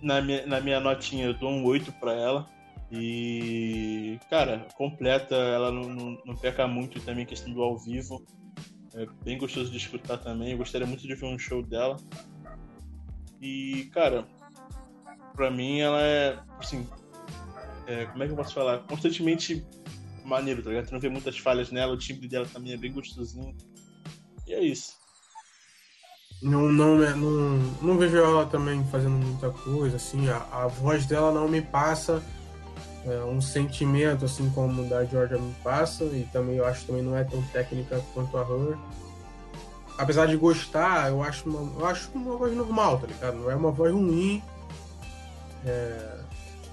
Na 0.00 0.20
minha, 0.20 0.46
na 0.46 0.60
minha 0.60 0.78
notinha 0.78 1.26
eu 1.26 1.34
dou 1.34 1.50
um 1.50 1.64
8 1.64 1.92
pra 1.94 2.12
ela. 2.12 2.48
E, 2.90 4.18
cara, 4.30 4.66
completa, 4.74 5.34
ela 5.34 5.70
não, 5.70 5.88
não, 5.88 6.18
não 6.24 6.34
peca 6.34 6.66
muito 6.66 7.00
também 7.00 7.24
a 7.24 7.26
questão 7.26 7.52
do 7.52 7.62
ao 7.62 7.78
vivo. 7.78 8.24
É 8.94 9.06
bem 9.22 9.36
gostoso 9.36 9.70
de 9.70 9.76
escutar 9.76 10.18
também. 10.18 10.52
Eu 10.52 10.58
gostaria 10.58 10.86
muito 10.86 11.06
de 11.06 11.14
ver 11.14 11.26
um 11.26 11.38
show 11.38 11.62
dela. 11.62 11.96
E, 13.40 13.90
cara, 13.92 14.26
pra 15.34 15.50
mim 15.50 15.80
ela 15.80 16.00
é, 16.02 16.38
assim, 16.58 16.88
é, 17.86 18.06
como 18.06 18.22
é 18.22 18.26
que 18.26 18.32
eu 18.32 18.36
posso 18.36 18.54
falar? 18.54 18.78
Constantemente 18.80 19.64
maneiro, 20.24 20.62
tá 20.62 20.70
ligado? 20.70 20.86
Tu 20.86 20.92
não 20.92 21.00
vê 21.00 21.08
muitas 21.08 21.38
falhas 21.38 21.70
nela, 21.70 21.92
o 21.92 21.98
timbre 21.98 22.26
dela 22.26 22.46
também 22.46 22.72
é 22.72 22.76
bem 22.76 22.92
gostosinho. 22.92 23.54
E 24.46 24.54
é 24.54 24.62
isso. 24.62 24.96
Não, 26.42 26.70
não, 26.70 26.96
não, 26.96 27.58
não 27.82 27.98
vejo 27.98 28.16
ela 28.16 28.46
também 28.46 28.84
fazendo 28.86 29.16
muita 29.16 29.50
coisa, 29.50 29.96
assim, 29.96 30.28
a, 30.28 30.36
a 30.52 30.66
voz 30.68 31.04
dela 31.04 31.32
não 31.32 31.48
me 31.48 31.60
passa 31.60 32.22
é, 33.06 33.24
um 33.24 33.40
sentimento, 33.40 34.24
assim 34.24 34.50
como 34.50 34.88
da 34.88 35.04
Georgia 35.04 35.38
me 35.38 35.54
passa, 35.62 36.04
e 36.04 36.28
também 36.32 36.56
eu 36.56 36.66
acho 36.66 36.80
que 36.80 36.86
também 36.88 37.02
não 37.02 37.16
é 37.16 37.24
tão 37.24 37.42
técnica 37.52 38.02
quanto 38.12 38.36
a 38.36 38.42
Her. 38.42 38.76
Apesar 39.96 40.26
de 40.26 40.36
gostar, 40.36 41.08
eu 41.08 41.22
acho 41.22 41.48
uma, 41.48 41.80
eu 41.80 41.86
acho 41.86 42.10
uma 42.14 42.36
voz 42.36 42.54
normal, 42.54 42.98
tá 42.98 43.06
ligado? 43.06 43.36
Não 43.36 43.50
é 43.50 43.56
uma 43.56 43.70
voz 43.70 43.92
ruim. 43.92 44.42
É, 45.66 46.18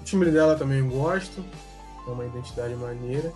o 0.00 0.04
timbre 0.04 0.30
dela 0.30 0.56
também 0.56 0.78
eu 0.78 0.88
gosto, 0.88 1.44
é 2.06 2.10
uma 2.10 2.24
identidade 2.24 2.74
maneira. 2.74 3.32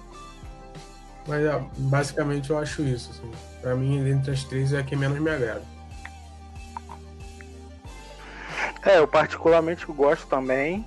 Mas 1.26 1.44
é, 1.44 1.64
basicamente 1.76 2.50
eu 2.50 2.58
acho 2.58 2.82
isso, 2.82 3.10
assim. 3.10 3.30
Pra 3.60 3.74
mim, 3.74 4.08
entre 4.08 4.30
as 4.30 4.44
três, 4.44 4.72
é 4.72 4.78
a 4.78 4.82
que 4.82 4.96
menos 4.96 5.18
me 5.18 5.30
agrada. 5.30 5.62
É, 8.82 8.98
eu 8.98 9.06
particularmente 9.06 9.84
gosto 9.86 10.26
também. 10.26 10.86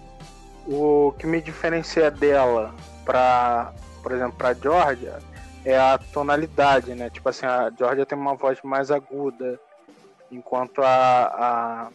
O 0.66 1.14
que 1.20 1.28
me 1.28 1.42
diferencia 1.42 2.10
dela 2.10 2.74
para, 3.06 3.74
por 4.02 4.12
exemplo, 4.12 4.38
para 4.38 4.54
Georgia 4.54 5.20
é 5.66 5.78
a 5.78 5.98
tonalidade, 5.98 6.96
né? 6.96 7.10
Tipo 7.10 7.30
assim, 7.30 7.46
a 7.46 7.72
Georgia 7.78 8.06
tem 8.06 8.18
uma 8.18 8.36
voz 8.36 8.60
mais 8.64 8.92
aguda, 8.92 9.60
enquanto 10.32 10.82
a, 10.82 11.26
a 11.26 11.90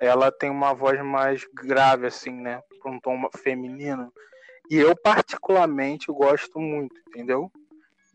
ela 0.00 0.30
tem 0.30 0.50
uma 0.50 0.74
voz 0.74 1.02
mais 1.02 1.46
grave 1.52 2.06
assim, 2.06 2.32
né? 2.32 2.62
Para 2.82 2.92
um 2.92 3.00
tom 3.00 3.28
feminino. 3.36 4.12
E 4.70 4.76
eu 4.76 4.96
particularmente 4.96 6.06
gosto 6.08 6.58
muito, 6.58 6.94
entendeu? 7.08 7.50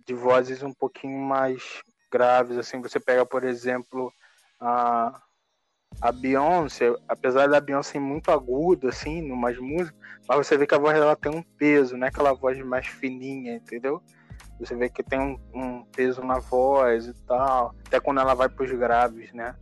De 0.05 0.13
vozes 0.13 0.63
um 0.63 0.73
pouquinho 0.73 1.19
mais 1.19 1.83
graves, 2.11 2.57
assim. 2.57 2.81
Você 2.81 2.99
pega, 2.99 3.25
por 3.25 3.43
exemplo, 3.43 4.11
a 4.59 5.21
a 6.01 6.11
Beyoncé, 6.11 6.93
apesar 7.07 7.47
da 7.47 7.59
Beyoncé 7.59 7.93
ser 7.93 7.99
muito 7.99 8.31
aguda, 8.31 8.89
assim, 8.89 9.21
numas 9.21 9.57
músicas, 9.57 9.99
mas 10.27 10.47
você 10.47 10.57
vê 10.57 10.65
que 10.65 10.75
a 10.75 10.79
voz 10.79 10.93
dela 10.93 11.15
tem 11.15 11.33
um 11.33 11.43
peso, 11.57 11.97
não 11.97 12.05
é 12.05 12.09
aquela 12.09 12.33
voz 12.33 12.57
mais 12.63 12.87
fininha, 12.87 13.55
entendeu? 13.55 14.01
Você 14.59 14.75
vê 14.75 14.89
que 14.89 15.01
tem 15.01 15.19
um, 15.19 15.39
um 15.53 15.83
peso 15.95 16.21
na 16.21 16.39
voz 16.39 17.07
e 17.07 17.13
tal. 17.25 17.73
Até 17.87 17.99
quando 17.99 18.19
ela 18.19 18.33
vai 18.33 18.49
pros 18.49 18.71
graves, 18.71 19.31
né? 19.33 19.55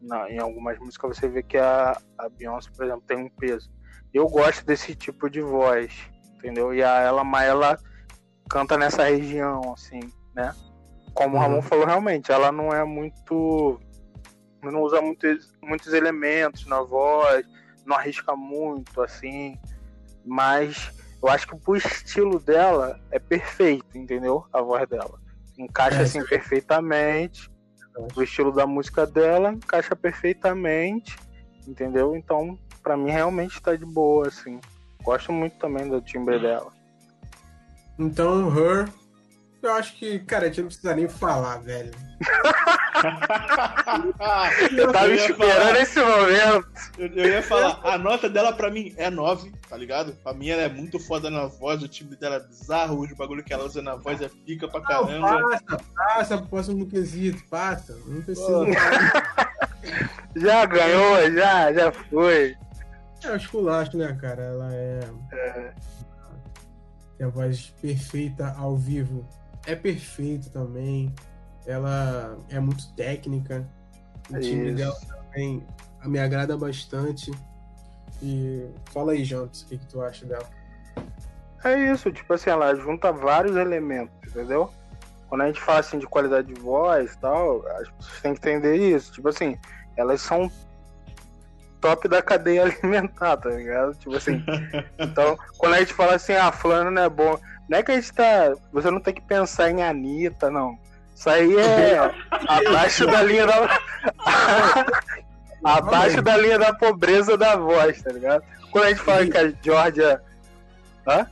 Na, 0.00 0.30
em 0.30 0.38
algumas 0.38 0.78
músicas 0.78 1.16
você 1.16 1.28
vê 1.28 1.42
que 1.42 1.56
a, 1.56 1.98
a 2.18 2.28
Beyoncé, 2.28 2.70
por 2.76 2.84
exemplo, 2.84 3.04
tem 3.06 3.16
um 3.16 3.28
peso. 3.28 3.70
Eu 4.12 4.28
gosto 4.28 4.64
desse 4.64 4.94
tipo 4.94 5.28
de 5.30 5.40
voz, 5.40 5.92
entendeu? 6.36 6.74
E 6.74 6.82
a 6.82 7.00
ela, 7.00 7.24
mas 7.24 7.48
ela 7.48 7.78
canta 8.48 8.76
nessa 8.76 9.04
região, 9.04 9.72
assim, 9.72 10.00
né? 10.34 10.54
Como 11.14 11.36
o 11.36 11.40
Ramon 11.40 11.62
falou, 11.62 11.86
realmente, 11.86 12.30
ela 12.30 12.52
não 12.52 12.72
é 12.72 12.84
muito 12.84 13.80
não 14.70 14.82
usa 14.82 15.00
muitos, 15.00 15.52
muitos 15.62 15.92
elementos 15.92 16.66
na 16.66 16.80
voz, 16.82 17.44
não 17.86 17.96
arrisca 17.96 18.34
muito, 18.36 19.02
assim. 19.02 19.58
Mas 20.24 20.92
eu 21.22 21.28
acho 21.28 21.46
que 21.48 21.56
pro 21.56 21.76
estilo 21.76 22.38
dela 22.38 23.00
é 23.10 23.18
perfeito, 23.18 23.96
entendeu? 23.96 24.46
A 24.52 24.60
voz 24.60 24.88
dela. 24.88 25.18
Encaixa 25.58 25.98
É, 25.98 26.02
assim 26.02 26.20
sim. 26.20 26.26
perfeitamente. 26.26 27.50
O 28.16 28.22
estilo 28.22 28.50
da 28.52 28.66
música 28.66 29.06
dela 29.06 29.52
encaixa 29.52 29.94
perfeitamente, 29.94 31.16
entendeu? 31.66 32.16
Então, 32.16 32.58
pra 32.82 32.96
mim 32.96 33.10
realmente 33.10 33.60
tá 33.62 33.76
de 33.76 33.84
boa, 33.84 34.26
assim. 34.26 34.60
Gosto 35.02 35.32
muito 35.32 35.56
também 35.58 35.88
do 35.88 36.00
timbre 36.00 36.40
dela. 36.40 36.72
Então, 37.98 38.48
Her, 38.48 38.88
eu 39.62 39.72
acho 39.72 39.96
que, 39.96 40.18
cara, 40.20 40.44
a 40.44 40.48
gente 40.48 40.60
não 40.62 40.66
precisa 40.66 40.94
nem 40.94 41.08
falar, 41.08 41.58
velho. 41.58 41.92
eu 44.76 44.92
tava 44.92 45.08
eu 45.08 45.14
esperando 45.14 45.60
falar, 45.60 45.80
esse 45.80 46.00
momento. 46.00 46.66
Eu, 46.98 47.06
eu, 47.08 47.28
ia 47.28 47.42
falar, 47.42 47.80
a 47.84 47.98
nota 47.98 48.28
dela 48.28 48.52
pra 48.52 48.70
mim 48.70 48.94
é 48.96 49.10
9, 49.10 49.52
tá 49.68 49.76
ligado? 49.76 50.12
Pra 50.22 50.32
mim 50.32 50.48
ela 50.48 50.62
é 50.62 50.68
muito 50.68 50.98
foda 50.98 51.30
na 51.30 51.46
voz, 51.46 51.82
o 51.82 51.88
timbre 51.88 52.16
dela 52.16 52.36
é 52.36 52.40
bizarro, 52.40 53.00
os 53.00 53.12
bagulho 53.12 53.44
que 53.44 53.52
ela 53.52 53.64
usa 53.64 53.82
na 53.82 53.96
voz 53.96 54.20
é 54.20 54.28
pica 54.28 54.68
pra 54.68 54.80
caramba. 54.80 55.40
Não, 55.40 55.50
passa, 55.50 55.80
passa 55.96 56.38
pro 56.38 56.46
próximo 56.46 56.86
quesito, 56.86 57.42
passa. 57.48 57.98
Não 58.06 58.22
precisa. 58.22 58.64
já 60.36 60.64
ganhou, 60.64 61.32
já, 61.32 61.72
já 61.72 61.92
foi. 61.92 62.56
É 63.22 63.30
o 63.30 63.36
esculacho, 63.36 63.96
né, 63.96 64.16
cara? 64.20 64.42
Ela 64.42 64.74
é. 64.74 65.00
é. 65.32 65.72
Tem 67.16 67.26
a 67.26 67.30
voz 67.30 67.72
perfeita 67.80 68.54
ao 68.58 68.76
vivo. 68.76 69.26
É 69.66 69.74
perfeito 69.74 70.50
também. 70.50 71.12
Ela 71.66 72.36
é 72.48 72.60
muito 72.60 72.92
técnica. 72.94 73.66
O 74.30 74.38
time 74.38 74.72
dela 74.72 74.96
também 75.06 75.64
me 76.04 76.18
agrada 76.18 76.56
bastante. 76.56 77.30
E 78.22 78.66
fala 78.92 79.12
aí, 79.12 79.24
Jantos, 79.24 79.62
o 79.62 79.66
que, 79.66 79.78
que 79.78 79.86
tu 79.86 80.02
acha 80.02 80.24
dela? 80.24 80.48
É 81.64 81.92
isso, 81.92 82.12
tipo 82.12 82.32
assim, 82.34 82.50
ela 82.50 82.74
junta 82.74 83.10
vários 83.10 83.56
elementos, 83.56 84.14
entendeu? 84.28 84.70
Quando 85.28 85.42
a 85.42 85.46
gente 85.46 85.60
fala 85.60 85.80
assim 85.80 85.98
de 85.98 86.06
qualidade 86.06 86.52
de 86.52 86.60
voz 86.60 87.12
e 87.12 87.18
tal, 87.18 87.66
as 87.66 87.88
pessoas 87.90 88.20
têm 88.20 88.34
que 88.34 88.38
entender 88.38 88.76
isso. 88.76 89.12
Tipo 89.12 89.30
assim, 89.30 89.58
elas 89.96 90.20
são 90.20 90.50
top 91.80 92.06
da 92.08 92.22
cadeia 92.22 92.64
alimentar, 92.82 93.36
tá 93.38 93.50
ligado? 93.50 93.94
Tipo 93.96 94.16
assim. 94.16 94.44
então, 94.98 95.36
quando 95.58 95.74
a 95.74 95.80
gente 95.80 95.94
fala 95.94 96.14
assim, 96.14 96.34
ah, 96.34 96.52
fulano 96.52 96.90
não 96.90 97.02
é 97.02 97.08
bom. 97.08 97.38
Não 97.68 97.78
é 97.78 97.82
que 97.82 97.92
a 97.92 97.94
gente 97.94 98.12
tá. 98.12 98.54
Você 98.72 98.90
não 98.90 99.00
tem 99.00 99.14
que 99.14 99.22
pensar 99.22 99.70
em 99.70 99.82
Anitta, 99.82 100.50
não. 100.50 100.78
Isso 101.14 101.30
aí 101.30 101.56
é 101.56 101.98
abaixo 102.48 103.06
da 103.06 103.22
linha 103.22 103.46
da. 103.46 103.80
abaixo 105.64 106.20
da 106.20 106.36
linha 106.36 106.58
da 106.58 106.74
pobreza 106.74 107.36
da 107.36 107.56
voz, 107.56 108.02
tá 108.02 108.12
ligado? 108.12 108.42
Quando 108.70 108.84
a 108.84 108.88
gente 108.88 109.00
fala 109.00 109.26
que 109.26 109.38
a 109.38 109.52
Georgia. 109.62 110.20
Hã? 111.06 111.26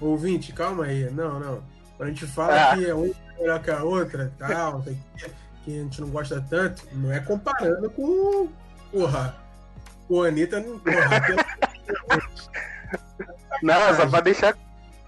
Ouvinte, 0.00 0.52
calma 0.52 0.84
aí. 0.84 1.08
Não, 1.10 1.38
não. 1.38 1.62
Quando 1.96 2.08
a 2.08 2.12
gente 2.12 2.26
fala 2.26 2.72
ah. 2.72 2.76
que 2.76 2.86
é 2.86 2.94
uma 2.94 3.14
melhor 3.38 3.62
que 3.62 3.70
a 3.70 3.82
outra, 3.82 4.32
tal, 4.38 4.82
que 4.82 4.98
a 5.66 5.82
gente 5.82 6.00
não 6.00 6.08
gosta 6.08 6.44
tanto, 6.48 6.82
não 6.92 7.12
é 7.12 7.20
comparando 7.20 7.90
com. 7.90 8.48
Porra, 8.90 9.36
o 10.08 10.22
Anitta 10.22 10.60
não. 10.60 10.80
não, 13.62 13.96
só 13.96 14.06
pra 14.06 14.20
deixar. 14.20 14.56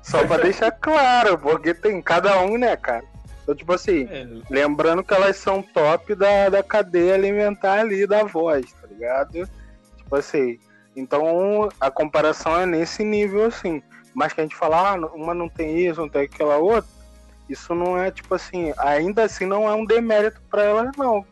Só 0.03 0.27
pra 0.27 0.39
deixar 0.39 0.71
claro, 0.73 1.39
porque 1.39 1.75
tem 1.75 2.01
cada 2.01 2.41
um, 2.41 2.57
né, 2.57 2.77
cara? 2.77 3.05
Então, 3.49 3.57
tipo 3.57 3.73
assim, 3.73 4.07
é. 4.11 4.27
lembrando 4.51 5.03
que 5.03 5.15
elas 5.15 5.39
são 5.39 5.63
top 5.63 6.15
da, 6.15 6.51
da 6.51 6.63
cadeia 6.63 7.15
alimentar 7.15 7.81
ali 7.81 8.07
da 8.07 8.23
voz, 8.23 8.71
tá 8.75 8.87
ligado? 8.87 9.49
Tipo 9.97 10.17
assim, 10.17 10.59
então 10.95 11.67
a 11.81 11.91
comparação 11.91 12.61
é 12.61 12.67
nesse 12.67 13.03
nível 13.03 13.47
assim. 13.47 13.83
Mas 14.15 14.35
que 14.35 14.43
a 14.43 14.45
gente 14.45 14.55
fala, 14.55 14.93
ah, 14.93 14.97
uma 15.15 15.33
não 15.33 15.49
tem 15.49 15.79
isso, 15.79 15.99
não 15.99 16.11
tem 16.11 16.25
aquela 16.25 16.59
outra, 16.59 16.91
isso 17.49 17.75
não 17.75 17.97
é, 17.97 18.11
tipo 18.11 18.35
assim, 18.35 18.75
ainda 18.77 19.25
assim 19.25 19.47
não 19.47 19.67
é 19.67 19.75
um 19.75 19.87
demérito 19.87 20.43
para 20.51 20.65
elas, 20.65 20.91
não. 20.99 21.25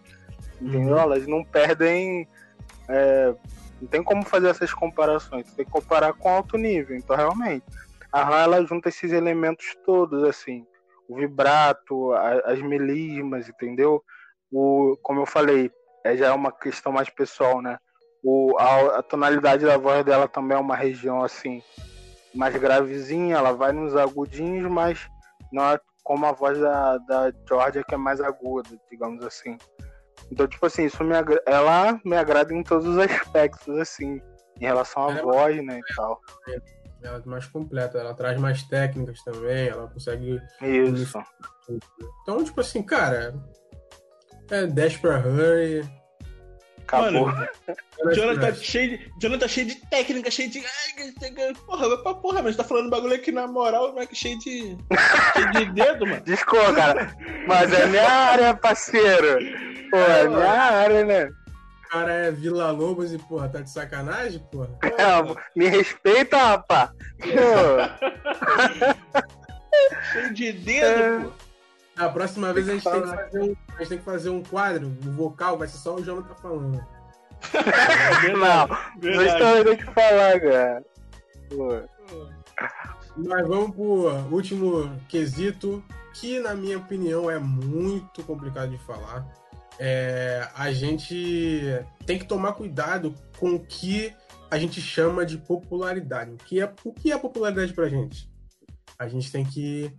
Entendeu? 0.58 0.94
Uhum. 0.94 0.98
Elas 0.98 1.26
não 1.26 1.44
perdem 1.44 2.26
é, 2.88 3.34
não 3.78 3.88
tem 3.88 4.02
como 4.02 4.24
fazer 4.24 4.48
essas 4.48 4.72
comparações, 4.72 5.52
tem 5.52 5.66
que 5.66 5.70
comparar 5.70 6.14
com 6.14 6.30
alto 6.30 6.56
nível. 6.56 6.96
Então, 6.96 7.14
realmente, 7.14 7.66
a 8.10 8.24
RAM 8.24 8.38
ela 8.38 8.64
junta 8.64 8.88
esses 8.88 9.12
elementos 9.12 9.76
todos, 9.84 10.24
assim, 10.24 10.64
o 11.08 11.16
vibrato, 11.16 12.12
a, 12.12 12.52
as 12.52 12.60
melismas, 12.60 13.48
entendeu? 13.48 14.02
O, 14.50 14.96
como 15.02 15.20
eu 15.20 15.26
falei, 15.26 15.70
é, 16.04 16.16
já 16.16 16.28
é 16.28 16.32
uma 16.32 16.52
questão 16.52 16.92
mais 16.92 17.08
pessoal, 17.10 17.60
né? 17.60 17.78
O, 18.22 18.56
a, 18.58 18.98
a, 18.98 19.02
tonalidade 19.02 19.64
da 19.64 19.76
voz 19.76 20.04
dela 20.04 20.26
também 20.26 20.56
é 20.56 20.60
uma 20.60 20.76
região 20.76 21.22
assim 21.22 21.62
mais 22.34 22.54
gravezinha, 22.56 23.36
ela 23.36 23.52
vai 23.52 23.72
nos 23.72 23.96
agudinhos, 23.96 24.70
mas 24.70 25.08
não 25.52 25.64
é 25.70 25.80
como 26.02 26.26
a 26.26 26.32
voz 26.32 26.58
da, 26.58 26.98
da 26.98 27.32
Georgia 27.48 27.82
que 27.82 27.94
é 27.94 27.98
mais 27.98 28.20
aguda, 28.20 28.68
digamos 28.90 29.24
assim. 29.24 29.56
Então, 30.30 30.46
tipo 30.46 30.66
assim, 30.66 30.84
isso 30.84 31.02
me 31.02 31.14
ela 31.46 32.00
me 32.04 32.16
agrada 32.16 32.52
em 32.52 32.62
todos 32.62 32.86
os 32.86 32.98
aspectos, 32.98 33.78
assim, 33.78 34.20
em 34.60 34.64
relação 34.64 35.08
à 35.08 35.12
é 35.12 35.22
voz, 35.22 35.64
né, 35.64 35.78
e 35.78 35.94
tal. 35.94 36.20
Ela 37.06 37.22
é 37.24 37.28
mais 37.28 37.46
completa, 37.46 37.98
ela 37.98 38.14
traz 38.14 38.38
mais 38.38 38.62
técnicas 38.64 39.22
também, 39.22 39.68
ela 39.68 39.88
consegue. 39.88 40.40
Isso. 40.60 41.18
Então, 42.22 42.44
tipo 42.44 42.60
assim, 42.60 42.82
cara, 42.82 43.34
é 44.50 44.66
10 44.66 44.96
pra 44.98 45.18
Hurry. 45.18 45.88
Acabou. 46.82 47.26
Mano, 47.26 47.48
Jonathan 48.14 48.40
tá 48.40 48.54
cheio 48.54 48.90
de, 48.90 49.12
Jonathan 49.20 49.40
tá 49.40 49.48
cheio 49.48 49.66
de 49.66 49.74
técnica, 49.88 50.30
cheio 50.30 50.48
de. 50.48 50.62
Porra, 51.66 51.88
vai 51.88 51.98
pra 51.98 52.14
porra, 52.14 52.42
mas 52.42 52.56
tá 52.56 52.62
falando 52.62 52.90
bagulho 52.90 53.14
aqui 53.14 53.32
na 53.32 53.48
moral, 53.48 53.92
mas 53.92 54.08
cheio 54.12 54.38
de. 54.38 54.76
cheio 55.32 55.52
de 55.52 55.72
dedo, 55.72 56.06
mano. 56.06 56.22
Desculpa, 56.22 56.72
cara. 56.74 57.16
Mas 57.48 57.72
é 57.72 57.86
minha 57.86 58.08
área, 58.08 58.54
parceiro. 58.54 59.38
Pô, 59.90 59.96
é 59.96 60.28
minha 60.28 60.48
área, 60.48 61.04
né? 61.04 61.28
O 61.96 61.98
cara 61.98 62.12
é 62.12 62.30
Vila 62.30 62.70
Lobos 62.72 63.10
e, 63.10 63.16
porra, 63.16 63.48
tá 63.48 63.62
de 63.62 63.70
sacanagem, 63.70 64.38
porra? 64.52 64.68
É, 64.82 65.58
me 65.58 65.66
respeita, 65.66 66.36
rapá. 66.36 66.92
Cheio 70.12 70.34
de 70.34 70.52
dedo, 70.52 70.84
é... 70.84 71.20
pô. 71.20 71.32
A 71.96 72.10
próxima 72.10 72.52
vez 72.52 72.68
a 72.68 72.72
gente, 72.72 72.84
tem 72.84 73.00
que 73.00 73.08
fazer 73.08 73.40
um, 73.40 73.56
a 73.68 73.78
gente 73.78 73.88
tem 73.88 73.98
que 73.98 74.04
fazer 74.04 74.28
um 74.28 74.42
quadro, 74.42 74.86
o 75.06 75.10
vocal 75.12 75.56
vai 75.56 75.66
ser 75.66 75.78
só 75.78 75.94
o 75.94 76.04
Jonathan 76.04 76.34
falando. 76.34 76.86
não, 78.38 78.68
vocês 79.00 79.32
também 79.32 79.64
tem 79.64 79.76
que 79.78 79.94
falar, 79.94 80.38
cara. 80.38 80.84
Pô. 81.48 81.80
Mas 83.16 83.48
vamos 83.48 83.74
pro 83.74 84.10
último 84.30 84.94
quesito, 85.08 85.82
que 86.12 86.38
na 86.40 86.54
minha 86.54 86.76
opinião 86.76 87.30
é 87.30 87.38
muito 87.38 88.22
complicado 88.22 88.68
de 88.68 88.78
falar 88.84 89.26
é, 89.78 90.48
a 90.54 90.72
gente 90.72 91.62
tem 92.04 92.18
que 92.18 92.24
tomar 92.24 92.52
cuidado 92.52 93.14
com 93.38 93.54
o 93.54 93.60
que 93.60 94.12
a 94.50 94.58
gente 94.58 94.80
chama 94.80 95.26
de 95.26 95.38
popularidade. 95.38 96.32
O 96.32 96.36
que 96.36 96.60
é, 96.60 96.72
o 96.84 96.92
que 96.92 97.12
é 97.12 97.18
popularidade 97.18 97.72
pra 97.72 97.88
gente? 97.88 98.30
A 98.98 99.08
gente 99.08 99.30
tem 99.30 99.44
que 99.44 99.90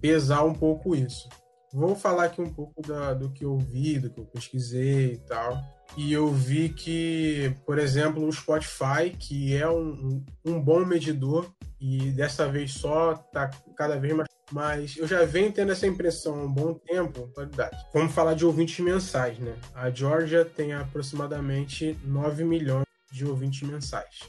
pesar 0.00 0.44
um 0.44 0.54
pouco 0.54 0.94
isso. 0.94 1.28
Vou 1.72 1.96
falar 1.96 2.24
aqui 2.24 2.40
um 2.40 2.52
pouco 2.52 2.80
da, 2.82 3.14
do 3.14 3.30
que 3.30 3.44
eu 3.44 3.58
vi, 3.58 3.98
do 3.98 4.08
que 4.08 4.20
eu 4.20 4.24
pesquisei 4.24 5.14
e 5.14 5.18
tal. 5.18 5.60
E 5.96 6.12
eu 6.12 6.30
vi 6.32 6.68
que, 6.68 7.54
por 7.66 7.78
exemplo, 7.78 8.26
o 8.26 8.32
Spotify, 8.32 9.10
que 9.18 9.56
é 9.56 9.68
um, 9.68 10.24
um 10.44 10.60
bom 10.60 10.84
medidor, 10.84 11.52
e 11.80 12.10
dessa 12.12 12.48
vez 12.48 12.72
só 12.72 13.12
está 13.12 13.50
cada 13.76 13.98
vez 13.98 14.14
mais 14.14 14.28
mas 14.52 14.96
eu 14.96 15.06
já 15.06 15.24
venho 15.24 15.52
tendo 15.52 15.72
essa 15.72 15.86
impressão 15.86 16.40
há 16.40 16.42
um 16.44 16.52
bom 16.52 16.74
tempo, 16.74 17.28
qualidade. 17.34 17.76
Vamos 17.92 18.12
falar 18.12 18.34
de 18.34 18.44
ouvintes 18.44 18.78
mensais, 18.80 19.38
né? 19.38 19.56
A 19.74 19.90
Georgia 19.90 20.44
tem 20.44 20.72
aproximadamente 20.72 21.98
9 22.04 22.44
milhões 22.44 22.86
de 23.12 23.24
ouvintes 23.24 23.62
mensais. 23.68 24.20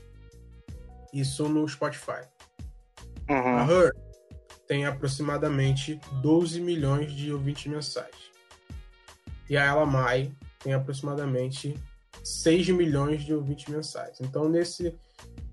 Isso 1.13 1.47
no 1.49 1.67
Spotify. 1.67 2.21
Uhum. 3.29 3.57
A 3.57 3.65
Her 3.65 3.91
tem 4.67 4.85
aproximadamente 4.85 5.99
12 6.21 6.59
milhões 6.61 7.13
de 7.13 7.31
ouvintes 7.31 7.65
mensais. 7.67 8.15
E 9.49 9.57
a 9.57 9.63
Ela 9.63 9.85
Mai 9.85 10.31
tem 10.59 10.73
aproximadamente 10.73 11.79
6 12.23 12.69
milhões 12.69 13.23
de 13.23 13.33
ouvintes 13.33 13.67
mensais. 13.67 14.19
Então, 14.19 14.49
nesse, 14.49 14.95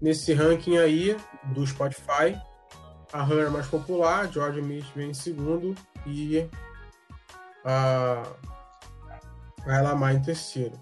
nesse 0.00 0.32
ranking 0.32 0.78
aí 0.78 1.16
do 1.52 1.66
Spotify, 1.66 2.40
a 3.12 3.22
Han 3.22 3.46
é 3.46 3.50
mais 3.50 3.66
popular, 3.66 4.30
George 4.32 4.60
Smith 4.60 4.86
vem 4.94 5.10
em 5.10 5.14
segundo 5.14 5.74
e 6.06 6.48
a, 7.64 8.22
a 9.66 9.78
Elamar 9.78 10.14
em 10.14 10.22
terceiro. 10.22 10.80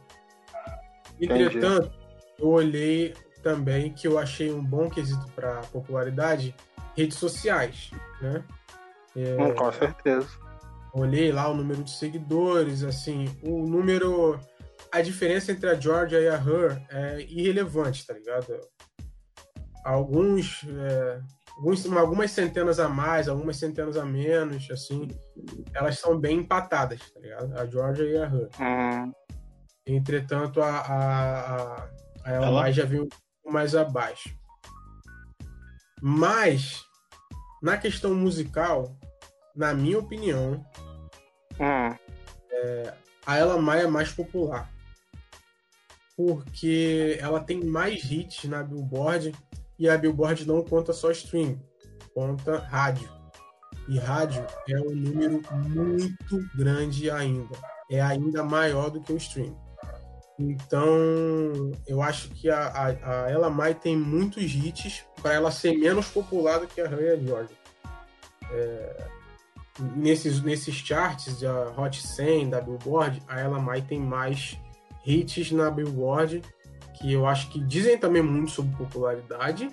Entretanto, 1.21 1.87
Entendi. 1.87 2.35
eu 2.39 2.49
olhei 2.49 3.15
também 3.43 3.93
que 3.93 4.07
eu 4.07 4.19
achei 4.19 4.53
um 4.53 4.63
bom 4.63 4.89
quesito 4.89 5.27
para 5.35 5.61
popularidade 5.73 6.55
redes 6.97 7.19
sociais, 7.19 7.91
né? 8.21 8.45
É, 9.17 9.37
hum, 9.43 9.55
com 9.55 9.73
certeza. 9.73 10.29
Olhei 10.93 11.33
lá 11.33 11.49
o 11.49 11.55
número 11.55 11.83
de 11.83 11.91
seguidores, 11.91 12.83
assim, 12.83 13.27
o 13.43 13.67
número, 13.67 14.39
a 14.91 15.01
diferença 15.01 15.53
entre 15.53 15.69
a 15.69 15.75
Georgia 15.75 16.21
e 16.21 16.29
a 16.29 16.35
Her 16.35 16.83
é 16.91 17.21
irrelevante, 17.23 18.07
tá 18.07 18.15
ligado? 18.15 18.61
Alguns 19.85 20.65
é, 20.69 21.21
alguns, 21.61 21.87
algumas 21.93 22.31
centenas 22.31 22.81
a 22.81 22.89
mais, 22.89 23.29
algumas 23.29 23.57
centenas 23.59 23.97
a 23.97 24.05
menos, 24.05 24.71
assim, 24.71 25.07
elas 25.75 25.99
são 25.99 26.19
bem 26.19 26.39
empatadas, 26.39 26.99
tá 27.13 27.21
ligado? 27.21 27.59
A 27.59 27.67
Georgia 27.67 28.05
e 28.05 28.17
a 28.17 28.25
Her. 28.25 28.49
Uhum. 28.59 29.13
Entretanto, 29.87 30.63
a, 30.63 30.79
a, 30.79 31.83
a, 31.83 31.91
a 32.25 32.33
Ela 32.33 32.73
já 32.73 32.85
viu 32.85 33.09
mais 33.45 33.75
abaixo. 33.75 34.35
Mas, 36.01 36.83
na 37.63 37.77
questão 37.77 38.15
musical, 38.15 38.97
na 39.55 39.75
minha 39.75 39.99
opinião, 39.99 40.65
Hum, 41.61 41.95
a 43.27 43.37
Ela 43.37 43.61
Mai 43.61 43.83
é 43.83 43.87
mais 43.87 44.11
popular. 44.11 44.71
Porque 46.17 47.19
ela 47.21 47.41
tem 47.41 47.63
mais 47.63 48.11
hits 48.11 48.45
na 48.45 48.63
Billboard 48.63 49.33
e 49.81 49.89
a 49.89 49.97
Billboard 49.97 50.47
não 50.47 50.63
conta 50.63 50.93
só 50.93 51.11
stream, 51.11 51.59
conta 52.15 52.59
rádio. 52.59 53.09
E 53.89 53.99
rádio 53.99 54.47
é 54.69 54.79
um 54.79 54.95
número 54.95 55.43
muito 55.53 56.47
grande 56.55 57.11
ainda. 57.11 57.57
É 57.91 58.01
ainda 58.01 58.45
maior 58.45 58.91
do 58.91 59.01
que 59.01 59.13
o 59.13 59.17
stream. 59.17 59.57
Então, 60.39 61.73
eu 61.87 62.01
acho 62.01 62.29
que 62.31 62.49
a, 62.49 62.69
a, 62.69 63.47
a 63.47 63.51
Mai 63.51 63.75
tem 63.75 63.97
muitos 63.97 64.45
hits 64.55 65.05
para 65.21 65.35
ela 65.35 65.51
ser 65.51 65.77
menos 65.77 66.09
popular 66.09 66.61
do 66.61 66.67
que 66.67 66.81
a 66.81 66.89
Raya 66.89 67.19
Georgia. 67.19 67.57
É, 68.53 69.07
nesses, 69.97 70.43
nesses 70.43 70.75
charts 70.75 71.41
da 71.41 71.71
Hot 71.77 72.07
100 72.07 72.51
da 72.51 72.61
Billboard, 72.61 73.23
a 73.27 73.41
Ella 73.41 73.59
Mai 73.59 73.83
tem 73.83 73.99
mais 73.99 74.59
hits 75.07 75.51
na 75.53 75.71
Billboard, 75.71 76.43
que 77.01 77.13
eu 77.13 77.27
acho 77.27 77.51
que 77.51 77.59
dizem 77.59 77.99
também 77.99 78.23
muito 78.23 78.51
sobre 78.51 78.77
popularidade. 78.77 79.71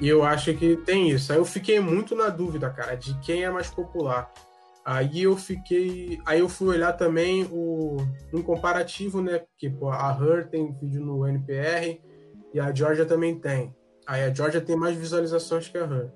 E 0.00 0.08
eu 0.08 0.24
acho 0.24 0.52
que 0.54 0.76
tem 0.78 1.10
isso. 1.10 1.32
Aí 1.32 1.38
eu 1.38 1.44
fiquei 1.44 1.78
muito 1.78 2.16
na 2.16 2.28
dúvida, 2.28 2.68
cara, 2.68 2.96
de 2.96 3.14
quem 3.20 3.44
é 3.44 3.50
mais 3.50 3.70
popular. 3.70 4.32
Aí 4.84 5.22
eu 5.22 5.36
fiquei. 5.36 6.20
Aí 6.26 6.40
eu 6.40 6.48
fui 6.48 6.68
olhar 6.68 6.92
também 6.92 7.44
o 7.50 7.96
um 8.32 8.42
comparativo, 8.42 9.22
né? 9.22 9.38
Porque 9.38 9.70
pô, 9.70 9.88
a 9.90 10.10
Her 10.20 10.48
tem 10.48 10.72
vídeo 10.72 11.00
no 11.00 11.26
NPR 11.26 12.02
e 12.52 12.60
a 12.60 12.74
Georgia 12.74 13.06
também 13.06 13.38
tem. 13.38 13.74
Aí 14.06 14.24
a 14.24 14.34
Georgia 14.34 14.60
tem 14.60 14.76
mais 14.76 14.96
visualizações 14.96 15.68
que 15.68 15.78
a 15.78 15.82
Her. 15.82 16.10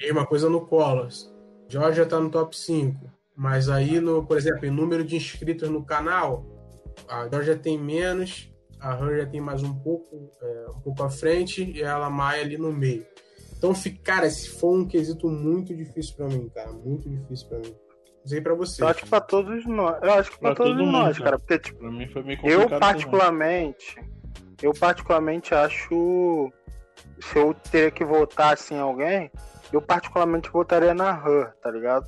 Mesma 0.00 0.24
coisa 0.24 0.48
no 0.48 0.64
Colors. 0.64 1.34
Georgia 1.68 2.06
tá 2.06 2.20
no 2.20 2.30
top 2.30 2.56
5. 2.56 3.10
Mas 3.34 3.68
aí, 3.68 4.00
no, 4.00 4.24
por 4.24 4.38
exemplo, 4.38 4.64
em 4.64 4.70
número 4.70 5.04
de 5.04 5.16
inscritos 5.16 5.68
no 5.68 5.84
canal, 5.84 6.46
a 7.06 7.28
Georgia 7.28 7.56
tem 7.56 7.78
menos, 7.78 8.50
a 8.80 8.94
Her 8.94 9.18
já 9.20 9.26
tem 9.26 9.40
mais 9.40 9.62
um 9.62 9.74
pouco, 9.74 10.30
é, 10.42 10.66
um 10.76 10.80
pouco 10.80 11.02
à 11.02 11.10
frente 11.10 11.62
e 11.70 11.82
ela 11.82 12.10
Maia 12.10 12.42
ali 12.42 12.56
no 12.58 12.72
meio. 12.72 13.06
Então, 13.56 13.72
cara, 14.04 14.26
esse 14.26 14.50
foi 14.50 14.78
um 14.78 14.86
quesito 14.86 15.28
muito 15.28 15.74
difícil 15.74 16.14
pra 16.16 16.26
mim, 16.28 16.48
cara. 16.54 16.70
Muito 16.72 17.08
difícil 17.08 17.48
pra 17.48 17.58
mim. 17.58 17.74
Não 18.20 18.26
sei 18.26 18.40
pra 18.40 18.54
você. 18.54 18.82
eu 18.82 18.88
acho 18.88 19.02
que 19.04 19.08
pra 19.08 19.20
todos 19.20 19.64
nós. 19.66 20.02
Eu 20.02 20.12
acho 20.12 20.30
que 20.32 20.38
pra, 20.38 20.48
Pra 20.54 20.56
todos 20.56 20.72
todo 20.72 20.84
mundo, 20.84 20.92
nós, 20.92 21.16
cara. 21.18 21.24
cara. 21.30 21.38
Porque, 21.38 21.58
tipo, 21.58 21.78
Pra 21.78 21.90
mim 21.90 22.06
foi 22.08 22.22
meio 22.22 22.36
complicado. 22.38 22.60
eu 22.62 22.64
também. 22.68 22.80
particularmente. 22.80 23.96
Eu 24.62 24.72
particularmente 24.74 25.54
acho. 25.54 26.52
Se 27.20 27.38
eu 27.38 27.54
teria 27.70 27.90
que 27.90 28.04
votar 28.04 28.52
assim 28.54 28.74
em 28.74 28.80
alguém, 28.80 29.30
eu 29.72 29.80
particularmente 29.80 30.50
votaria 30.50 30.92
na 30.92 31.10
Her, 31.12 31.54
tá 31.62 31.70
ligado? 31.70 32.06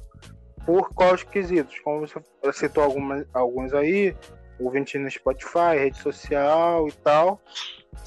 Por 0.66 0.90
quais 0.92 1.22
quesitos? 1.22 1.78
Como 1.80 2.06
você 2.06 2.20
citou 2.52 2.82
algumas, 2.84 3.24
alguns 3.32 3.72
aí, 3.72 4.14
ouvinte 4.58 4.98
no 4.98 5.10
Spotify, 5.10 5.76
rede 5.76 5.98
social 5.98 6.88
e 6.88 6.92
tal. 6.92 7.40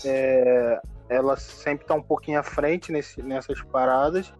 É, 0.06 0.82
ela 1.10 1.36
sempre 1.38 1.86
tá 1.86 1.94
um 1.94 2.02
pouquinho 2.02 2.40
à 2.40 2.44
frente 2.44 2.92
nesse, 2.92 3.22
nessas 3.22 3.62
paradas. 3.62 4.34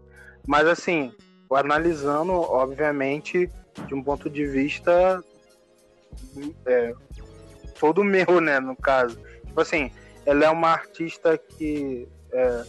Mas 0.48 0.68
assim, 0.68 1.14
analisando, 1.52 2.34
obviamente, 2.34 3.50
de 3.88 3.94
um 3.94 4.04
ponto 4.04 4.30
de 4.30 4.46
vista 4.46 5.24
é, 6.66 6.94
todo 7.80 8.04
meu, 8.04 8.40
né, 8.40 8.60
no 8.60 8.76
caso. 8.76 9.20
Tipo 9.46 9.62
assim, 9.62 9.92
ela 10.26 10.46
é 10.46 10.50
uma 10.50 10.70
artista 10.70 11.38
que. 11.38 12.08
é, 12.32 12.64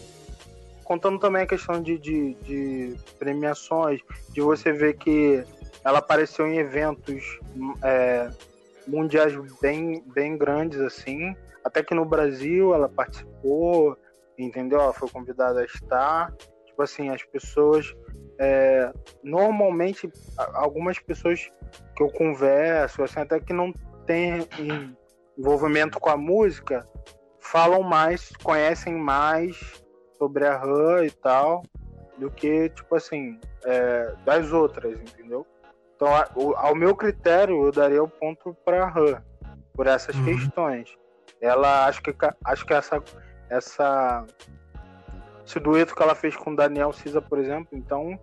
contando 0.84 1.18
também 1.18 1.42
a 1.42 1.46
questão 1.46 1.80
de, 1.80 1.96
de, 1.96 2.34
de 2.34 2.96
premiações, 3.18 4.00
de 4.30 4.40
você 4.40 4.72
ver 4.72 4.94
que 4.94 5.44
ela 5.84 6.00
apareceu 6.00 6.46
em 6.46 6.58
eventos 6.58 7.40
é, 7.82 8.30
mundiais 8.86 9.34
bem, 9.60 10.02
bem 10.14 10.36
grandes, 10.36 10.80
assim. 10.80 11.34
Até 11.64 11.82
que 11.82 11.94
no 11.94 12.04
Brasil 12.04 12.74
ela 12.74 12.88
participou, 12.88 13.96
entendeu? 14.38 14.80
Ela 14.80 14.92
foi 14.92 15.08
convidada 15.08 15.60
a 15.60 15.64
estar. 15.64 16.32
Tipo 16.66 16.82
assim, 16.82 17.08
as 17.10 17.22
pessoas. 17.24 17.94
é, 18.38 18.90
normalmente, 19.22 20.10
algumas 20.54 20.98
pessoas 20.98 21.48
que 21.94 22.02
eu 22.02 22.08
converso, 22.08 23.02
assim, 23.04 23.20
até 23.20 23.38
que 23.38 23.52
não 23.52 23.72
tem 24.06 24.48
em- 24.58 24.96
envolvimento 25.38 26.00
com 26.00 26.10
a 26.10 26.16
música, 26.16 26.84
falam 27.38 27.82
mais, 27.82 28.30
conhecem 28.42 28.94
mais 28.94 29.56
sobre 30.18 30.44
a 30.44 30.60
Han 30.60 31.04
e 31.04 31.10
tal, 31.10 31.62
do 32.18 32.30
que, 32.30 32.70
tipo 32.70 32.96
assim, 32.96 33.38
é, 33.64 34.14
das 34.24 34.52
outras, 34.52 34.92
entendeu? 35.00 35.46
Então, 36.02 36.16
a- 36.16 36.28
ao 36.66 36.74
meu 36.74 36.96
critério, 36.96 37.64
eu 37.64 37.70
daria 37.70 38.02
o 38.02 38.08
ponto 38.08 38.56
pra 38.64 38.88
Han, 38.88 39.22
por 39.72 39.86
essas 39.86 40.16
Uhum. 40.16 40.24
questões. 40.24 40.88
Ela, 41.40 41.86
acho 41.86 42.02
que, 42.02 42.12
acho 42.44 42.66
que 42.66 42.74
essa, 42.74 43.00
essa, 43.48 44.26
esse 45.46 45.60
dueto 45.60 45.94
que 45.94 46.02
ela 46.02 46.16
fez 46.16 46.34
com 46.34 46.50
o 46.50 46.56
Daniel 46.56 46.92
Cisa, 46.92 47.22
por 47.22 47.38
exemplo, 47.38 47.68
então, 47.78 48.18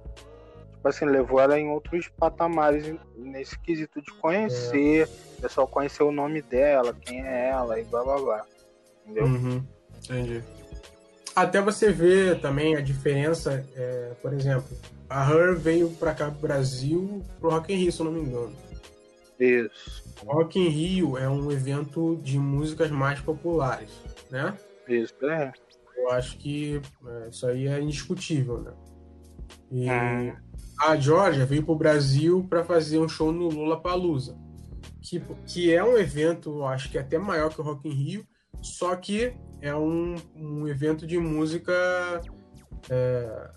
tipo 0.74 0.88
assim, 0.90 1.06
levou 1.06 1.40
ela 1.40 1.58
em 1.58 1.70
outros 1.70 2.10
patamares 2.10 2.94
nesse 3.16 3.58
quesito 3.60 4.02
de 4.02 4.12
conhecer, 4.16 5.08
o 5.38 5.42
pessoal 5.42 5.66
conhecer 5.66 6.04
o 6.04 6.12
nome 6.12 6.42
dela, 6.42 6.94
quem 6.94 7.26
é 7.26 7.48
ela 7.48 7.80
e 7.80 7.86
blá 7.86 8.04
blá 8.04 8.18
blá. 8.18 8.46
Entendeu? 9.06 9.26
Uhum, 9.26 9.64
entendi. 10.04 10.44
Até 11.34 11.62
você 11.62 11.94
ver 11.94 12.42
também 12.42 12.76
a 12.76 12.82
diferença, 12.82 13.66
é, 13.74 14.12
por 14.22 14.34
exemplo, 14.34 14.68
a 15.10 15.30
Her 15.30 15.58
veio 15.58 15.90
pra 15.92 16.14
cá 16.14 16.30
pro 16.32 16.42
Brasil 16.42 17.24
pro 17.40 17.50
Rock 17.50 17.74
in 17.74 17.78
Rio, 17.78 17.92
se 17.92 18.00
eu 18.00 18.06
não 18.06 18.12
me 18.12 18.22
engano. 18.22 18.54
Isso, 19.40 20.04
Rock 20.26 20.60
in 20.60 20.68
Rio 20.68 21.18
é 21.18 21.30
um 21.30 21.50
evento 21.52 22.20
de 22.22 22.38
músicas 22.38 22.92
mais 22.92 23.20
populares, 23.22 23.90
né? 24.30 24.58
isso, 24.88 25.14
é. 25.24 25.52
Eu 25.98 26.10
acho 26.12 26.38
que 26.38 26.82
é, 27.08 27.30
isso 27.30 27.46
aí 27.46 27.68
é 27.68 27.80
indiscutível, 27.82 28.60
né? 28.62 28.72
E 29.72 29.90
Hum. 29.90 30.36
a 30.82 30.96
Georgia 30.98 31.46
veio 31.46 31.64
pro 31.64 31.76
Brasil 31.76 32.46
para 32.50 32.64
fazer 32.64 32.98
um 33.00 33.08
show 33.08 33.32
no 33.32 33.50
Lollapalooza, 33.50 34.38
que, 35.02 35.22
que 35.46 35.74
é 35.74 35.84
um 35.84 35.98
evento, 35.98 36.50
eu 36.50 36.66
acho 36.66 36.90
que 36.90 36.98
é 36.98 37.02
até 37.02 37.18
maior 37.18 37.50
que 37.54 37.62
o 37.62 37.64
Rock 37.64 37.88
in 37.88 37.92
Rio, 37.94 38.28
só 38.62 38.96
que 38.96 39.34
é 39.62 39.74
um, 39.76 40.16
um 40.36 40.68
evento 40.68 41.06
de 41.06 41.18
música. 41.18 41.72
é, 42.90 43.52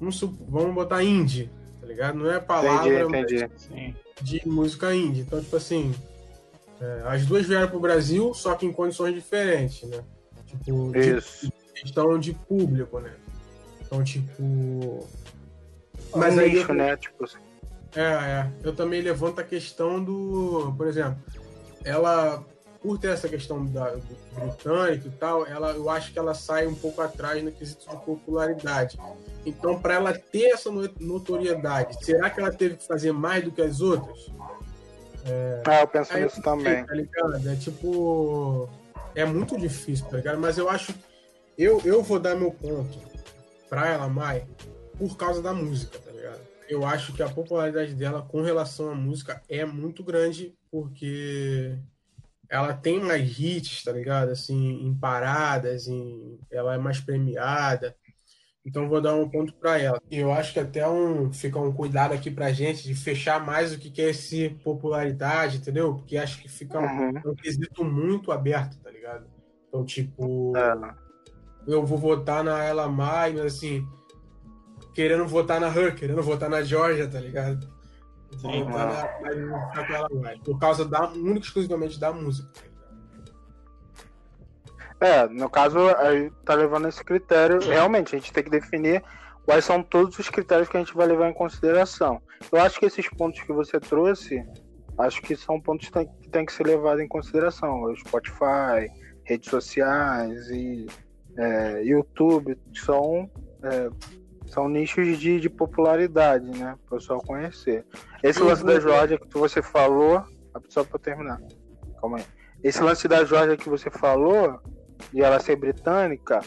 vamos, 0.00 0.20
vamos 0.48 0.74
botar 0.74 1.02
indie, 1.02 1.50
tá 1.80 1.86
ligado? 1.86 2.18
Não 2.18 2.30
é 2.30 2.38
palavra, 2.40 3.02
Entendi, 3.04 3.44
entendi. 3.44 3.96
De 4.20 4.42
música 4.48 4.94
indie. 4.94 5.20
Então, 5.20 5.40
tipo 5.40 5.56
assim, 5.56 5.94
é, 6.80 7.02
as 7.06 7.26
duas 7.26 7.46
vieram 7.46 7.68
pro 7.68 7.80
Brasil, 7.80 8.32
só 8.34 8.54
que 8.54 8.66
em 8.66 8.72
condições 8.72 9.14
diferentes, 9.14 9.88
né? 9.88 10.02
Tipo, 10.46 10.92
de 10.92 11.16
Isso. 11.16 11.52
questão 11.74 12.18
de 12.18 12.32
público, 12.32 13.00
né? 13.00 13.12
Então, 13.80 14.02
tipo. 14.02 15.06
Mas 16.14 16.38
aí 16.38 16.56
eu- 16.56 16.74
né? 16.74 16.96
Tipo 16.96 17.24
assim. 17.24 17.38
É, 17.94 18.02
é. 18.02 18.50
Eu 18.62 18.74
também 18.74 19.00
levanto 19.00 19.40
a 19.40 19.44
questão 19.44 20.02
do. 20.02 20.74
Por 20.76 20.86
exemplo, 20.86 21.18
ela, 21.84 22.44
por 22.82 22.98
ter 22.98 23.08
essa 23.08 23.28
questão 23.28 23.64
da, 23.66 23.90
do 23.90 24.16
britânico 24.34 25.08
e 25.08 25.10
tal, 25.10 25.46
ela, 25.46 25.72
eu 25.72 25.90
acho 25.90 26.12
que 26.12 26.18
ela 26.18 26.34
sai 26.34 26.66
um 26.66 26.74
pouco 26.74 27.00
atrás 27.00 27.42
no 27.42 27.50
quesito 27.50 27.88
de 27.88 27.96
popularidade. 28.04 28.98
Então, 29.44 29.80
para 29.80 29.94
ela 29.94 30.12
ter 30.12 30.50
essa 30.50 30.70
no- 30.70 30.88
notoriedade, 31.00 32.04
será 32.04 32.30
que 32.30 32.40
ela 32.40 32.52
teve 32.52 32.76
que 32.76 32.86
fazer 32.86 33.12
mais 33.12 33.42
do 33.44 33.50
que 33.50 33.60
as 33.62 33.80
outras? 33.80 34.30
Ah, 35.66 35.80
eu 35.80 35.88
penso 35.88 36.16
nisso 36.16 36.40
também. 36.42 36.84
Tá 36.84 36.94
ligado? 36.94 37.48
É 37.48 37.56
tipo. 37.56 38.68
É 39.14 39.24
muito 39.24 39.58
difícil, 39.58 40.06
tá 40.06 40.16
ligado? 40.16 40.38
Mas 40.38 40.56
eu 40.56 40.68
acho. 40.68 40.94
Eu, 41.56 41.80
eu 41.84 42.02
vou 42.02 42.20
dar 42.20 42.36
meu 42.36 42.52
ponto 42.52 42.98
pra 43.68 43.88
ela, 43.88 44.08
Mai, 44.08 44.46
por 44.96 45.16
causa 45.16 45.42
da 45.42 45.52
música, 45.52 45.98
tá 45.98 46.10
ligado? 46.12 46.40
Eu 46.68 46.86
acho 46.86 47.12
que 47.12 47.22
a 47.22 47.28
popularidade 47.28 47.94
dela 47.94 48.22
com 48.22 48.42
relação 48.42 48.90
à 48.90 48.94
música 48.94 49.42
é 49.48 49.64
muito 49.64 50.04
grande, 50.04 50.54
porque 50.70 51.76
ela 52.50 52.72
tem 52.74 53.00
mais 53.02 53.38
hits, 53.38 53.82
tá 53.84 53.92
ligado? 53.92 54.30
Assim, 54.30 54.86
em 54.86 54.94
paradas, 54.94 55.86
em... 55.86 56.38
ela 56.50 56.74
é 56.74 56.78
mais 56.78 57.00
premiada. 57.00 57.94
Então 58.64 58.88
vou 58.88 59.00
dar 59.00 59.14
um 59.14 59.28
ponto 59.28 59.54
pra 59.54 59.78
ela. 59.78 60.00
Eu 60.10 60.30
acho 60.32 60.52
que 60.52 60.60
até 60.60 60.86
um 60.86 61.32
fica 61.32 61.58
um 61.58 61.72
cuidado 61.72 62.12
aqui 62.12 62.30
pra 62.30 62.52
gente 62.52 62.82
de 62.84 62.94
fechar 62.94 63.44
mais 63.44 63.72
o 63.72 63.78
que 63.78 63.90
que 63.90 64.02
é 64.02 64.10
esse 64.10 64.50
popularidade, 64.62 65.56
entendeu? 65.58 65.94
Porque 65.94 66.16
acho 66.18 66.40
que 66.42 66.48
fica 66.48 66.78
um, 66.78 66.82
Uhum. 66.84 67.18
é 67.24 67.28
um 67.28 67.34
quesito 67.34 67.82
muito 67.84 68.30
aberto, 68.30 68.78
tá 68.80 68.90
ligado? 68.90 69.26
Então, 69.68 69.84
tipo, 69.84 70.52
É. 70.56 70.94
eu 71.66 71.84
vou 71.86 71.96
votar 71.96 72.44
na 72.44 72.62
Ela 72.62 72.88
Mai, 72.88 73.32
mas 73.32 73.54
assim, 73.56 73.86
querendo 74.94 75.26
votar 75.26 75.60
na 75.60 75.68
Her, 75.68 75.94
querendo 75.94 76.22
votar 76.22 76.50
na 76.50 76.62
Georgia, 76.62 77.08
tá 77.08 77.20
ligado? 77.20 77.77
Sim, 78.36 78.66
por 80.44 80.58
causa 80.58 80.84
da, 80.84 81.08
única 81.08 81.38
e 81.38 81.40
exclusivamente 81.40 81.98
da 81.98 82.12
música. 82.12 82.48
É, 85.00 85.28
no 85.28 85.48
caso, 85.48 85.78
aí 85.96 86.30
tá 86.44 86.54
levando 86.54 86.88
esse 86.88 87.02
critério. 87.04 87.60
Realmente, 87.60 88.14
a 88.14 88.18
gente 88.18 88.32
tem 88.32 88.42
que 88.42 88.50
definir 88.50 89.02
quais 89.44 89.64
são 89.64 89.82
todos 89.82 90.18
os 90.18 90.28
critérios 90.28 90.68
que 90.68 90.76
a 90.76 90.80
gente 90.80 90.94
vai 90.94 91.06
levar 91.06 91.28
em 91.28 91.32
consideração. 91.32 92.20
Eu 92.52 92.60
acho 92.60 92.78
que 92.78 92.86
esses 92.86 93.08
pontos 93.08 93.40
que 93.40 93.52
você 93.52 93.78
trouxe, 93.80 94.44
acho 94.98 95.22
que 95.22 95.36
são 95.36 95.60
pontos 95.60 95.88
que 95.88 96.28
tem 96.30 96.44
que, 96.44 96.52
ser 96.52 96.66
levados 96.66 97.00
em 97.00 97.08
consideração. 97.08 97.82
O 97.82 97.96
Spotify, 97.96 98.90
redes 99.24 99.48
sociais 99.48 100.50
e 100.50 100.86
é, 101.36 101.82
YouTube 101.84 102.58
são, 102.74 103.30
é, 103.62 103.88
são 104.50 104.68
nichos 104.68 105.18
de, 105.18 105.40
de 105.40 105.48
popularidade, 105.48 106.46
né? 106.58 106.76
Para 106.86 106.96
o 106.96 106.98
pessoal 106.98 107.20
conhecer. 107.20 107.84
Esse 108.22 108.42
lance 108.42 108.64
da 108.64 108.80
Georgia 108.80 109.18
que 109.18 109.38
você 109.38 109.62
falou, 109.62 110.24
só 110.68 110.84
para 110.84 110.98
terminar, 110.98 111.40
calma 112.00 112.18
aí. 112.18 112.24
Esse 112.62 112.82
lance 112.82 113.06
da 113.06 113.24
Georgia 113.24 113.56
que 113.56 113.68
você 113.68 113.90
falou, 113.90 114.60
de 115.12 115.22
ela 115.22 115.38
ser 115.38 115.56
britânica, 115.56 116.40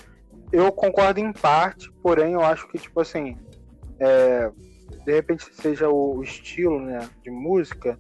eu 0.52 0.72
concordo 0.72 1.20
em 1.20 1.32
parte, 1.32 1.92
porém 2.04 2.34
eu 2.34 2.42
acho 2.42 2.68
que, 2.68 2.78
tipo 2.78 3.00
assim, 3.00 3.38
é, 4.00 4.52
de 5.06 5.14
repente 5.14 5.46
seja 5.54 5.90
o 5.90 6.22
estilo 6.22 6.80
né, 6.80 7.10
de 7.24 7.32
música, 7.32 7.98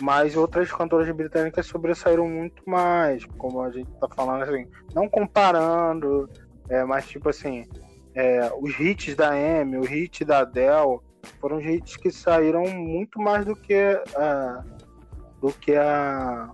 mas 0.00 0.36
outras 0.36 0.70
cantoras 0.72 1.10
britânicas 1.14 1.66
sobressaíram 1.66 2.28
muito 2.28 2.62
mais, 2.68 3.24
como 3.38 3.62
a 3.62 3.70
gente 3.70 3.90
tá 4.00 4.08
falando 4.14 4.42
assim, 4.42 4.66
não 4.94 5.08
comparando, 5.08 6.28
é, 6.68 6.84
mas 6.84 7.06
tipo 7.06 7.28
assim, 7.28 7.66
é, 8.14 8.52
os 8.60 8.78
hits 8.78 9.14
da 9.14 9.30
Amy, 9.30 9.76
o 9.76 9.84
hit 9.84 10.24
da 10.24 10.40
Adele, 10.40 11.00
foram 11.40 11.60
hits 11.60 11.96
que 11.96 12.10
saíram 12.10 12.64
muito 12.68 13.18
mais 13.20 13.44
do 13.44 13.56
que 13.56 13.74
a, 14.16 14.64
do 15.40 15.52
que 15.52 15.74
a 15.74 16.50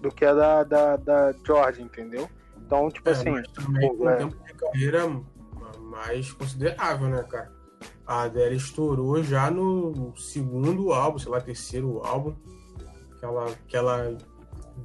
do 0.00 0.10
que 0.10 0.24
a 0.24 0.32
da, 0.32 0.64
da, 0.64 0.96
da 0.96 1.34
George, 1.46 1.82
entendeu? 1.82 2.28
Então, 2.56 2.88
tipo 2.90 3.08
É, 3.08 3.12
assim, 3.12 3.30
mas 3.30 3.46
também 3.48 3.96
com 3.96 4.08
é. 4.08 4.16
tempo 4.16 4.36
de 4.44 4.54
carreira 4.54 5.22
mais 5.90 6.32
considerável, 6.32 7.08
né, 7.08 7.22
cara? 7.24 7.52
A 8.06 8.22
Adele 8.22 8.56
estourou 8.56 9.22
já 9.22 9.50
no 9.50 10.14
segundo 10.16 10.92
álbum, 10.92 11.18
sei 11.18 11.30
lá, 11.30 11.40
terceiro 11.40 12.00
álbum, 12.04 12.34
que 13.18 13.24
ela, 13.24 13.46
que 13.68 13.76
ela 13.76 14.16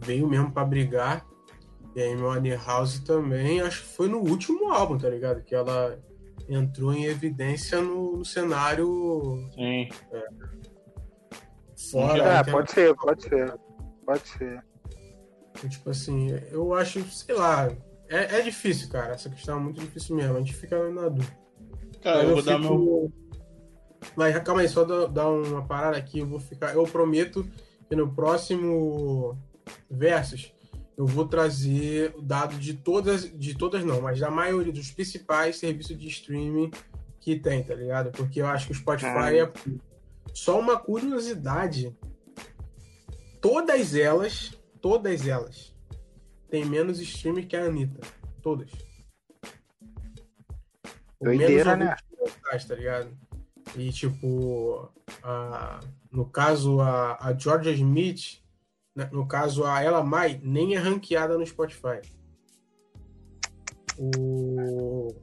veio 0.01 0.27
mesmo 0.27 0.51
pra 0.51 0.65
brigar. 0.65 1.25
E 1.95 2.03
a 2.03 2.11
Amy 2.11 2.53
House 2.55 2.99
também, 2.99 3.61
acho 3.61 3.81
que 3.81 3.87
foi 3.87 4.09
no 4.09 4.17
último 4.17 4.69
álbum, 4.71 4.97
tá 4.97 5.09
ligado? 5.09 5.41
Que 5.41 5.55
ela 5.55 5.97
entrou 6.49 6.93
em 6.93 7.05
evidência 7.05 7.81
no, 7.81 8.17
no 8.17 8.25
cenário 8.25 9.47
Sim. 9.55 9.87
fora. 11.91 12.23
é, 12.23 12.43
pode 12.43 12.71
ser, 12.71 12.95
pode 12.95 13.23
ser, 13.23 13.53
pode 14.05 14.27
ser. 14.27 14.63
Tipo 15.69 15.89
assim, 15.89 16.27
eu 16.51 16.73
acho, 16.73 17.01
sei 17.05 17.33
lá, 17.33 17.69
é, 18.09 18.39
é 18.39 18.41
difícil, 18.41 18.89
cara. 18.89 19.13
Essa 19.13 19.29
questão 19.29 19.57
é 19.57 19.61
muito 19.61 19.79
difícil 19.79 20.15
mesmo. 20.15 20.35
A 20.35 20.39
gente 20.39 20.53
fica 20.53 20.89
na 20.89 21.09
dúvida. 21.09 21.37
Cara, 22.01 22.17
Mas 22.17 22.27
eu 22.27 22.33
vou 22.35 22.43
dar 22.43 22.59
meu. 22.59 23.11
Mas 24.15 24.37
calma 24.39 24.61
aí, 24.61 24.67
só 24.67 24.83
dar 25.07 25.29
uma 25.29 25.65
parada 25.65 25.97
aqui. 25.97 26.19
Eu 26.19 26.27
vou 26.27 26.39
ficar. 26.39 26.75
Eu 26.75 26.83
prometo 26.83 27.49
que 27.87 27.95
no 27.95 28.13
próximo 28.13 29.37
versus 29.89 30.53
eu 30.97 31.05
vou 31.05 31.27
trazer 31.27 32.13
o 32.15 32.21
dado 32.21 32.57
de 32.57 32.73
todas, 32.73 33.29
de 33.37 33.55
todas 33.57 33.83
não, 33.83 34.01
mas 34.01 34.19
da 34.19 34.31
maioria 34.31 34.71
dos 34.71 34.91
principais 34.91 35.57
serviços 35.57 35.97
de 35.97 36.07
streaming 36.07 36.71
que 37.19 37.37
tem, 37.39 37.63
tá 37.63 37.73
ligado? 37.75 38.11
Porque 38.11 38.41
eu 38.41 38.47
acho 38.47 38.67
que 38.67 38.71
o 38.71 38.75
Spotify 38.75 39.39
é 39.39 39.51
só 40.33 40.59
uma 40.59 40.77
curiosidade. 40.77 41.95
Todas 43.41 43.93
elas, 43.95 44.53
todas 44.81 45.27
elas 45.27 45.75
têm 46.49 46.65
menos 46.65 46.99
streaming 46.99 47.47
que 47.47 47.55
a 47.55 47.65
Anitta. 47.65 47.99
Todas. 48.41 48.71
Menos 51.21 51.39
Doideira, 51.39 51.75
né? 51.75 51.95
ouvintes 52.19 52.37
mensais, 52.43 52.65
tá 52.65 52.75
ligado? 52.75 53.17
E 53.75 53.91
tipo, 53.91 54.89
a- 55.23 55.79
no 56.11 56.25
caso 56.25 56.79
a, 56.79 57.17
a 57.19 57.33
Georgia 57.33 57.71
Smith, 57.73 58.39
né, 58.39 58.44
no 59.11 59.27
caso 59.27 59.63
a 59.65 59.83
Ella 59.83 60.03
Mai, 60.03 60.39
nem 60.43 60.75
é 60.75 60.77
ranqueada 60.79 61.37
no 61.37 61.45
Spotify. 61.45 61.99
O, 63.97 65.13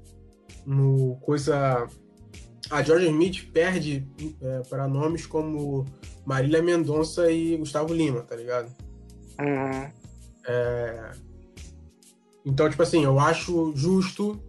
no 0.67 1.17
coisa. 1.23 1.87
A 2.71 2.83
Georgia 2.83 3.09
Smith 3.11 3.51
perde 3.53 4.07
para 4.71 4.89
nomes 4.89 5.27
como 5.27 5.85
Marília 6.25 6.63
Mendonça 6.63 7.31
e 7.31 7.57
Gustavo 7.57 7.93
Lima, 7.93 8.23
tá 8.23 8.35
ligado? 8.35 8.75
Uhum. 9.39 9.91
Então, 12.45 12.69
tipo 12.71 12.83
assim, 12.83 13.05
eu 13.05 13.19
acho 13.21 13.73
justo 13.77 14.43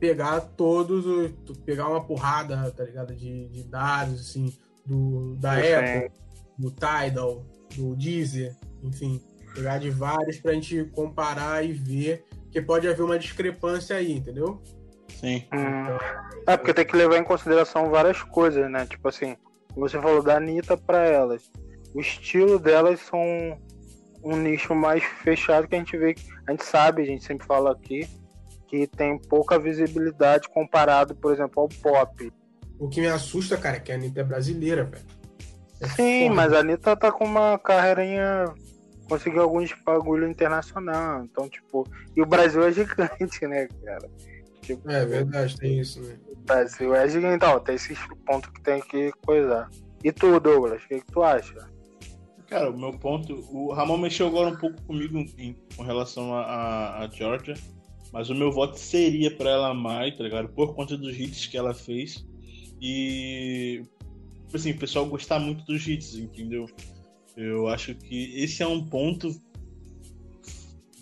pegar 0.00 0.40
todos, 0.40 1.06
os- 1.06 1.58
pegar 1.64 1.88
uma 1.88 2.02
porrada, 2.04 2.70
tá 2.72 2.84
ligado? 2.84 3.14
De, 3.14 3.48
de 3.48 3.62
dados, 3.64 4.20
assim, 4.20 4.52
do, 4.84 5.34
da 5.36 5.52
Apple, 5.54 6.10
do 6.58 6.70
Tidal, 6.70 7.44
do 7.76 7.94
Deezer, 7.96 8.56
enfim, 8.82 9.20
pegar 9.54 9.78
de 9.78 9.90
vários 9.90 10.38
pra 10.38 10.52
gente 10.52 10.84
comparar 10.94 11.64
e 11.64 11.72
ver 11.72 12.24
que 12.50 12.62
pode 12.62 12.88
haver 12.88 13.02
uma 13.02 13.18
discrepância 13.18 13.96
aí, 13.96 14.12
entendeu? 14.12 14.62
Sim. 15.08 15.44
Hum. 15.52 15.98
É, 16.46 16.56
porque 16.56 16.74
tem 16.74 16.86
que 16.86 16.96
levar 16.96 17.18
em 17.18 17.24
consideração 17.24 17.90
várias 17.90 18.22
coisas, 18.22 18.70
né? 18.70 18.86
Tipo 18.86 19.08
assim, 19.08 19.36
você 19.76 20.00
falou 20.00 20.22
da 20.22 20.36
Anitta 20.36 20.76
pra 20.76 21.04
elas. 21.04 21.50
O 21.94 22.00
estilo 22.00 22.58
delas 22.58 23.00
são 23.00 23.20
um 24.22 24.36
nicho 24.36 24.74
mais 24.74 25.02
fechado 25.02 25.66
que 25.66 25.74
a 25.74 25.78
gente 25.78 25.96
vê, 25.96 26.14
a 26.46 26.50
gente 26.50 26.64
sabe, 26.64 27.02
a 27.02 27.06
gente 27.06 27.24
sempre 27.24 27.46
fala 27.46 27.72
aqui, 27.72 28.08
que 28.66 28.86
tem 28.86 29.18
pouca 29.18 29.58
visibilidade 29.58 30.48
comparado, 30.48 31.14
por 31.14 31.32
exemplo, 31.32 31.62
ao 31.62 31.68
pop. 31.68 32.32
O 32.78 32.88
que 32.88 33.00
me 33.00 33.08
assusta, 33.08 33.56
cara, 33.56 33.76
é 33.76 33.80
que 33.80 33.90
a 33.90 33.94
Anitta 33.94 34.20
é 34.20 34.24
brasileira, 34.24 34.84
velho. 34.84 35.17
É 35.80 35.86
Sim, 35.88 36.22
foda. 36.24 36.34
mas 36.34 36.52
a 36.52 36.58
Anitta 36.60 36.96
tá 36.96 37.12
com 37.12 37.24
uma 37.24 37.58
carreirinha. 37.58 38.46
Conseguiu 39.08 39.42
alguns 39.42 39.72
bagulho 39.84 40.28
internacional. 40.28 41.24
Então, 41.24 41.48
tipo. 41.48 41.86
E 42.16 42.20
o 42.22 42.26
Brasil 42.26 42.62
é 42.62 42.72
gigante, 42.72 43.46
né, 43.46 43.68
cara? 43.84 44.10
Tipo, 44.62 44.90
É 44.90 45.06
verdade, 45.06 45.56
tem 45.56 45.78
isso, 45.80 46.00
né? 46.02 46.16
O 46.30 46.36
Brasil 46.44 46.94
é 46.94 47.08
gigante. 47.08 47.36
Então, 47.36 47.58
tem 47.60 47.74
esses 47.76 47.98
pontos 48.26 48.50
que 48.50 48.60
tem 48.62 48.80
que 48.82 49.10
coisar. 49.24 49.70
E 50.04 50.12
tu, 50.12 50.38
Douglas, 50.38 50.82
o 50.82 50.88
que, 50.88 51.00
que 51.00 51.06
tu 51.12 51.22
acha? 51.22 51.68
Cara, 52.48 52.70
o 52.70 52.78
meu 52.78 52.92
ponto. 52.92 53.34
O 53.50 53.72
Ramon 53.72 53.96
mexeu 53.98 54.26
agora 54.26 54.48
um 54.50 54.56
pouco 54.56 54.80
comigo 54.82 55.18
em- 55.38 55.56
com 55.76 55.82
relação 55.82 56.34
a, 56.34 56.42
a, 56.42 57.04
a 57.04 57.08
Georgia. 57.08 57.54
Mas 58.12 58.28
o 58.30 58.34
meu 58.34 58.50
voto 58.50 58.78
seria 58.78 59.30
pra 59.34 59.50
ela 59.50 59.74
mais, 59.74 60.16
tá 60.16 60.22
ligado? 60.24 60.48
Por 60.48 60.74
conta 60.74 60.96
dos 60.96 61.14
hits 61.18 61.46
que 61.46 61.56
ela 61.56 61.72
fez. 61.74 62.26
E. 62.80 63.82
tipo 64.48 64.56
Assim, 64.56 64.70
o 64.72 64.78
pessoal 64.78 65.06
gostar 65.06 65.38
muito 65.38 65.64
dos 65.64 65.86
hits, 65.86 66.14
entendeu? 66.14 66.66
Eu 67.36 67.68
acho 67.68 67.94
que 67.94 68.34
esse 68.42 68.62
é 68.62 68.66
um 68.66 68.84
ponto 68.84 69.30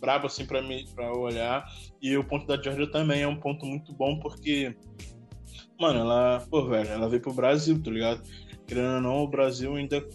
brabo 0.00 0.26
assim 0.26 0.44
para 0.44 0.60
mim 0.60 0.84
para 0.94 1.10
olhar 1.16 1.64
e 2.02 2.14
o 2.16 2.22
ponto 2.24 2.46
da 2.46 2.60
Georgia 2.60 2.90
também 2.90 3.22
é 3.22 3.28
um 3.28 3.40
ponto 3.40 3.64
muito 3.64 3.94
bom 3.94 4.18
porque 4.20 4.76
mano 5.80 6.00
ela 6.00 6.46
pô 6.50 6.66
velho 6.66 6.90
ela 6.90 7.08
veio 7.08 7.22
pro 7.22 7.32
Brasil 7.32 7.82
tá 7.82 7.90
ligado 7.90 8.22
querendo 8.66 8.96
ou 8.96 9.00
não 9.00 9.22
o 9.22 9.28
Brasil 9.28 9.74
ainda 9.74 10.06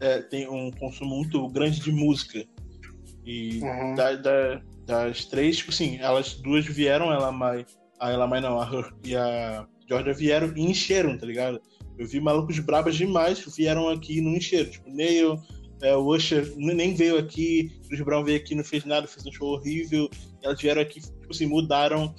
é, 0.00 0.20
tem 0.20 0.46
um 0.46 0.70
consumo 0.72 1.16
muito 1.16 1.48
grande 1.48 1.80
de 1.80 1.90
música 1.90 2.44
e 3.24 3.60
Uhum. 3.62 3.94
da- 3.94 4.16
da- 4.16 4.62
das 4.84 5.24
três 5.24 5.56
tipo 5.56 5.70
assim 5.70 5.96
elas 6.00 6.34
duas 6.34 6.66
vieram 6.66 7.10
ela 7.10 7.32
mai 7.32 7.64
a 7.98 8.10
ela 8.10 8.26
mai 8.26 8.42
não 8.42 8.60
a 8.60 8.70
Her 8.70 8.92
e 9.04 9.16
a 9.16 9.66
Georgia 9.88 10.12
vieram 10.12 10.52
e 10.54 10.60
encheram 10.60 11.16
tá 11.16 11.24
ligado 11.24 11.62
eu 11.98 12.06
vi 12.06 12.20
malucos 12.20 12.58
brabas 12.58 12.96
demais 12.96 13.42
que 13.42 13.50
vieram 13.50 13.88
aqui 13.88 14.18
e 14.18 14.20
não 14.20 14.34
encheram 14.34 14.70
tipo 14.70 14.90
Neil 14.90 15.40
é, 15.82 15.94
o 15.94 16.06
Usher 16.06 16.50
nem 16.56 16.94
veio 16.94 17.18
aqui, 17.18 17.78
Chris 17.86 18.00
Brown 18.00 18.24
veio 18.24 18.38
aqui, 18.38 18.54
não 18.54 18.64
fez 18.64 18.86
nada, 18.86 19.06
fez 19.06 19.26
um 19.26 19.32
show 19.32 19.48
horrível. 19.48 20.08
Elas 20.42 20.58
vieram 20.58 20.80
aqui, 20.80 20.98
tipo 21.00 21.30
assim, 21.30 21.46
mudaram 21.46 22.14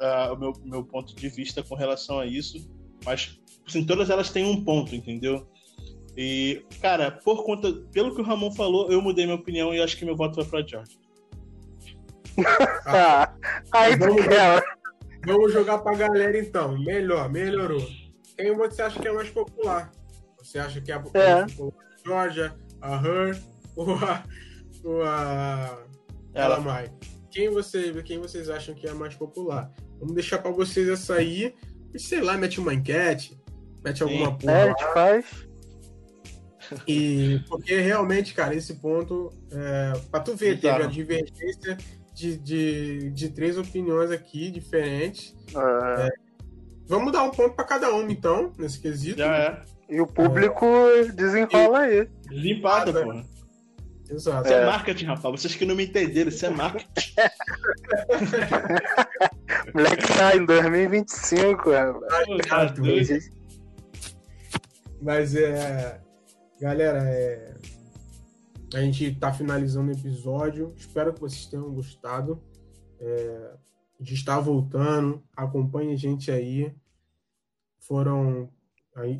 ah, 0.00 0.32
o 0.32 0.38
meu, 0.38 0.52
meu 0.64 0.84
ponto 0.84 1.14
de 1.14 1.28
vista 1.28 1.62
com 1.62 1.74
relação 1.74 2.18
a 2.18 2.24
isso. 2.24 2.66
Mas, 3.04 3.38
tipo 3.46 3.68
assim, 3.68 3.84
todas 3.84 4.08
elas 4.08 4.30
têm 4.30 4.44
um 4.44 4.64
ponto, 4.64 4.94
entendeu? 4.94 5.46
E, 6.16 6.64
cara, 6.80 7.10
por 7.10 7.44
conta, 7.44 7.72
pelo 7.92 8.14
que 8.14 8.22
o 8.22 8.24
Ramon 8.24 8.52
falou, 8.52 8.90
eu 8.90 9.02
mudei 9.02 9.26
minha 9.26 9.36
opinião 9.36 9.74
e 9.74 9.82
acho 9.82 9.98
que 9.98 10.04
meu 10.06 10.16
voto 10.16 10.36
vai 10.36 10.44
pra 10.46 10.66
George. 10.66 10.98
Ah, 12.86 13.34
aí 13.72 13.98
tu 13.98 14.06
Vamos-. 14.06 14.62
Vamos 15.26 15.52
jogar 15.52 15.78
pra 15.78 15.94
galera 15.94 16.38
então. 16.38 16.78
Melhor, 16.78 17.30
melhorou. 17.30 17.86
Quem 18.40 18.56
você 18.56 18.82
acha 18.82 19.00
que 19.00 19.08
é 19.08 19.12
mais 19.12 19.28
popular? 19.30 19.92
Você 20.38 20.58
acha 20.58 20.80
que 20.80 20.90
é 20.90 20.94
a 20.94 20.98
É. 20.98 21.02
popular? 21.02 21.46
A 21.46 22.08
Georgia, 22.08 22.54
a 22.80 22.96
Her 22.96 23.38
ou 23.76 23.94
a, 23.96 24.24
ou 24.84 25.02
a 25.02 25.84
Ela- 26.34 26.54
Ela 26.56 26.60
Mai? 26.60 26.90
Quem, 27.30 27.48
você, 27.50 27.92
quem 28.02 28.18
vocês 28.18 28.48
acham 28.48 28.74
que 28.74 28.86
é 28.86 28.90
a 28.90 28.94
mais 28.94 29.14
popular? 29.14 29.70
Vamos 29.98 30.14
deixar 30.14 30.38
pra 30.38 30.50
vocês 30.50 30.88
essa 30.88 31.14
aí. 31.14 31.54
E 31.94 31.98
sei 31.98 32.20
lá, 32.20 32.36
mete 32.36 32.58
uma 32.60 32.72
enquete, 32.74 33.38
mete 33.84 34.02
alguma 34.02 34.28
É, 34.28 34.30
porra 34.32 34.52
a 34.52 34.64
lá. 34.64 34.66
gente 34.70 34.92
faz. 34.94 35.50
E 36.86 37.40
porque 37.48 37.80
realmente, 37.80 38.32
cara, 38.32 38.54
esse 38.54 38.74
ponto, 38.74 39.30
é, 39.50 39.92
pra 40.10 40.20
tu 40.20 40.36
ver, 40.36 40.60
teve 40.60 40.72
Bizarro. 40.72 40.84
a 40.84 40.86
divergência 40.86 41.76
de, 42.14 42.36
de, 42.38 43.10
de 43.10 43.28
três 43.30 43.58
opiniões 43.58 44.10
aqui 44.10 44.50
diferentes. 44.50 45.34
É, 45.54 46.08
Vamos 46.90 47.12
dar 47.12 47.22
um 47.22 47.30
ponto 47.30 47.54
pra 47.54 47.64
cada 47.64 47.94
uma, 47.94 48.10
então, 48.10 48.52
nesse 48.58 48.80
quesito. 48.80 49.18
Já 49.18 49.36
é. 49.36 49.62
E 49.88 50.00
o 50.00 50.08
público 50.08 50.66
desenrola 51.14 51.82
aí. 51.82 52.08
Desempata, 52.28 52.92
Nada. 52.92 53.04
porra. 53.04 53.24
Exato. 54.10 54.48
Isso 54.48 54.54
é. 54.54 54.62
É. 54.62 54.66
marketing, 54.66 55.04
rapaz. 55.04 55.40
Vocês 55.40 55.54
que 55.54 55.64
não 55.64 55.76
me 55.76 55.86
entenderam, 55.86 56.30
isso 56.30 56.44
é 56.44 56.50
marketing. 56.50 57.14
Moleque 59.72 60.18
tá 60.18 60.36
em 60.36 60.44
2025, 60.44 61.70
rapaz. 61.70 62.26
Pô, 62.26 62.38
tá 62.38 62.64
doido. 62.64 63.18
Mas 65.00 65.36
é. 65.36 66.00
Galera, 66.60 67.04
é. 67.04 67.54
A 68.74 68.80
gente 68.80 69.14
tá 69.14 69.32
finalizando 69.32 69.92
o 69.92 69.94
episódio. 69.94 70.74
Espero 70.76 71.14
que 71.14 71.20
vocês 71.20 71.46
tenham 71.46 71.72
gostado. 71.72 72.42
É... 72.98 73.52
A 74.00 74.02
gente 74.02 74.14
está 74.14 74.40
voltando. 74.40 75.22
Acompanhe 75.36 75.92
a 75.92 75.96
gente 75.96 76.30
aí. 76.30 76.72
Foram. 77.80 78.48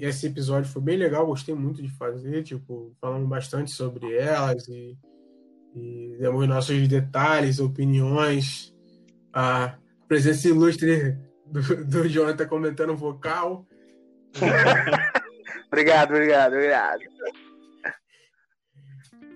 Esse 0.01 0.27
episódio 0.27 0.70
foi 0.70 0.82
bem 0.82 0.97
legal, 0.97 1.27
gostei 1.27 1.55
muito 1.55 1.82
de 1.82 1.89
fazer. 1.90 2.43
Tipo, 2.43 2.93
falamos 3.01 3.28
bastante 3.28 3.70
sobre 3.70 4.15
elas 4.16 4.66
e, 4.69 4.97
e 5.74 6.16
demos 6.19 6.48
nossos 6.48 6.89
detalhes, 6.89 7.61
opiniões. 7.61 8.74
A 9.32 9.77
presença 10.09 10.48
ilustre 10.48 11.16
do, 11.47 11.85
do 11.85 12.09
Jonathan 12.09 12.47
comentando 12.48 12.97
vocal. 12.97 13.66
Obrigado, 15.69 16.11
obrigado, 16.11 16.52
obrigado. 16.52 17.01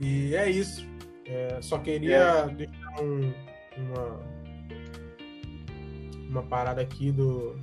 E 0.00 0.34
é 0.34 0.50
isso. 0.50 0.84
É, 1.26 1.62
só 1.62 1.78
queria 1.78 2.46
deixar 2.48 3.00
um- 3.00 3.32
uma, 3.76 4.33
uma 6.34 6.42
parada 6.42 6.80
aqui 6.80 7.12
do. 7.12 7.56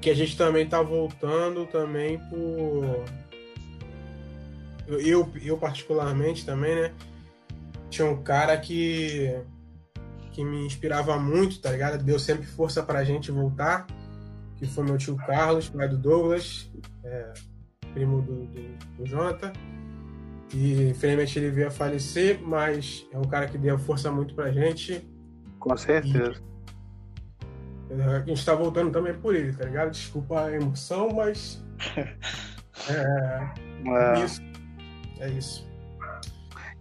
Que 0.00 0.10
a 0.10 0.14
gente 0.14 0.36
também 0.36 0.66
tá 0.68 0.82
voltando 0.82 1.66
também 1.66 2.18
por. 2.28 3.04
Eu, 4.86 5.30
eu, 5.42 5.56
particularmente 5.56 6.44
também, 6.44 6.74
né? 6.74 6.92
Tinha 7.88 8.08
um 8.08 8.22
cara 8.22 8.56
que. 8.58 9.34
que 10.32 10.44
me 10.44 10.66
inspirava 10.66 11.18
muito, 11.18 11.60
tá 11.60 11.70
ligado? 11.70 12.02
Deu 12.02 12.18
sempre 12.18 12.46
força 12.46 12.82
pra 12.82 13.04
gente 13.04 13.30
voltar. 13.30 13.86
Que 14.56 14.66
foi 14.66 14.84
meu 14.84 14.98
tio 14.98 15.16
Carlos, 15.16 15.70
pai 15.70 15.88
do 15.88 15.96
Douglas, 15.96 16.70
é, 17.02 17.32
primo 17.94 18.20
do, 18.20 18.44
do, 18.44 18.96
do 18.98 19.06
Jonathan. 19.06 19.52
E 20.52 20.90
infelizmente 20.90 21.38
ele 21.38 21.50
veio 21.50 21.68
a 21.68 21.70
falecer, 21.70 22.40
mas 22.42 23.06
é 23.10 23.18
um 23.18 23.22
cara 23.22 23.46
que 23.46 23.56
deu 23.56 23.78
força 23.78 24.10
muito 24.10 24.34
pra 24.34 24.50
gente. 24.50 25.08
Com 25.58 25.76
certeza. 25.76 26.49
A 27.90 28.20
gente 28.20 28.44
tá 28.44 28.54
voltando 28.54 28.92
também 28.92 29.14
por 29.14 29.34
ele, 29.34 29.52
tá 29.52 29.64
ligado? 29.64 29.90
Desculpa 29.90 30.44
a 30.44 30.52
emoção, 30.52 31.10
mas. 31.10 31.62
É, 32.88 33.50
É, 33.86 34.24
isso. 34.24 34.40
É 35.18 35.28
isso. 35.28 35.68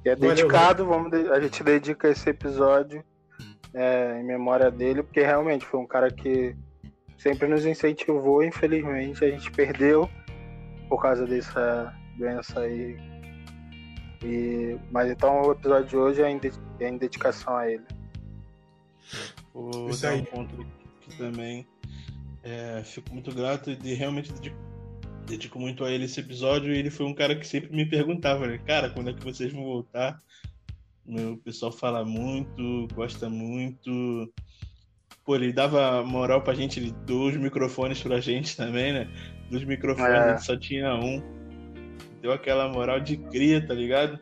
e 0.05 0.09
é 0.09 0.15
Valeu, 0.15 0.33
dedicado, 0.33 0.85
vamos 0.85 1.11
a 1.29 1.41
gente 1.41 1.61
dedica 1.61 2.07
esse 2.07 2.29
episódio 2.29 3.03
é, 3.73 4.17
em 4.21 4.23
memória 4.23 4.71
dele, 4.71 5.03
porque 5.03 5.19
realmente 5.21 5.65
foi 5.65 5.77
um 5.77 5.85
cara 5.85 6.09
que 6.09 6.55
sempre 7.17 7.49
nos 7.49 7.65
incentivou, 7.65 8.41
infelizmente 8.41 9.25
a 9.25 9.29
gente 9.29 9.51
perdeu 9.51 10.09
por 10.87 11.01
causa 11.01 11.25
dessa 11.27 11.93
doença 12.17 12.61
aí. 12.61 12.97
E, 14.23 14.77
mas 14.89 15.11
então 15.11 15.41
o 15.41 15.51
episódio 15.51 15.85
de 15.89 15.97
hoje 15.97 16.21
é 16.21 16.29
em, 16.29 16.37
de- 16.39 16.53
é 16.79 16.87
em 16.87 16.97
dedicação 16.97 17.57
a 17.57 17.69
ele. 17.69 17.83
Vou 19.53 19.89
Isso 19.89 20.01
dar 20.03 20.11
aí. 20.11 20.21
um 20.21 20.25
ponto 20.25 20.65
também. 21.17 21.67
É, 22.43 22.81
fico 22.83 23.13
muito 23.13 23.33
grato 23.33 23.69
e 23.71 23.75
de- 23.75 23.93
realmente 23.93 24.31
dedico, 25.25 25.59
muito 25.59 25.83
a 25.83 25.91
ele 25.91 26.05
esse 26.05 26.19
episódio. 26.19 26.73
E 26.73 26.77
ele 26.77 26.89
foi 26.89 27.05
um 27.05 27.13
cara 27.13 27.35
que 27.35 27.45
sempre 27.45 27.75
me 27.75 27.85
perguntava, 27.85 28.47
né? 28.47 28.57
cara, 28.65 28.89
quando 28.89 29.09
é 29.09 29.13
que 29.13 29.23
vocês 29.23 29.51
vão 29.51 29.63
voltar? 29.63 30.17
Meu, 31.05 31.33
o 31.33 31.37
pessoal 31.37 31.71
fala 31.71 32.05
muito, 32.05 32.87
gosta 32.93 33.29
muito. 33.29 34.31
Pô, 35.25 35.35
ele 35.35 35.51
dava 35.53 36.03
moral 36.03 36.41
pra 36.41 36.53
gente, 36.53 36.79
ele 36.79 36.91
deu 37.05 37.23
os 37.23 37.35
microfones 37.35 38.01
pra 38.01 38.19
gente 38.19 38.55
também, 38.55 38.93
né? 38.93 39.07
Dos 39.49 39.63
microfones 39.63 40.11
É. 40.13 40.17
a 40.17 40.29
gente 40.35 40.45
só 40.45 40.55
tinha 40.57 40.93
um. 40.95 41.21
Deu 42.21 42.31
aquela 42.31 42.67
moral 42.69 42.99
de 42.99 43.17
cria, 43.17 43.65
tá 43.65 43.73
ligado? 43.73 44.19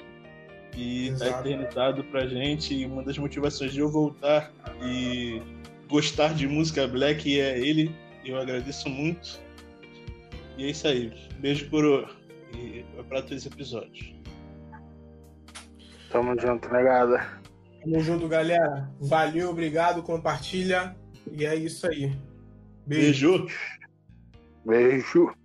E 0.76 1.08
tá 1.18 1.26
Exato. 1.26 1.48
eternizado 1.48 2.04
pra 2.06 2.28
gente. 2.28 2.74
E 2.74 2.86
uma 2.86 3.04
das 3.04 3.18
motivações 3.18 3.74
de 3.74 3.80
eu 3.80 3.90
voltar 3.90 4.52
e 4.84 5.42
gostar 5.88 6.34
de 6.34 6.48
música 6.48 6.88
black 6.88 7.40
é 7.40 7.60
ele. 7.60 7.94
Eu 8.26 8.38
agradeço 8.38 8.90
muito. 8.90 9.40
E 10.58 10.66
é 10.66 10.70
isso 10.70 10.88
aí. 10.88 11.14
Beijo 11.40 11.70
por 11.70 12.10
e 12.54 12.84
pra 13.08 13.22
todos 13.22 13.46
os 13.46 13.52
episódios. 13.52 14.16
Tamo 16.10 16.40
junto, 16.40 16.70
negada. 16.70 17.42
Tamo 17.82 18.00
junto, 18.00 18.28
galera. 18.28 18.90
Valeu, 19.00 19.50
obrigado, 19.50 20.02
compartilha. 20.02 20.96
E 21.32 21.46
é 21.46 21.56
isso 21.56 21.88
aí. 21.88 22.16
Beijo. 22.86 23.46
Beijo. 23.46 23.48
Beijo. 24.66 25.37